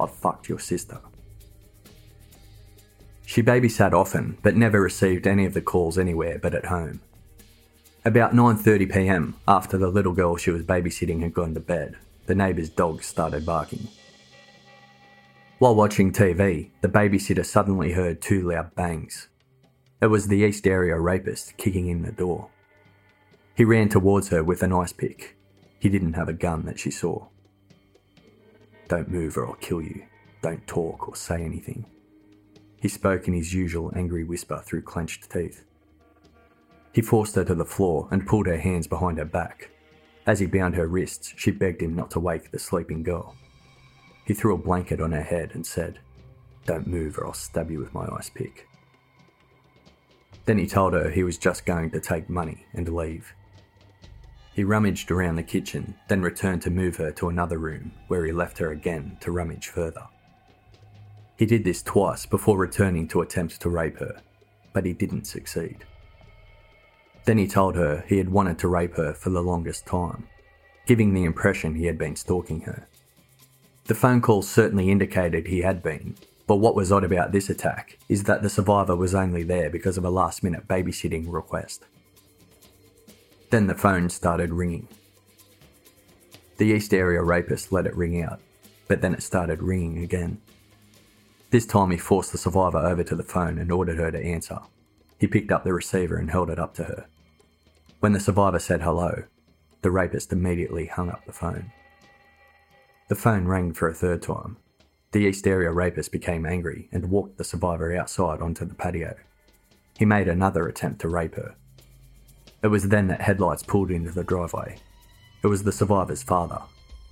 I've 0.01 0.15
fucked 0.15 0.49
your 0.49 0.59
sister. 0.59 0.99
She 3.27 3.43
babysat 3.43 3.93
often, 3.93 4.39
but 4.43 4.57
never 4.57 4.81
received 4.81 5.27
any 5.27 5.45
of 5.45 5.53
the 5.53 5.61
calls 5.61 5.99
anywhere 5.99 6.39
but 6.39 6.55
at 6.55 6.67
home. 6.67 7.01
About 8.05 8.33
9:30 8.33 8.93
p.m., 8.93 9.37
after 9.47 9.79
the 9.79 9.87
little 9.87 10.13
girl 10.13 10.37
she 10.37 10.51
was 10.51 10.65
babysitting 10.65 11.23
had 11.23 11.33
gone 11.33 11.55
to 11.55 11.61
bed, 11.61 11.97
the 12.27 12.35
neighbour's 12.35 12.69
dog 12.69 13.05
started 13.05 13.47
barking. 13.47 13.87
While 15.61 15.77
watching 15.77 16.13
TV, 16.13 16.71
the 16.81 16.89
babysitter 16.89 17.47
suddenly 17.47 17.93
heard 17.93 18.21
two 18.21 18.43
loud 18.43 18.75
bangs. 18.75 19.29
It 20.01 20.09
was 20.09 20.27
the 20.27 20.39
East 20.39 20.67
Area 20.67 20.99
rapist 20.99 21.57
kicking 21.57 21.87
in 21.87 22.03
the 22.03 22.11
door. 22.11 22.51
He 23.55 23.65
ran 23.65 23.89
towards 23.89 24.31
her 24.31 24.43
with 24.43 24.65
an 24.65 24.73
ice 24.73 24.93
pick. 24.93 25.37
He 25.79 25.89
didn't 25.89 26.15
have 26.15 26.29
a 26.29 26.33
gun 26.33 26.65
that 26.65 26.81
she 26.81 26.91
saw. 26.91 27.29
Don't 28.89 29.11
move 29.11 29.37
or 29.37 29.47
I'll 29.47 29.55
kill 29.55 29.81
you. 29.81 30.03
Don't 30.43 30.67
talk 30.67 31.09
or 31.09 31.15
say 31.15 31.45
anything. 31.45 31.87
He 32.81 32.89
spoke 32.89 33.29
in 33.29 33.35
his 33.35 33.55
usual 33.55 33.93
angry 33.95 34.25
whisper 34.25 34.61
through 34.67 34.83
clenched 34.83 35.31
teeth. 35.31 35.63
He 36.93 37.03
forced 37.03 37.35
her 37.37 37.45
to 37.45 37.55
the 37.55 37.65
floor 37.65 38.09
and 38.11 38.27
pulled 38.27 38.47
her 38.47 38.59
hands 38.59 38.87
behind 38.87 39.19
her 39.19 39.25
back. 39.25 39.71
As 40.27 40.39
he 40.39 40.47
bound 40.47 40.77
her 40.77 40.87
wrists, 40.87 41.33
she 41.37 41.51
begged 41.51 41.83
him 41.83 41.97
not 41.97 42.11
to 42.13 42.21
wake 42.21 42.51
the 42.51 42.59
sleeping 42.59 43.03
girl. 43.03 43.35
He 44.27 44.35
threw 44.35 44.55
a 44.55 44.59
blanket 44.59 45.01
on 45.01 45.13
her 45.13 45.23
head 45.23 45.51
and 45.55 45.67
said, 45.67 45.99
Don't 46.67 46.87
move 46.87 47.19
or 47.19 47.27
I'll 47.27 47.33
stab 47.33 47.71
you 47.71 47.79
with 47.79 47.95
my 47.95 48.07
ice 48.17 48.31
pick. 48.31 48.69
Then 50.45 50.59
he 50.59 50.67
told 50.67 50.93
her 50.93 51.11
he 51.11 51.25
was 51.25 51.39
just 51.39 51.67
going 51.67 51.91
to 51.91 52.01
take 52.01 52.29
money 52.29 52.67
and 52.75 52.89
leave. 52.89 53.33
He 54.55 54.65
rummaged 54.65 55.11
around 55.11 55.37
the 55.37 55.43
kitchen, 55.43 55.95
then 56.09 56.21
returned 56.21 56.63
to 56.63 56.71
move 56.71 56.97
her 56.97 57.11
to 57.13 57.31
another 57.31 57.59
room 57.59 57.93
where 58.09 58.25
he 58.27 58.33
left 58.33 58.59
her 58.59 58.71
again 58.71 59.17
to 59.21 59.33
rummage 59.33 59.69
further. 59.69 60.07
He 61.37 61.47
did 61.47 61.65
this 61.65 61.83
twice 61.83 62.27
before 62.27 62.59
returning 62.59 63.09
to 63.09 63.23
attempt 63.23 63.61
to 63.63 63.71
rape 63.71 63.99
her, 63.99 64.21
but 64.73 64.85
he 64.85 64.93
didn't 64.93 65.25
succeed. 65.25 65.85
Then 67.25 67.39
he 67.39 67.47
told 67.47 67.77
her 67.77 68.05
he 68.09 68.19
had 68.19 68.31
wanted 68.31 68.59
to 68.59 68.69
rape 68.69 68.95
her 68.97 69.15
for 69.15 69.31
the 69.31 69.43
longest 69.43 69.87
time, 69.87 70.27
giving 70.87 71.15
the 71.15 71.25
impression 71.25 71.75
he 71.75 71.87
had 71.87 71.99
been 71.99 72.17
stalking 72.17 72.63
her. 72.63 72.89
The 73.85 73.95
phone 73.95 74.21
calls 74.21 74.49
certainly 74.49 74.91
indicated 74.91 75.47
he 75.47 75.61
had 75.61 75.83
been, 75.83 76.17
but 76.47 76.57
what 76.57 76.75
was 76.75 76.91
odd 76.91 77.05
about 77.05 77.33
this 77.33 77.49
attack 77.49 77.99
is 78.09 78.25
that 78.25 78.43
the 78.43 78.51
survivor 78.51 78.97
was 78.97 79.15
only 79.15 79.43
there 79.43 79.71
because 79.71 79.97
of 79.97 80.05
a 80.05 80.11
last 80.11 80.43
minute 80.43 80.67
babysitting 80.67 81.25
request. 81.27 81.85
Then 83.51 83.67
the 83.67 83.75
phone 83.75 84.09
started 84.09 84.51
ringing. 84.51 84.89
The 86.57 86.67
East 86.67 86.95
Area 86.95 87.23
rapist 87.23 87.73
let 87.73 87.87
it 87.87 87.97
ring 87.97 88.23
out, 88.23 88.41
but 88.89 89.01
then 89.01 89.15
it 89.15 89.23
started 89.23 89.63
ringing 89.63 89.99
again. 90.03 90.41
This 91.51 91.67
time 91.67 91.91
he 91.91 91.99
forced 91.99 92.33
the 92.33 92.39
survivor 92.39 92.79
over 92.79 93.05
to 93.05 93.15
the 93.15 93.23
phone 93.23 93.59
and 93.59 93.71
ordered 93.71 93.99
her 93.99 94.11
to 94.11 94.19
answer. 94.19 94.59
He 95.23 95.29
picked 95.29 95.53
up 95.53 95.63
the 95.63 95.73
receiver 95.73 96.17
and 96.17 96.29
held 96.29 96.51
it 96.51 96.59
up 96.59 96.75
to 96.75 96.83
her. 96.83 97.07
When 98.01 98.11
the 98.11 98.19
survivor 98.19 98.59
said 98.59 98.83
hello, 98.83 99.23
the 99.83 99.93
rapist 99.93 100.33
immediately 100.33 100.87
hung 100.87 101.11
up 101.11 101.25
the 101.25 101.33
phone. 101.33 101.71
The 103.07 103.15
phone 103.15 103.47
rang 103.47 103.73
for 103.73 103.89
a 103.89 103.95
third 103.95 104.21
time. 104.21 104.57
The 105.13 105.21
East 105.21 105.47
Area 105.47 105.71
rapist 105.71 106.11
became 106.11 106.45
angry 106.45 106.89
and 106.91 107.09
walked 107.09 107.39
the 107.39 107.45
survivor 107.45 107.97
outside 107.97 108.41
onto 108.41 108.65
the 108.65 108.75
patio. 108.75 109.15
He 109.97 110.05
made 110.05 110.27
another 110.27 110.67
attempt 110.67 111.01
to 111.03 111.09
rape 111.09 111.37
her. 111.37 111.55
It 112.65 112.67
was 112.67 112.89
then 112.89 113.07
that 113.07 113.21
headlights 113.21 113.63
pulled 113.63 113.93
into 113.93 114.11
the 114.11 114.25
driveway. 114.25 114.79
It 115.45 115.47
was 115.47 115.63
the 115.63 115.71
survivor's 115.71 116.25
father, 116.25 116.63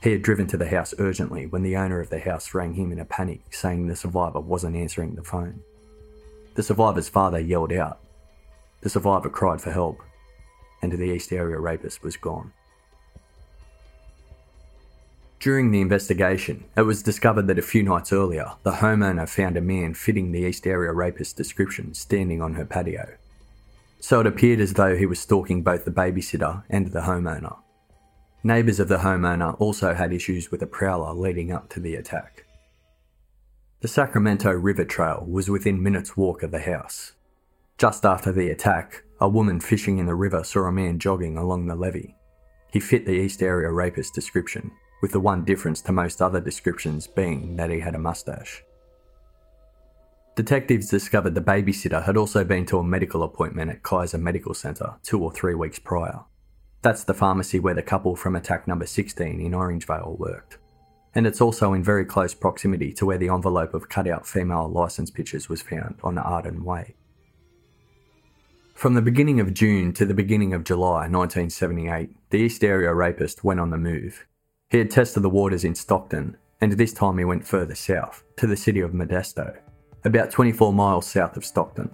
he 0.03 0.11
had 0.11 0.23
driven 0.23 0.49
to 0.49 0.57
the 0.57 0.69
house 0.69 0.95
urgently 0.99 1.47
when 1.47 1.63
the 1.63 1.77
owner 1.77 2.01
of 2.01 2.11
the 2.11 2.19
house 2.19 2.55
rang 2.55 2.75
him 2.75 2.91
in 2.91 2.99
a 2.99 3.05
panic, 3.05 3.43
saying 3.51 3.87
the 3.87 3.95
survivor 3.95 4.41
wasn't 4.41 4.75
answering 4.75 5.15
the 5.15 5.23
phone. 5.23 5.61
The 6.55 6.63
survivor's 6.63 7.09
father 7.09 7.39
yelled 7.39 7.73
out. 7.73 8.01
The 8.81 8.91
survivor 8.91 9.29
cried 9.29 9.61
for 9.61 9.71
help, 9.71 10.03
and 10.83 10.93
the 10.93 11.05
East 11.05 11.33
Area 11.33 11.59
rapist 11.59 12.03
was 12.03 12.17
gone. 12.17 12.53
During 15.39 15.71
the 15.71 15.81
investigation, 15.81 16.65
it 16.77 16.83
was 16.83 17.03
discovered 17.03 17.47
that 17.47 17.59
a 17.59 17.63
few 17.63 17.83
nights 17.83 18.13
earlier, 18.13 18.53
the 18.63 18.73
homeowner 18.73 19.27
found 19.27 19.57
a 19.57 19.63
man 19.63 19.95
fitting 19.95 20.33
the 20.33 20.41
East 20.41 20.67
Area 20.67 20.93
rapist's 20.93 21.33
description 21.33 21.95
standing 21.95 22.43
on 22.43 22.55
her 22.55 22.67
patio. 22.67 23.15
So 24.01 24.21
it 24.21 24.27
appeared 24.27 24.61
as 24.61 24.75
though 24.75 24.97
he 24.97 25.07
was 25.07 25.19
stalking 25.19 25.63
both 25.63 25.85
the 25.85 25.91
babysitter 25.91 26.63
and 26.69 26.89
the 26.89 27.01
homeowner. 27.01 27.57
Neighbours 28.43 28.81
of 28.81 28.89
the 28.89 28.99
homeowner 28.99 29.59
also 29.61 29.95
had 29.95 30.13
issues 30.13 30.51
with 30.51 30.63
a 30.63 30.67
prowler 30.67 31.15
leading 31.15 31.53
up 31.53 31.69
to 31.71 31.81
the 31.81 31.95
attack. 31.95 32.45
The 33.81 33.89
Sacramento 33.89 34.53
River 34.53 34.85
Trail 34.85 35.25
was 35.27 35.49
within 35.49 35.83
minutes' 35.83 36.15
walk 36.15 36.43
of 36.43 36.51
the 36.51 36.61
house. 36.61 37.13
Just 37.79 38.05
after 38.05 38.31
the 38.31 38.51
attack, 38.51 39.05
a 39.19 39.27
woman 39.27 39.59
fishing 39.59 39.97
in 39.97 40.05
the 40.05 40.15
river 40.15 40.45
saw 40.45 40.67
a 40.67 40.73
man 40.73 40.99
jogging 40.99 41.39
along 41.39 41.67
the 41.67 41.75
levee. 41.75 42.15
He 42.71 42.79
fit 42.79 43.07
the 43.07 43.13
East 43.13 43.43
Area 43.43 43.73
rapist 43.73 44.13
description, 44.13 44.71
with 45.01 45.13
the 45.13 45.21
one 45.21 45.47
difference 45.47 45.81
to 45.81 45.93
most 45.93 46.21
other 46.21 46.43
descriptions 46.43 47.07
being 47.07 47.57
that 47.57 47.71
he 47.71 47.81
had 47.81 47.95
a 47.95 47.99
mustache. 47.99 48.63
Detectives 50.37 50.91
discovered 50.91 51.35
the 51.35 51.41
babysitter 51.41 52.05
had 52.05 52.19
also 52.19 52.45
been 52.45 52.67
to 52.67 52.81
a 52.81 52.85
medical 52.85 53.23
appointment 53.23 53.71
at 53.71 53.83
Kaiser 53.83 54.19
Medical 54.19 54.53
Center 54.53 54.97
two 55.03 55.25
or 55.25 55.33
three 55.33 55.55
weeks 55.55 55.79
prior. 55.79 56.21
That's 56.83 57.05
the 57.05 57.15
pharmacy 57.15 57.59
where 57.59 57.73
the 57.73 57.83
couple 57.83 58.15
from 58.15 58.37
attack 58.37 58.69
number 58.69 58.85
16 58.85 59.41
in 59.41 59.53
Orangevale 59.53 60.19
worked. 60.19 60.59
And 61.15 61.27
it's 61.27 61.41
also 61.41 61.73
in 61.73 61.83
very 61.83 62.05
close 62.05 62.35
proximity 62.35 62.93
to 62.95 63.07
where 63.07 63.19
the 63.19 63.29
envelope 63.29 63.75
of 63.75 63.89
cut-out 63.89 64.27
female 64.27 64.69
license 64.69 65.11
pictures 65.11 65.49
was 65.49 65.63
found 65.63 65.99
on 66.05 66.19
Arden 66.19 66.65
Way. 66.65 66.95
From 68.75 68.95
the 68.95 69.03
beginning 69.03 69.41
of 69.41 69.53
June 69.53 69.93
to 69.95 70.07
the 70.07 70.15
beginning 70.15 70.55
of 70.55 70.65
July 70.65 71.09
1978, 71.09 72.11
the 72.31 72.39
East 72.39 72.65
Area 72.65 72.95
rapist 72.95 73.45
went 73.45 73.61
on 73.61 73.71
the 73.71 73.77
move. 73.77 74.27
He 74.71 74.79
had 74.79 74.91
tested 74.91 75.23
the 75.23 75.29
waters 75.29 75.65
in 75.65 75.75
Stockton, 75.75 76.37
and 76.61 76.73
this 76.73 76.93
time 76.93 77.19
he 77.19 77.25
went 77.25 77.47
further 77.47 77.75
south, 77.75 78.23
to 78.37 78.47
the 78.47 78.57
city 78.57 78.81
of 78.81 78.93
Modesto, 78.93 79.59
about 80.05 80.31
24 80.31 80.73
miles 80.73 81.07
south 81.07 81.37
of 81.37 81.45
Stockton. 81.45 81.91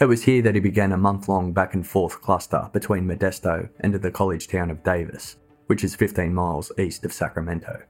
It 0.00 0.06
was 0.06 0.24
here 0.24 0.42
that 0.42 0.54
he 0.54 0.60
began 0.60 0.92
a 0.92 0.98
month 0.98 1.28
long 1.28 1.52
back 1.52 1.74
and 1.74 1.86
forth 1.86 2.20
cluster 2.20 2.68
between 2.72 3.06
Modesto 3.06 3.68
and 3.80 3.94
the 3.94 4.10
college 4.10 4.48
town 4.48 4.70
of 4.70 4.82
Davis, 4.82 5.36
which 5.68 5.84
is 5.84 5.94
15 5.94 6.34
miles 6.34 6.72
east 6.76 7.04
of 7.04 7.12
Sacramento. 7.12 7.82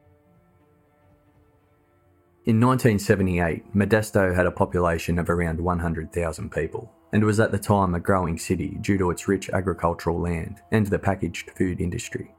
In 2.45 2.61
1978, 2.61 3.73
Modesto 3.73 4.35
had 4.35 4.47
a 4.47 4.51
population 4.51 5.21
of 5.21 5.31
around 5.31 5.61
100,000 5.61 6.51
people 6.51 6.93
and 7.13 7.23
was 7.23 7.39
at 7.39 7.53
the 7.53 7.59
time 7.59 7.95
a 7.95 8.01
growing 8.01 8.37
city 8.37 8.79
due 8.81 8.99
to 8.99 9.13
its 9.13 9.29
rich 9.29 9.49
agricultural 9.51 10.21
land 10.21 10.61
and 10.73 10.89
the 10.89 10.99
packaged 10.99 11.51
food 11.51 11.81
industry. 11.81 12.35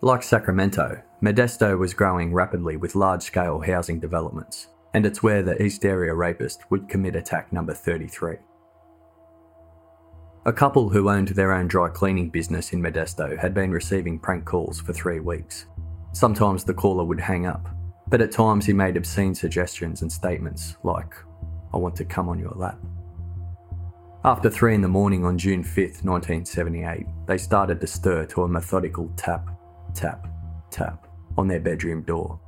Like 0.00 0.24
Sacramento, 0.24 1.00
Modesto 1.22 1.78
was 1.78 1.94
growing 1.94 2.34
rapidly 2.34 2.76
with 2.76 2.96
large 2.96 3.22
scale 3.22 3.60
housing 3.60 4.00
developments, 4.00 4.66
and 4.92 5.06
it's 5.06 5.22
where 5.22 5.44
the 5.44 5.62
East 5.62 5.84
Area 5.84 6.12
rapist 6.12 6.68
would 6.72 6.88
commit 6.88 7.14
attack 7.14 7.52
number 7.52 7.74
33. 7.74 8.38
A 10.46 10.52
couple 10.52 10.88
who 10.88 11.08
owned 11.08 11.28
their 11.28 11.52
own 11.52 11.68
dry 11.68 11.88
cleaning 11.90 12.28
business 12.28 12.72
in 12.72 12.82
Modesto 12.82 13.38
had 13.38 13.54
been 13.54 13.70
receiving 13.70 14.18
prank 14.18 14.44
calls 14.44 14.80
for 14.80 14.92
three 14.92 15.20
weeks. 15.20 15.66
Sometimes 16.10 16.64
the 16.64 16.74
caller 16.74 17.04
would 17.04 17.20
hang 17.20 17.46
up, 17.46 17.68
but 18.08 18.20
at 18.20 18.32
times 18.32 18.66
he 18.66 18.72
made 18.72 18.96
obscene 18.96 19.34
suggestions 19.34 20.02
and 20.02 20.10
statements 20.10 20.76
like, 20.82 21.14
I 21.72 21.76
want 21.76 21.96
to 21.96 22.04
come 22.04 22.28
on 22.28 22.38
your 22.38 22.52
lap. 22.54 22.78
After 24.24 24.48
three 24.48 24.74
in 24.74 24.80
the 24.80 24.88
morning 24.88 25.24
on 25.24 25.36
June 25.36 25.62
5th, 25.62 26.02
1978, 26.04 27.06
they 27.26 27.38
started 27.38 27.80
to 27.80 27.86
stir 27.86 28.24
to 28.26 28.44
a 28.44 28.48
methodical 28.48 29.10
tap, 29.16 29.50
tap, 29.94 30.26
tap 30.70 31.06
on 31.36 31.48
their 31.48 31.60
bedroom 31.60 32.02
door 32.02 32.40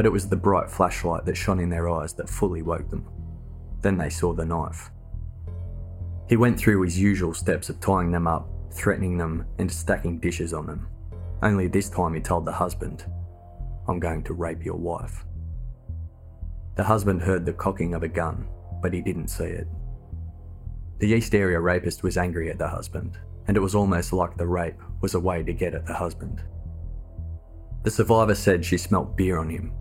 but 0.00 0.06
it 0.06 0.12
was 0.12 0.28
the 0.28 0.36
bright 0.36 0.70
flashlight 0.70 1.24
that 1.26 1.36
shone 1.36 1.60
in 1.60 1.68
their 1.68 1.90
eyes 1.90 2.14
that 2.14 2.28
fully 2.28 2.62
woke 2.62 2.88
them. 2.88 3.06
Then 3.82 3.98
they 3.98 4.08
saw 4.08 4.32
the 4.32 4.44
knife. 4.44 4.90
He 6.28 6.36
went 6.36 6.58
through 6.58 6.82
his 6.82 6.98
usual 6.98 7.34
steps 7.34 7.68
of 7.68 7.80
tying 7.80 8.10
them 8.10 8.26
up, 8.26 8.48
threatening 8.72 9.18
them 9.18 9.44
and 9.58 9.70
stacking 9.70 10.18
dishes 10.18 10.54
on 10.54 10.66
them. 10.66 10.88
Only 11.42 11.66
this 11.66 11.90
time 11.90 12.14
he 12.14 12.20
told 12.20 12.44
the 12.44 12.52
husband, 12.52 13.04
I'm 13.90 13.98
going 13.98 14.22
to 14.22 14.34
rape 14.34 14.64
your 14.64 14.76
wife. 14.76 15.24
The 16.76 16.84
husband 16.84 17.20
heard 17.20 17.44
the 17.44 17.52
cocking 17.52 17.92
of 17.94 18.04
a 18.04 18.08
gun, 18.08 18.46
but 18.80 18.94
he 18.94 19.00
didn't 19.00 19.28
see 19.28 19.42
it. 19.42 19.66
The 21.00 21.08
East 21.08 21.34
Area 21.34 21.58
rapist 21.58 22.04
was 22.04 22.16
angry 22.16 22.50
at 22.50 22.58
the 22.58 22.68
husband, 22.68 23.18
and 23.48 23.56
it 23.56 23.60
was 23.60 23.74
almost 23.74 24.12
like 24.12 24.36
the 24.36 24.46
rape 24.46 24.80
was 25.00 25.14
a 25.14 25.20
way 25.20 25.42
to 25.42 25.52
get 25.52 25.74
at 25.74 25.86
the 25.86 25.94
husband. 25.94 26.40
The 27.82 27.90
survivor 27.90 28.36
said 28.36 28.64
she 28.64 28.78
smelt 28.78 29.16
beer 29.16 29.40
on 29.40 29.50
him. 29.50 29.72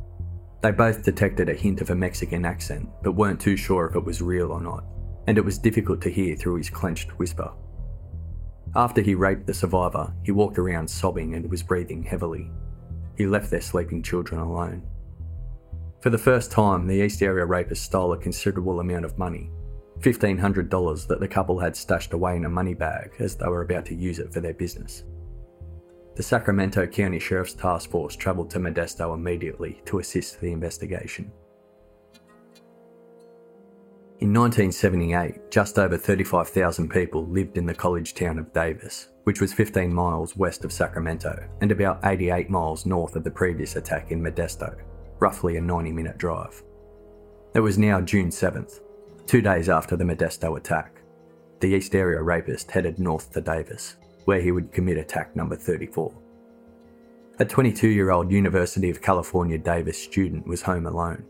They 0.64 0.72
both 0.72 1.04
detected 1.04 1.48
a 1.48 1.54
hint 1.54 1.80
of 1.80 1.92
a 1.92 1.96
Mexican 1.96 2.46
accent, 2.46 2.90
but 3.04 3.12
weren't 3.12 3.40
too 3.40 3.58
sure 3.58 3.86
if 3.86 3.96
it 3.96 4.04
was 4.04 4.24
real 4.24 4.52
or 4.52 4.60
not, 4.60 4.86
and 5.28 5.38
it 5.38 5.46
was 5.46 5.60
difficult 5.60 6.02
to 6.02 6.10
hear 6.10 6.36
through 6.36 6.56
his 6.56 6.72
clenched 6.72 7.12
whisper. 7.20 7.52
After 8.76 9.02
he 9.02 9.14
raped 9.14 9.46
the 9.46 9.54
survivor, 9.54 10.12
he 10.24 10.32
walked 10.32 10.58
around 10.58 10.90
sobbing 10.90 11.36
and 11.36 11.48
was 11.52 11.62
breathing 11.62 12.02
heavily. 12.02 12.50
He 13.20 13.28
left 13.28 13.52
their 13.52 13.60
sleeping 13.60 14.02
children 14.02 14.40
alone. 14.40 14.82
For 16.00 16.10
the 16.10 16.18
first 16.18 16.52
time, 16.52 16.88
the 16.88 17.04
East 17.04 17.22
Area 17.22 17.46
rapist 17.46 17.84
stole 17.84 18.14
a 18.14 18.18
considerable 18.18 18.80
amount 18.80 19.04
of 19.04 19.18
money 19.18 19.52
$1,500 20.00 21.08
that 21.08 21.20
the 21.20 21.28
couple 21.28 21.60
had 21.60 21.76
stashed 21.76 22.14
away 22.14 22.38
in 22.38 22.46
a 22.46 22.50
money 22.50 22.74
bag 22.74 23.12
as 23.20 23.36
they 23.36 23.48
were 23.48 23.64
about 23.64 23.86
to 23.88 23.94
use 23.94 24.20
it 24.20 24.32
for 24.32 24.40
their 24.40 24.54
business. 24.54 25.04
The 26.16 26.24
Sacramento 26.24 26.88
County 26.88 27.20
Sheriff's 27.20 27.54
Task 27.54 27.90
Force 27.90 28.16
travelled 28.16 28.50
to 28.52 28.60
Modesto 28.60 29.14
immediately 29.14 29.82
to 29.84 30.00
assist 30.00 30.40
the 30.40 30.54
investigation. 30.54 31.30
In 34.22 34.34
1978, 34.34 35.52
just 35.52 35.78
over 35.78 35.98
35,000 35.98 36.90
people 36.90 37.28
lived 37.28 37.58
in 37.58 37.66
the 37.66 37.74
college 37.74 38.14
town 38.14 38.40
of 38.40 38.54
Davis, 38.54 39.10
which 39.30 39.42
was 39.42 39.54
15 39.54 39.94
miles 39.94 40.36
west 40.36 40.66
of 40.66 40.74
Sacramento 40.74 41.48
and 41.62 41.72
about 41.72 42.00
88 42.04 42.50
miles 42.50 42.88
north 42.88 43.16
of 43.16 43.24
the 43.24 43.30
previous 43.30 43.76
attack 43.76 44.10
in 44.10 44.20
Modesto, 44.24 44.76
roughly 45.20 45.58
a 45.58 45.62
90 45.62 45.92
minute 45.92 46.18
drive. 46.18 46.64
It 47.54 47.60
was 47.60 47.78
now 47.78 48.02
June 48.02 48.30
7th, 48.30 48.80
two 49.28 49.44
days 49.44 49.70
after 49.70 49.96
the 49.96 50.04
Modesto 50.04 50.58
attack. 50.58 51.04
The 51.60 51.68
East 51.68 51.94
Area 51.94 52.24
rapist 52.24 52.72
headed 52.72 52.98
north 52.98 53.32
to 53.34 53.42
Davis, 53.42 53.98
where 54.26 54.42
he 54.42 54.52
would 54.52 54.72
commit 54.72 54.98
attack 54.98 55.36
number 55.36 55.56
34. 55.56 56.12
A 57.38 57.46
22 57.46 57.88
year 57.88 58.10
old 58.10 58.32
University 58.32 58.90
of 58.90 59.00
California 59.00 59.60
Davis 59.60 60.02
student 60.02 60.48
was 60.48 60.64
home 60.64 60.88
alone 60.88 61.24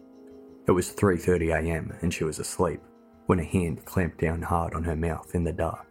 it 0.69 0.71
was 0.71 0.93
3:30 0.93 1.51
a.m. 1.51 1.93
and 2.01 2.13
she 2.13 2.23
was 2.23 2.39
asleep 2.39 2.79
when 3.25 3.39
a 3.39 3.43
hand 3.43 3.83
clamped 3.83 4.21
down 4.21 4.41
hard 4.41 4.73
on 4.73 4.85
her 4.85 4.95
mouth 4.95 5.35
in 5.35 5.43
the 5.43 5.51
dark. 5.51 5.88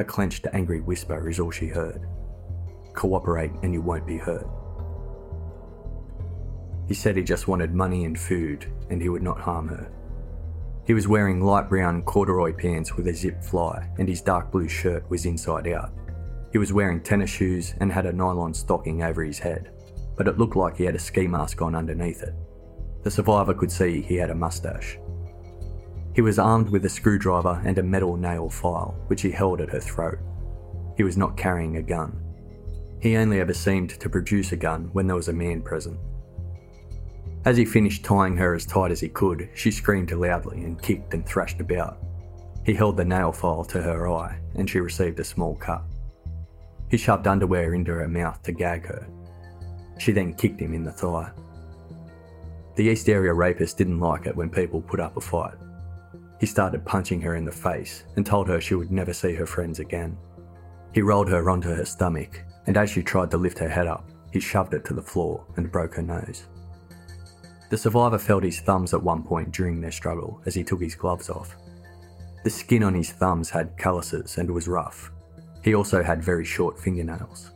A 0.00 0.04
clenched 0.04 0.46
angry 0.54 0.80
whisper 0.80 1.28
is 1.28 1.38
all 1.38 1.50
she 1.50 1.66
heard. 1.66 2.08
Cooperate 2.94 3.52
and 3.62 3.74
you 3.74 3.82
won't 3.82 4.06
be 4.06 4.16
hurt. 4.16 4.46
He 6.88 6.94
said 6.94 7.18
he 7.18 7.22
just 7.22 7.48
wanted 7.48 7.74
money 7.74 8.06
and 8.06 8.18
food 8.18 8.64
and 8.88 9.02
he 9.02 9.10
would 9.10 9.22
not 9.22 9.38
harm 9.38 9.68
her. 9.68 9.92
He 10.86 10.94
was 10.94 11.06
wearing 11.06 11.44
light 11.44 11.68
brown 11.68 12.00
corduroy 12.04 12.54
pants 12.54 12.96
with 12.96 13.08
a 13.08 13.14
zip 13.14 13.44
fly 13.44 13.90
and 13.98 14.08
his 14.08 14.22
dark 14.22 14.50
blue 14.50 14.68
shirt 14.68 15.08
was 15.10 15.26
inside 15.26 15.68
out. 15.68 15.92
He 16.50 16.56
was 16.56 16.72
wearing 16.72 17.02
tennis 17.02 17.28
shoes 17.28 17.74
and 17.80 17.92
had 17.92 18.06
a 18.06 18.12
nylon 18.12 18.54
stocking 18.54 19.02
over 19.02 19.22
his 19.22 19.38
head, 19.38 19.70
but 20.16 20.26
it 20.26 20.38
looked 20.38 20.56
like 20.56 20.78
he 20.78 20.84
had 20.84 20.94
a 20.94 20.98
ski 20.98 21.26
mask 21.26 21.60
on 21.60 21.74
underneath 21.74 22.22
it. 22.22 22.32
The 23.02 23.10
survivor 23.10 23.52
could 23.52 23.70
see 23.70 24.00
he 24.00 24.16
had 24.16 24.30
a 24.30 24.34
mustache. 24.34 24.96
He 26.14 26.22
was 26.22 26.38
armed 26.38 26.70
with 26.70 26.84
a 26.84 26.88
screwdriver 26.88 27.62
and 27.64 27.78
a 27.78 27.82
metal 27.82 28.16
nail 28.16 28.48
file, 28.48 28.96
which 29.06 29.22
he 29.22 29.30
held 29.30 29.60
at 29.60 29.70
her 29.70 29.80
throat. 29.80 30.18
He 30.96 31.04
was 31.04 31.16
not 31.16 31.36
carrying 31.36 31.76
a 31.76 31.82
gun. 31.82 32.20
He 33.00 33.16
only 33.16 33.40
ever 33.40 33.54
seemed 33.54 33.90
to 33.90 34.10
produce 34.10 34.52
a 34.52 34.56
gun 34.56 34.90
when 34.92 35.06
there 35.06 35.16
was 35.16 35.28
a 35.28 35.32
man 35.32 35.62
present. 35.62 35.98
As 37.44 37.56
he 37.56 37.64
finished 37.64 38.04
tying 38.04 38.36
her 38.36 38.54
as 38.54 38.66
tight 38.66 38.90
as 38.90 39.00
he 39.00 39.08
could, 39.08 39.48
she 39.54 39.70
screamed 39.70 40.12
loudly 40.12 40.64
and 40.64 40.82
kicked 40.82 41.14
and 41.14 41.24
thrashed 41.24 41.60
about. 41.60 41.98
He 42.66 42.74
held 42.74 42.98
the 42.98 43.04
nail 43.04 43.32
file 43.32 43.64
to 43.64 43.80
her 43.80 44.10
eye, 44.10 44.38
and 44.56 44.68
she 44.68 44.80
received 44.80 45.18
a 45.20 45.24
small 45.24 45.54
cut. 45.56 45.82
He 46.90 46.98
shoved 46.98 47.26
underwear 47.26 47.72
into 47.72 47.92
her 47.92 48.08
mouth 48.08 48.42
to 48.42 48.52
gag 48.52 48.84
her. 48.84 49.08
She 49.98 50.12
then 50.12 50.34
kicked 50.34 50.60
him 50.60 50.74
in 50.74 50.84
the 50.84 50.92
thigh. 50.92 51.30
The 52.76 52.84
East 52.84 53.08
Area 53.08 53.32
rapist 53.32 53.78
didn't 53.78 54.00
like 54.00 54.26
it 54.26 54.36
when 54.36 54.50
people 54.50 54.82
put 54.82 55.00
up 55.00 55.16
a 55.16 55.20
fight. 55.20 55.54
He 56.40 56.46
started 56.46 56.86
punching 56.86 57.20
her 57.20 57.36
in 57.36 57.44
the 57.44 57.52
face 57.52 58.04
and 58.16 58.24
told 58.24 58.48
her 58.48 58.60
she 58.60 58.74
would 58.74 58.90
never 58.90 59.12
see 59.12 59.34
her 59.34 59.46
friends 59.46 59.78
again. 59.78 60.16
He 60.94 61.02
rolled 61.02 61.28
her 61.28 61.50
onto 61.50 61.68
her 61.68 61.84
stomach, 61.84 62.42
and 62.66 62.78
as 62.78 62.88
she 62.88 63.02
tried 63.02 63.30
to 63.32 63.36
lift 63.36 63.58
her 63.58 63.68
head 63.68 63.86
up, 63.86 64.08
he 64.32 64.40
shoved 64.40 64.72
it 64.72 64.84
to 64.86 64.94
the 64.94 65.02
floor 65.02 65.44
and 65.56 65.70
broke 65.70 65.94
her 65.96 66.02
nose. 66.02 66.46
The 67.68 67.76
survivor 67.76 68.18
felt 68.18 68.42
his 68.42 68.60
thumbs 68.60 68.94
at 68.94 69.02
one 69.02 69.22
point 69.22 69.52
during 69.52 69.80
their 69.80 69.92
struggle 69.92 70.40
as 70.46 70.54
he 70.54 70.64
took 70.64 70.80
his 70.80 70.94
gloves 70.94 71.28
off. 71.28 71.54
The 72.42 72.50
skin 72.50 72.82
on 72.82 72.94
his 72.94 73.12
thumbs 73.12 73.50
had 73.50 73.76
calluses 73.76 74.38
and 74.38 74.50
was 74.50 74.66
rough. 74.66 75.12
He 75.62 75.74
also 75.74 76.02
had 76.02 76.24
very 76.24 76.44
short 76.44 76.78
fingernails. 76.78 77.52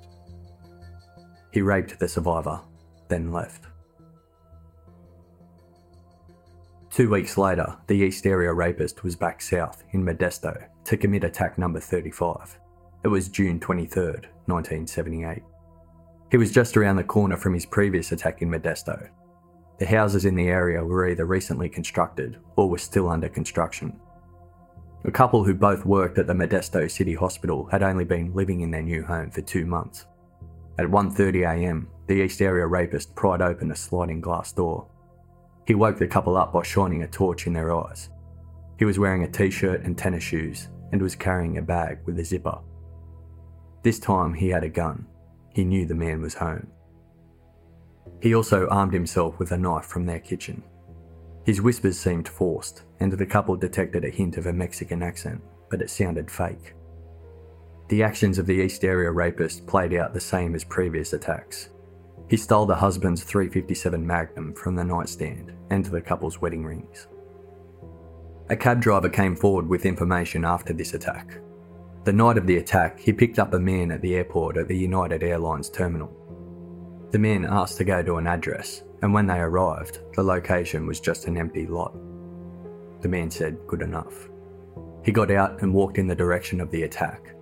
He 1.52 1.62
raped 1.62 1.98
the 1.98 2.06
survivor, 2.06 2.60
then 3.08 3.32
left. 3.32 3.64
Two 6.94 7.10
weeks 7.10 7.36
later, 7.36 7.76
the 7.88 7.96
East 7.96 8.24
Area 8.24 8.52
rapist 8.52 9.02
was 9.02 9.16
back 9.16 9.42
south 9.42 9.82
in 9.90 10.04
Modesto 10.04 10.66
to 10.84 10.96
commit 10.96 11.24
attack 11.24 11.58
number 11.58 11.80
35. 11.80 12.60
It 13.02 13.08
was 13.08 13.28
June 13.28 13.58
23, 13.58 14.12
1978. 14.46 15.42
He 16.30 16.36
was 16.36 16.52
just 16.52 16.76
around 16.76 16.94
the 16.94 17.02
corner 17.02 17.36
from 17.36 17.52
his 17.52 17.66
previous 17.66 18.12
attack 18.12 18.42
in 18.42 18.48
Modesto. 18.48 19.08
The 19.80 19.86
houses 19.86 20.24
in 20.24 20.36
the 20.36 20.46
area 20.46 20.84
were 20.84 21.08
either 21.08 21.26
recently 21.26 21.68
constructed 21.68 22.38
or 22.54 22.70
were 22.70 22.78
still 22.78 23.08
under 23.08 23.28
construction. 23.28 23.98
A 25.04 25.10
couple 25.10 25.42
who 25.42 25.52
both 25.52 25.84
worked 25.84 26.18
at 26.18 26.28
the 26.28 26.32
Modesto 26.32 26.88
City 26.88 27.14
Hospital 27.14 27.66
had 27.72 27.82
only 27.82 28.04
been 28.04 28.32
living 28.34 28.60
in 28.60 28.70
their 28.70 28.82
new 28.82 29.02
home 29.02 29.32
for 29.32 29.40
2 29.40 29.66
months. 29.66 30.06
At 30.78 30.86
1:30 30.86 31.42
a.m., 31.42 31.88
the 32.06 32.22
East 32.22 32.40
Area 32.40 32.68
rapist 32.68 33.16
pried 33.16 33.42
open 33.42 33.72
a 33.72 33.76
sliding 33.76 34.20
glass 34.20 34.52
door 34.52 34.86
he 35.66 35.74
woke 35.74 35.98
the 35.98 36.06
couple 36.06 36.36
up 36.36 36.52
by 36.52 36.62
shining 36.62 37.02
a 37.02 37.08
torch 37.08 37.46
in 37.46 37.52
their 37.52 37.74
eyes. 37.74 38.10
He 38.78 38.84
was 38.84 38.98
wearing 38.98 39.24
a 39.24 39.30
t 39.30 39.50
shirt 39.50 39.82
and 39.82 39.96
tennis 39.96 40.22
shoes 40.22 40.68
and 40.92 41.00
was 41.00 41.14
carrying 41.14 41.58
a 41.58 41.62
bag 41.62 41.98
with 42.04 42.18
a 42.18 42.24
zipper. 42.24 42.58
This 43.82 43.98
time 43.98 44.34
he 44.34 44.48
had 44.48 44.64
a 44.64 44.68
gun. 44.68 45.06
He 45.50 45.64
knew 45.64 45.86
the 45.86 45.94
man 45.94 46.20
was 46.20 46.34
home. 46.34 46.66
He 48.20 48.34
also 48.34 48.66
armed 48.68 48.92
himself 48.92 49.38
with 49.38 49.52
a 49.52 49.58
knife 49.58 49.86
from 49.86 50.06
their 50.06 50.20
kitchen. 50.20 50.62
His 51.44 51.60
whispers 51.60 51.98
seemed 51.98 52.26
forced, 52.26 52.84
and 53.00 53.12
the 53.12 53.26
couple 53.26 53.54
detected 53.56 54.04
a 54.04 54.10
hint 54.10 54.38
of 54.38 54.46
a 54.46 54.52
Mexican 54.52 55.02
accent, 55.02 55.42
but 55.70 55.82
it 55.82 55.90
sounded 55.90 56.30
fake. 56.30 56.74
The 57.88 58.02
actions 58.02 58.38
of 58.38 58.46
the 58.46 58.54
East 58.54 58.82
Area 58.82 59.10
rapist 59.10 59.66
played 59.66 59.92
out 59.92 60.14
the 60.14 60.20
same 60.20 60.54
as 60.54 60.64
previous 60.64 61.12
attacks. 61.12 61.68
He 62.28 62.36
stole 62.36 62.66
the 62.66 62.74
husband's 62.74 63.22
357 63.22 64.06
Magnum 64.06 64.54
from 64.54 64.74
the 64.74 64.84
nightstand 64.84 65.52
and 65.70 65.84
the 65.84 66.00
couple's 66.00 66.40
wedding 66.40 66.64
rings. 66.64 67.06
A 68.50 68.56
cab 68.56 68.80
driver 68.80 69.08
came 69.08 69.36
forward 69.36 69.68
with 69.68 69.86
information 69.86 70.44
after 70.44 70.72
this 70.72 70.94
attack. 70.94 71.38
The 72.04 72.12
night 72.12 72.36
of 72.36 72.46
the 72.46 72.58
attack, 72.58 72.98
he 73.00 73.12
picked 73.12 73.38
up 73.38 73.54
a 73.54 73.58
man 73.58 73.90
at 73.90 74.02
the 74.02 74.14
airport 74.14 74.58
at 74.58 74.68
the 74.68 74.76
United 74.76 75.22
Airlines 75.22 75.70
terminal. 75.70 76.12
The 77.10 77.18
man 77.18 77.46
asked 77.48 77.78
to 77.78 77.84
go 77.84 78.02
to 78.02 78.16
an 78.16 78.26
address, 78.26 78.82
and 79.00 79.14
when 79.14 79.26
they 79.26 79.38
arrived, 79.38 80.00
the 80.14 80.22
location 80.22 80.86
was 80.86 81.00
just 81.00 81.26
an 81.26 81.38
empty 81.38 81.66
lot. 81.66 81.94
The 83.00 83.08
man 83.08 83.30
said, 83.30 83.58
Good 83.66 83.82
enough. 83.82 84.28
He 85.02 85.12
got 85.12 85.30
out 85.30 85.62
and 85.62 85.72
walked 85.72 85.98
in 85.98 86.06
the 86.06 86.14
direction 86.14 86.60
of 86.60 86.70
the 86.70 86.82
attack. 86.82 87.34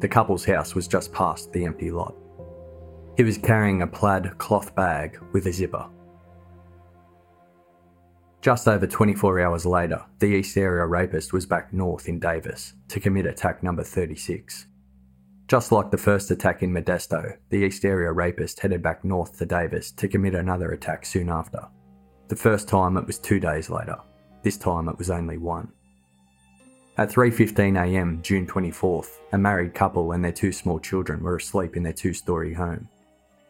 The 0.00 0.08
couple's 0.08 0.44
house 0.44 0.74
was 0.74 0.88
just 0.88 1.12
past 1.12 1.52
the 1.52 1.64
empty 1.64 1.90
lot. 1.90 2.16
He 3.16 3.24
was 3.24 3.36
carrying 3.36 3.82
a 3.82 3.86
plaid 3.86 4.38
cloth 4.38 4.74
bag 4.74 5.18
with 5.32 5.46
a 5.46 5.52
zipper. 5.52 5.86
Just 8.40 8.66
over 8.66 8.86
24 8.86 9.40
hours 9.40 9.66
later, 9.66 10.02
the 10.18 10.26
East 10.26 10.56
Area 10.56 10.86
rapist 10.86 11.32
was 11.32 11.46
back 11.46 11.72
north 11.72 12.08
in 12.08 12.18
Davis 12.18 12.72
to 12.88 12.98
commit 12.98 13.26
attack 13.26 13.62
number 13.62 13.84
36. 13.84 14.66
Just 15.46 15.70
like 15.70 15.90
the 15.90 15.98
first 15.98 16.30
attack 16.30 16.62
in 16.62 16.72
Modesto, 16.72 17.36
the 17.50 17.58
East 17.58 17.84
Area 17.84 18.10
rapist 18.10 18.58
headed 18.58 18.82
back 18.82 19.04
north 19.04 19.38
to 19.38 19.46
Davis 19.46 19.92
to 19.92 20.08
commit 20.08 20.34
another 20.34 20.72
attack 20.72 21.04
soon 21.04 21.28
after. 21.28 21.68
The 22.28 22.36
first 22.36 22.66
time 22.66 22.96
it 22.96 23.06
was 23.06 23.18
two 23.18 23.38
days 23.38 23.68
later. 23.68 23.98
This 24.42 24.56
time 24.56 24.88
it 24.88 24.96
was 24.96 25.10
only 25.10 25.36
one. 25.36 25.70
At 26.96 27.10
3.15am, 27.10 28.22
June 28.22 28.46
24th, 28.46 29.18
a 29.32 29.38
married 29.38 29.74
couple 29.74 30.12
and 30.12 30.24
their 30.24 30.32
two 30.32 30.52
small 30.52 30.78
children 30.78 31.22
were 31.22 31.36
asleep 31.36 31.76
in 31.76 31.82
their 31.82 31.92
two-storey 31.92 32.54
home. 32.54 32.88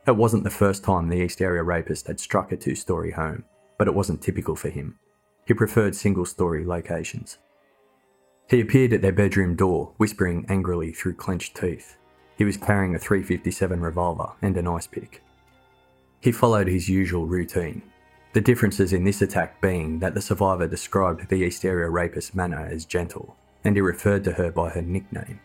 It 0.05 0.17
wasn't 0.17 0.43
the 0.43 0.51
first 0.51 0.83
time 0.83 1.09
the 1.09 1.23
East 1.23 1.41
Area 1.41 1.63
rapist 1.63 2.09
had 2.09 2.19
struck 2.19 2.51
a 2.51 2.57
two 2.57 2.75
story 2.75 3.13
home, 3.13 3.45
but 3.79 3.87
it 3.87 3.95
wasn't 3.95 4.21
typical 4.21 4.57
for 4.57 4.69
him. 4.69 4.99
He 5.47 5.55
preferred 5.55 5.95
single 5.95 6.25
story 6.25 6.65
locations. 6.65 7.39
He 8.49 8.61
appeared 8.61 8.93
at 8.93 9.03
their 9.03 9.13
bedroom 9.13 9.55
door, 9.55 9.93
whispering 9.99 10.45
angrily 10.49 10.93
through 10.93 11.15
clenched 11.15 11.57
teeth. 11.57 11.97
He 12.37 12.45
was 12.45 12.57
carrying 12.57 12.97
a 12.97 12.99
357 12.99 13.81
revolver 13.81 14.33
and 14.43 14.57
an 14.57 14.67
ice 14.67 14.89
pick. 14.89 15.23
He 16.21 16.33
followed 16.33 16.67
his 16.67 16.89
usual 16.89 17.27
routine, 17.27 17.83
the 18.33 18.41
differences 18.41 18.93
in 18.93 19.05
this 19.05 19.23
attack 19.23 19.61
being 19.61 20.01
that 20.01 20.15
the 20.15 20.21
survivor 20.21 20.67
described 20.67 21.29
the 21.29 21.37
East 21.37 21.65
Area 21.65 21.89
rapist's 21.89 22.35
manner 22.35 22.67
as 22.67 22.85
gentle, 22.85 23.37
and 23.63 23.77
he 23.77 23.81
referred 23.81 24.25
to 24.25 24.33
her 24.33 24.51
by 24.51 24.71
her 24.71 24.83
nickname. 24.83 25.39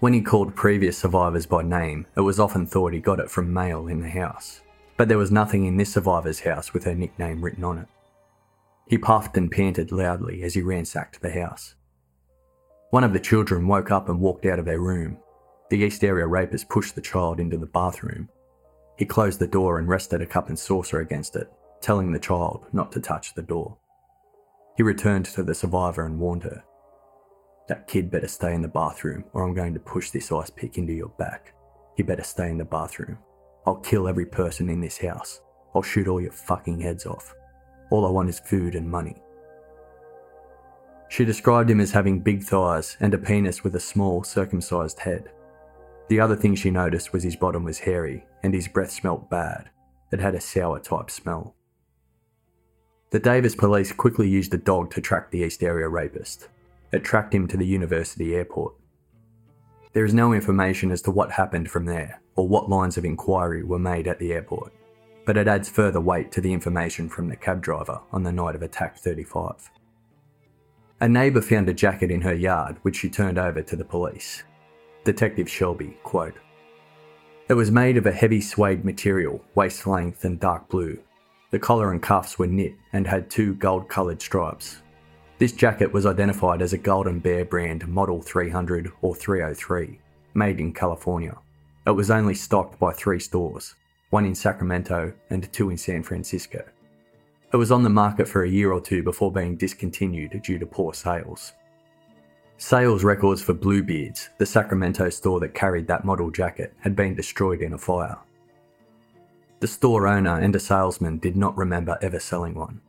When 0.00 0.12
he 0.12 0.20
called 0.20 0.54
previous 0.54 0.96
survivors 0.96 1.44
by 1.44 1.62
name, 1.62 2.06
it 2.16 2.20
was 2.20 2.38
often 2.38 2.66
thought 2.66 2.92
he 2.92 3.00
got 3.00 3.18
it 3.18 3.30
from 3.30 3.52
mail 3.52 3.88
in 3.88 4.00
the 4.00 4.08
house, 4.08 4.60
but 4.96 5.08
there 5.08 5.18
was 5.18 5.32
nothing 5.32 5.64
in 5.64 5.76
this 5.76 5.92
survivor's 5.92 6.38
house 6.38 6.72
with 6.72 6.84
her 6.84 6.94
nickname 6.94 7.42
written 7.42 7.64
on 7.64 7.78
it. 7.78 7.88
He 8.86 8.96
puffed 8.96 9.36
and 9.36 9.50
panted 9.50 9.90
loudly 9.90 10.44
as 10.44 10.54
he 10.54 10.62
ransacked 10.62 11.20
the 11.20 11.32
house. 11.32 11.74
One 12.90 13.02
of 13.02 13.12
the 13.12 13.18
children 13.18 13.66
woke 13.66 13.90
up 13.90 14.08
and 14.08 14.20
walked 14.20 14.46
out 14.46 14.60
of 14.60 14.64
their 14.64 14.80
room. 14.80 15.18
The 15.68 15.78
East 15.78 16.04
Area 16.04 16.28
rapist 16.28 16.68
pushed 16.68 16.94
the 16.94 17.00
child 17.00 17.40
into 17.40 17.58
the 17.58 17.66
bathroom. 17.66 18.28
He 18.96 19.04
closed 19.04 19.40
the 19.40 19.48
door 19.48 19.80
and 19.80 19.88
rested 19.88 20.22
a 20.22 20.26
cup 20.26 20.48
and 20.48 20.58
saucer 20.58 21.00
against 21.00 21.34
it, 21.34 21.52
telling 21.80 22.12
the 22.12 22.20
child 22.20 22.66
not 22.72 22.92
to 22.92 23.00
touch 23.00 23.34
the 23.34 23.42
door. 23.42 23.76
He 24.76 24.84
returned 24.84 25.26
to 25.26 25.42
the 25.42 25.56
survivor 25.56 26.06
and 26.06 26.20
warned 26.20 26.44
her. 26.44 26.62
That 27.68 27.86
kid 27.86 28.10
better 28.10 28.28
stay 28.28 28.54
in 28.54 28.62
the 28.62 28.68
bathroom, 28.68 29.24
or 29.34 29.44
I'm 29.44 29.54
going 29.54 29.74
to 29.74 29.80
push 29.80 30.10
this 30.10 30.32
ice 30.32 30.50
pick 30.50 30.78
into 30.78 30.94
your 30.94 31.10
back. 31.18 31.54
You 31.96 32.04
better 32.04 32.22
stay 32.22 32.48
in 32.48 32.58
the 32.58 32.64
bathroom. 32.64 33.18
I'll 33.66 33.76
kill 33.76 34.08
every 34.08 34.24
person 34.24 34.70
in 34.70 34.80
this 34.80 34.96
house. 34.96 35.42
I'll 35.74 35.82
shoot 35.82 36.08
all 36.08 36.20
your 36.20 36.32
fucking 36.32 36.80
heads 36.80 37.04
off. 37.04 37.34
All 37.90 38.06
I 38.06 38.10
want 38.10 38.30
is 38.30 38.40
food 38.40 38.74
and 38.74 38.90
money. 38.90 39.16
She 41.10 41.24
described 41.24 41.70
him 41.70 41.80
as 41.80 41.90
having 41.90 42.20
big 42.20 42.42
thighs 42.42 42.96
and 43.00 43.12
a 43.12 43.18
penis 43.18 43.64
with 43.64 43.76
a 43.76 43.80
small, 43.80 44.22
circumcised 44.22 45.00
head. 45.00 45.30
The 46.08 46.20
other 46.20 46.36
thing 46.36 46.54
she 46.54 46.70
noticed 46.70 47.12
was 47.12 47.22
his 47.22 47.36
bottom 47.36 47.64
was 47.64 47.78
hairy 47.78 48.24
and 48.42 48.54
his 48.54 48.68
breath 48.68 48.90
smelt 48.90 49.28
bad. 49.28 49.68
It 50.10 50.20
had 50.20 50.34
a 50.34 50.40
sour 50.40 50.80
type 50.80 51.10
smell. 51.10 51.54
The 53.10 53.18
Davis 53.18 53.54
police 53.54 53.92
quickly 53.92 54.28
used 54.28 54.54
a 54.54 54.58
dog 54.58 54.90
to 54.92 55.00
track 55.00 55.30
the 55.30 55.40
East 55.40 55.62
Area 55.62 55.88
rapist. 55.88 56.48
It 56.92 57.04
tracked 57.04 57.34
him 57.34 57.46
to 57.48 57.56
the 57.56 57.66
university 57.66 58.34
airport. 58.34 58.74
There 59.92 60.04
is 60.04 60.14
no 60.14 60.32
information 60.32 60.90
as 60.90 61.02
to 61.02 61.10
what 61.10 61.32
happened 61.32 61.70
from 61.70 61.84
there 61.84 62.20
or 62.36 62.48
what 62.48 62.68
lines 62.68 62.96
of 62.96 63.04
inquiry 63.04 63.62
were 63.62 63.78
made 63.78 64.06
at 64.06 64.18
the 64.18 64.32
airport, 64.32 64.72
but 65.26 65.36
it 65.36 65.48
adds 65.48 65.68
further 65.68 66.00
weight 66.00 66.32
to 66.32 66.40
the 66.40 66.52
information 66.52 67.08
from 67.08 67.28
the 67.28 67.36
cab 67.36 67.62
driver 67.62 68.00
on 68.12 68.22
the 68.22 68.32
night 68.32 68.54
of 68.54 68.62
Attack 68.62 68.98
35. 68.98 69.70
A 71.00 71.08
neighbour 71.08 71.40
found 71.40 71.68
a 71.68 71.74
jacket 71.74 72.10
in 72.10 72.22
her 72.22 72.34
yard 72.34 72.76
which 72.82 72.96
she 72.96 73.08
turned 73.08 73.38
over 73.38 73.62
to 73.62 73.76
the 73.76 73.84
police. 73.84 74.42
Detective 75.04 75.48
Shelby, 75.48 75.96
quote, 76.02 76.34
It 77.48 77.54
was 77.54 77.70
made 77.70 77.96
of 77.96 78.06
a 78.06 78.12
heavy 78.12 78.40
suede 78.40 78.84
material, 78.84 79.44
waist 79.54 79.86
length 79.86 80.24
and 80.24 80.40
dark 80.40 80.68
blue, 80.68 80.98
the 81.50 81.58
collar 81.58 81.92
and 81.92 82.02
cuffs 82.02 82.38
were 82.38 82.46
knit 82.46 82.74
and 82.92 83.06
had 83.06 83.30
two 83.30 83.54
gold 83.54 83.88
coloured 83.88 84.20
stripes. 84.20 84.82
This 85.38 85.52
jacket 85.52 85.92
was 85.92 86.04
identified 86.04 86.60
as 86.60 86.72
a 86.72 86.78
Golden 86.78 87.20
Bear 87.20 87.44
brand 87.44 87.86
Model 87.86 88.20
300 88.20 88.90
or 89.02 89.14
303, 89.14 90.00
made 90.34 90.58
in 90.58 90.72
California. 90.72 91.38
It 91.86 91.92
was 91.92 92.10
only 92.10 92.34
stocked 92.34 92.80
by 92.80 92.92
three 92.92 93.20
stores, 93.20 93.76
one 94.10 94.24
in 94.24 94.34
Sacramento 94.34 95.12
and 95.30 95.50
two 95.52 95.70
in 95.70 95.76
San 95.76 96.02
Francisco. 96.02 96.64
It 97.52 97.56
was 97.56 97.70
on 97.70 97.84
the 97.84 97.88
market 97.88 98.26
for 98.26 98.42
a 98.42 98.48
year 98.48 98.72
or 98.72 98.80
two 98.80 99.04
before 99.04 99.30
being 99.30 99.56
discontinued 99.56 100.42
due 100.42 100.58
to 100.58 100.66
poor 100.66 100.92
sales. 100.92 101.52
Sales 102.56 103.04
records 103.04 103.40
for 103.40 103.54
Bluebeards, 103.54 104.30
the 104.38 104.44
Sacramento 104.44 105.08
store 105.08 105.38
that 105.38 105.54
carried 105.54 105.86
that 105.86 106.04
model 106.04 106.32
jacket, 106.32 106.74
had 106.80 106.96
been 106.96 107.14
destroyed 107.14 107.62
in 107.62 107.74
a 107.74 107.78
fire. 107.78 108.18
The 109.60 109.68
store 109.68 110.08
owner 110.08 110.40
and 110.40 110.56
a 110.56 110.60
salesman 110.60 111.18
did 111.18 111.36
not 111.36 111.56
remember 111.56 111.96
ever 112.02 112.18
selling 112.18 112.54
one. 112.54 112.80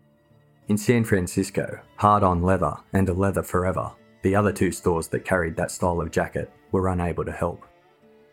In 0.69 0.77
San 0.77 1.03
Francisco, 1.03 1.79
Hard 1.95 2.21
On 2.21 2.43
Leather 2.43 2.75
and 2.93 3.09
a 3.09 3.13
Leather 3.13 3.41
Forever, 3.41 3.91
the 4.21 4.35
other 4.35 4.53
two 4.53 4.71
stores 4.71 5.07
that 5.07 5.25
carried 5.25 5.55
that 5.55 5.71
style 5.71 5.99
of 5.99 6.11
jacket, 6.11 6.51
were 6.71 6.89
unable 6.89 7.25
to 7.25 7.31
help. 7.31 7.65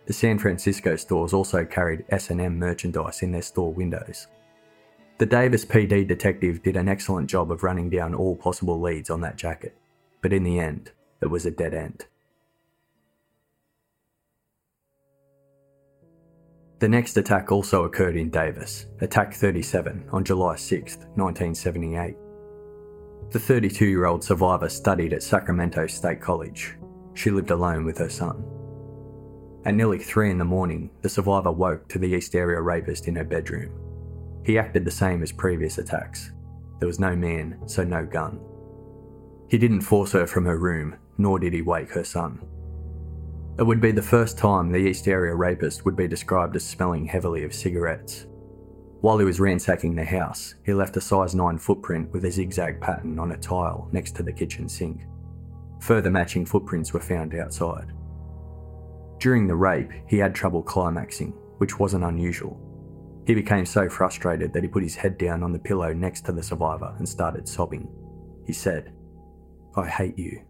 The 0.04 0.12
San 0.12 0.38
Francisco 0.38 0.96
stores 0.96 1.32
also 1.32 1.64
carried 1.64 2.04
S&M 2.10 2.58
merchandise 2.58 3.22
in 3.22 3.32
their 3.32 3.40
store 3.40 3.72
windows. 3.72 4.26
The 5.16 5.24
Davis 5.24 5.64
PD 5.64 6.06
detective 6.06 6.62
did 6.62 6.76
an 6.76 6.90
excellent 6.90 7.30
job 7.30 7.50
of 7.50 7.62
running 7.62 7.88
down 7.88 8.14
all 8.14 8.36
possible 8.36 8.78
leads 8.78 9.08
on 9.08 9.22
that 9.22 9.38
jacket, 9.38 9.74
but 10.20 10.34
in 10.34 10.42
the 10.42 10.60
end, 10.60 10.90
it 11.22 11.30
was 11.30 11.46
a 11.46 11.50
dead 11.50 11.72
end. 11.72 12.04
The 16.80 16.88
next 16.90 17.16
attack 17.16 17.50
also 17.50 17.84
occurred 17.84 18.18
in 18.18 18.28
Davis, 18.28 18.84
Attack 19.00 19.32
37, 19.32 20.10
on 20.12 20.22
July 20.22 20.56
6, 20.56 20.96
1978. 21.14 22.14
The 23.32 23.40
32 23.40 23.86
year 23.86 24.06
old 24.06 24.22
survivor 24.22 24.68
studied 24.68 25.12
at 25.12 25.22
Sacramento 25.22 25.88
State 25.88 26.20
College. 26.20 26.76
She 27.14 27.30
lived 27.30 27.50
alone 27.50 27.84
with 27.84 27.98
her 27.98 28.08
son. 28.08 28.44
At 29.64 29.74
nearly 29.74 29.98
3 29.98 30.30
in 30.30 30.38
the 30.38 30.44
morning, 30.44 30.90
the 31.02 31.08
survivor 31.08 31.50
woke 31.50 31.88
to 31.88 31.98
the 31.98 32.06
East 32.06 32.36
Area 32.36 32.60
rapist 32.60 33.08
in 33.08 33.16
her 33.16 33.24
bedroom. 33.24 33.72
He 34.44 34.58
acted 34.58 34.84
the 34.84 34.92
same 34.92 35.24
as 35.24 35.32
previous 35.32 35.78
attacks. 35.78 36.30
There 36.78 36.86
was 36.86 37.00
no 37.00 37.16
man, 37.16 37.58
so 37.66 37.82
no 37.82 38.06
gun. 38.06 38.38
He 39.48 39.58
didn't 39.58 39.80
force 39.80 40.12
her 40.12 40.26
from 40.26 40.44
her 40.44 40.58
room, 40.58 40.94
nor 41.18 41.40
did 41.40 41.52
he 41.52 41.62
wake 41.62 41.90
her 41.90 42.04
son. 42.04 42.40
It 43.58 43.64
would 43.64 43.80
be 43.80 43.90
the 43.90 44.02
first 44.02 44.38
time 44.38 44.70
the 44.70 44.78
East 44.78 45.08
Area 45.08 45.34
rapist 45.34 45.84
would 45.84 45.96
be 45.96 46.06
described 46.06 46.54
as 46.54 46.64
smelling 46.64 47.06
heavily 47.06 47.42
of 47.42 47.52
cigarettes. 47.52 48.26
While 49.06 49.18
he 49.18 49.24
was 49.24 49.38
ransacking 49.38 49.94
the 49.94 50.04
house, 50.04 50.56
he 50.64 50.74
left 50.74 50.96
a 50.96 51.00
size 51.00 51.32
9 51.32 51.58
footprint 51.58 52.12
with 52.12 52.24
a 52.24 52.30
zigzag 52.32 52.80
pattern 52.80 53.20
on 53.20 53.30
a 53.30 53.36
tile 53.36 53.88
next 53.92 54.16
to 54.16 54.24
the 54.24 54.32
kitchen 54.32 54.68
sink. 54.68 55.02
Further 55.78 56.10
matching 56.10 56.44
footprints 56.44 56.92
were 56.92 56.98
found 56.98 57.32
outside. 57.32 57.92
During 59.20 59.46
the 59.46 59.54
rape, 59.54 59.92
he 60.08 60.18
had 60.18 60.34
trouble 60.34 60.60
climaxing, 60.60 61.30
which 61.58 61.78
wasn't 61.78 62.02
unusual. 62.02 62.60
He 63.28 63.34
became 63.34 63.64
so 63.64 63.88
frustrated 63.88 64.52
that 64.52 64.64
he 64.64 64.68
put 64.68 64.82
his 64.82 64.96
head 64.96 65.18
down 65.18 65.44
on 65.44 65.52
the 65.52 65.60
pillow 65.60 65.92
next 65.92 66.22
to 66.22 66.32
the 66.32 66.42
survivor 66.42 66.92
and 66.98 67.08
started 67.08 67.46
sobbing. 67.46 67.88
He 68.44 68.52
said, 68.52 68.92
I 69.76 69.86
hate 69.86 70.18
you. 70.18 70.42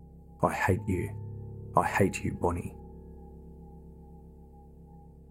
I 0.42 0.54
hate 0.54 0.80
you. 0.88 1.10
I 1.76 1.86
hate 1.86 2.24
you, 2.24 2.32
Bonnie. 2.40 2.74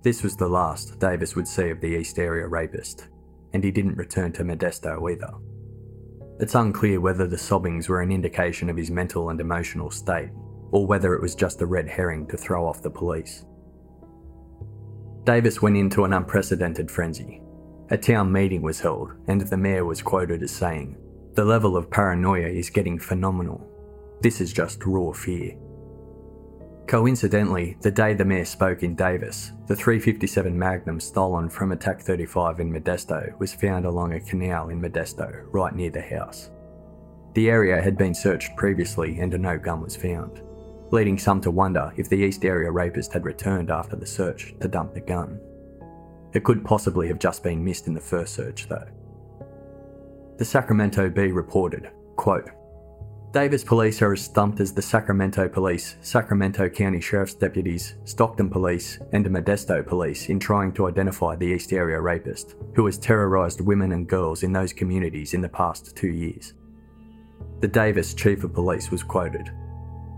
This 0.03 0.21
was 0.21 0.35
the 0.35 0.47
last 0.47 0.99
Davis 0.99 1.35
would 1.35 1.47
see 1.47 1.71
of 1.71 1.81
the 1.81 1.87
East 1.87 2.19
Area 2.19 2.47
rapist, 2.47 3.07
and 3.55 3.63
he 3.63 3.71
didn't 3.71 3.95
return 3.95 4.33
to 4.33 4.43
Modesto 4.43 5.09
either. 5.09 5.31
It's 6.41 6.55
unclear 6.55 6.99
whether 6.99 7.25
the 7.25 7.37
sobbings 7.37 7.87
were 7.87 8.01
an 8.01 8.11
indication 8.11 8.69
of 8.69 8.75
his 8.75 8.91
mental 8.91 9.29
and 9.29 9.39
emotional 9.39 9.89
state, 9.89 10.29
or 10.71 10.85
whether 10.85 11.13
it 11.13 11.21
was 11.21 11.35
just 11.35 11.61
a 11.61 11.65
red 11.65 11.87
herring 11.87 12.27
to 12.27 12.35
throw 12.35 12.67
off 12.67 12.81
the 12.81 12.89
police. 12.89 13.45
Davis 15.23 15.61
went 15.61 15.77
into 15.77 16.03
an 16.03 16.11
unprecedented 16.11 16.91
frenzy. 16.91 17.41
A 17.91 17.97
town 17.97 18.29
meeting 18.29 18.61
was 18.61 18.81
held, 18.81 19.13
and 19.29 19.39
the 19.39 19.55
mayor 19.55 19.85
was 19.85 20.01
quoted 20.01 20.43
as 20.43 20.51
saying, 20.51 20.97
The 21.35 21.45
level 21.45 21.77
of 21.77 21.89
paranoia 21.89 22.49
is 22.49 22.69
getting 22.69 22.99
phenomenal. 22.99 23.65
This 24.19 24.41
is 24.41 24.51
just 24.51 24.85
raw 24.85 25.13
fear. 25.13 25.55
Coincidentally, 26.87 27.77
the 27.81 27.89
day 27.89 28.13
the 28.13 28.23
mayor 28.23 28.45
spoke 28.45 28.83
in 28.83 28.93
Davis, 28.93 29.53
the 29.65 29.75
357 29.75 30.57
Magnum 30.57 30.99
stolen 30.99 31.49
from 31.49 31.71
Attack 31.71 32.01
35 32.01 32.59
in 32.59 32.71
Modesto 32.71 33.37
was 33.39 33.55
found 33.55 33.85
along 33.85 34.13
a 34.13 34.19
canal 34.19 34.69
in 34.69 34.79
Modesto, 34.79 35.45
right 35.51 35.75
near 35.75 35.89
the 35.89 36.01
house. 36.01 36.51
The 37.33 37.49
area 37.49 37.81
had 37.81 37.97
been 37.97 38.13
searched 38.13 38.55
previously 38.55 39.19
and 39.19 39.37
no 39.39 39.57
gun 39.57 39.81
was 39.81 39.95
found, 39.95 40.43
leading 40.91 41.17
some 41.17 41.41
to 41.41 41.49
wonder 41.49 41.91
if 41.97 42.07
the 42.07 42.17
East 42.17 42.45
Area 42.45 42.69
rapist 42.69 43.11
had 43.11 43.25
returned 43.25 43.71
after 43.71 43.95
the 43.95 44.05
search 44.05 44.53
to 44.61 44.67
dump 44.67 44.93
the 44.93 45.01
gun. 45.01 45.39
It 46.33 46.43
could 46.43 46.63
possibly 46.63 47.07
have 47.07 47.17
just 47.17 47.41
been 47.41 47.65
missed 47.65 47.87
in 47.87 47.95
the 47.95 47.99
first 47.99 48.35
search, 48.35 48.67
though. 48.69 48.87
The 50.37 50.45
Sacramento 50.45 51.09
Bee 51.09 51.31
reported, 51.31 51.89
quote, 52.15 52.51
Davis 53.35 53.65
police 53.65 54.01
are 54.01 54.13
as 54.13 54.21
stumped 54.21 54.61
as 54.61 54.71
the 54.71 54.81
Sacramento 54.81 55.49
police, 55.49 55.97
Sacramento 55.99 56.69
County 56.69 57.01
Sheriff's 57.01 57.33
deputies, 57.33 57.95
Stockton 58.05 58.49
police, 58.49 58.97
and 59.11 59.25
Modesto 59.25 59.85
police 59.85 60.29
in 60.29 60.39
trying 60.39 60.71
to 60.71 60.87
identify 60.87 61.35
the 61.35 61.47
East 61.47 61.73
Area 61.73 61.99
rapist, 61.99 62.55
who 62.75 62.85
has 62.85 62.97
terrorised 62.97 63.59
women 63.59 63.91
and 63.91 64.07
girls 64.07 64.43
in 64.43 64.53
those 64.53 64.71
communities 64.71 65.33
in 65.33 65.41
the 65.41 65.49
past 65.49 65.97
two 65.97 66.07
years. 66.07 66.53
The 67.59 67.67
Davis 67.67 68.13
chief 68.13 68.45
of 68.45 68.53
police 68.53 68.89
was 68.89 69.03
quoted 69.03 69.51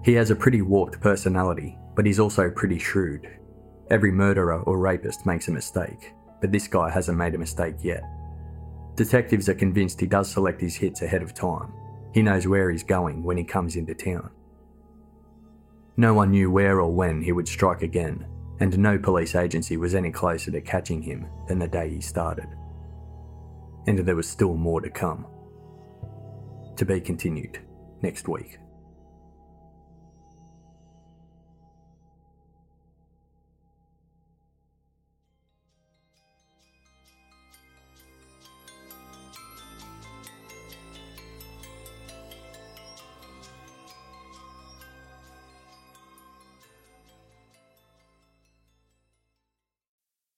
He 0.05 0.13
has 0.13 0.29
a 0.29 0.35
pretty 0.35 0.61
warped 0.61 1.01
personality, 1.01 1.75
but 1.95 2.05
he's 2.05 2.19
also 2.19 2.51
pretty 2.51 2.77
shrewd. 2.77 3.27
Every 3.89 4.11
murderer 4.11 4.61
or 4.61 4.77
rapist 4.77 5.25
makes 5.25 5.47
a 5.47 5.51
mistake, 5.51 6.13
but 6.39 6.51
this 6.51 6.67
guy 6.67 6.91
hasn't 6.91 7.17
made 7.17 7.33
a 7.33 7.39
mistake 7.39 7.77
yet. 7.81 8.03
Detectives 8.93 9.49
are 9.49 9.55
convinced 9.55 9.99
he 9.99 10.05
does 10.05 10.29
select 10.29 10.61
his 10.61 10.75
hits 10.75 11.01
ahead 11.01 11.23
of 11.23 11.33
time 11.33 11.73
he 12.13 12.21
knows 12.21 12.47
where 12.47 12.71
he's 12.71 12.83
going 12.83 13.23
when 13.23 13.37
he 13.37 13.43
comes 13.43 13.75
into 13.75 13.93
town. 13.93 14.29
No 15.97 16.13
one 16.13 16.31
knew 16.31 16.51
where 16.51 16.79
or 16.79 16.93
when 16.93 17.21
he 17.21 17.31
would 17.31 17.47
strike 17.47 17.81
again, 17.81 18.25
and 18.59 18.77
no 18.77 18.97
police 18.97 19.35
agency 19.35 19.77
was 19.77 19.95
any 19.95 20.11
closer 20.11 20.51
to 20.51 20.61
catching 20.61 21.01
him 21.01 21.27
than 21.47 21.59
the 21.59 21.67
day 21.67 21.89
he 21.89 22.01
started. 22.01 22.47
And 23.87 23.99
there 23.99 24.15
was 24.15 24.29
still 24.29 24.55
more 24.55 24.81
to 24.81 24.89
come. 24.89 25.25
To 26.75 26.85
be 26.85 27.01
continued 27.01 27.59
next 28.01 28.27
week. 28.27 28.59